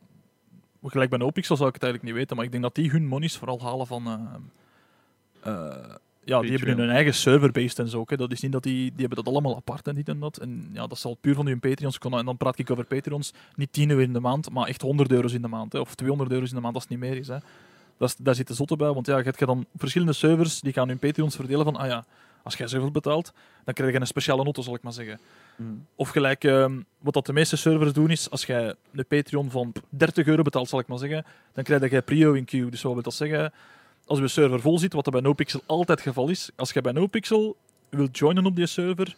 [0.83, 3.07] gelijk bij NoPixel zou ik het eigenlijk niet weten, maar ik denk dat die hun
[3.07, 4.07] monies vooral halen van...
[4.07, 5.95] eh, eh,
[6.25, 8.03] ja, die hebben hun eigen server-based en zo.
[8.07, 8.17] hè.
[8.17, 10.37] Dat is niet dat die, die hebben dat allemaal apart en dit en dat.
[10.37, 12.19] En ja, dat zal puur van hun Patreons kunnen.
[12.19, 15.13] En dan praat ik over Patreons, niet 10 euro in de maand, maar echt 100
[15.13, 15.73] euro's in de maand.
[15.73, 15.79] Hè.
[15.79, 17.29] Of 200 euro's in de maand, als het niet meer is.
[17.29, 17.37] Hè.
[17.97, 20.73] Dat is daar zit de zotte bij, want ja, je hebt dan verschillende servers die
[20.73, 22.05] gaan hun Patreons verdelen van, ah ja,
[22.49, 23.33] als jij zoveel betaalt,
[23.65, 25.21] dan krijg je een speciale notte, zal ik maar zeggen.
[25.57, 25.87] Hmm.
[25.95, 29.73] Of gelijk, ehm, wat dat de meeste servers doen is, als jij een Patreon van
[29.89, 32.71] 30 euro betaalt, zal ik maar zeggen, dan krijg je prio in queue.
[32.71, 33.53] Dus wat wil dat zeggen?
[34.07, 36.81] Als je server vol zit, wat er bij NoPixel altijd het geval is, als je
[36.81, 37.57] bij NoPixel
[37.89, 39.17] wilt joinen op die server,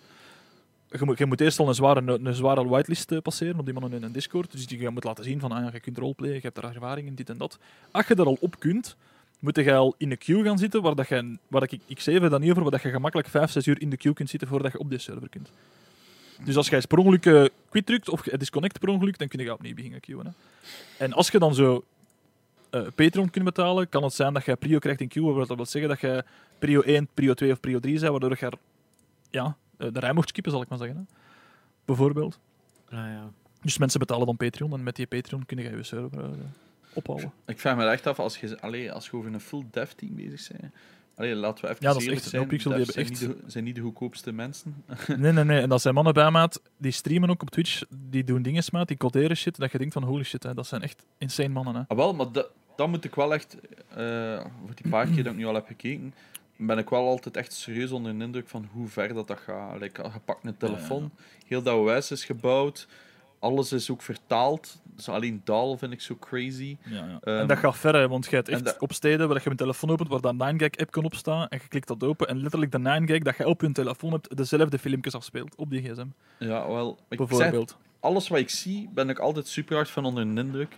[0.90, 3.74] je moet, je moet eerst al een zware, een zware whitelist eh, passeren op die
[3.74, 4.52] mannen in een Discord.
[4.52, 7.07] Dus die je moet laten zien van, ah, je kunt roleplayen, je hebt er ervaring
[7.07, 7.59] in, dit en dat.
[7.90, 8.97] Als je daar al op kunt,
[9.41, 12.41] moet je al in de queue gaan zitten, waar, dat je, waar ik, ik dan
[12.41, 14.73] niet over, waar dat je gemakkelijk 5, 6 uur in de queue kunt zitten voordat
[14.73, 15.51] je op die server kunt.
[16.45, 19.53] Dus als jij per ongeluk eh, quit drukt of disconnect per ongeluk, dan kun je
[19.53, 20.27] opnieuw beginnen queuen.
[20.27, 20.33] Hè.
[21.05, 21.85] En als je dan zo
[22.71, 25.57] eh, Patreon kunt betalen, kan het zijn dat je prio krijgt in queue, wat dat
[25.57, 26.25] wil zeggen dat je
[26.59, 28.59] prio 1, prio 2 of prio 3 bent, waardoor je er,
[29.31, 30.97] ja, eh, de rij mocht skippen, zal ik maar zeggen.
[30.97, 31.03] Hè.
[31.85, 32.39] Bijvoorbeeld.
[32.89, 33.31] Ah, ja.
[33.62, 36.31] Dus mensen betalen dan Patreon en met die Patreon kun je je server
[37.47, 40.15] Ik vraag me echt af, als je, allee, als je over een full dev team
[40.15, 40.73] bezig bent...
[41.15, 42.43] Allee, laten we even Ja, dat is echt- zijn.
[42.43, 44.85] NoPixel, die zijn, niet de, zijn niet de goedkoopste mensen.
[45.17, 45.61] Nee, nee, nee.
[45.61, 48.89] En dat zijn mannen bij maat, die streamen ook op Twitch, die doen dingen maat,
[48.89, 51.75] die coderen shit, dat je denkt van holy shit, hè, dat zijn echt insane mannen.
[51.75, 51.81] Hè.
[51.89, 53.57] Ah, wel, maar dat, dat moet ik wel echt...
[53.89, 56.15] eh, voor die paar keer dat ik nu al heb gekeken,
[56.57, 59.81] ben ik wel altijd echt serieus onder de indruk van hoe ver dat, dat gaat.
[59.81, 61.11] Like, je pakt een telefoon,
[61.47, 62.87] heel dat OS is gebouwd,
[63.41, 64.81] alles is ook vertaald.
[64.97, 66.77] Dus alleen DAL vind ik zo crazy.
[66.85, 67.19] Ja, ja.
[67.23, 69.51] Ehm, en dat gaat ver, hè, want je hebt echt dat- op steden waar je
[69.51, 72.73] een telefoon opent waar dat 9gag-app kan opstaan en je klikt dat open en letterlijk
[72.73, 76.07] de 9gag dat je op je telefoon hebt, dezelfde filmpjes afspeelt op die gsm,
[76.39, 76.99] Ja, wel.
[77.09, 77.77] Zeg, bijvoorbeeld.
[78.01, 80.77] alles wat ik zie, ben ik altijd super hard van onder de indruk.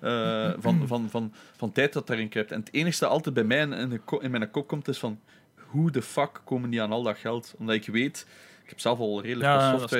[0.00, 2.52] eh, van, van, van, van tijd dat daarin kruipt.
[2.52, 4.88] En het enige dat altijd bij mij in, in, de ko- in mijn kop komt,
[4.88, 5.20] is van
[5.56, 7.54] hoe de fuck komen die aan al dat geld?
[7.58, 8.26] Omdat ik weet,
[8.62, 9.90] ik heb zelf al redelijk Ja, dat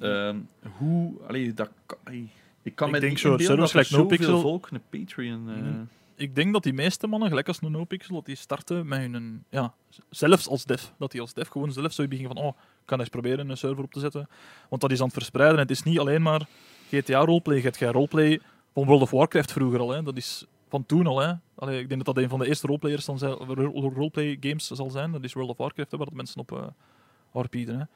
[0.00, 0.36] Ehm,
[0.78, 1.70] hoe, allee, dat
[2.04, 2.28] allee,
[2.62, 4.68] ik kan Ik me denk niet zo, inbeelden servers dat er gelijk zoveel NoPixel- volk
[4.70, 5.48] een Patreon...
[5.50, 5.82] eh, Mhm.
[6.14, 9.44] Ik denk dat die meeste mannen, gelijk als een NoPixel, dat die starten met hun,
[9.48, 9.74] ja,
[10.10, 12.98] zelfs als dev, dat die als dev gewoon zelf zou beginnen van, oh, ik kan
[13.00, 14.28] eens proberen een server op te zetten.
[14.68, 15.56] Want dat is aan het verspreiden.
[15.56, 16.46] En het is niet alleen maar
[16.90, 17.56] GTA roleplay.
[17.56, 18.40] Je hebt geen roleplay
[18.74, 19.90] van World of Warcraft vroeger al.
[19.90, 20.02] Hè.
[20.02, 21.20] Dat is van toen al.
[21.20, 21.32] Hè.
[21.54, 24.66] Allee, ik denk dat dat een van de eerste roleplayers dan zijn, ro- roleplay games
[24.66, 25.12] zal zijn.
[25.12, 27.88] Dat is World of Warcraft, hè, waar dat mensen op uh, RP'den.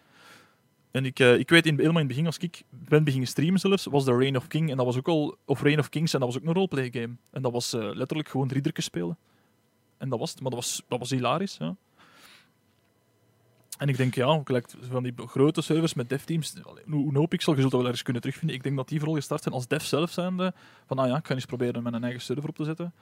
[0.94, 3.60] En ik, eh, ik weet in, helemaal in het begin, als ik ben beginnen streamen
[3.60, 4.70] zelfs, was de Reign of King.
[4.70, 6.90] En dat was ook al, of Reign of Kings, en dat was ook een roleplay
[6.92, 7.16] game.
[7.30, 9.18] En dat was eh, letterlijk gewoon riddertjes spelen.
[9.98, 10.40] En dat was het.
[10.40, 11.56] Maar dat was, dat was hilarisch.
[11.56, 11.76] Ja.
[13.78, 14.42] En ik denk, ja,
[14.90, 16.54] van die grote servers met devteams,
[16.86, 18.56] hoe NoPixel, je zult dat wel ergens kunnen terugvinden.
[18.56, 20.52] Ik denk dat die vooral gestart zijn als dev zelf zijnde.
[20.86, 22.92] Van, ah ja, ik ga eens proberen met een eigen server op te zetten.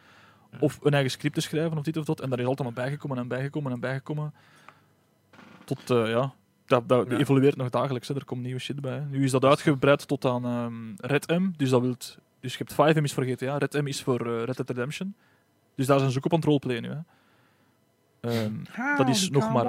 [0.61, 2.21] Of een eigen script te schrijven of dit of dat.
[2.21, 4.35] En daar is altijd maar bijgekomen en bijgekomen en bijgekomen.
[5.65, 6.35] Tot, eh, ja,
[6.73, 7.17] dat, dat Ja.
[7.19, 8.09] evolueert nog dagelijks.
[8.09, 8.15] Hè.
[8.15, 8.93] Er komt nieuwe shit bij.
[8.95, 9.05] hè.
[9.05, 11.51] Nu is dat uitgebreid tot aan ehm, Red M.
[11.57, 14.45] Dus, dat wilt, dus je hebt 5M is voor GTA, Red M is voor eh,
[14.45, 15.15] Red Dead Redemption.
[15.75, 16.89] Dus daar zijn ze ook op aan het roleplayen nu.
[16.89, 17.01] Hè.
[18.21, 18.53] Ehm,
[18.97, 19.65] dat is nog maar...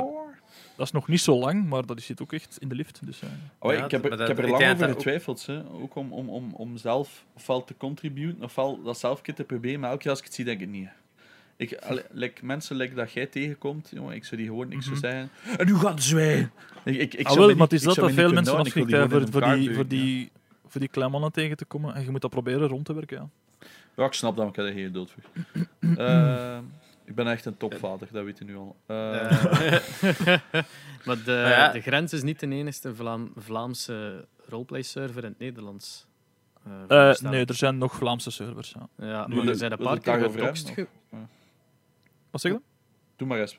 [0.76, 3.06] Dat is nog niet zo lang, maar dat zit ook echt in de lift.
[3.06, 5.46] Dus, eh, Oh, Ja, ik, heb, er- ik heb er lang over getwijfeld.
[5.46, 5.70] Hè.
[5.72, 9.80] Ook om, om, om, om zelf ofwel te contributen, ofwel dat zelf een te proberen.
[9.80, 10.90] Maar elke keer als ik het zie, denk ik niet.
[11.56, 11.80] Ik,
[12.12, 14.94] like, mensen like dat jij tegenkomt, jongen, ik zou die gewoon niks Mhm.
[14.96, 15.30] zo zeggen.
[15.58, 16.52] En nu gaat zwijgen.
[16.84, 18.98] Ik, ik, ik ah, wel, maar het is ik dat dat veel mensen afschrikt die
[19.10, 20.32] voor, voor, die, voor, die,
[20.68, 21.96] voor die kleine mannen tegen te komen.
[21.96, 23.18] En je moet dat proberen rond te werken.
[23.18, 23.30] Ja.
[23.96, 25.24] Ja, ik snap dat, maar ik heb er geen geduld voor.
[25.98, 26.58] Eh,
[27.06, 28.76] ik ben echt een topvader, dat weet je nu al.
[28.86, 28.96] Eh,
[31.06, 31.72] maar de, ja.
[31.72, 36.06] de grens is niet de enige Vlaam, Vlaamse roleplay-server in het Nederlands.
[36.88, 38.76] eh, Eh, nee, er zijn nog Vlaamse servers.
[38.98, 39.08] Ja.
[39.08, 40.68] Ja, Nu maar de- er zijn een paar keer daarover gedoxt.
[40.68, 41.18] hebben, ge-
[42.34, 42.62] Wat zeg je?
[43.16, 43.58] Doe maar eens.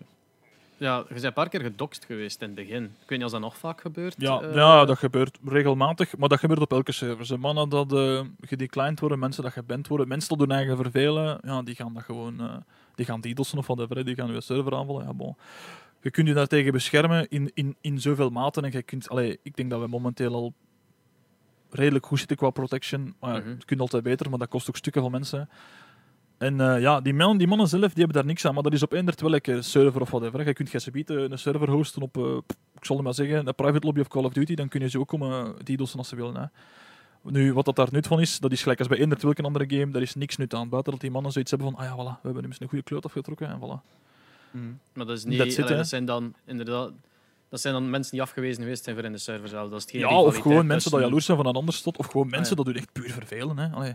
[0.76, 2.84] Ja, je bent een paar keer gedoxt geweest in het begin.
[2.84, 4.14] Ik weet niet of dat nog vaak gebeurt.
[4.18, 7.26] Ja, eh, ja, dat gebeurt regelmatig, maar dat gebeurt op elke server.
[7.26, 11.38] Ze mannen dat eh gedeclined worden, mensen dat geband worden, mensen dat hun eigen vervelen,
[11.42, 12.56] ja, die gaan dat gewoon, eh,
[12.94, 15.04] die gaan DDoS'en of whatever, hè, die gaan je server aanvallen.
[15.04, 15.36] Ja, bon.
[16.00, 19.56] Je kunt je daartegen beschermen in, in, in zoveel maten en je kunt, allee, ik
[19.56, 20.52] denk dat we momenteel al
[21.70, 23.14] redelijk goed zitten qua protection.
[23.20, 23.48] Maar ja, Mhm.
[23.48, 25.48] Het kunt altijd beter, maar dat kost ook stukken van mensen.
[26.38, 28.72] En eh, ja, die mannen, die mannen zelf die hebben daar niks aan, maar dat
[28.72, 30.46] is op eender welke server of whatever.
[30.46, 32.36] Je kunt GSBite een server hosten op, eh,
[32.74, 34.88] ik zal het maar zeggen, een private lobby of Call of Duty, dan kun je
[34.88, 36.36] ze ook komen DDoS'en als ze willen.
[36.36, 36.46] Hè.
[37.22, 39.64] Nu, wat dat daar nut van is, dat is gelijk als bij eender welke andere
[39.68, 40.68] game, daar is niks nut aan.
[40.68, 42.84] Buiten dat die mannen zoiets hebben van, ah ja, voilà, we hebben immers een goede
[42.84, 44.02] kloot afgetrokken en voilà.
[44.92, 45.58] Maar dat is niet...
[45.58, 46.92] It, dat zijn dan inderdaad...
[47.48, 49.70] Dat zijn dan mensen die afgewezen geweest zijn voor in de server zelf.
[49.70, 52.06] Dat is geen Ja, of gewoon mensen dat jaloers zijn van een ander stot, of
[52.06, 52.62] gewoon mensen ja.
[52.62, 53.58] dat u echt puur vervelen.
[53.58, 53.68] Hè.
[53.68, 53.94] Allee.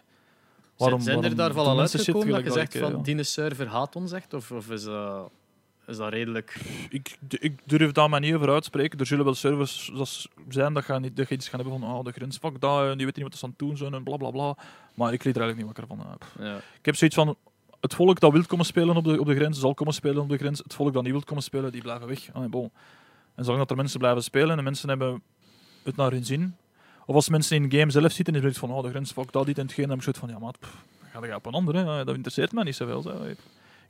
[0.88, 2.98] Zijn, zijn er waarom daar doen al uitgekomen dat je zegt eh, van ja.
[2.98, 4.34] die server haat ons echt?
[4.34, 5.32] Of, of is, dat,
[5.88, 6.62] is dat redelijk...
[6.90, 9.00] ik, ik durf daar maar niet over uitspreken.
[9.00, 9.92] Er zullen wel servers
[10.50, 12.90] zijn dat, gaan niet, dat je iets gaan hebben van oh, de grens, fuck dat,
[12.90, 14.58] en die weten niet wat ze aan het doen zijn en bla bla bla.
[14.94, 16.18] Maar ik leed er eigenlijk niet wakker van.
[16.46, 16.56] Ja.
[16.58, 17.36] Ik heb zoiets van,
[17.80, 20.30] het volk dat wil komen spelen op de, op de grens, zal komen spelen op
[20.30, 20.60] de grens.
[20.60, 22.34] Het volk dat niet wil komen spelen, die blijven weg.
[22.34, 22.72] Allee, bon.
[23.36, 25.22] En zolang dat er mensen blijven spelen en mensen hebben
[25.84, 26.56] het naar hun zin.
[27.10, 29.32] Of als mensen in de game zelf zitten en zoiets van, oh, de grens, fuck
[29.32, 31.46] dat, dit en hetgeen, dan heb ik zoiets van, ja maat, pff, ga je op
[31.46, 31.76] een ander.
[31.76, 31.84] Hè.
[32.06, 33.04] Dat interesseert mij niet zoveel.
[33.04, 33.30] Hè.
[33.30, 33.38] Ik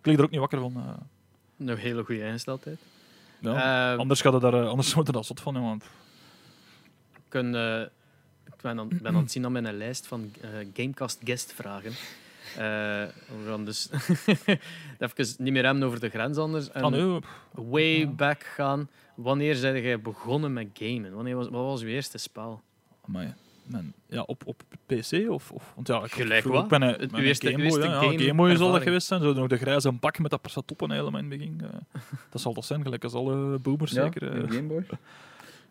[0.04, 0.74] lig er ook niet wakker van.
[0.76, 1.68] eh.
[1.68, 2.80] Een hele goede ingesteldheid.
[3.40, 3.92] ja.
[3.94, 7.22] Eh, Anders gaat het daar, eh, anders wordt er dat zot van, ja, want ik
[7.28, 7.82] kun, eh,
[8.46, 10.32] ik ben aan, ben aan het zien aan mijn lijst van
[10.74, 11.92] Gamecast guest vragen.
[12.56, 13.10] We
[13.48, 13.90] gaan dus
[15.00, 16.72] even niet meer hebben over de grens anders.
[16.72, 17.20] En ah, nee,
[17.52, 18.90] way back gaan.
[19.16, 21.14] Wanneer zijn jij begonnen met gamen?
[21.14, 22.62] Wanneer was, wat was je eerste spel?
[23.12, 26.70] Man, ja, op, op PC of, of want ja, ik Gelijk wat?
[26.70, 27.84] met een, Het- een eerste- Game uw Boy.
[27.84, 29.22] Ja, game Boy zal dat geweest zijn.
[29.22, 31.62] Zo nog de grijze bak met dat per toppen helemaal in het begin.
[31.64, 32.02] eh.
[32.32, 34.32] dat zal dat zijn, gelijk als alle boomers Ja, zeker.
[34.32, 34.42] eh.
[34.42, 34.86] een Game Boy.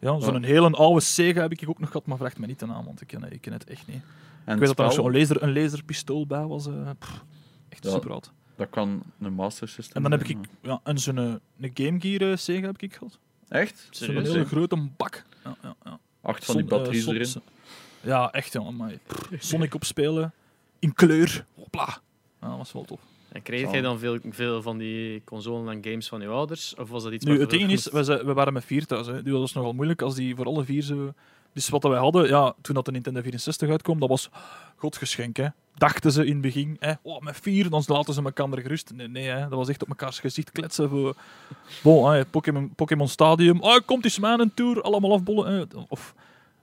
[0.01, 2.66] Ja, zo'n hele oude Sega heb ik ook nog gehad, maar vraagt me niet de
[2.66, 4.02] naam, want ik ken, ik ken het echt niet.
[4.44, 6.66] En ik weet dat er nog zo'n laser, een laserpistool bij was.
[6.66, 7.24] eh, pff,
[7.69, 7.90] echt Ja.
[7.90, 8.32] super oud.
[8.56, 11.40] Dat kan een Master System En dan heb ik, ja, en zo'n een
[11.74, 13.19] Game Gear Sega heb ik gehad.
[13.48, 13.89] Echt?
[13.90, 15.24] Zo'n hele grote bak.
[15.44, 15.98] Ja, ja, ja.
[16.28, 17.42] Acht van die eh, batteries Son- erin.
[18.00, 18.70] Ja, echt, ja.
[18.70, 18.92] Maar,
[19.38, 20.32] Sonic opspelen,
[20.78, 21.44] in kleur.
[21.55, 22.00] Hopla.
[22.40, 23.00] Ja, dat was wel tof.
[23.32, 26.74] En kreeg jij dan veel, veel van die consoles en games van je ouders?
[26.74, 29.06] Of was dat iets Nu, wat het je ding is, we, waren met vier thuis.
[29.06, 29.22] Hè.
[29.22, 31.14] Dat was nogal moeilijk als die voor alle vier zo...
[31.52, 34.30] Dus wat wij hadden, ja, toen dat de Nintendo 64 uitkwam, dat was
[34.76, 35.36] godgeschenk.
[35.36, 35.46] Hè.
[35.74, 38.92] Dachten ze in het begin, hè, oh, met vier, dan laten ze elkaar er gerust.
[38.94, 40.88] Nee, nee hè, dat was echt op mekaars gezicht kletsen.
[40.88, 41.16] Voor...
[41.82, 45.52] Bon, Pokémon, Pokémon Stadium, oh, komt eens mij een tour, allemaal afbollen.
[45.52, 45.64] Hè.
[45.88, 46.14] Of,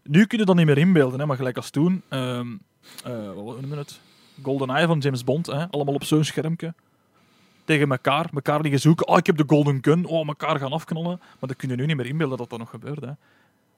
[0.03, 2.01] nu kun je dat niet meer inbeelden, hè, maar gelijk als toen.
[2.09, 2.41] eh,
[3.35, 3.99] wat noemen het?
[4.43, 6.73] GoldenEye van James Bond, hè, allemaal op zo'n schermpje
[7.65, 9.07] tegen elkaar, elkaar liggen zoeken.
[9.07, 10.05] Oh, ik heb de golden gun.
[10.05, 11.17] Oh, elkaar gaan afknallen.
[11.19, 13.01] Maar dat kun je nu niet meer inbeelden dat dat nog gebeurt.
[13.01, 13.11] Hè.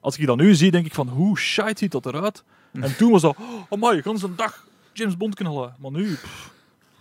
[0.00, 2.44] Als ik dat nu zie, denk ik van, hoe shite ziet dat eruit?
[2.72, 3.36] En toen was dat,
[3.68, 5.74] oh my, gans een dag James Bond knallen.
[5.78, 6.46] Maar nu, pff,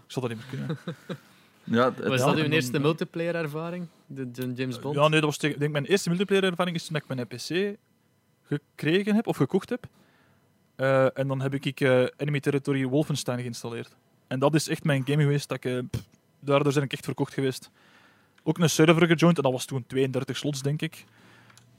[0.05, 0.77] ik zal dat niet meer kunnen.
[1.69, 3.87] Ja, het- Was Ja, dat uw eerste multiplayer ervaring?
[4.05, 4.95] De, de James Bond?
[4.95, 7.77] Ja, nee, dat was tegen, denk mijn eerste multiplayer ervaring is toen ik mijn PC
[8.43, 9.87] gekregen heb, of gekocht heb.
[10.75, 13.95] Eh, en dan heb ik eh, Enemy Territory Wolfenstein geïnstalleerd.
[14.27, 15.49] En dat is echt mijn game geweest.
[15.49, 16.03] Dat ik, eh, pff,
[16.39, 17.69] daardoor ben ik echt verkocht geweest.
[18.43, 21.05] Ook een server gejoind, en dat was toen 32 slots, denk ik.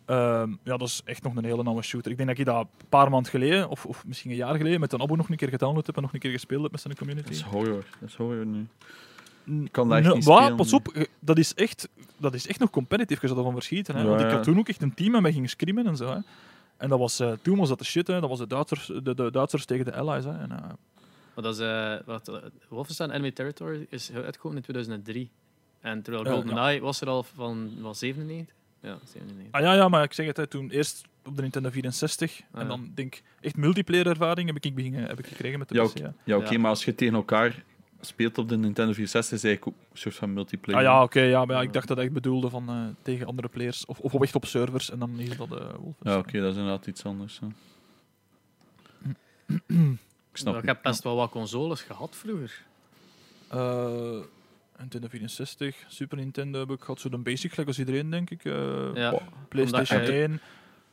[0.08, 2.10] Ehm, ja, dat is echt nog een hele nauwe shooter.
[2.10, 4.80] Ik denk dat ik dat een paar maanden geleden, of, of misschien een jaar geleden,
[4.80, 6.80] met een abo nog een keer gedownload heb en nog een keer gespeeld heb met
[6.80, 7.30] zijn dat community.
[7.30, 7.84] is horror.
[8.00, 8.66] Dat is horror nu.
[9.64, 10.36] Ik kan dat echt niet Wat?
[10.38, 13.54] spelen, Pas op, je- dat is echt, dat is echt nog competitive, je zou ervan
[13.54, 13.94] verschieten.
[13.94, 14.02] Hè?
[14.02, 14.32] Ja, Want ik ja.
[14.34, 16.06] had toen ook echt een team en wij gingen scrimmen en zo.
[16.06, 16.18] Hè?
[16.76, 18.20] En dat was, eh, toen was dat de shit, hè?
[18.20, 20.24] dat was de Duitsers, de, de Duitsers tegen de Allies.
[20.24, 20.30] Hè?
[20.30, 20.58] En, eh,
[21.34, 22.34] Maar dat is, eh, wat, eh,
[22.68, 25.30] Wolfenstein Enemy Territory is uitgekomen in 2003.
[25.80, 28.56] En terwijl Ja, GoldenEye was er al van was 97?
[28.82, 29.46] Ja, 97.
[29.50, 32.60] ah ja, ja, maar ik zeg het, hè, toen eerst op de Nintendo 64 Ah,
[32.60, 32.68] en ja.
[32.68, 35.84] dan denk ik echt multiplayer ervaring heb ik, beginnen, heb ik gekregen met de Ja,
[35.86, 35.98] PC.
[35.98, 36.08] hè.
[36.24, 36.58] Ja, oké, Ja.
[36.58, 37.62] maar als je tegen elkaar
[38.00, 40.80] speelt op de Nintendo 64, is eigenlijk ook een soort van multiplayer.
[40.80, 43.48] Ah ja, oké, ja, maar ja, ik dacht dat ik bedoelde van eh, tegen andere
[43.48, 46.14] players of, of echt op servers en dan hier dat eh Wolfenstein.
[46.14, 47.40] Ja, oké, dat is inderdaad iets anders.
[50.32, 52.62] Ik snap ik heb best wel wat consoles gehad vroeger.
[53.48, 54.18] Eh,
[54.78, 58.44] Nintendo 64, Super Nintendo heb ik gehad, zo de basic, gelijk als iedereen, denk ik.
[58.44, 58.52] Eh,
[58.94, 59.18] Ja.
[59.48, 60.40] PlayStation Omdat je- 1.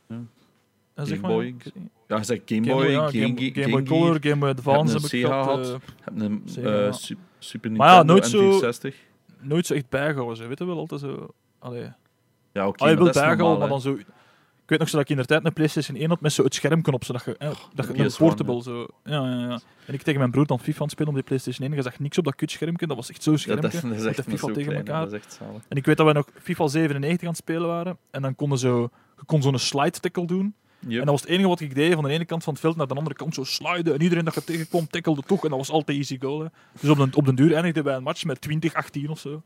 [0.07, 0.15] Ja.
[0.95, 1.31] hè, zeg Game maar.
[1.31, 1.55] Boy.
[2.07, 4.19] Ja, je zegt Game Game Boy, Game, Game, Game Boy Game Color, Gear.
[4.21, 5.59] Game Boy Advance heb ik gehad.
[5.59, 6.93] eh, Je hebt een eh,
[7.39, 8.95] Super Maar ja, Nintendo nooit zo- 64.
[9.41, 10.37] nooit zo echt bijgehouden.
[10.37, 11.27] Ze weten wel altijd zo.
[11.59, 11.81] Allee.
[12.51, 13.97] Ja, oké, Allee, maar wel dat is normaal, maar dan zo.
[14.65, 16.43] Ik weet nog zo dat ik in de tijd een PlayStation 1 had met zo
[16.43, 18.87] het schermpje op, zodat je, eh, dat je een is portable zo.
[19.03, 19.59] Ja, ja, ja.
[19.85, 21.75] En ik tegen mijn broer dan FIFA aan het spelen op die PlayStation 1.
[21.75, 23.69] Je zag niks op dat kutschermpje, dat was echt zo'n Ja, schermpje.
[23.69, 24.99] dat, dat is echt FIFA zo tegen klein, elkaar.
[25.03, 25.61] Dat is echt zalig.
[25.67, 27.97] En ik weet dat wij nog FIFA 97 aan het spelen waren.
[28.11, 28.81] En dan konden zo,
[29.17, 30.53] je kon zo'n slide tackle doen.
[30.79, 30.91] Yep.
[30.91, 32.75] En dat was het enige wat ik deed, van de ene kant van het veld
[32.75, 33.93] naar de andere kant zo sliden.
[33.93, 35.43] En iedereen dat je tegenkwam, tackelde toch.
[35.43, 36.39] En dat was altijd easy goal.
[36.39, 36.47] Hè.
[36.81, 39.41] Dus op de, op den duur eindigden wij een match met 20-18 of zo.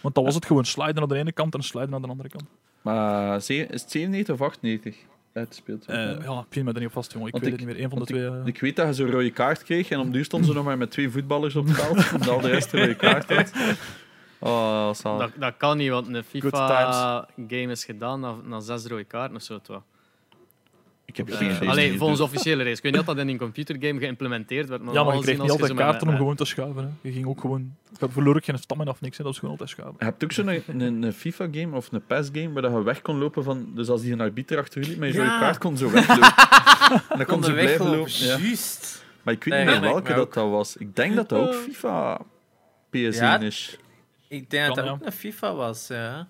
[0.00, 2.28] Want dan was het gewoon sliden naar de ene kant en sliden naar de andere
[2.28, 2.44] kant.
[2.82, 4.96] Maar is het 97 of 98
[5.32, 5.84] uitgespeeld?
[5.86, 7.26] Eh, ja, ik pin me er niet op vast, jongen.
[7.26, 7.84] Ik Want weet ik- het niet meer.
[7.84, 8.26] Eén van de twee.
[8.26, 10.64] eh, Ik weet dat je zo'n rode kaart kreeg en op duur stonden ze nog
[10.64, 12.12] maar met twee voetballers op het veld.
[12.12, 13.52] omdat al de rest een rode kaart had.
[14.38, 14.90] Oh.
[15.02, 16.24] Dat, dat kan niet, want een.
[16.24, 19.58] FIFA-game is gedaan na, na zes rode kaarten of zo.
[19.60, 19.82] toch?
[21.10, 21.68] Ik heb Eh, geen idee.
[21.68, 22.76] Alleen Dus- volgens officiële race.
[22.76, 24.82] Ik weet niet of dat in een computergame geïmplementeerd werd.
[24.82, 26.82] Maar ja, maar je kreeg niet altijd kaarten om gewoon te schuiven.
[26.84, 27.08] Hè.
[27.08, 27.74] Je ging ook gewoon...
[28.00, 29.22] Je verloor ook geen stamina of niks, hè.
[29.24, 29.96] dat was gewoon altijd schuiven.
[29.98, 33.02] Je hebt ook zo'n een, een, een FIFA-game of een PES-game waar dat je weg
[33.02, 33.68] kon lopen van...
[33.74, 36.32] Dus als die een arbiter achter je liep met je kaart, kon zo weglopen.
[37.08, 37.98] en dan kon ze blijven weglopen.
[37.98, 38.12] lopen.
[38.26, 38.36] Ja.
[38.38, 39.04] Juist.
[39.22, 40.76] Maar ik weet Nee, niet meer welke dat, dat was.
[40.76, 42.20] Ik denk dat dat ook FIFA
[42.96, 43.38] PS1 Ja.
[43.40, 43.78] is.
[44.28, 46.28] Ik denk dat Kan, dat ook een FIFA was, ja.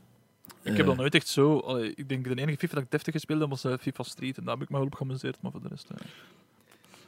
[0.70, 1.58] Ik heb dat nooit echt zo...
[1.58, 4.38] allee, ik denk de enige FIFA dat ik deftig gespeeld heb was eh, FIFA Street.
[4.38, 5.88] En daar heb ik me wel op geamuseerd, maar voor de rest...
[5.90, 5.96] eh,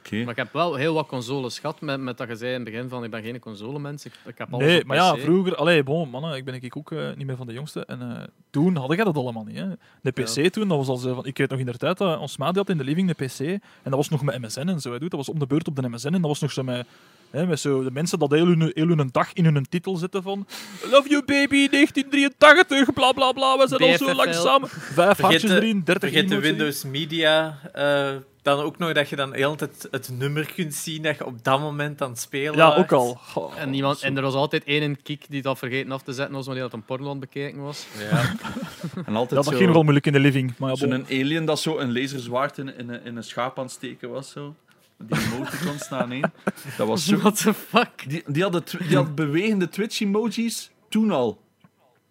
[0.05, 0.15] Oké.
[0.21, 2.69] Maar ik heb wel heel wat consoles gehad, met, met dat je zei in het
[2.71, 4.05] begin van ik ben geen consolemens.
[4.05, 5.19] Ik, ik heb alles Nee, op maar ja, PC.
[5.19, 5.55] vroeger...
[5.55, 7.85] Allee, bon, mannen, ik ben ik ook eh, niet meer van de jongste.
[7.85, 9.57] En eh, toen had ik dat allemaal niet.
[9.57, 9.67] Hè.
[10.01, 11.25] De PC toen, dat was al zo van...
[11.25, 13.25] Ik weet nog in de tijd dat ons maat die had in de living de
[13.25, 13.39] PC.
[13.39, 14.91] En dat was nog met MSN en zo.
[14.91, 15.09] Hè, doet.
[15.11, 16.05] dat was om de beurt op de MSN.
[16.07, 16.87] En dat was nog zo met...
[17.33, 20.23] Hè, met zo de mensen dat heel hun, heel hun dag in hun titel zitten
[20.23, 20.47] van...
[20.91, 23.57] Love you baby, 1983, bla bla bla.
[23.57, 24.15] We zijn al zo BFFL.
[24.15, 24.69] lang samen.
[24.69, 26.39] Vijf hartjes erin, 30 Vergeet de.
[26.39, 27.59] Windows Media.
[27.73, 28.09] eh,
[28.41, 31.43] dan ook nog dat je dan heel het, het nummer kunt zien dat je op
[31.43, 33.17] dat moment aan het spelen Ja, ook al.
[33.21, 36.35] Goh, En, iemand, en er was altijd één kiek die dat vergeten af te zetten
[36.35, 37.85] was wanneer dat een porno aan het bekijken was.
[38.11, 38.21] Ja.
[39.05, 40.53] En altijd Ja, dat zo, ging nogal moeilijk in de living.
[40.73, 44.09] Zo'n alien dat zo een laserzwaard in, in, een- in een schaap aan het steken
[44.09, 44.31] was.
[44.31, 44.55] Zo.
[44.97, 46.31] Die emoticons staan één.
[46.77, 47.17] Dat was zo...
[47.17, 48.09] What the fuck?
[48.09, 51.41] Die, die, hadden tw- die had bewegende Twitch-emojis toen al.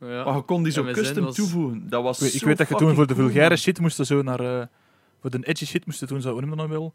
[0.00, 0.24] Ja.
[0.24, 1.88] Maar je kon die zo MSN custom was- toevoegen.
[1.88, 4.22] Dat was Ik weet, ik weet dat je toen voor de vulgaire shit moest zo
[4.22, 4.40] naar...
[4.60, 4.66] eh,
[5.20, 6.30] voor de edgy shit moest je toen zo...
[6.32, 6.94] Hoe noem je dat nou wel?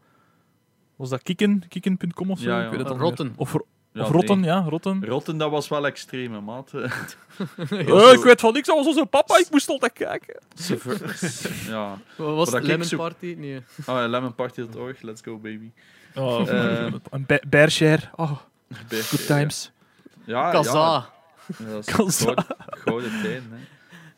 [0.95, 1.63] Was dat kikken?
[1.67, 2.49] Kikken.com of zo?
[2.49, 2.65] Ja, ja.
[2.65, 3.25] Ik weet niet Rotten.
[3.27, 3.35] meer.
[3.37, 3.55] Of,
[3.97, 4.49] Ja, of rotten, nee.
[4.49, 5.05] ja, rotten.
[5.05, 6.71] Rotten, dat was wel extreem, hè, maat.
[7.69, 10.39] Eh, ik weet van niks, dat was onze papa, ik moest altijd kijken.
[11.67, 11.97] ja.
[12.15, 12.67] Wat was dat het?
[12.67, 13.35] Lemon zo- Party?
[13.37, 13.57] Nee.
[13.57, 15.71] Oh, ja, lemonparty.org, let's go, baby.
[16.15, 17.99] Oh, Eh, een.
[18.15, 18.31] Oh,
[18.91, 19.71] good times.
[20.25, 20.71] Ja, Kaza.
[20.73, 21.09] Ja,
[21.57, 22.45] ja, dat is Kaza.
[22.69, 23.57] gouden, tijden, hè.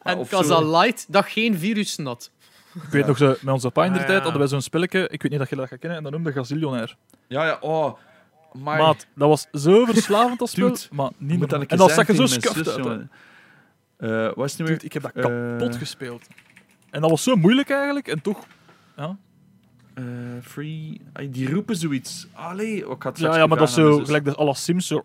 [0.01, 2.31] Ah, En of Kaza zo- Light, dat geen virus had.
[2.73, 4.21] Ik weet nog, zo, met onze pa in de Ah, tijd ja.
[4.23, 6.31] hadden wij zo'n spelletje, ik weet niet dat je dat gaat kennen, en dat noemde
[6.31, 6.95] Gazillionair.
[7.27, 7.97] Ja, ja, oh.
[8.53, 11.91] Maar Maat, dat was zo verslavend als spel, Dude, maar niet moet een En dat
[11.91, 12.77] zag je zo scuffed uit.
[12.77, 13.11] jongen.
[13.97, 14.73] Eh, wat is het nu weer?
[14.73, 16.27] Dude, ik heb dat Eh, kapot gespeeld.
[16.89, 18.45] En dat was zo moeilijk eigenlijk, en toch...
[18.97, 19.17] Ja,
[19.93, 20.03] Eh,
[20.43, 21.01] free...
[21.13, 22.27] Ay, die roepen zoiets.
[22.33, 25.01] Allee, oh, ik had ja, ja maar dat is zo, gelijk de alle Sims, zo...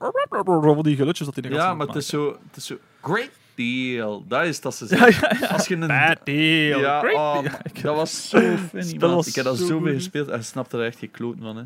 [0.82, 2.76] Die geluidjes dat Ja, maar het is, zo, het is zo...
[3.00, 4.24] Great deal.
[4.28, 5.28] Dat is dat ze zeggen.
[5.30, 5.46] ja, ja.
[5.46, 5.86] Als je een...
[5.86, 6.80] Bad deal.
[6.80, 7.42] Ja, Great oh, deal.
[7.42, 9.14] man, Ik- dat was zo funny, man.
[9.14, 11.56] was Ik heb dat zo mee gespeeld en snapte er echt geen kloot van.
[11.56, 11.62] Hè.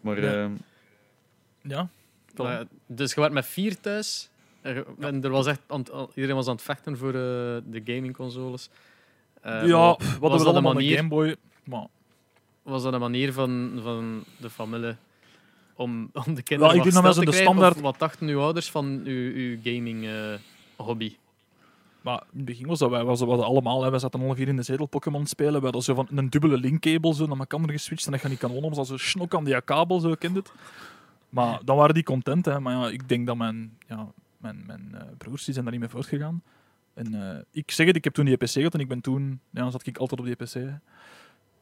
[0.00, 0.16] Maar
[1.62, 1.88] Ja.
[2.36, 2.42] Ja.
[2.42, 4.30] Maar, dus je werd met vier thuis.
[4.60, 5.60] Er, en er was echt
[6.14, 7.14] iedereen was aan het vechten voor eh,
[7.64, 8.70] de gamingconsoles.
[9.40, 11.36] Eh, ja, pff, wat was dat een manier- Game Boy.
[11.64, 11.86] Maar
[12.62, 14.96] Was dat een manier van, van de familie
[15.74, 17.52] om, om de kinderen Wel, ik denk dat zo te de krijgen?
[17.54, 20.34] standaard- wat dachten uw ouders van uw, uw gaming eh,
[20.76, 21.16] hobby?
[22.00, 24.48] Maar in het begin was dat, wij was, we allemaal, hè, wij zaten alle vier
[24.48, 25.54] in de zetel Pokémon spelen.
[25.58, 28.74] We hadden zo van een dubbele linkkabel zo naar elkaar geswitcht en niet kan wonen,
[28.74, 30.52] was zo snok aan die kabel, zo kent het.
[31.30, 32.60] Maar dan waren die content, hè.
[32.60, 35.82] Maar ja, ik denk dat mijn, ja, mijn, mijn eh, broers die zijn daar niet
[35.82, 36.42] mee voortgegaan.
[36.94, 39.40] En eh, ik zeg het, ik heb toen die PC gehad en ik ben toen,
[39.50, 40.52] ja, dan zat ik altijd op die PC.
[40.52, 40.74] hè.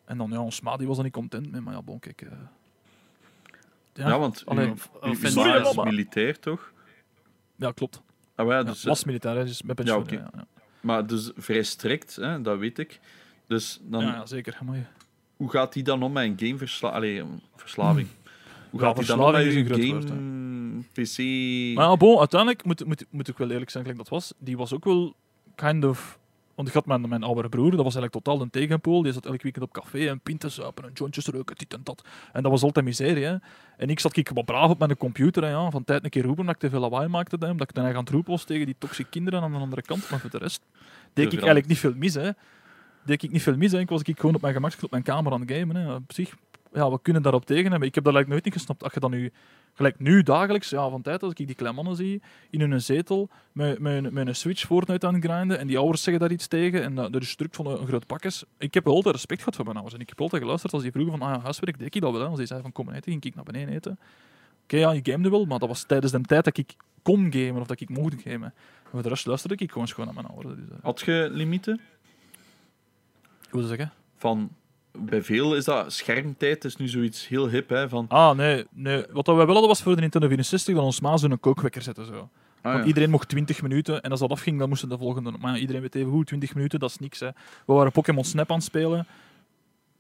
[0.04, 2.22] En dan, ja, ons ma die was er niet content mee, maar ja, bon, kijk.
[2.22, 2.28] eh,
[3.94, 4.74] ja, ja, want allee, ma
[5.10, 5.90] je- is mama.
[5.90, 6.72] militair, toch?
[7.56, 8.02] ja, klopt.
[8.34, 10.04] Ah, maar ja, Ja, dus, was militair, hè, dus met pensioen.
[10.10, 10.46] ja, ja.
[10.80, 13.00] Maar dus vrij strikt, hè, dat weet ik.
[13.46, 14.58] Dus dan, Ja, zeker.
[15.36, 17.40] Hoe gaat hij dan om met een gameverslaving?
[17.56, 18.08] verslaving?
[18.70, 21.18] Hoe Ja, gaat hij dan met is een groot woord, game, PC?
[21.76, 24.32] Maar ja, bon, uiteindelijk moet, moet, moet ik wel eerlijk zijn, gelijk dat was.
[24.38, 25.14] Die was ook wel
[25.54, 26.18] kind of.
[26.54, 29.02] Want ik had mijn, mijn oudere broer, dat was eigenlijk totaal een tegenpool.
[29.02, 32.04] Die zat elk weekend op café en pinten zuipen en jointjes roken, dit en dat.
[32.32, 33.24] En dat was altijd miserie.
[33.24, 33.36] Hè.
[33.76, 35.42] En ik zat ik wat braaf op mijn computer.
[35.42, 37.36] Hè, ja, van tijd een keer roepen dat ik te veel lawaai maakte.
[37.40, 39.82] Hè, omdat ik dan aan het roepen was tegen die toxische kinderen aan de andere
[39.82, 40.10] kant.
[40.10, 40.60] Maar voor de rest
[41.12, 42.14] deed ik Dus eigenlijk niet veel mis.
[42.14, 42.30] Hè.
[43.04, 43.72] deed ik niet veel mis.
[43.72, 43.78] Hè.
[43.78, 45.76] Ik was ik gewoon op mijn gemak op mijn kamer aan het gamen.
[45.76, 45.94] Hè.
[45.94, 46.36] Op zich,
[46.72, 47.88] ja, we kunnen daarop tegen hebben.
[47.88, 48.82] Ik heb dat eigenlijk nooit niet gesnapt.
[48.82, 49.32] Als je dan nu,
[49.74, 53.28] gelijk nu dagelijks, ja, van tijd als ik die kleine mannen zie, in hun zetel,
[53.52, 56.46] met, met, met een Switch Fortnite aan het grinden, en die ouders zeggen daar iets
[56.46, 58.44] tegen, en dat, er is druk van een, een groot pakjes.
[58.58, 59.96] Ik heb wel altijd respect gehad voor mijn ouders.
[59.96, 62.12] En ik heb altijd geluisterd als die vroegen van, ah ja, huiswerk, deed ik dat
[62.12, 62.20] wel.
[62.20, 62.26] hè.
[62.26, 63.98] Als die zeiden van, kom eten, ging ik naar beneden eten.
[64.62, 67.60] Oké, ja, je gamede wel, maar dat was tijdens de tijd dat ik kon gamen,
[67.60, 68.54] of dat ik mocht gamen.
[68.84, 70.54] En voor de rest luisterde ik gewoon schoon naar mijn ouders.
[70.54, 71.80] Dus, eh, Had je limieten?
[73.50, 73.92] hoe zou zeggen?
[74.16, 74.50] Van,
[74.98, 78.06] bij veel is dat schermtijd, is nu zoiets heel hip, hè, van...
[78.08, 79.04] Ah, nee, nee.
[79.12, 82.06] Wat wij wel hadden was voor de Nintendo 64 dat ons ma zo'n kookwekker zetten.
[82.06, 82.12] Zo.
[82.12, 82.28] Ah,
[82.62, 82.84] Want ja.
[82.84, 85.32] Iedereen mocht 20 minuten en als dat afging, dan moesten de volgende.
[85.40, 87.20] Maar iedereen weet even hoe 20 minuten, dat is niks.
[87.20, 87.28] Hè.
[87.66, 89.06] We waren Pokémon Snap aan het spelen.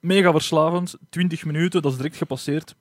[0.00, 0.96] Mega verslavend.
[1.08, 2.74] 20 minuten, dat is direct gepasseerd.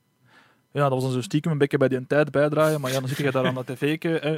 [0.71, 2.81] Ja, dat was dan zo stiekem een beetje bij die tijd bijdraaien.
[2.81, 4.01] Maar ja, dan zit je daar aan dat tv.
[4.01, 4.37] Hè.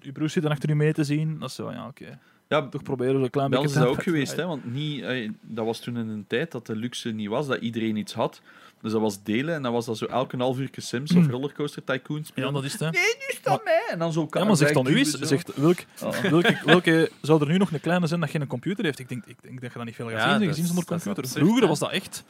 [0.00, 1.38] Je broer zit dan achter je mee te zien.
[1.38, 2.18] Dat is zo, ja, oké.
[2.48, 5.02] Ja, Toch proberen we een klein beetje ons is dat ook geweest, hè, want niet,
[5.02, 8.12] eh, dat was toen in een tijd dat de luxe niet was, dat iedereen iets
[8.12, 8.40] had.
[8.80, 11.84] Dus dat was delen en dan was dat zo elke half uur Sims of Rollercoaster
[11.84, 12.48] Tycoon spelen.
[12.48, 12.80] Ja, dat is het.
[12.80, 12.90] Hè.
[12.90, 13.82] Nee, nu is dat mij!
[13.90, 16.20] En dan zo Ja, maar zeg dan nu eens, zegt, welk, Ah.
[16.20, 18.98] welke, welke zou er nu nog een kleine zijn dat geen computer heeft?
[18.98, 20.84] Ik denk, ik denk dat je dat niet veel gaat Ja, zien, dat gezien zonder
[20.86, 21.30] dat computer.
[21.32, 22.24] Vroeger was dat echt.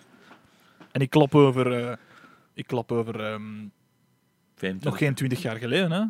[0.93, 1.97] En ik klap over, eh,
[2.55, 3.43] ik klap over ehm,
[4.55, 4.91] 25.
[4.91, 5.93] nog geen 20 jaar geleden.
[5.93, 6.03] Hè?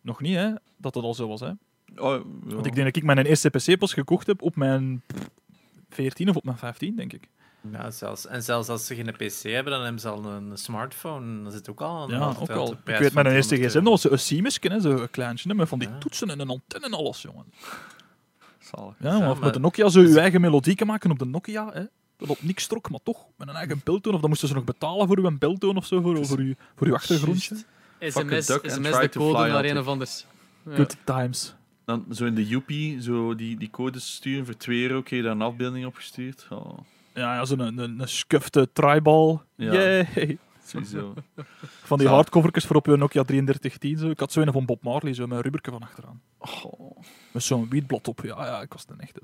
[0.00, 0.50] Nog niet, hè?
[0.76, 1.40] Dat dat al zo was.
[1.40, 1.50] Hè?
[1.96, 2.10] Oh,
[2.46, 2.54] ja.
[2.54, 5.02] Want ik denk dat ik mijn eerste PC pas gekocht heb op mijn
[5.90, 7.28] 14 of op mijn 15, denk ik.
[7.72, 11.42] Ja, zelfs, en zelfs als ze geen PC hebben, dan hebben ze al een smartphone.
[11.42, 12.72] Dat zit ook al aan Ja, ook al.
[12.72, 15.54] Ik weet, mijn eerste 200 gsm, dat was een Siemensje, hè, zo een kleintje, hè,
[15.54, 15.98] met van die Ja.
[15.98, 17.44] toetsen en een antenne en alles, jongen.
[18.58, 18.94] Zalig.
[18.98, 21.70] Ja, Ja, of maar- met de Nokia zo je eigen melodie maken op de Nokia,
[21.72, 21.82] hè.
[22.16, 24.14] Dat op niks trok, maar toch, met een eigen beltoon.
[24.14, 26.86] Of dan moesten ze nog betalen voor uw beltoon of zo, voor, voor, uw, voor
[26.86, 27.54] uw achtergrondje.
[27.54, 30.26] A SMS, SMS de code naar een of anders.
[30.68, 31.54] Good times.
[31.84, 35.24] Dan zo in de Joepie, zo die, die codes sturen voor 2 euro, kreeg je
[35.24, 36.46] daar een afbeelding opgestuurd.
[36.50, 36.78] Oh,
[37.14, 39.42] Ja, ja zo'n een, een, een skufte tribal.
[39.56, 39.72] Ja.
[39.72, 40.38] Yay.
[40.66, 41.14] sowieso.
[41.60, 42.10] Van die Zalig.
[42.10, 43.98] hardcovertjes voor op je Nokia 3310.
[43.98, 44.10] Zo.
[44.10, 46.20] Ik had zo een van Bob Marley, zo met een rubberke van achteraan.
[46.38, 47.00] Oh.
[47.32, 48.20] Met zo'n wietblad op.
[48.22, 49.20] Ja, ja, ik was een echte.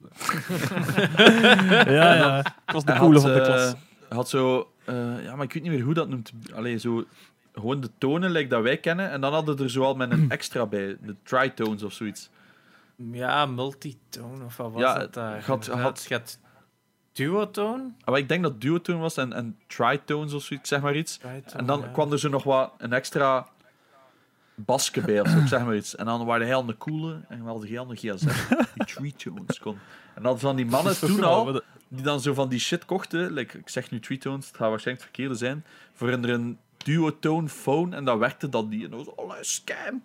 [1.92, 2.38] ja, ja.
[2.38, 3.62] Ik was de Hij coole had, van de eh, klas.
[4.08, 6.32] Hij had zo, eh, ja, maar ik weet niet meer hoe dat noemt.
[6.54, 7.04] Allee, zo,
[7.52, 9.10] gewoon de tonen like dat wij kennen.
[9.10, 12.30] En dan hadden er zoal met een extra bij, de tritones of zoiets.
[13.02, 15.44] Ja, multitone of wat was Ja, dat daar?
[15.44, 16.38] had- had- had
[17.12, 17.92] duotone.
[18.00, 21.16] Ah, Maar ik denk dat duotone was en, en tritones of zoiets, zeg maar iets.
[21.16, 21.86] Tritone, En dan ja.
[21.86, 23.48] kwam er zo nog wat een extra
[24.54, 25.96] basje bij of zo, zeg maar iets.
[25.96, 28.28] En dan waren hij een coole en we hadden heel een gsm
[28.74, 29.78] die tritones kon.
[30.14, 33.58] En dan van die mannen toen al, die dan zo van die shit kochten, like,
[33.58, 38.04] ik zeg nu tritones, het gaat waarschijnlijk het verkeerde zijn, voor een, duotone phone en
[38.04, 38.84] dan werkte dat niet.
[38.84, 40.02] En dan was oh, scam.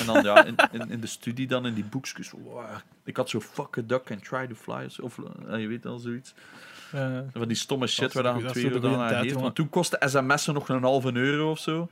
[0.00, 2.64] En dan ja, in, in, in de studie dan, in die boekjes, wow,
[3.04, 5.18] ik had zo fuck a duck and try to fly, of,
[5.48, 6.34] eh, je weet al zoiets.
[7.32, 9.42] Van die stomme shit waar dan twee euro aan jongen.
[9.42, 11.88] Want toen kostte sms'en nog een halve euro of zo.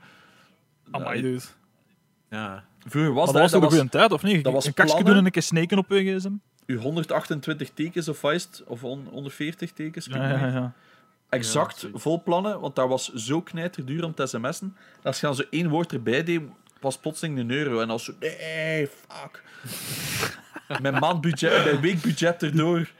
[0.91, 1.41] amai, Ja, dude.
[2.29, 2.63] Ja.
[2.85, 4.43] Vroeger was Maar dat, was toch een goede tijd, of niet?
[4.43, 5.05] dat was een plannen.
[5.05, 6.31] doen en een keer sneken op je gsm.
[6.65, 10.05] uw 128 tekens of vast, of on- 140 tekens.
[10.05, 10.73] Ja, ja, ja.
[11.29, 14.75] Exact vol plannen, want dat was zo knijterduur om te sms'en.
[15.03, 16.41] Als je dan zo één woord erbij deed,
[16.81, 17.79] was plotseling een euro.
[17.79, 19.43] En als zo, nee, fuck.
[20.81, 22.91] mijn maandbudget, mijn weekbudget erdoor.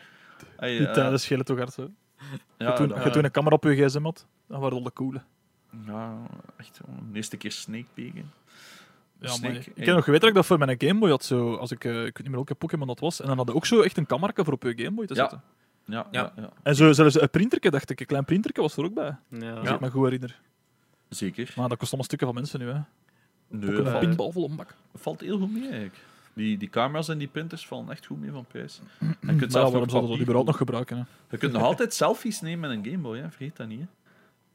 [0.58, 1.90] Ay, Die eh, tijden schelen toch hard, zo.
[2.58, 5.22] ja, je toen een camera op je gsm had, dan waren al de coole.
[5.86, 6.18] ja,
[6.58, 8.32] echt, gewoon de eerste keer Snake pegen.
[9.20, 11.24] Ja, Snake, maar ik heb nog geweten dat ik dat voor mijn Game Boy had.
[11.26, 13.22] Zo, als ik, eh, ik weet niet meer welke Pokémon dat was.
[13.22, 15.14] En dan had je ook zo echt een camera voor op je Game Boy te
[15.14, 15.20] Ja.
[15.20, 15.42] zetten.
[15.86, 16.22] Ja, ja.
[16.36, 16.42] Ja.
[16.42, 18.00] ja, En zo, zelfs een printerke, dacht ik.
[18.00, 19.16] Een klein printerke was er ook bij.
[19.30, 19.54] Ja.
[19.54, 20.40] Als ik me goed herinner.
[21.10, 21.54] zeker.
[21.56, 22.80] Maar dat kost allemaal stukken van mensen nu, hè.
[23.48, 24.16] Nee, een
[24.96, 25.96] valt, heel goed mee eigenlijk.
[26.34, 28.80] Die, die camera's en die printers vallen echt goed mee van prijs.
[29.00, 30.98] En je kunt waarom nog zouden we dat überhaupt nog gebruiken?
[30.98, 31.04] Hè?
[31.30, 33.30] Je kunt nog altijd selfies nemen met een Game Boy, hè?
[33.30, 33.80] vergeet dat niet.
[33.80, 33.86] Hè?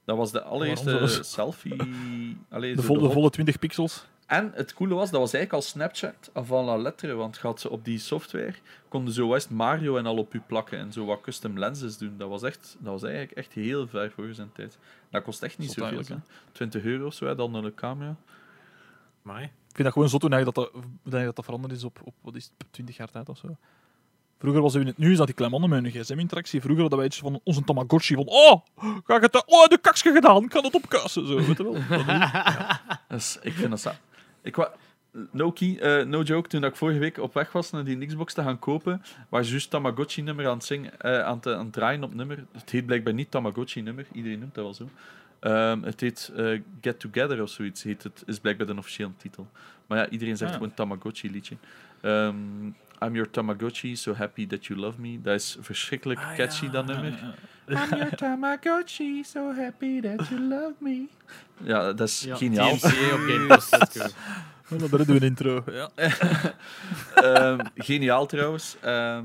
[0.05, 1.77] Dat was de allereerste selfie.
[2.48, 4.06] Allee, De, zo vol, de hot- volle 20 pixels.
[4.27, 7.70] En het coole was, dat was eigenlijk al Snapchat avant la lettre, want had ze
[7.70, 8.55] op die software
[8.89, 12.14] konden zo West Mario en al op je plakken en zo wat custom lenses doen.
[12.16, 14.78] Dat was, echt, dat was eigenlijk echt heel ver voor zijn tijd.
[15.10, 15.85] Dat kost echt niet zoveel.
[15.97, 16.35] eigenlijk, hè.
[16.52, 18.16] 20 euro of zo, hè, dan een camera.
[19.24, 19.44] Amai.
[19.44, 20.70] Ik vind dat gewoon zo toen dat dat,
[21.03, 23.57] dat, dat veranderd is op, op wat is het, 20 jaar tijd of zo.
[24.39, 26.61] Vroeger was het, nu is dat die kleine mannen met hun gsm-interactie.
[26.61, 28.61] Vroeger hadden wij iets van onze Tamagotchi van oh,
[29.05, 31.27] ga ik het, oh, de kaksje gedaan, ik kan het opkuisen.
[31.27, 31.74] Zo, weet je wel.
[32.07, 32.99] Ik.
[33.09, 33.99] Dus ik vind dat sa-
[34.43, 34.73] Ik wa...
[35.31, 38.35] No, key, eh, no joke, toen ik vorige week op weg was naar die Xbox
[38.35, 42.05] te gaan kopen, was juist Tamagotchi-nummer aan, het zingen, eh, aan, het, aan het draaien
[42.05, 42.44] op nummer.
[42.53, 44.89] Het heet blijkbaar niet Tamagotchi-nummer, iedereen noemt dat wel zo.
[45.43, 49.47] Ehm, het heet eh, Get Together of zoiets, heet het, is blijkbaar de officiële titel.
[49.86, 50.56] Maar ja, iedereen zegt Ah.
[50.56, 51.56] gewoon Tamagotchi-liedje.
[52.01, 52.35] Ehm,
[53.01, 55.20] I'm your Tamagotchi, so happy that you love me.
[55.23, 56.70] Dat is verschrikkelijk Ah, catchy, ja.
[56.70, 57.35] dat nummer.
[57.66, 61.05] Ja, I'm your Tamagotchi, so happy that you love me.
[61.62, 62.77] Ja, dat is Ja, geniaal.
[62.77, 64.10] TMCA op Game.
[64.78, 65.64] Dan doen we een intro.
[65.73, 65.90] Ja.
[67.14, 68.77] Ehm, geniaal trouwens.
[68.81, 69.24] Ehm,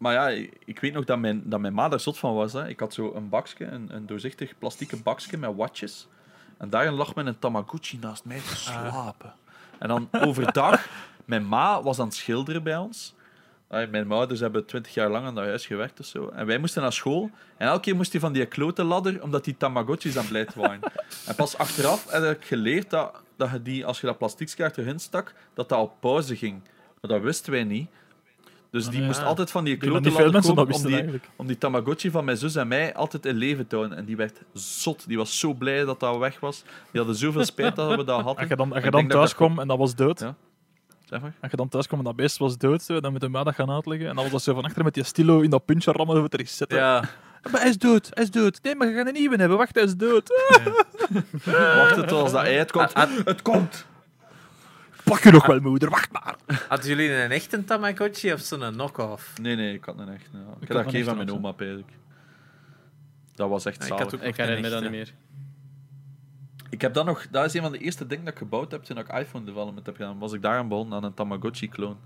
[0.00, 2.52] maar ja, ik ik weet nog dat mijn, dat mijn ma daar zot van was.
[2.52, 2.68] Hè.
[2.68, 6.08] Ik had zo een bakje, een, een doorzichtig plastieke bakje met watjes.
[6.58, 9.34] En daarin lag mijn Tamagotchi naast mij te slapen.
[9.78, 10.88] En dan overdag,
[11.24, 13.14] mijn ma was aan het schilderen bij ons.
[13.68, 16.28] Ah, Mijn ouders hebben twintig jaar lang aan dat huis gewerkt of zo.
[16.28, 17.30] En wij moesten naar school.
[17.56, 20.80] En elke keer moest hij van die klote ladder, omdat die Tamagotchis aan blijft waren.
[21.26, 24.98] en pas achteraf heb ik geleerd dat, dat je die, als je dat plasticskaart erin
[24.98, 26.62] stak, dat dat op pauze ging.
[27.00, 27.90] Maar dat wisten wij niet.
[28.70, 29.06] Dus die ja.
[29.06, 31.28] moest altijd van die klote dat komen om die, eigenlijk.
[31.36, 33.98] om die Tamagotchi van mijn zus en mij altijd in leven te houden.
[33.98, 35.04] En die werd zot.
[35.08, 36.62] Die was zo blij dat dat weg was.
[36.90, 38.36] Die hadden zoveel spijt dat we dat hadden.
[38.36, 40.34] Als je dan, als je dan thuis dat kwam en dat was dood, Ja.
[41.04, 41.34] Zeg maar.
[41.40, 43.42] als je dan thuis kwam en dat beest was dood, zo, dan moet de ma
[43.44, 44.08] dat gaan uitleggen.
[44.08, 46.28] En dan was dat zo van achter met die stilo in dat puntje rammen over
[46.28, 46.78] te resetten.
[46.78, 47.04] Ja.
[47.50, 48.58] Maar hij is dood, hij is dood.
[48.62, 49.58] Nee, maar je gaat een nieuwe hebben.
[49.58, 50.28] Wacht, hij is dood.
[51.44, 52.94] Wacht het als dat ei het komt.
[52.94, 53.86] Ah, Het komt!
[55.10, 55.90] Pak je nog wel, moeder.
[55.90, 56.36] Wacht maar.
[56.68, 59.38] Hadden jullie een echte Tamagotchi of zo'n knock-off?
[59.40, 60.28] Nee, nee, ik had een echt.
[60.32, 60.38] Ja.
[60.60, 61.92] Ik, had dat gegeven aan mijn oma, eigenlijk.
[63.34, 64.04] Dat was echt Ja, ik zalig.
[64.04, 65.12] had ook- Ik herinner me dat niet meer.
[66.70, 68.82] Ik heb dat nog, dat is een van de eerste dingen dat ik gebouwd heb
[68.82, 70.18] toen ik iPhone development heb gedaan.
[70.18, 71.96] Was ik daaraan begonnen aan een Tamagotchi clone.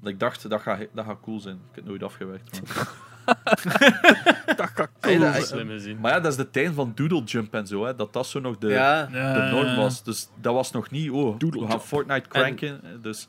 [0.00, 1.54] Want ik dacht dat gaat, dat gaat cool zijn.
[1.54, 2.60] Ik heb het nooit afgewerkt.
[4.46, 6.00] Maar, Hey, dat is- Slimme zin.
[6.00, 7.84] maar ja, dat is de tijd van Doodle Jump en zo.
[7.84, 9.06] Hè, dat dat zo nog de, Ja.
[9.06, 10.02] de norm was.
[10.04, 11.10] Dus dat was nog niet.
[11.10, 11.82] Oh, Doodle we gaan Jump.
[11.82, 12.80] Fortnite cranken.
[13.02, 13.26] Dus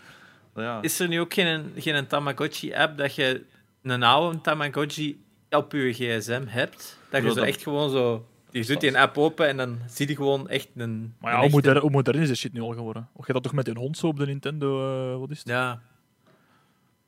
[0.55, 0.81] ja.
[0.81, 3.43] Is er nu ook geen, geen Tamagotchi-app dat je
[3.83, 6.99] een oude Tamagotchi op je gsm hebt?
[7.09, 8.27] Dat je Ja, zo dat- echt gewoon zo...
[8.51, 11.13] Je doet die een app open en dan zie je gewoon echt een...
[11.19, 13.07] Maar ja, een hoe echte- modern, hoe modern is dit shit nu al geworden?
[13.13, 14.79] Of je dat toch met een hond zo op de Nintendo,
[15.13, 15.47] eh, wat is het?
[15.47, 15.81] Ja.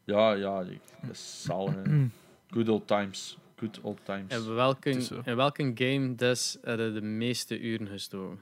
[0.05, 1.73] Ja, ja, ik- dat is zalig.
[1.83, 2.05] hè.
[2.49, 3.37] Good old times.
[3.55, 4.33] Good old times.
[4.47, 4.89] In welke,
[5.23, 8.39] in welke game des heb je de meeste uren gestoken?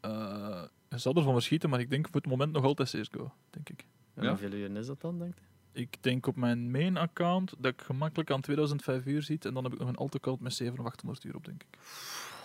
[0.00, 3.68] Eh, je zal ervan verschieten, maar ik denk voor het moment nog altijd CSGO, denk
[3.68, 3.86] ik.
[4.14, 4.28] En Ja.
[4.28, 5.80] hoeveel uren is dat dan, denk je?
[5.80, 9.64] Ik denk op mijn main account dat ik gemakkelijk aan 2005 uur zit en dan
[9.64, 11.78] heb ik nog een alt account met 700 of 800 uur op, denk ik.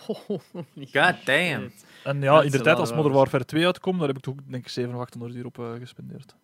[1.00, 1.70] God damn.
[2.04, 3.14] En ja, in de tijd als Modern.
[3.14, 5.80] Warfare 2 uitkomt, daar heb ik toch denk ik 700 of 800 uur op eh,
[5.80, 6.36] gespendeerd.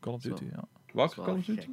[0.00, 0.28] Call of Zo.
[0.28, 0.64] Duty, ja.
[0.92, 1.68] Welke Call of Duty?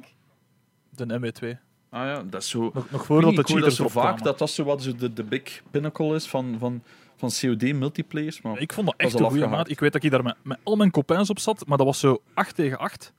[0.90, 1.65] De MW2.
[1.96, 2.70] Ah ja, dat is zo.
[2.74, 6.14] Nog, nog voordat cheaters zo vaak dat dat zo wat zo de, de big pinnacle
[6.14, 6.82] is van, van,
[7.16, 8.42] van COD multiplayers.
[8.42, 9.70] Maar Ik vond dat echt een goede maat.
[9.70, 11.98] Ik weet dat ik daar met, met al mijn copains op zat, maar dat was
[11.98, 13.12] zo 8 tegen 8.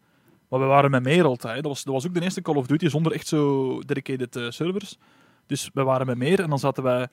[0.47, 1.55] Maar we waren met meer altijd.
[1.55, 4.49] Dat was, dat was ook de eerste Call of Duty zonder echt zo dedicated eh,
[4.49, 4.97] servers.
[5.45, 7.07] Dus we waren met meer en dan zaten wij...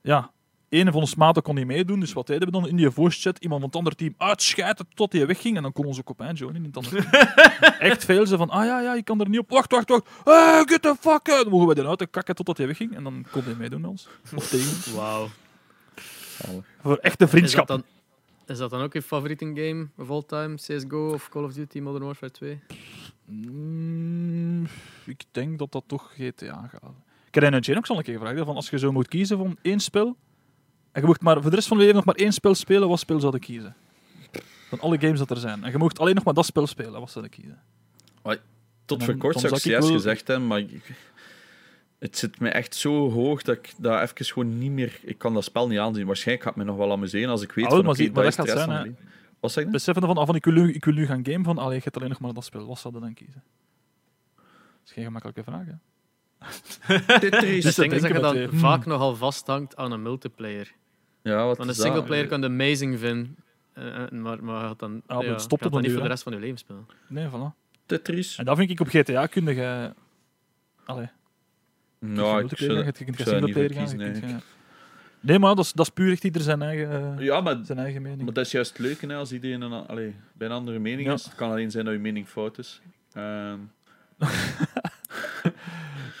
[0.00, 0.30] Ja,
[0.74, 2.68] een van ons maten kon niet meedoen, dus wat deden we dan?
[2.68, 5.72] In die voice chat iemand van het andere team uitschijten tot hij wegging en dan
[5.72, 7.22] kon onze copain joinen in het andere team.
[7.90, 9.50] echt veel ze van, ah ja, ja, je kan er niet op.
[9.50, 10.08] Wacht, wacht, wacht.
[10.24, 11.42] Hey, get the fuck out.
[11.42, 14.08] Dan mogen we eruit kakken totdat hij wegging en dan kon hij meedoen met ons.
[14.34, 14.92] Of tegen ons.
[14.96, 15.28] Wauw.
[16.82, 17.66] Voor echte Is dat, vriendschap.
[17.66, 17.82] dan,
[18.46, 20.54] is dat dan ook je favoriete game of all time?
[20.54, 22.60] CSGO of Call of Duty Modern Warfare 2?
[23.24, 24.66] Mm,
[25.04, 26.92] ik denk dat dat toch GTA gaat.
[27.30, 28.38] Ik heb Jane ook al een keer gevraagd.
[28.38, 30.16] Van als je zo moet kiezen van één spel.
[30.94, 32.88] En je mocht maar voor de rest van je leven nog maar één spel spelen,
[32.88, 33.74] wat spel zou je kiezen?
[34.68, 35.64] Van alle games dat er zijn.
[35.64, 37.62] En je mocht alleen nog maar dat spel spelen, wat zou je kiezen?
[38.86, 40.92] tot voor kort zou ik wel- gezegd hebben, maar ik-
[41.98, 44.98] het zit me echt zo hoog dat ik dat even gewoon niet meer...
[45.02, 46.06] Ik kan dat spel niet aanzien.
[46.06, 48.22] Waarschijnlijk gaat het me nog wel amuseren als ik weet Ah, van maar zie- maar
[48.22, 48.98] dat is dat gaat zijn.
[49.40, 49.70] Wat zeg je?
[49.70, 51.82] Beseffen van, ah, van ik, wil nu, ik wil nu gaan game van, allee, je
[51.82, 52.66] hebt alleen nog maar dat spel.
[52.66, 53.42] Wat zou je dan kiezen?
[54.36, 54.44] Dat
[54.86, 55.72] is geen gemakkelijke vraag, hè?
[57.18, 57.64] Tetris.
[57.64, 60.72] Het te ding is dat je eh, vaak nogal vasthangt aan een multiplayer.
[61.24, 63.36] Ja, wat Want een singleplayer kan je amazing vinden,
[63.72, 65.92] eh, eh, maar, maar gaat dan, maar het ja, stopt op dan een niet duur,
[65.92, 66.08] voor de hè.
[66.08, 66.86] rest van je leven spelen.
[67.06, 67.56] Nee, voilà.
[67.86, 68.38] Tetris.
[68.38, 69.92] En dat vind ik op GTA kun je...
[70.84, 71.08] Allee,
[71.98, 73.82] Nou, ik zou, je kunt ik zou niet voor singleplayer gaan.
[73.82, 74.36] je kiezen, kunt, eh,
[75.20, 77.78] Nee, maar dat is, dat is puur echt ieder zijn eigen, eh, Ja, maar, zijn
[77.78, 78.22] eigen mening.
[78.22, 81.08] maar dat is juist het leuke, hè, als iedereen een, allee, bij een andere mening
[81.08, 81.12] Ja.
[81.14, 81.24] is.
[81.24, 82.80] Het kan alleen zijn dat je mening fout is.
[83.12, 83.58] Ehm,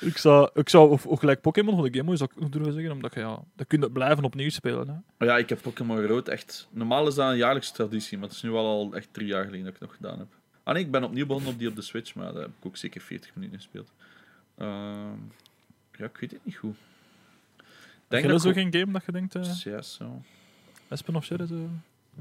[0.00, 2.50] Ik zou, ik zou of, of gelijk Pokémon van de Game Boy zou ik nog
[2.50, 4.88] durven zeggen, omdat je ja, dat kun je blijven opnieuw spelen.
[4.88, 4.94] Hè.
[5.18, 6.68] maar ja, ik heb Pokémon Rood echt...
[6.70, 9.44] Normaal is dat een jaarlijkse traditie, maar het is nu wel al echt drie jaar
[9.44, 10.28] geleden dat ik het nog gedaan heb.
[10.62, 12.66] Ah nee, ik ben opnieuw begonnen op die op de Switch, maar daar heb ik
[12.66, 13.92] ook zeker 40 minuten gespeeld.
[14.58, 15.16] Ehm,
[15.96, 16.76] ja, ik weet het niet goed.
[18.08, 20.22] Denk dat zo ik geen game dat je denkt, eh ook- Ja, zo.
[20.88, 21.46] Espen of Sherry?
[21.46, 21.68] Zo?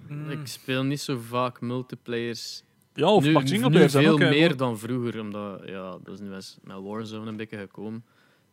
[0.07, 0.29] Mm.
[0.31, 2.63] Ik speel niet zo vaak multiplayers.
[2.93, 4.57] Ja, of nu, nu singleplayer zijn veel ook, meer hoor.
[4.57, 8.05] dan vroeger, omdat ja, dat is nu eens met Warzone een beetje gekomen.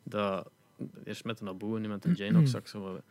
[0.03, 0.51] Dat,
[1.05, 2.53] eerst met de Naboo en nu met de Janox.
[2.73, 3.03] wat-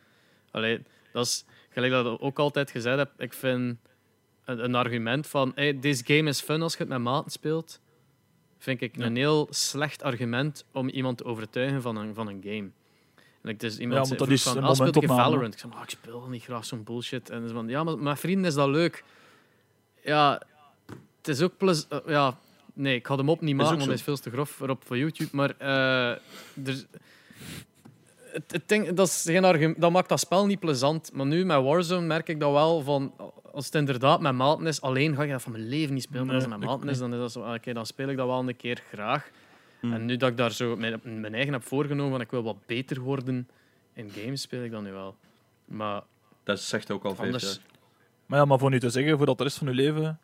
[0.52, 0.82] Allee,
[1.14, 3.12] dat is gelijk dat ik ook altijd gezegd heb.
[3.18, 3.78] Ik vind
[4.46, 7.80] een, een argument van hey, deze game is fun als je het met maten speelt,
[8.58, 12.70] vind ik een heel slecht argument om iemand te overtuigen van een, van een game.
[13.42, 15.08] En ik, dus iemand Ja, dat is van, een ah, speelt je.
[15.08, 15.54] Valorant?
[15.54, 17.30] Ik zei, maar ik speel niet graag zo'n bullshit.
[17.30, 19.04] En ze van, ja, maar met vrienden is dat leuk.
[20.04, 20.42] Ja,
[21.20, 21.88] het is ook plus...
[21.88, 22.38] eh, ja,
[22.74, 24.84] nee, ik ga hem op niet maken, want hij is veel te grof voor op
[24.86, 25.30] voor YouTube.
[25.34, 26.10] Maar eh,
[26.68, 26.86] er,
[28.32, 31.12] het, het ding, dat, is geen argument, dat maakt dat spel niet plezant.
[31.14, 33.14] Maar nu met Warzone merk ik dat wel van...
[33.52, 36.26] Als het inderdaad met maten is, alleen ga ik dat van mijn leven niet spelen.
[36.26, 38.18] Maar als het met maten is, dan, is dat zo, ah, oké, dan speel ik
[38.18, 39.30] dat wel een keer graag.
[39.80, 39.94] Hmm.
[39.94, 42.66] En nu dat ik daar zo mijn, mijn eigen heb voorgenomen, van ik wil wat
[42.66, 43.48] beter worden
[43.94, 45.16] in games, speel ik dat nu wel.
[45.66, 46.02] Maar
[46.44, 47.58] Dat zegt ook al Anders- jaar.
[48.26, 50.20] Maar ja, maar voor nu te zeggen, voor dat de rest van je leven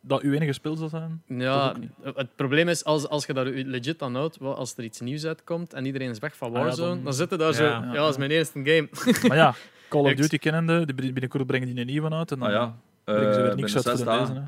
[0.00, 1.22] dat uw enige spel zal zijn.
[1.26, 1.74] ja,
[2.14, 5.72] het probleem is, als, als je daar legit aan houdt, als er iets nieuws uitkomt
[5.72, 7.64] en iedereen is weg van Ah ja, Warzone, dan- dan, zitten daar zo...
[7.64, 7.84] Ja.
[7.84, 8.88] Ja, dat is mijn eerste game.
[9.28, 9.54] Maar ja,
[9.88, 13.34] Call of Duty kennende, binnenkort brengen die een nieuwe uit en dan Ah ja, brengen
[13.34, 14.42] ze eh, weer niks uit voor deze.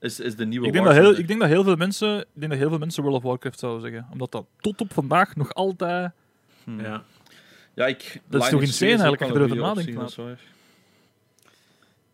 [0.00, 2.18] is, is de nieuwe Ik denk, dat Warzone heel, ik, denk dat heel veel mensen,
[2.20, 4.06] ik denk dat heel veel mensen World of Warcraft zouden zeggen.
[4.12, 6.10] Omdat dat tot op vandaag nog altijd...
[6.64, 6.80] Hmm.
[6.80, 7.02] Ja.
[7.74, 10.16] Ja, ik, Dat is toch 2 insane eigenlijk, als je erover nadenkt,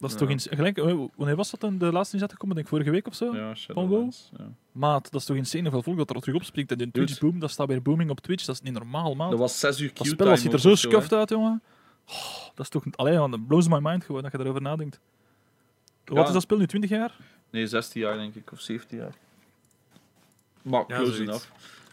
[0.00, 1.78] dat is toch eens, gelijk, eh, wanneer was dat dan?
[1.78, 3.36] De laatste die is uitgekomen, denk ik vorige week of zo?
[3.36, 3.54] Ja?
[3.54, 4.30] Shadowlands.
[4.38, 4.44] Ja.
[4.72, 6.70] Maat, dat is toch insane hoeveel volk dat er terug opspringt.
[6.70, 7.06] En de Dude.
[7.06, 8.44] Twitch boom, dat staat weer booming op Twitch.
[8.44, 9.30] Dat is niet normaal, maat.
[9.30, 11.62] Dat was 6 uur Dat spel ziet er zo scuffed uit, jongen.
[12.08, 12.14] Oh,
[12.54, 12.84] dat is toch...
[12.90, 15.00] Allee, man, dat blows my mind gewoon, dat je erover nadenkt.
[16.04, 16.26] Wat Ja.
[16.26, 16.66] is dat spel nu?
[16.66, 17.16] 20 jaar?
[17.50, 19.14] Nee, 16 jaar denk ik, of 17 jaar.
[20.62, 21.44] Maar Ja, close enough.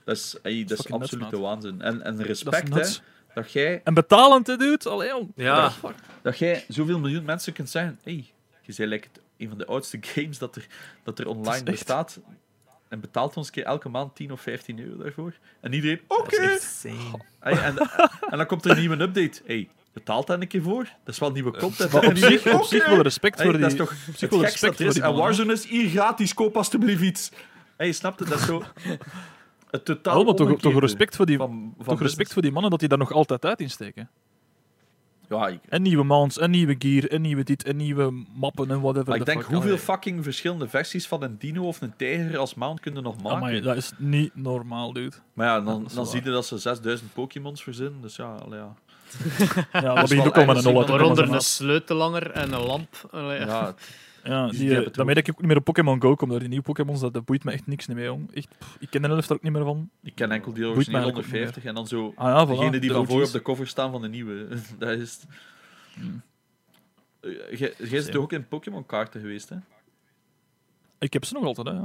[0.03, 1.82] Dat is, ey, dat is fucking nuts, absolute waanzin.
[1.82, 2.86] En, en respect, hè.
[3.38, 4.90] Dat jij, En betalend, hè, dude?
[4.90, 5.32] Allee, jong.
[5.35, 5.72] Ja.
[6.22, 8.25] dat jij zoveel miljoen mensen kunt zeggen, hey,
[8.61, 10.67] je bent like het- een van de oudste games dat er,
[11.03, 12.19] dat er online bestaat.
[12.90, 15.33] En betaalt ons keer elke maand 10 of 15 euro daarvoor.
[15.61, 16.41] En iedereen, oké.
[16.48, 16.85] Dat.
[17.40, 17.77] Hey, en,
[18.30, 19.41] en dan komt er een nieuwe update.
[19.45, 20.83] Hey, betaalt daar een keer voor?
[21.03, 21.91] Dat is wel nieuwe content.
[21.91, 22.90] Maar En op zich, op zich oké.
[22.90, 23.61] wel respect Hey, voor die...
[23.61, 24.93] dat is toch op zich het wel respect dat voor is.
[24.93, 27.32] die En Warzone is hier gratis, koop alsjeblieft iets.
[27.77, 28.25] Hey, snap je?
[28.25, 28.64] Dat is zo...
[29.77, 31.38] Het totaal Oh, maar toch, respect voor die...
[31.38, 34.09] van, van Toch respect voor die mannen dat die daar nog altijd uit insteken.
[35.30, 38.81] Ja, ik, En nieuwe mounts, en nieuwe gear, en nieuwe dit, en nieuwe mappen en
[38.81, 39.07] whatever.
[39.07, 39.51] maar ik denk fuck.
[39.51, 39.83] hoeveel Allee.
[39.83, 43.38] fucking verschillende versies van een dino of een tijger als mount kunnen nog maken.
[43.38, 45.15] Amai, dat is niet normaal, dude.
[45.33, 48.01] Maar ja, Ja, dan, dan zie je dat ze 6000 Pokémons verzinnen.
[48.01, 48.75] Dus ja, allee, ja.
[49.72, 53.07] Ja, dat begint ook al met een Waaronder een sleutelanger en een lamp.
[53.11, 53.75] Allee, ja
[54.27, 56.30] Ja, Die die, hebben eh, daarmee dat ik ook niet meer op Pokémon Go kom
[56.30, 58.33] door die nieuwe Pokémons, dat, dat boeit me echt niks meer, jong.
[58.33, 59.89] Echt, pff, ik ken de helft er ook niet meer van.
[60.03, 62.95] ik ken enkel die ook 150 en dan zo Ah ja, voilà, degene die de
[62.95, 64.47] van voor op de cover staan van de nieuwe.
[64.80, 65.25] dat is het.
[65.93, 66.22] Hmm.
[67.19, 69.56] Eh, Jij jij is toch ook in Pokémon kaarten geweest, hè?
[70.99, 71.81] Ik heb ze nog altijd, hè.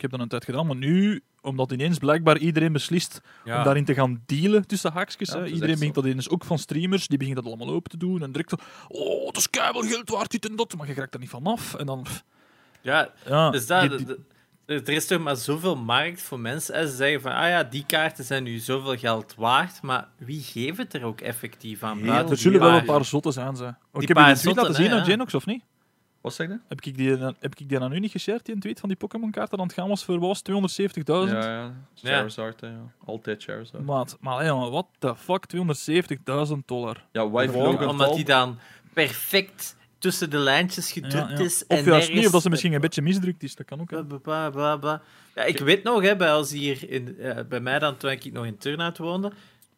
[0.00, 0.06] Ja.
[0.06, 3.62] Ik heb dat een tijd gedaan, maar nu, omdat ineens blijkbaar iedereen beslist om Ja.
[3.62, 7.18] daarin te gaan dealen tussen haakjes, Ja, iedereen begint dat ineens, ook van streamers, die
[7.18, 8.56] beginnen dat allemaal open te doen en direct zo,
[8.88, 11.46] oh, het is keihard geld waard, dit en dat, maar je raakt er niet van
[11.46, 11.74] af.
[11.74, 12.06] En dan,
[12.82, 14.16] Ja, ja, dus dat, die- die-
[14.66, 16.74] er is toch maar zoveel markt voor mensen.
[16.74, 20.42] En ze zeggen van, ah ja, die kaarten zijn nu zoveel geld waard, maar wie
[20.42, 21.96] geeft het er ook effectief aan?
[21.98, 23.64] Heel buiten er zullen wel een paar zotten zijn, ze.
[23.64, 25.04] Oh, ik heb je die tweet laten zien aan ja.
[25.04, 25.62] Genox, of niet?
[26.20, 26.58] Wat zeg je?
[26.68, 28.98] Heb ik die, heb ik die aan u niet geshared, die een tweet van die
[28.98, 31.34] Pokémon-kaarten dat aan het gaan was voor, wat was het, 270.000?
[31.34, 31.74] Ja, ja.
[31.94, 32.92] Charizard, hè, ja.
[33.04, 33.84] Altijd Charizard.
[33.84, 35.46] Maat, maar hey, jongen, what the fuck,
[36.52, 37.04] 270.000 dollar.
[37.12, 38.58] Ja, Wife Logan omdat die dan
[38.92, 41.38] perfect tussen de lijntjes gedrukt Ja, ja.
[41.44, 41.62] is.
[41.62, 43.80] Of en juist nergens- niet, of dat ze misschien een beetje misdrukt is, dat kan
[43.80, 43.90] ook.
[43.90, 44.04] Hè.
[44.04, 45.02] Bla, bla, bla, bla.
[45.34, 48.32] Ja, ik weet nog, hè, bij, als hier in, eh, bij mij dan, toen ik
[48.32, 49.32] nog in Turnhout woonde,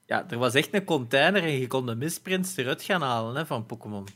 [0.06, 3.46] ja, er was echt een container en je kon de misprints eruit gaan halen hè,
[3.46, 4.06] van Pokémon.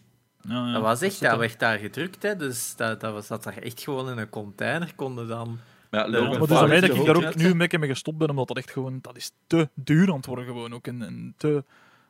[0.49, 0.73] Ja, ja.
[0.73, 1.39] dat was echt, dat er.
[1.39, 4.92] werd daar gedrukt, hè, dus dat, dat was dat daar echt gewoon in een container
[4.94, 5.58] konden dan...
[5.91, 8.31] Ja, Ja, Ja, maar dus dat ik daar ook nu een beetje mee gestopt ben,
[8.31, 10.86] omdat dat echt gewoon, dat is te duur aan het worden gewoon ook.
[10.86, 11.65] En, en te...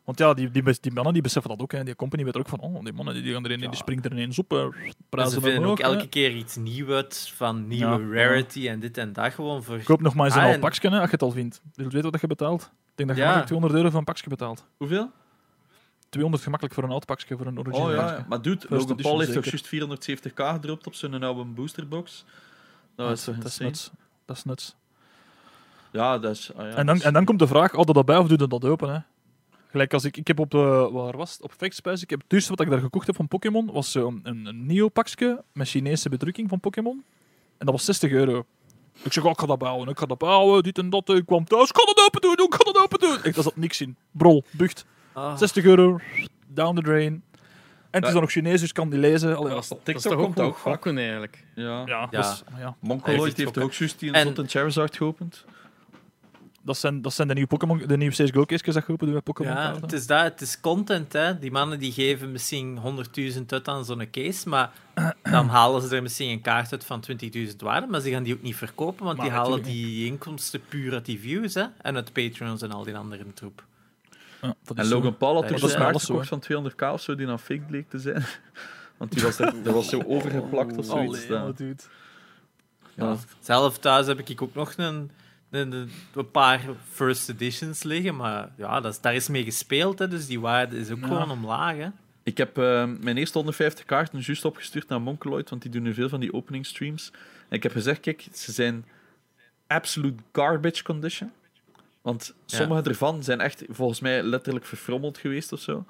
[0.04, 1.72] Want ja, die, die, mannen die beseffen dat ook.
[1.72, 1.84] Hè.
[1.84, 4.12] Die company weet er ook van, oh, die mannen die, gaan erin, die springt er
[4.12, 4.52] ineens op.
[4.52, 8.98] eh, ze vinden ook elke keer iets nieuws uit, van nieuwe Ja, rarity en dit
[8.98, 9.78] en dat gewoon voor...
[9.82, 11.60] Koop nog maar eens een Ah, en- pakje, hè, als je het al vindt.
[11.74, 12.62] Je weten wat je betaalt.
[12.62, 13.28] Ik denk dat je Ja.
[13.32, 14.66] gemakkelijk 200 euro voor een pakje betaalt.
[14.76, 15.10] Hoeveel?
[16.08, 19.18] 200 gemakkelijk voor een oud pakje, voor een origineel Oh ja, maar dude, Logan Paul
[19.18, 19.78] heeft toch zeker.
[19.78, 22.24] juist 470k gedropt op zijn oude boosterbox?
[22.94, 23.90] Dat is toch dat is nuts.
[24.24, 24.76] Dat is nuts.
[25.92, 26.54] Ja, dat is...
[26.54, 28.28] ah ja, en, dan, dat en dan komt de vraag, had je dat bij of
[28.28, 28.94] doe je dat open?
[28.94, 28.98] Hè?
[29.70, 31.42] Gelijk als ik, ik heb op de, waar was het?
[31.42, 34.20] Op Factspice, ik heb het duurste wat ik daar gekocht heb van Pokémon, was zo'n
[34.22, 37.04] een, een Neo-pakje met Chinese bedrukking van Pokémon.
[37.58, 38.46] En dat was 60 euro.
[39.02, 41.08] Ik zeg, oh, ik ga dat bouwen, ik ga dat bouwen, dit en dat.
[41.08, 43.22] Ik kwam thuis, ik ga dat open doen, ik ga dat open doen.
[43.22, 43.96] Echt, daar zat niks in.
[44.10, 44.86] Brol, bucht.
[45.16, 45.36] Ah.
[45.38, 45.98] 60 euro,
[46.48, 47.12] down the drain.
[47.12, 47.22] En
[47.90, 48.06] het Ja.
[48.06, 49.36] is dan nog Chinees, dus kan die lezen.
[49.36, 50.72] Allee, ja, Op Dat is TikTok toch ook komt dat goed ook vaak.
[50.72, 51.44] gokken eigenlijk.
[51.54, 51.82] Ja.
[51.86, 52.20] ja, Ja.
[52.20, 52.74] dus, ja.
[52.80, 55.44] Mongoloid Hij heeft ook juist die En- een Charizard geopend.
[56.62, 59.24] dat, zijn, dat zijn de nieuwe Pokémon, de nieuwe CSGO-cases dat je open doet met
[59.24, 59.82] Pokémon Ja, kaarten.
[59.82, 61.38] het is, dat, het is content, hè.
[61.38, 64.70] Die mannen die geven misschien 100.000 uit aan zo'n case, maar
[65.22, 68.34] dan halen ze er misschien een kaart uit van 20.000 waarde, maar ze gaan die
[68.34, 71.64] ook niet verkopen, want Maar die halen die inkomsten puur uit die views, hè.
[71.82, 73.64] En uit Patreons en al die andere troep.
[74.74, 74.88] En.
[74.88, 77.88] Logan Paul had toen wel kaart gekocht van 200k of zo, die dan fake bleek
[77.88, 78.24] te zijn.
[78.98, 81.24] Want die was, er, was zo overgeplakt of zoiets.
[81.24, 81.44] Allee, Ja.
[81.44, 81.88] wat doet.
[82.94, 83.16] Ja.
[83.40, 85.10] Zelf thuis heb ik ook nog een,
[85.50, 86.60] een, een, een paar
[86.92, 90.76] first editions liggen, maar ja, dat is, daar is mee gespeeld, hè, dus die waarde
[90.78, 91.06] is ook Ja.
[91.06, 91.88] gewoon omlaag, hè.
[92.22, 95.94] Ik heb eh, mijn eerste 150 kaarten juist opgestuurd naar Monkeloid, want die doen nu
[95.94, 97.10] veel van die opening streams.
[97.48, 98.84] En ik heb gezegd, kijk, ze zijn
[99.66, 101.32] absolute garbage condition.
[102.06, 102.56] Want Ja.
[102.56, 105.84] sommige ervan zijn echt, volgens mij, letterlijk verfrommeld geweest of zo.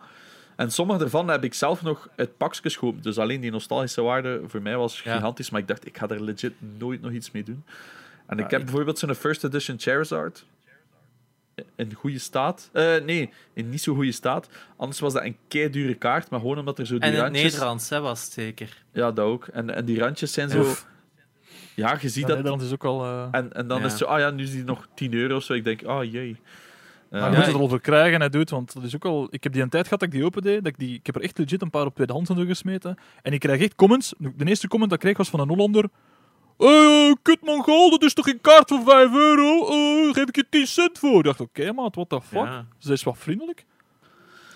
[0.56, 3.02] En sommige ervan heb ik zelf nog uit pakjes geopend.
[3.02, 5.14] Dus alleen die nostalgische waarde voor mij was Ja.
[5.14, 5.50] gigantisch.
[5.50, 7.64] Maar ik dacht, ik ga er legit nooit nog iets mee doen.
[8.26, 10.44] En ik heb ik- bijvoorbeeld zo'n first edition Charizard.
[11.74, 12.68] In goede staat.
[12.72, 14.48] Eh, nee, in niet zo goede staat.
[14.76, 16.30] Anders was dat een kei dure kaart.
[16.30, 17.42] Maar gewoon omdat er zo die En in het randjes...
[17.52, 18.82] Nederlands, hè, was het zeker.
[18.92, 19.46] Ja, dat ook.
[19.46, 20.60] En, en die randjes zijn zo...
[20.60, 20.86] Oef.
[21.76, 22.36] Ja, je ziet Ja, dat...
[22.36, 23.04] Nederland is ook al...
[23.04, 23.84] eh En, en dan Ja.
[23.84, 24.04] is het zo...
[24.06, 25.52] Ah ja, nu is die nog 10 euro of zo.
[25.52, 26.36] Ik denk, ah jee.
[27.10, 28.94] Maar Eh, je Ja, moet het er al voor krijgen, hij doet, want dat is
[28.94, 29.26] ook al...
[29.30, 31.06] Ik heb die een tijd gehad dat ik die open deed, dat ik, die, ik
[31.06, 32.96] heb er echt legit een paar op tweedehands in gesmeten.
[33.22, 34.14] En ik krijg echt comments.
[34.18, 35.84] De eerste comment dat ik kreeg was van een Hollander.
[36.58, 39.66] Eh, kut Mongool, dat is toch geen kaart voor 5 euro?
[39.68, 41.18] Eh, geef ik je 10 cent voor?
[41.18, 42.44] Ik dacht, oké maat, what the fuck?
[42.44, 42.66] Ja.
[42.78, 43.64] Ze is wat vriendelijk.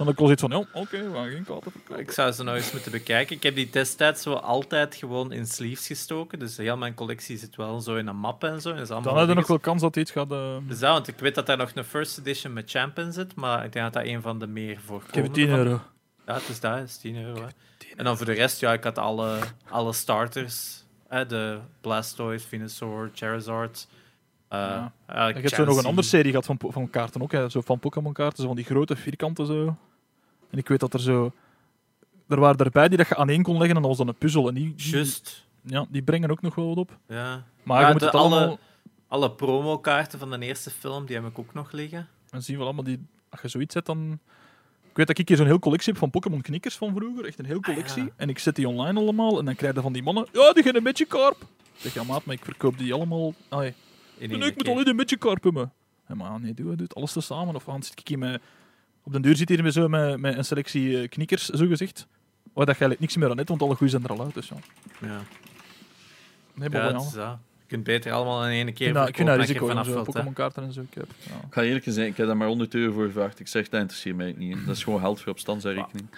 [0.05, 1.99] Dan ik al zoiets van, ja, oké, we gaan geen kaarten verkopen.
[2.03, 3.37] Ik zou ze nou eens moeten bekijken.
[3.37, 6.39] Ik heb die destijds zo altijd gewoon in sleeves gestoken.
[6.39, 8.71] Dus heel mijn collectie zit wel zo in een map en zo.
[8.71, 10.33] En is allemaal Dan heb je nog wel kans dat hij iets gaat...
[10.33, 13.13] eh, Dus dat, want ik weet dat daar nog een first edition met champ in
[13.13, 13.35] zit.
[13.35, 15.19] Maar ik denk dat dat een van de meer voorkomende...
[15.19, 15.81] ik geef je 10 van- euro.
[16.27, 17.47] Ja, het is dat, het is 10 euro.
[17.97, 19.39] En dan voor de rest, ja, ik had alle,
[19.69, 20.85] alle starters.
[21.09, 23.87] Hè, de Blastoise, Venusaur, Charizard.
[24.49, 24.93] eh Ja.
[25.07, 27.49] eigenlijk Ik heb zo nog een andere serie gehad van, van kaarten ook, hè.
[27.51, 29.77] zo van Pokémon kaarten, zo van die grote vierkanten zo.
[30.51, 31.33] En ik weet dat er zo...
[32.29, 34.15] Er waren erbij die dat je aan één kon leggen en dat was dan een
[34.19, 34.49] puzzel.
[34.49, 36.99] En die, Just, ja, die brengen ook nog wel wat op.
[37.09, 37.45] ja.
[37.63, 38.59] Maar Ja, je moet het allemaal...
[39.09, 42.09] Alle promokaarten van de eerste film, die heb ik ook nog liggen.
[42.31, 43.07] En zien we allemaal die...
[43.29, 44.19] Als je zoiets zet, dan...
[44.91, 47.25] Ik weet dat ik hier zo'n heel collectie heb van Pokémon knikkers van vroeger.
[47.25, 48.03] Echt een heel collectie.
[48.03, 48.15] Ah, ja.
[48.17, 49.39] En ik zet die online allemaal.
[49.39, 50.27] En dan krijg je van die mannen...
[50.33, 51.37] Ja, die gaan een beetje karp.
[51.41, 53.35] Ik zeg, ja maat, maar ik verkoop die allemaal...
[53.49, 53.75] Allee,
[54.19, 55.73] nee, ik moet alleen een beetje karp hebben.
[56.09, 57.55] Ja, maar nee, doe, doe het alles tezamen.
[57.55, 58.43] Of anders zit ik hier met...
[59.11, 62.07] Op den deur zit hier met, zo, met, met een selectie eh, knikkers, zo gezegd.
[62.53, 64.35] Waar dat je eigenlijk niks meer aan hebt, want alle goeie zijn er al uit.
[64.35, 64.57] Dus ja.
[65.01, 65.21] Ja,
[66.55, 67.39] Nee, ja is dat.
[67.61, 69.85] Je kunt beter allemaal in één keer dat, ik vind dat verkopen risico, dat je
[69.85, 70.07] zo vanaf.
[70.07, 70.81] Pokémon kaarten en zo.
[70.81, 71.33] Ik heb, ja.
[71.47, 73.41] Ik ga eerlijk zijn, ik heb daar maar 100 euro voor gevraagd.
[73.41, 74.67] Ik zeg, dat interesseert mij niet.
[74.67, 76.09] Dat is gewoon geld voor op standsrekening.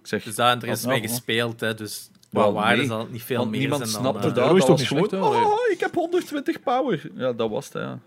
[0.00, 1.08] Ik zeg, Dus daar er is mee ja.
[1.08, 2.86] gespeeld, hè, dus qua waarde nee.
[2.86, 4.34] zal het niet veel want meer niemand zijn snapte dan...
[4.34, 4.50] dat.
[4.50, 7.10] eh, is dat toch was niet gewoon, slecht, oh, ik heb 120 power.
[7.14, 7.98] Ja, dat was het, ja.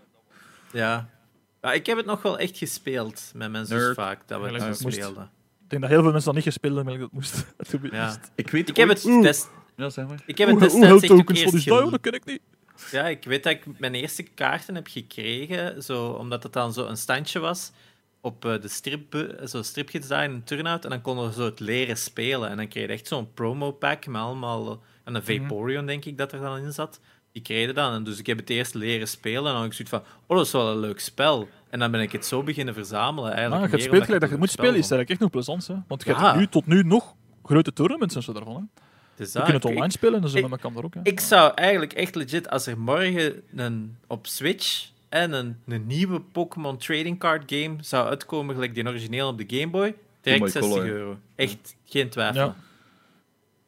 [0.72, 1.08] Ja.
[1.64, 1.72] Ja.
[1.72, 3.94] Ik heb het nog wel echt gespeeld met mijn zus Nerd.
[3.94, 5.22] vaak, dat we het Eigenlijk zo moest- speelden.
[5.62, 7.46] Ik denk dat heel veel mensen dat niet gespeeld hebben, maar ik dat moest.
[7.80, 8.16] be Ja.
[8.34, 10.22] Ik weet Ik heb het, test, Ja, zeg maar.
[10.26, 12.00] ik heb het Hoe- hoe destijds echt ook tokens, wat eerst is dat?
[12.00, 12.40] ken ik niet.
[12.90, 16.86] Ja, ik weet dat ik mijn eerste kaarten heb gekregen, zo, omdat het dan zo
[16.86, 17.70] een standje was
[18.20, 20.84] op eh, de strip, zo stripgids daar in een turnout.
[20.84, 22.48] En dan konden we zo het leren spelen.
[22.50, 24.70] En dan kreeg je echt zo'n promo-pack met allemaal...
[24.70, 27.00] eh, En een Vaporeon, denk ik, dat er dan in zat.
[27.34, 27.92] Die kreeg dan.
[27.94, 29.38] En dus ik heb het eerst leren spelen.
[29.38, 31.48] En dan had ik zoiets van, oh, dat is wel een leuk spel.
[31.70, 33.30] En dan ben ik het zo beginnen verzamelen.
[33.30, 35.30] Ah, Eigenlijk je meer speelt gelijk dat je het moet spelen, is eigenlijk echt nog
[35.30, 35.66] plezant.
[35.66, 35.74] Hè?
[35.88, 36.24] Want je Ja.
[36.26, 37.14] hebt nu, tot nu nog
[37.44, 38.54] grote tournaments en zo daarvan.
[38.54, 38.82] Hè?
[39.16, 40.94] Dus Je dat, kunt het ik- online spelen en zo ik- met elkaar ook.
[40.94, 41.00] Hè?
[41.02, 46.20] Ik zou eigenlijk echt legit, als er morgen een, op Switch en een, een nieuwe
[46.20, 50.50] Pokémon Trading Card game zou uitkomen, gelijk die origineel op de Game Boy, direct Boy
[50.50, 50.86] 60 Color.
[50.88, 51.18] euro.
[51.34, 52.40] Echt, geen twijfel.
[52.46, 52.56] Ja.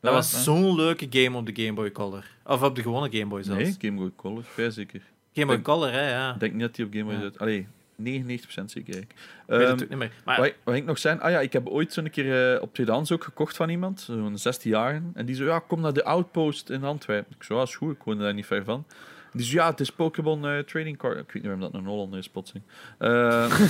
[0.00, 0.38] Dat was ja.
[0.38, 2.24] zo'n leuke game op de Game Boy Color.
[2.44, 3.62] Of op de gewone Game Boy zelfs.
[3.62, 5.00] Nee, Game Boy Color, vrij zeker.
[5.34, 6.34] Game Boy Color, hè, ja.
[6.34, 7.20] Ik denk niet dat die op Game Boy Ja.
[7.20, 7.38] zit.
[7.38, 7.66] Allee,
[7.96, 8.94] 99% zeker.
[8.94, 9.12] eigenlijk.
[9.12, 9.16] Ik
[9.46, 10.12] weet het Ehm, ook niet meer.
[10.24, 11.20] Maar Wat, wat ik nog zijn?
[11.20, 14.38] Ah ja, ik heb ooit zo'n keer eh, op tweedehands ook gekocht van iemand, zo'n
[14.38, 15.02] 16 jaar.
[15.14, 17.34] En die zo, ja, kom naar de Outpost in Antwerpen.
[17.38, 18.84] Ik zo, ja, is goed, ik woonde daar niet ver van.
[19.32, 21.18] En die zo, ja, het is Pokémon eh, Trading Card.
[21.18, 22.64] Ik weet niet waarom dat een Hollander is, plotseling.
[22.98, 23.08] Eh,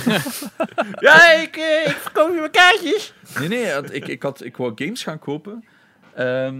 [1.07, 3.13] ja, ik, eh, ik verkoop je mijn kaartjes.
[3.39, 5.63] nee, nee, ik, ik, had, ik wou games gaan kopen.
[6.17, 6.55] Ehm,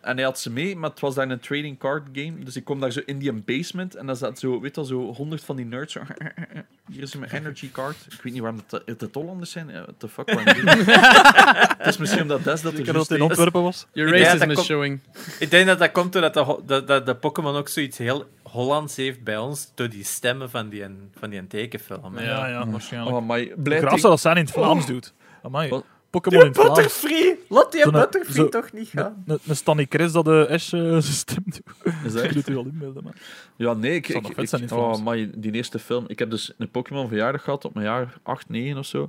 [0.00, 2.38] en hij had ze mee, maar het was daar een trading card game.
[2.44, 4.84] Dus ik kom daar zo in die basement en dan zat zo, weet je wel,
[4.84, 5.92] zo honderd van die nerds.
[5.92, 6.00] Zo,
[6.92, 7.96] hier is mijn energy card.
[8.10, 9.70] Ik weet niet waarom dat het, het Hollanders zijn.
[9.70, 10.30] Eh, What the fuck?
[11.78, 13.20] Het is misschien omdat Des dat er Ik dat in.
[13.20, 13.86] Antwerpen was.
[13.92, 15.00] Your racism dat is showing.
[15.38, 18.96] Ik denk dat dat komt doordat de, dat, dat de Pokémon ook zoiets heel Hollands
[18.96, 20.84] heeft bij ons, door die stemmen van die,
[21.18, 22.18] van die tekenfilm.
[22.18, 23.26] Ja, ja, Oh, waarschijnlijk.
[23.26, 25.12] maar De blij Graaf dat zou dat zijn in het Vlaams, doet.
[25.42, 25.82] Amai.
[26.10, 26.52] Pokémon in.
[26.52, 27.38] Butterfree!
[27.48, 29.24] Laat die Butterfree zo- toch niet gaan.
[29.26, 31.60] Een, Stanny Chris dat de Ash eh, zijn stem doet.
[32.04, 33.12] Is dat doet u al inbeelden, man.
[33.56, 36.04] Ja, nee, ik, ik, ik- oh, die eerste film.
[36.08, 39.08] Ik heb dus een Pokémon verjaardag gehad op mijn jaar 8, 9 of zo.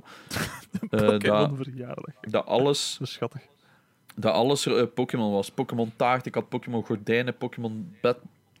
[0.90, 2.14] Eh, dat, Pokémon verjaardag.
[2.20, 3.40] dat alles, Dat is schattig.
[4.14, 5.50] dat alles eh, Pokémon was.
[5.50, 8.16] Pokémon taart, ik had Pokémon gordijnen, Pokémon bed,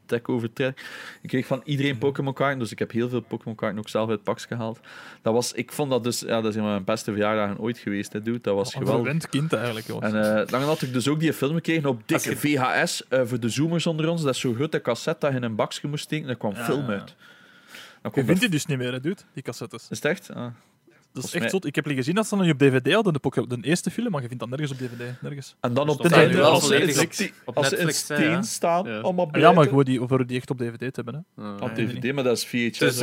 [0.06, 0.84] dek overtrek.
[1.22, 4.08] Ik kreeg van iedereen Pokémon kaarten, dus ik heb heel veel Pokémon kaarten ook zelf
[4.08, 4.80] uit het pakje gehaald.
[5.22, 7.78] Dat was, ik vond dat dus, ja, dat is een van mijn beste verjaardagen ooit
[7.78, 8.38] geweest, hè, dude.
[8.42, 9.02] Dat was Een geweldig.
[9.02, 10.04] verwend kind eigenlijk, joh.
[10.04, 13.40] En eh, dan had ik dus ook die film gekregen op dikke VHS eh, voor
[13.40, 14.22] de zoomers onder ons.
[14.22, 16.26] Dat is zo'n grote cassette dat je in een bakje moest steken.
[16.26, 16.92] Daar kwam Ja, film ja.
[16.98, 17.14] uit.
[18.02, 19.86] Dan Je vindt die dus niet meer, hè, dude, die cassettes.
[19.90, 20.30] Is het echt?
[20.34, 20.46] Ah.
[21.12, 21.64] Dat is echt mij- zot.
[21.66, 24.10] Ik heb die gezien dat ze dan niet op DVD hadden, de, de eerste film,
[24.10, 25.20] maar je vindt dat nergens op DVD.
[25.20, 25.56] Nergens.
[25.60, 26.68] En dan op nu wel als
[27.68, 28.98] ze in steen- staan, Ja.
[28.98, 31.26] allemaal Ah, ja, maar gewoon die, voor die echt op DVD te hebben.
[31.36, 31.50] Hè.
[31.64, 32.78] Op DVD, maar dat is VHS.
[32.78, 33.00] Dus,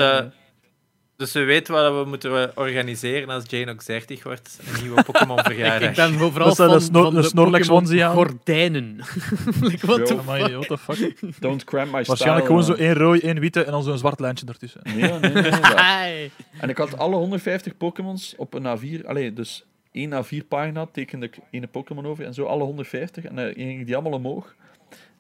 [1.20, 4.60] dus we weten wat we moeten organiseren als Jane ook 30 wordt.
[4.76, 5.90] Een nieuwe Pokémon Ik, verjaardag.
[5.90, 8.14] ik ben vooral Dat zijn de van, snor- van de de Snorlax onesie aan.
[8.14, 8.96] gordijnen.
[9.62, 10.20] like, what the Yo.
[10.20, 11.20] Amai, what the fuck.
[11.40, 14.20] Don't cram my Waarschijnlijk gewoon zo style, één rooi, één witte en dan zo'n zwart
[14.20, 14.82] lijntje ertussen.
[14.84, 14.94] eh.
[14.94, 15.52] Nee, nee, nee.
[15.52, 16.32] nee.
[16.60, 19.06] En ik had alle 150 Pokémons op een A4.
[19.06, 23.24] Allee, dus één A4 pagina tekende ik één Pokémon over en zo alle 150.
[23.24, 24.56] En dan ging ik die allemaal omhoog.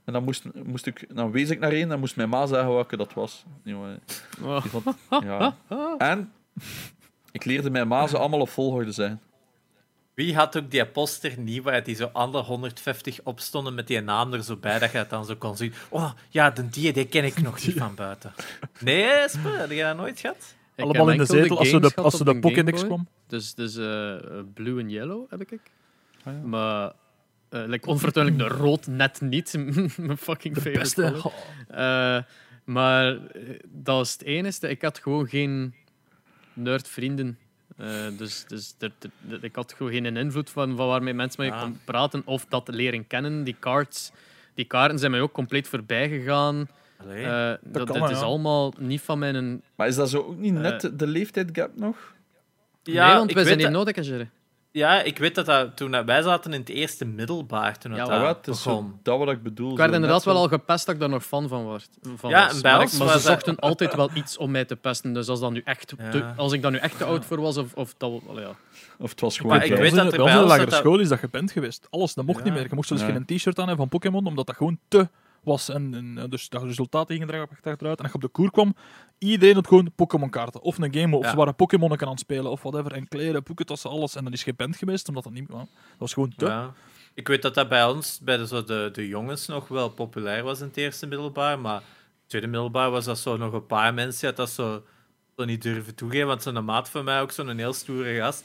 [0.09, 2.73] En dan, moest, moest ik, dan wees ik naar één, dan moest mijn ma zeggen
[2.73, 3.45] welke dat was.
[3.65, 4.61] Oh.
[4.61, 5.55] die vond, ja.
[5.97, 6.31] En
[7.31, 9.21] ik leerde mijn ma ze allemaal op volgorde zijn.
[10.13, 14.33] Wie had ook die poster niet waar die zo alle 150 opstonden met die naam
[14.33, 15.73] er zo bij, dat je het dan zo kon zien.
[15.89, 18.33] Oh, ja, de die, die ken ik nog niet van buiten.
[18.79, 20.55] Nee, Espe, heb je dat nooit gehad?
[20.75, 23.07] Ik Allemaal in de zetel als ze de, als ze de Pokédex kwam.
[23.27, 24.15] Dus, dus eh,
[24.53, 25.61] blue en yellow heb ik.
[26.23, 26.39] Ah, ja.
[26.47, 26.91] Maar
[27.49, 29.53] eh like, onvertuinlijk de rood net niet.
[29.97, 31.01] Mijn fucking De favorite beste.
[31.21, 31.33] color.
[31.67, 32.23] Eh,
[32.63, 33.19] maar eh,
[33.67, 34.69] dat was het enige.
[34.69, 35.73] Ik had gewoon geen
[36.53, 37.37] nerdvrienden.
[37.77, 37.87] Eh,
[38.17, 38.75] dus dus
[39.41, 41.61] ik had gewoon geen invloed van, van waarmee mensen mee Ah.
[41.61, 43.43] kon praten of dat leren kennen.
[43.43, 44.11] Die cards,
[44.53, 46.67] die kaarten zijn mij ook compleet voorbij gegaan.
[46.97, 47.25] Allee.
[47.25, 49.61] Eh, dat dit is allemaal niet van mijn.
[49.75, 52.13] Maar is dat zo ook niet net de- leeftijdgap nog?
[52.83, 54.29] ja, nee, want ik wij zijn niet nodig, Jerry.
[54.71, 57.99] Ja, ik weet dat, dat toen dat wij zaten in het eerste middelbaar, toen dat,
[57.99, 58.99] Ja, dat wat, begon.
[59.03, 59.71] dat wat ik bedoel.
[59.71, 61.89] Ik werd inderdaad wel al gepest dat ik daar nog fan van was.
[62.15, 62.61] Van Ja, was.
[62.61, 65.13] maar ze was dat- zochten altijd wel iets om mij te pesten.
[65.13, 66.09] Dus als, dat nu echt Ja.
[66.09, 68.11] te- als ik daar nu echt te oud voor was, of, of dat...
[68.35, 68.55] ja.
[68.97, 69.51] Of het was gewoon...
[69.57, 71.87] Maar ik weet dat er bij ons in de lagere school is dat gepend geweest.
[71.89, 72.43] Alles, dat mocht Ja.
[72.45, 72.63] niet meer.
[72.63, 73.09] Je mocht zelfs Ja.
[73.11, 75.07] geen t-shirt aan hebben van Pokémon, omdat dat gewoon te
[75.43, 75.69] was.
[75.69, 77.97] En, en dus dat resultaten gingen er achteruit.
[77.97, 78.75] En als je op de koer kwam,
[79.17, 80.61] iedereen had gewoon Pokémon-kaarten.
[80.61, 81.29] Of een game, of Ja.
[81.29, 82.91] ze waren Pokémon aan het spelen, of whatever.
[82.91, 84.15] En kleren, poekentassen, alles.
[84.15, 85.47] En dat is gepend geweest, omdat dat niet...
[85.47, 86.45] dat was gewoon te...
[86.45, 86.73] Ja.
[87.13, 90.43] Ik weet dat dat bij ons, bij de, zo de, de jongens, nog wel populair
[90.43, 91.59] was in het eerste middelbaar.
[91.59, 91.85] Maar in
[92.19, 94.83] het tweede middelbaar was dat zo nog een paar mensen die dat zo,
[95.37, 96.27] zo niet durven toegeven.
[96.27, 98.43] Want zo'n maat van mij, ook zo'n heel stoere gast,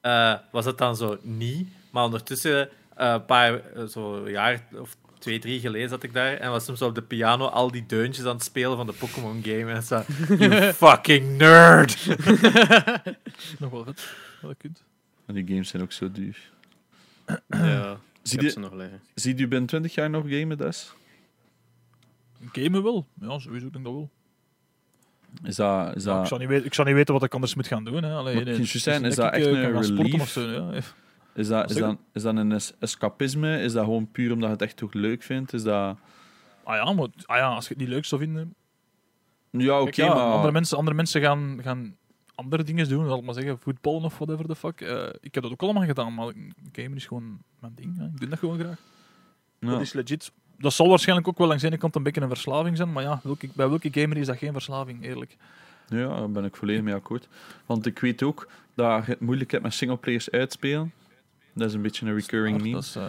[0.00, 1.68] eh, was dat dan zo niet.
[1.90, 6.34] Maar ondertussen, eh, een paar eh, zo jaar of twee, drie geleden zat ik daar
[6.36, 9.42] en was zo op de piano al die deuntjes aan het spelen van de Pokémon
[9.42, 9.72] game.
[9.72, 10.02] En zo,
[10.38, 12.06] you fucking nerd!
[13.58, 14.12] Nog wel vet.
[14.40, 14.82] Wel kunt.
[15.26, 16.50] En die games zijn ook zo duur.
[17.48, 19.00] ja, ik Zie je, ze nog liggen.
[19.14, 20.92] ziet u binnen 20 jaar nog gamen, Des?
[22.52, 23.06] Gamen wel.
[23.20, 24.10] Ja, sowieso denk ik dat wel.
[25.44, 25.96] Is dat...
[25.96, 27.66] Is Ja, ik, dat zou niet weten, ik zou niet weten wat ik anders moet
[27.66, 28.02] gaan doen.
[28.02, 28.14] Hè.
[28.14, 30.20] Allee, Maar nee, zijn, is dat dat echt eh, een sporten relief?
[30.20, 30.80] of zo, ja.
[31.38, 33.60] Is dat, is, dat, is dat een es- escapisme?
[33.60, 35.52] Is dat gewoon puur omdat je het echt toch leuk vindt?
[35.52, 35.96] Is dat...
[36.64, 38.54] Ah ja, maar ah ja, als je het niet leuk zou vinden...
[39.50, 40.22] Ja, oké, ja, maar...
[40.22, 41.96] andere, mensen, andere mensen gaan, gaan
[42.34, 44.80] andere dingen doen, zal ik maar zeggen, voetballen of whatever the fuck.
[44.80, 46.32] Eh, ik heb dat ook allemaal gedaan, maar
[46.72, 47.98] gamen is gewoon mijn ding.
[47.98, 48.04] Hè.
[48.04, 48.80] Ik doe dat gewoon graag.
[49.58, 49.70] Ja.
[49.70, 50.32] Dat is legit.
[50.58, 53.02] Dat zal waarschijnlijk ook wel langs de ene kant een beetje een verslaving zijn, maar
[53.02, 55.36] ja, welke, bij welke gamer is dat geen verslaving, eerlijk?
[55.88, 57.28] Ja, daar ben ik volledig mee akkoord.
[57.66, 60.92] Want ik weet ook dat je het moeilijk hebt met singleplayers uitspelen.
[61.58, 62.72] Dat is een beetje een recurring meme.
[62.74, 63.02] Dat is, eh,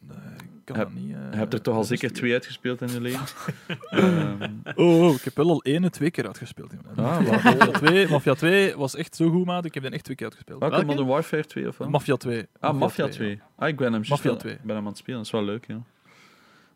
[0.00, 1.14] nee, ik kan Heb- dat niet...
[1.14, 3.26] eh, Je hebt er toch al zeker twee uitgespeeld in je leven?
[3.90, 6.72] Ehm, Oh, oh, ik heb wel al één en twee keer uitgespeeld.
[6.96, 9.64] Ah, Mafia 2, Mafia 2 was echt zo goed, maat.
[9.64, 10.60] Ik heb den echt twee keer uitgespeeld.
[10.60, 10.90] welke Welke?
[10.90, 11.88] Modern Warfare 2 of wat?
[11.88, 12.46] Mafia 2.
[12.60, 13.10] ah, Mafia ja.
[13.10, 13.40] 2.
[13.56, 14.52] Ah, ik ben hem, Mafia juist- 2.
[14.52, 15.16] ik ben hem aan het spelen.
[15.18, 15.74] Dat is wel leuk, ja.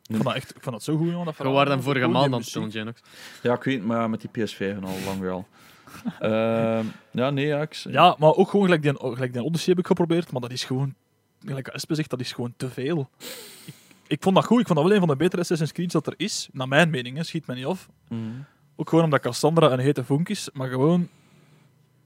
[0.07, 1.25] Ik vond dat echt ik vond dat zo goed, jongen.
[1.25, 2.71] Dat We waren hem vorige maand aan het spelen.
[2.71, 3.01] Genox.
[3.43, 5.47] Ja, ik weet, maar met die PS5 en al lang weer al.
[6.19, 7.73] Ehm, ja, nee, ja, ik...
[7.75, 10.65] Ja, maar ook gewoon gelijk die, gelijk die Odyssey heb ik geprobeerd, maar dat is
[10.65, 10.95] gewoon,
[11.45, 13.11] gelijk Espe zegt, dat is gewoon te veel.
[13.65, 13.75] Ik,
[14.07, 16.07] ik vond dat goed, ik vond dat wel een van de betere Assassin's Creed dat
[16.07, 17.89] er is, naar mijn mening, hè, schiet me niet af.
[18.09, 18.21] Mhm.
[18.77, 21.09] Ook gewoon omdat Cassandra een hete vonk is, maar gewoon...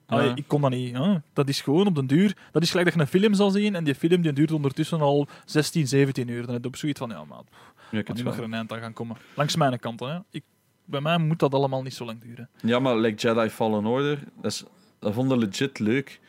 [0.07, 0.97] Allee, ik kon dat niet.
[0.97, 1.15] Hè.
[1.33, 2.36] Dat is gewoon op den duur...
[2.52, 5.01] Dat is gelijk dat je een film zal zien en die film die duurt ondertussen
[5.01, 6.43] al 16, 17 uur.
[6.43, 7.44] Dan heb je op zoiets van, ja maat,
[7.91, 8.33] Ja, ik nu wel.
[8.33, 9.17] er een eind aan gaan komen.
[9.35, 10.19] Langs mijn kant, hè.
[10.31, 10.43] Ik,
[10.85, 12.49] bij mij moet dat allemaal niet zo lang duren.
[12.62, 14.65] Ja, maar like Jedi Fallen Order, dat, is,
[14.99, 16.20] dat vond ik legit leuk.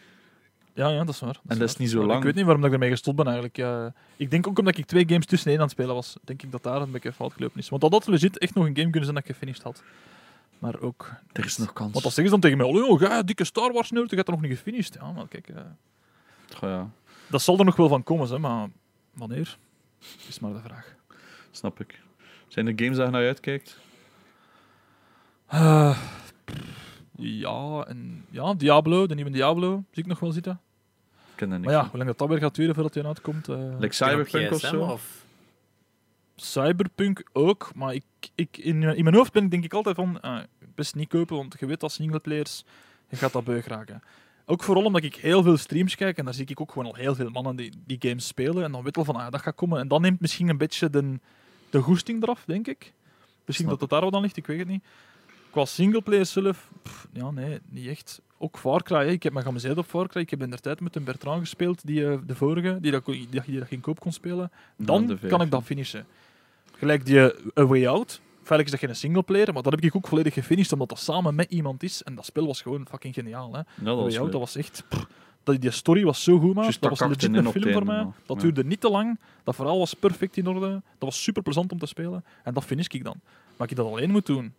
[0.73, 1.39] Ja, ja, dat is waar.
[1.47, 2.17] En dat is niet zo lang.
[2.17, 3.57] Ik weet niet waarom ik ermee gestopt ben eigenlijk.
[4.17, 6.17] Ik denk ook omdat ik twee games tussenin aan het spelen was.
[6.23, 7.69] Denk ik dat daar een beetje fout gelopen is.
[7.69, 9.83] Want dat had legit echt nog een game kunnen zijn dat ik gefinished had.
[10.59, 11.11] Maar ook...
[11.31, 11.91] Er is nog kans.
[11.91, 12.83] Want dat zeggen ze dan tegen mij.
[12.83, 14.93] Oh, ga, dikke Star Wars nerd, je gaat er nog niet gefinished.
[14.93, 15.49] Ja, maar kijk...
[15.49, 15.61] eh,
[16.61, 16.89] ja,
[17.27, 18.67] dat zal er nog wel van komen, hè, maar
[19.13, 19.57] wanneer?
[20.27, 20.95] Is maar de vraag.
[21.51, 22.01] snap ik.
[22.47, 23.77] Zijn er games waar je naar uitkijkt?
[25.47, 25.97] Eh,
[27.17, 30.59] ja, en, ja, Diablo, de nieuwe Diablo, zie ik nog wel zitten.
[31.11, 31.67] Ik ken dat niet.
[31.67, 33.47] Maar ja, hoe lang dat dat weer gaat duren voordat hij uitkomt.
[33.47, 34.81] eh Like Cyberpunk of zo?
[34.81, 35.25] Of...
[36.35, 38.03] Cyberpunk ook, maar ik,
[38.35, 40.43] ik, in, in mijn hoofd ben ik denk ik altijd van, ah,
[40.75, 42.63] best niet kopen, want je weet als singleplayers,
[43.09, 44.03] je gaat dat beu raken.
[44.45, 46.95] Ook vooral omdat ik heel veel streams kijk en daar zie ik ook gewoon al
[46.95, 49.55] heel veel mannen die, die games spelen en dan weet wel van, ah, dat gaat
[49.55, 49.79] komen.
[49.79, 51.19] En dan neemt misschien een beetje de,
[51.69, 52.93] de goesting eraf, denk ik.
[53.45, 54.83] Misschien Snap dat het daar wel aan ligt, ik weet het niet.
[55.53, 58.21] Qua singleplayer zelf, pff, ja, nee, niet echt.
[58.37, 59.11] Ook Far Cry, hè.
[59.11, 60.21] ik heb me geamuseerd op Far Cry.
[60.21, 63.05] Ik heb in de tijd met een Bertrand gespeeld, die, eh, de vorige, die dat,
[63.05, 64.51] die, die dat geen koop kon spelen.
[64.77, 66.05] Dan kan ik dat finishen.
[66.77, 68.21] Gelijk die eh, A Way Out.
[68.35, 71.35] Feitelijk is dat geen singleplayer, maar dat heb ik ook volledig gefinished omdat dat samen
[71.35, 72.03] met iemand is.
[72.03, 73.53] En dat spel was gewoon fucking geniaal.
[73.53, 73.57] Hè.
[73.57, 74.83] Ja, A dat Way was Out, dat was echt...
[74.89, 75.07] pff,
[75.43, 76.63] dat, die story was zo goed, man.
[76.65, 78.07] Dat dat was kakte legit een film voor mij.
[78.25, 78.41] Dat Ja.
[78.43, 79.19] duurde niet te lang.
[79.43, 80.69] Dat verhaal was perfect in orde.
[80.69, 82.23] Dat was super plezant om te spelen.
[82.43, 83.15] En dat finish ik dan.
[83.57, 84.53] Maar ik dat alleen moet doen...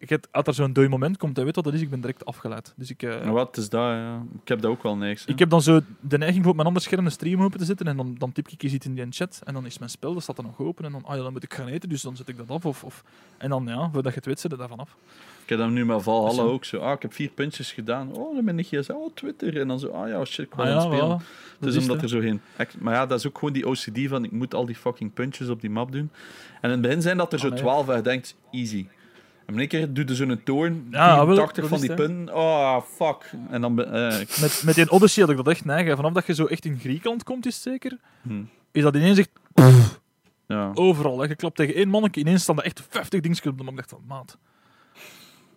[0.00, 2.24] Ik als er zo'n dooi moment komt, hij weet wat dat is, ik ben direct
[2.24, 2.72] afgeleid.
[2.76, 3.80] Dus ik, eh, wat is dat?
[3.80, 4.22] Ja.
[4.42, 5.24] Ik heb dat ook wel niks.
[5.24, 7.64] ik heb dan zo de neiging voor op mijn ander scherm een stream open te
[7.64, 10.14] zetten en dan, dan typ ik iets in die chat en dan is mijn spel,
[10.14, 12.02] dat staat er nog open en dan, ah ja, dan moet ik gaan eten, dus
[12.02, 12.66] dan zet ik dat af.
[12.66, 13.04] Of, of,
[13.38, 14.96] en dan, ja, voordat je het weet, zet je daarvan af.
[15.48, 16.78] Ik heb dat nu met Valhalla Dus, ook zo.
[16.78, 18.12] Ah, ik heb vier puntjes gedaan.
[18.12, 18.92] Oh, dan ben ik hier zo.
[18.92, 19.60] Oh, Twitter.
[19.60, 19.88] En dan zo.
[19.88, 21.20] Ah ja, shit, ik wil Ah aan ja, het spelen.
[21.60, 22.40] Het is omdat het, er zo geen...
[22.78, 25.48] Maar ja, dat is ook gewoon die OCD van ik moet al die fucking puntjes
[25.48, 26.10] op die map doen.
[26.60, 27.60] En in het begin zijn dat er zo Ah, nee.
[27.60, 28.86] twaalf en je denkt, easy.
[29.48, 32.34] En in één keer doe je zo'n toorn, Ja, wel, 80 dat van die punten.
[32.34, 33.32] Oh, fuck.
[33.50, 33.74] En dan...
[33.74, 35.96] ben- eh, Met, met die Odyssey had ik dat echt neigen.
[35.96, 39.18] Vanaf dat je zo echt in Griekenland komt, is het zeker, hm, is dat ineens
[39.18, 39.30] echt
[40.46, 40.70] ja.
[40.74, 41.18] overal.
[41.18, 41.26] Hè.
[41.26, 43.72] Je klapt tegen één manneke, ineens staan er echt 50 dingetjes op de map.
[43.72, 44.38] Ik dacht van, maat.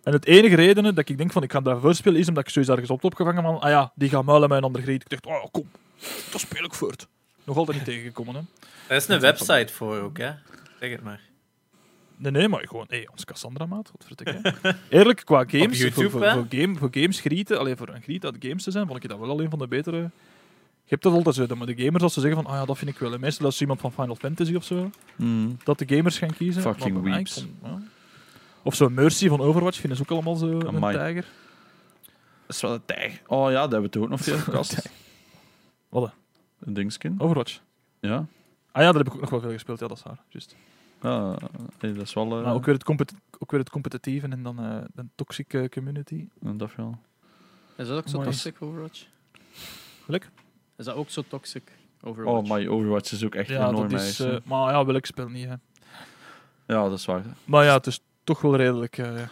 [0.02, 2.50] En het enige reden dat ik denk van ik ga daarvoor spelen, is omdat ik
[2.50, 5.02] zoiets ergens op heb opgevangen van, ah ja, die gaan muilen met een ander griet.
[5.02, 5.68] Ik dacht, oh kom,
[6.30, 7.08] dat speel ik voort.
[7.44, 8.40] Nog altijd niet tegengekomen, hè.
[8.88, 10.30] Er is een website voor ook, hè?
[10.80, 11.20] Zeg het maar.
[12.16, 14.22] Nee, nee, maar gewoon, hé, ons Cassandra maat, wat.
[14.88, 18.36] Eerlijk, qua games, YouTube, voor, voor, game, voor games grieten, alleen voor een griet uit
[18.38, 19.96] games te zijn, vond ik dat wel al een van de betere.
[20.84, 22.64] Je hebt dat altijd zo, dat maar de gamers als ze zeggen van, ah ja,
[22.64, 23.12] dat vind ik wel.
[23.12, 25.50] En meestal als iemand van Final Fantasy of zo, Hm.
[25.64, 26.62] dat de gamers gaan kiezen.
[26.62, 27.46] Fucking weeps.
[27.62, 27.78] ja.
[28.62, 31.24] Of zo Mercy van Overwatch vinden ze ook allemaal zo een tijger.
[32.46, 33.20] Dat is wel een tijg.
[33.26, 34.88] Oh ja, dat hebben we toch ook nog veel gekast.
[35.88, 36.12] Wat?
[36.60, 37.14] Een dingskin.
[37.18, 37.60] Overwatch.
[38.00, 38.26] Ja.
[38.72, 40.18] Ah ja, daar heb ik ook nog wel veel gespeeld, ja, dat is waar.
[40.28, 40.56] Juist.
[41.02, 41.36] Ja,
[41.78, 42.36] dat is wel...
[42.38, 45.68] eh, Maar ook weer het, compet ook weer het competitieve en dan eh de toxic
[45.70, 46.28] community.
[46.40, 46.98] Dat wel.
[47.76, 48.28] Is dat ook zo Mooi.
[48.30, 49.04] toxic, Overwatch?
[50.04, 50.30] Gelijk?
[50.76, 52.50] Is dat ook zo toxic, Overwatch?
[52.50, 54.20] Oh, my Overwatch is ook echt Ja, enorm dat is...
[54.20, 55.54] eh, maar ja, welk spel niet, hè.
[56.66, 57.24] Ja, dat is waar.
[57.44, 58.98] Maar ja, het is toch wel redelijk.
[58.98, 59.22] eh,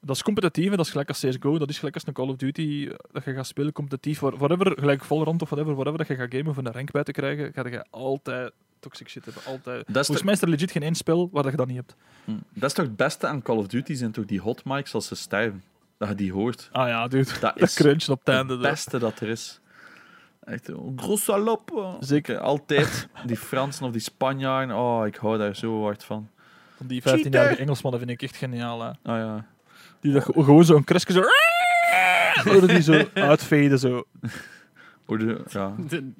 [0.00, 2.28] dat is competitief, hè, dat is gelijk als CSGO, dat is gelijk als een Call
[2.28, 4.18] of Duty dat je gaat spelen competitief.
[4.20, 7.12] Whatever, gelijk Valorant of whatever, whatever dat je gaat gamen voor een rank bij te
[7.12, 8.52] krijgen, ga je altijd
[8.88, 9.42] toxic shit hebben.
[9.46, 9.84] Altijd.
[9.86, 11.76] Dat is, Volgens mij is er legit geen één spel waar dat je dat niet
[11.76, 11.94] hebt.
[12.24, 14.94] hm, dat is toch het beste aan Call of Duty, zijn toch die hot mics
[14.94, 15.62] als ze sterven.
[15.98, 16.68] Dat je die hoort.
[16.72, 17.24] Ah ja, dude.
[17.24, 18.52] Dat Dat is crunchen op het einde.
[18.52, 19.60] het beste dat er is.
[20.44, 21.96] Echt, een gros salope.
[22.00, 22.38] Zeker.
[22.38, 24.76] Altijd die Fransen of die Spanjaarden.
[24.76, 26.28] Oh, ik hou daar zo hard van.
[26.76, 27.58] Van die 15-jarige Cheater.
[27.58, 28.80] Engelsmannen vind ik echt geniaal.
[28.82, 28.88] Hè.
[28.88, 29.46] Ah ja.
[30.00, 31.22] Die dat ge- gewoon zo'n kreskje zo...
[32.66, 33.78] Die zo uitveden.
[33.78, 34.04] Zo.
[35.06, 35.74] Hoe de, ja.
[35.88, 36.12] De,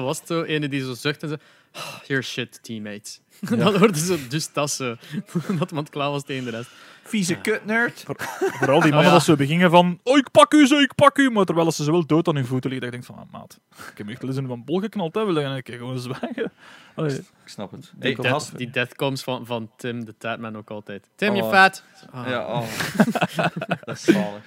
[0.00, 1.36] was het zo, ene die zo zucht en zo...
[1.72, 3.20] "Ah, You're shit, teammates.
[3.40, 4.96] Dan hoorde ze dus dat zo.
[5.58, 6.70] dat iemand klaar was tegen de rest.
[7.02, 8.04] Vieze kutnerd.
[8.38, 9.16] Vooral die mannen ja.
[9.16, 10.00] dat zo beginnen van...
[10.02, 11.30] Oh, ik pak u, zo, ik pak u.
[11.30, 12.88] Maar terwijl ze zo wel dood aan hun voeten liggen.
[12.88, 13.60] Ik denk van, ah, maat.
[13.90, 15.14] Ik heb echt wel eens in van bol geknald.
[15.14, 15.24] Hè.
[15.24, 16.52] Wil je een keer gewoon zwijgen?
[16.94, 17.16] Allee.
[17.18, 17.92] Ik snap het.
[17.96, 21.08] Die, Hey, death, die deathcoms van, van Tim, de Tatman, ook altijd.
[21.14, 21.50] Tim, je Oh.
[21.50, 21.82] fat.
[22.10, 22.28] Ah.
[22.28, 22.66] Ja, oh.
[23.84, 24.42] dat is zalig.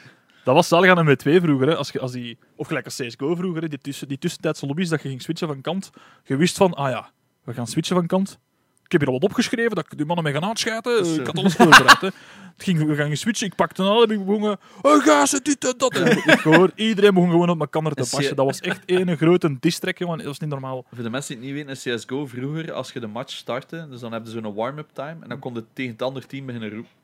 [0.47, 1.67] Dat was zalig aan M2 vroeger.
[1.67, 1.75] Hè.
[1.75, 3.61] Als je, als die, of gelijk als CSGO vroeger.
[3.61, 3.67] Hè.
[3.67, 5.89] Die, tussen, die tussentijdse lobby's dat je ging switchen van kant.
[6.23, 7.11] Je wist van, ah ja,
[7.43, 8.39] we gaan switchen van kant.
[8.83, 11.03] Ik heb hier al wat opgeschreven dat ik die mannen mee gaan aanschijten.
[11.03, 11.25] Dus, ik eh.
[11.25, 12.01] had alles voorbereid.
[12.01, 12.07] Hè.
[12.07, 13.47] Het ging, we gaan switchen.
[13.47, 14.59] Ik pakte een al, heb ik begonnen.
[14.81, 15.95] Oh, ga ze dit en dat.
[15.95, 18.35] En ik hoor, iedereen begon gewoon op elkaar te Is je- passen.
[18.35, 20.17] Dat was echt één grote distrek, jongen.
[20.17, 20.85] Dat was niet normaal.
[20.93, 23.87] Voor de mensen die het niet weten, in CSGO vroeger, als je de match startte,
[23.89, 26.45] dus dan heb je zo'n warm-up time, en dan kon je tegen het andere team
[26.45, 26.96] beginnen roepen.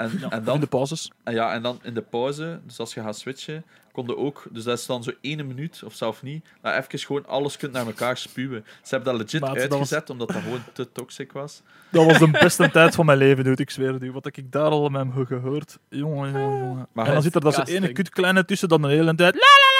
[0.00, 1.10] En, Ja, en, in dan, de pauzes.
[1.24, 4.42] en ja, en dan in de pauze, dus als je gaat switchen, kon je ook,
[4.50, 7.72] dus dat is dan zo één minuut, of zelf niet, dat even gewoon alles kunt
[7.72, 8.64] naar elkaar spuwen.
[8.82, 11.62] Ze hebben dat legit Maat, dat was- uitgezet, omdat dat gewoon te toxic was.
[11.90, 13.62] Dat was de beste tijd van mijn leven, dude.
[13.62, 14.12] Ik zweer het u.
[14.12, 15.78] Wat heb ik daar al met hem gehoord.
[15.88, 16.86] Jongen, jongen, jongen.
[16.92, 17.84] Maar en dan zit er dat zo'n casting.
[17.84, 19.34] ene kut kleine tussen dan de hele tijd.
[19.34, 19.46] La, la,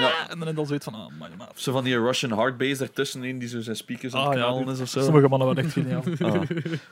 [0.00, 0.28] Ja.
[0.30, 1.48] En dan heb je al zoiets van, ah, maar, maar.
[1.50, 4.34] Of zo van die Russian hardbass ertussen in die zo zijn speakers aan het Ah,
[4.38, 5.00] ja, knallen is of zo.
[5.00, 6.02] Sommige mannen waren echt geniaal.
[6.20, 6.40] Ah.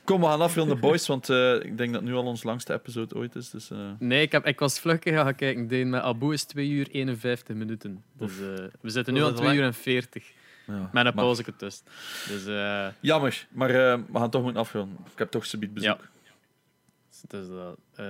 [0.04, 3.14] Kom, we gaan afronden, boys, want eh, ik denk dat nu al ons langste episode
[3.14, 3.50] ooit is.
[3.50, 5.68] Dus, eh, Nee, ik, heb, ik was vlug gaan kijken.
[5.68, 8.02] Deen met Abu is 2 uur 51 minuten.
[8.18, 9.60] Dus eh, we zitten nu Dat aan is 2 lang.
[9.60, 10.24] uur en 40.
[10.66, 10.72] ja.
[10.72, 11.84] Met een Maar- pauze ertussen.
[12.28, 14.98] Dus eh, Jammer, maar eh, we gaan toch moeten afronden.
[15.12, 16.08] Ik heb toch subiet bezoek.
[17.28, 17.76] dus dat.
[17.94, 18.04] Eh,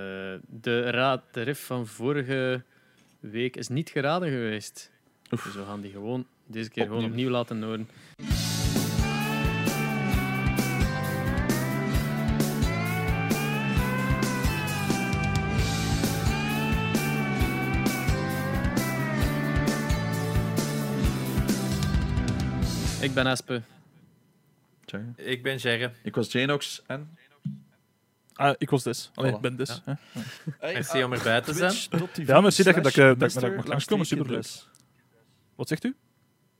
[0.47, 2.63] de, raad, de riff van vorige
[3.21, 4.91] week is niet geraden geweest.
[5.31, 5.43] Oef.
[5.43, 7.13] Dus we gaan die gewoon deze keer gewoon Opnieuw.
[7.13, 7.87] opnieuw laten horen.
[23.01, 23.61] Ik ben Espe.
[25.15, 25.91] Ik ben Jerre.
[26.03, 27.17] Ik was Janox en...
[28.33, 29.11] Ah, ik was Des.
[29.15, 29.35] Allee, Voilà.
[29.35, 29.81] ik ben Des.
[29.85, 29.93] hè.
[30.73, 31.73] Merci om erbij te zijn.
[32.25, 34.45] Ja, merci dat je- dat je- dat ik- dat ik mag langskomen, superleuk.
[35.55, 35.95] Wat zegt u?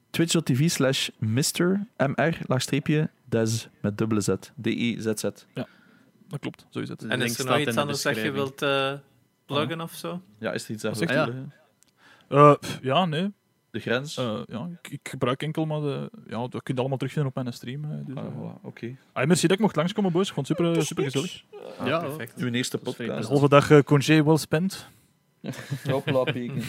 [0.09, 1.87] Twitch.tv slash Mr.
[1.97, 4.27] MR laagstreepje Des met dubbele Z.
[4.61, 5.21] D-E-Z-Z.
[6.27, 7.01] Dat klopt, zo is het.
[7.01, 8.93] En Link is er nog iets de anders dat je wilt eh
[9.45, 10.21] pluggen of zo?
[10.39, 11.05] Ja, is er iets wilt u?
[11.05, 11.53] toelichten?
[12.29, 13.31] Eh, pff, ja, nee.
[13.71, 14.17] De grens?
[14.17, 16.09] Eh, ja, ik, ik gebruik enkel maar de...
[16.27, 17.81] Ja, dat kun je allemaal terugvinden op mijn stream.
[18.05, 18.31] Dus, Ah, eh.
[18.31, 18.95] voilà, Oké.
[19.13, 20.27] Ah, merci dat ik mocht langskomen, boys.
[20.27, 21.43] Ik vond het super, super gezellig.
[21.85, 22.39] Ja, perfect.
[22.39, 23.23] Uw eerste podcast.
[23.23, 24.87] Een halve dag eh, congé well spent.
[25.89, 26.61] Hopla, peken.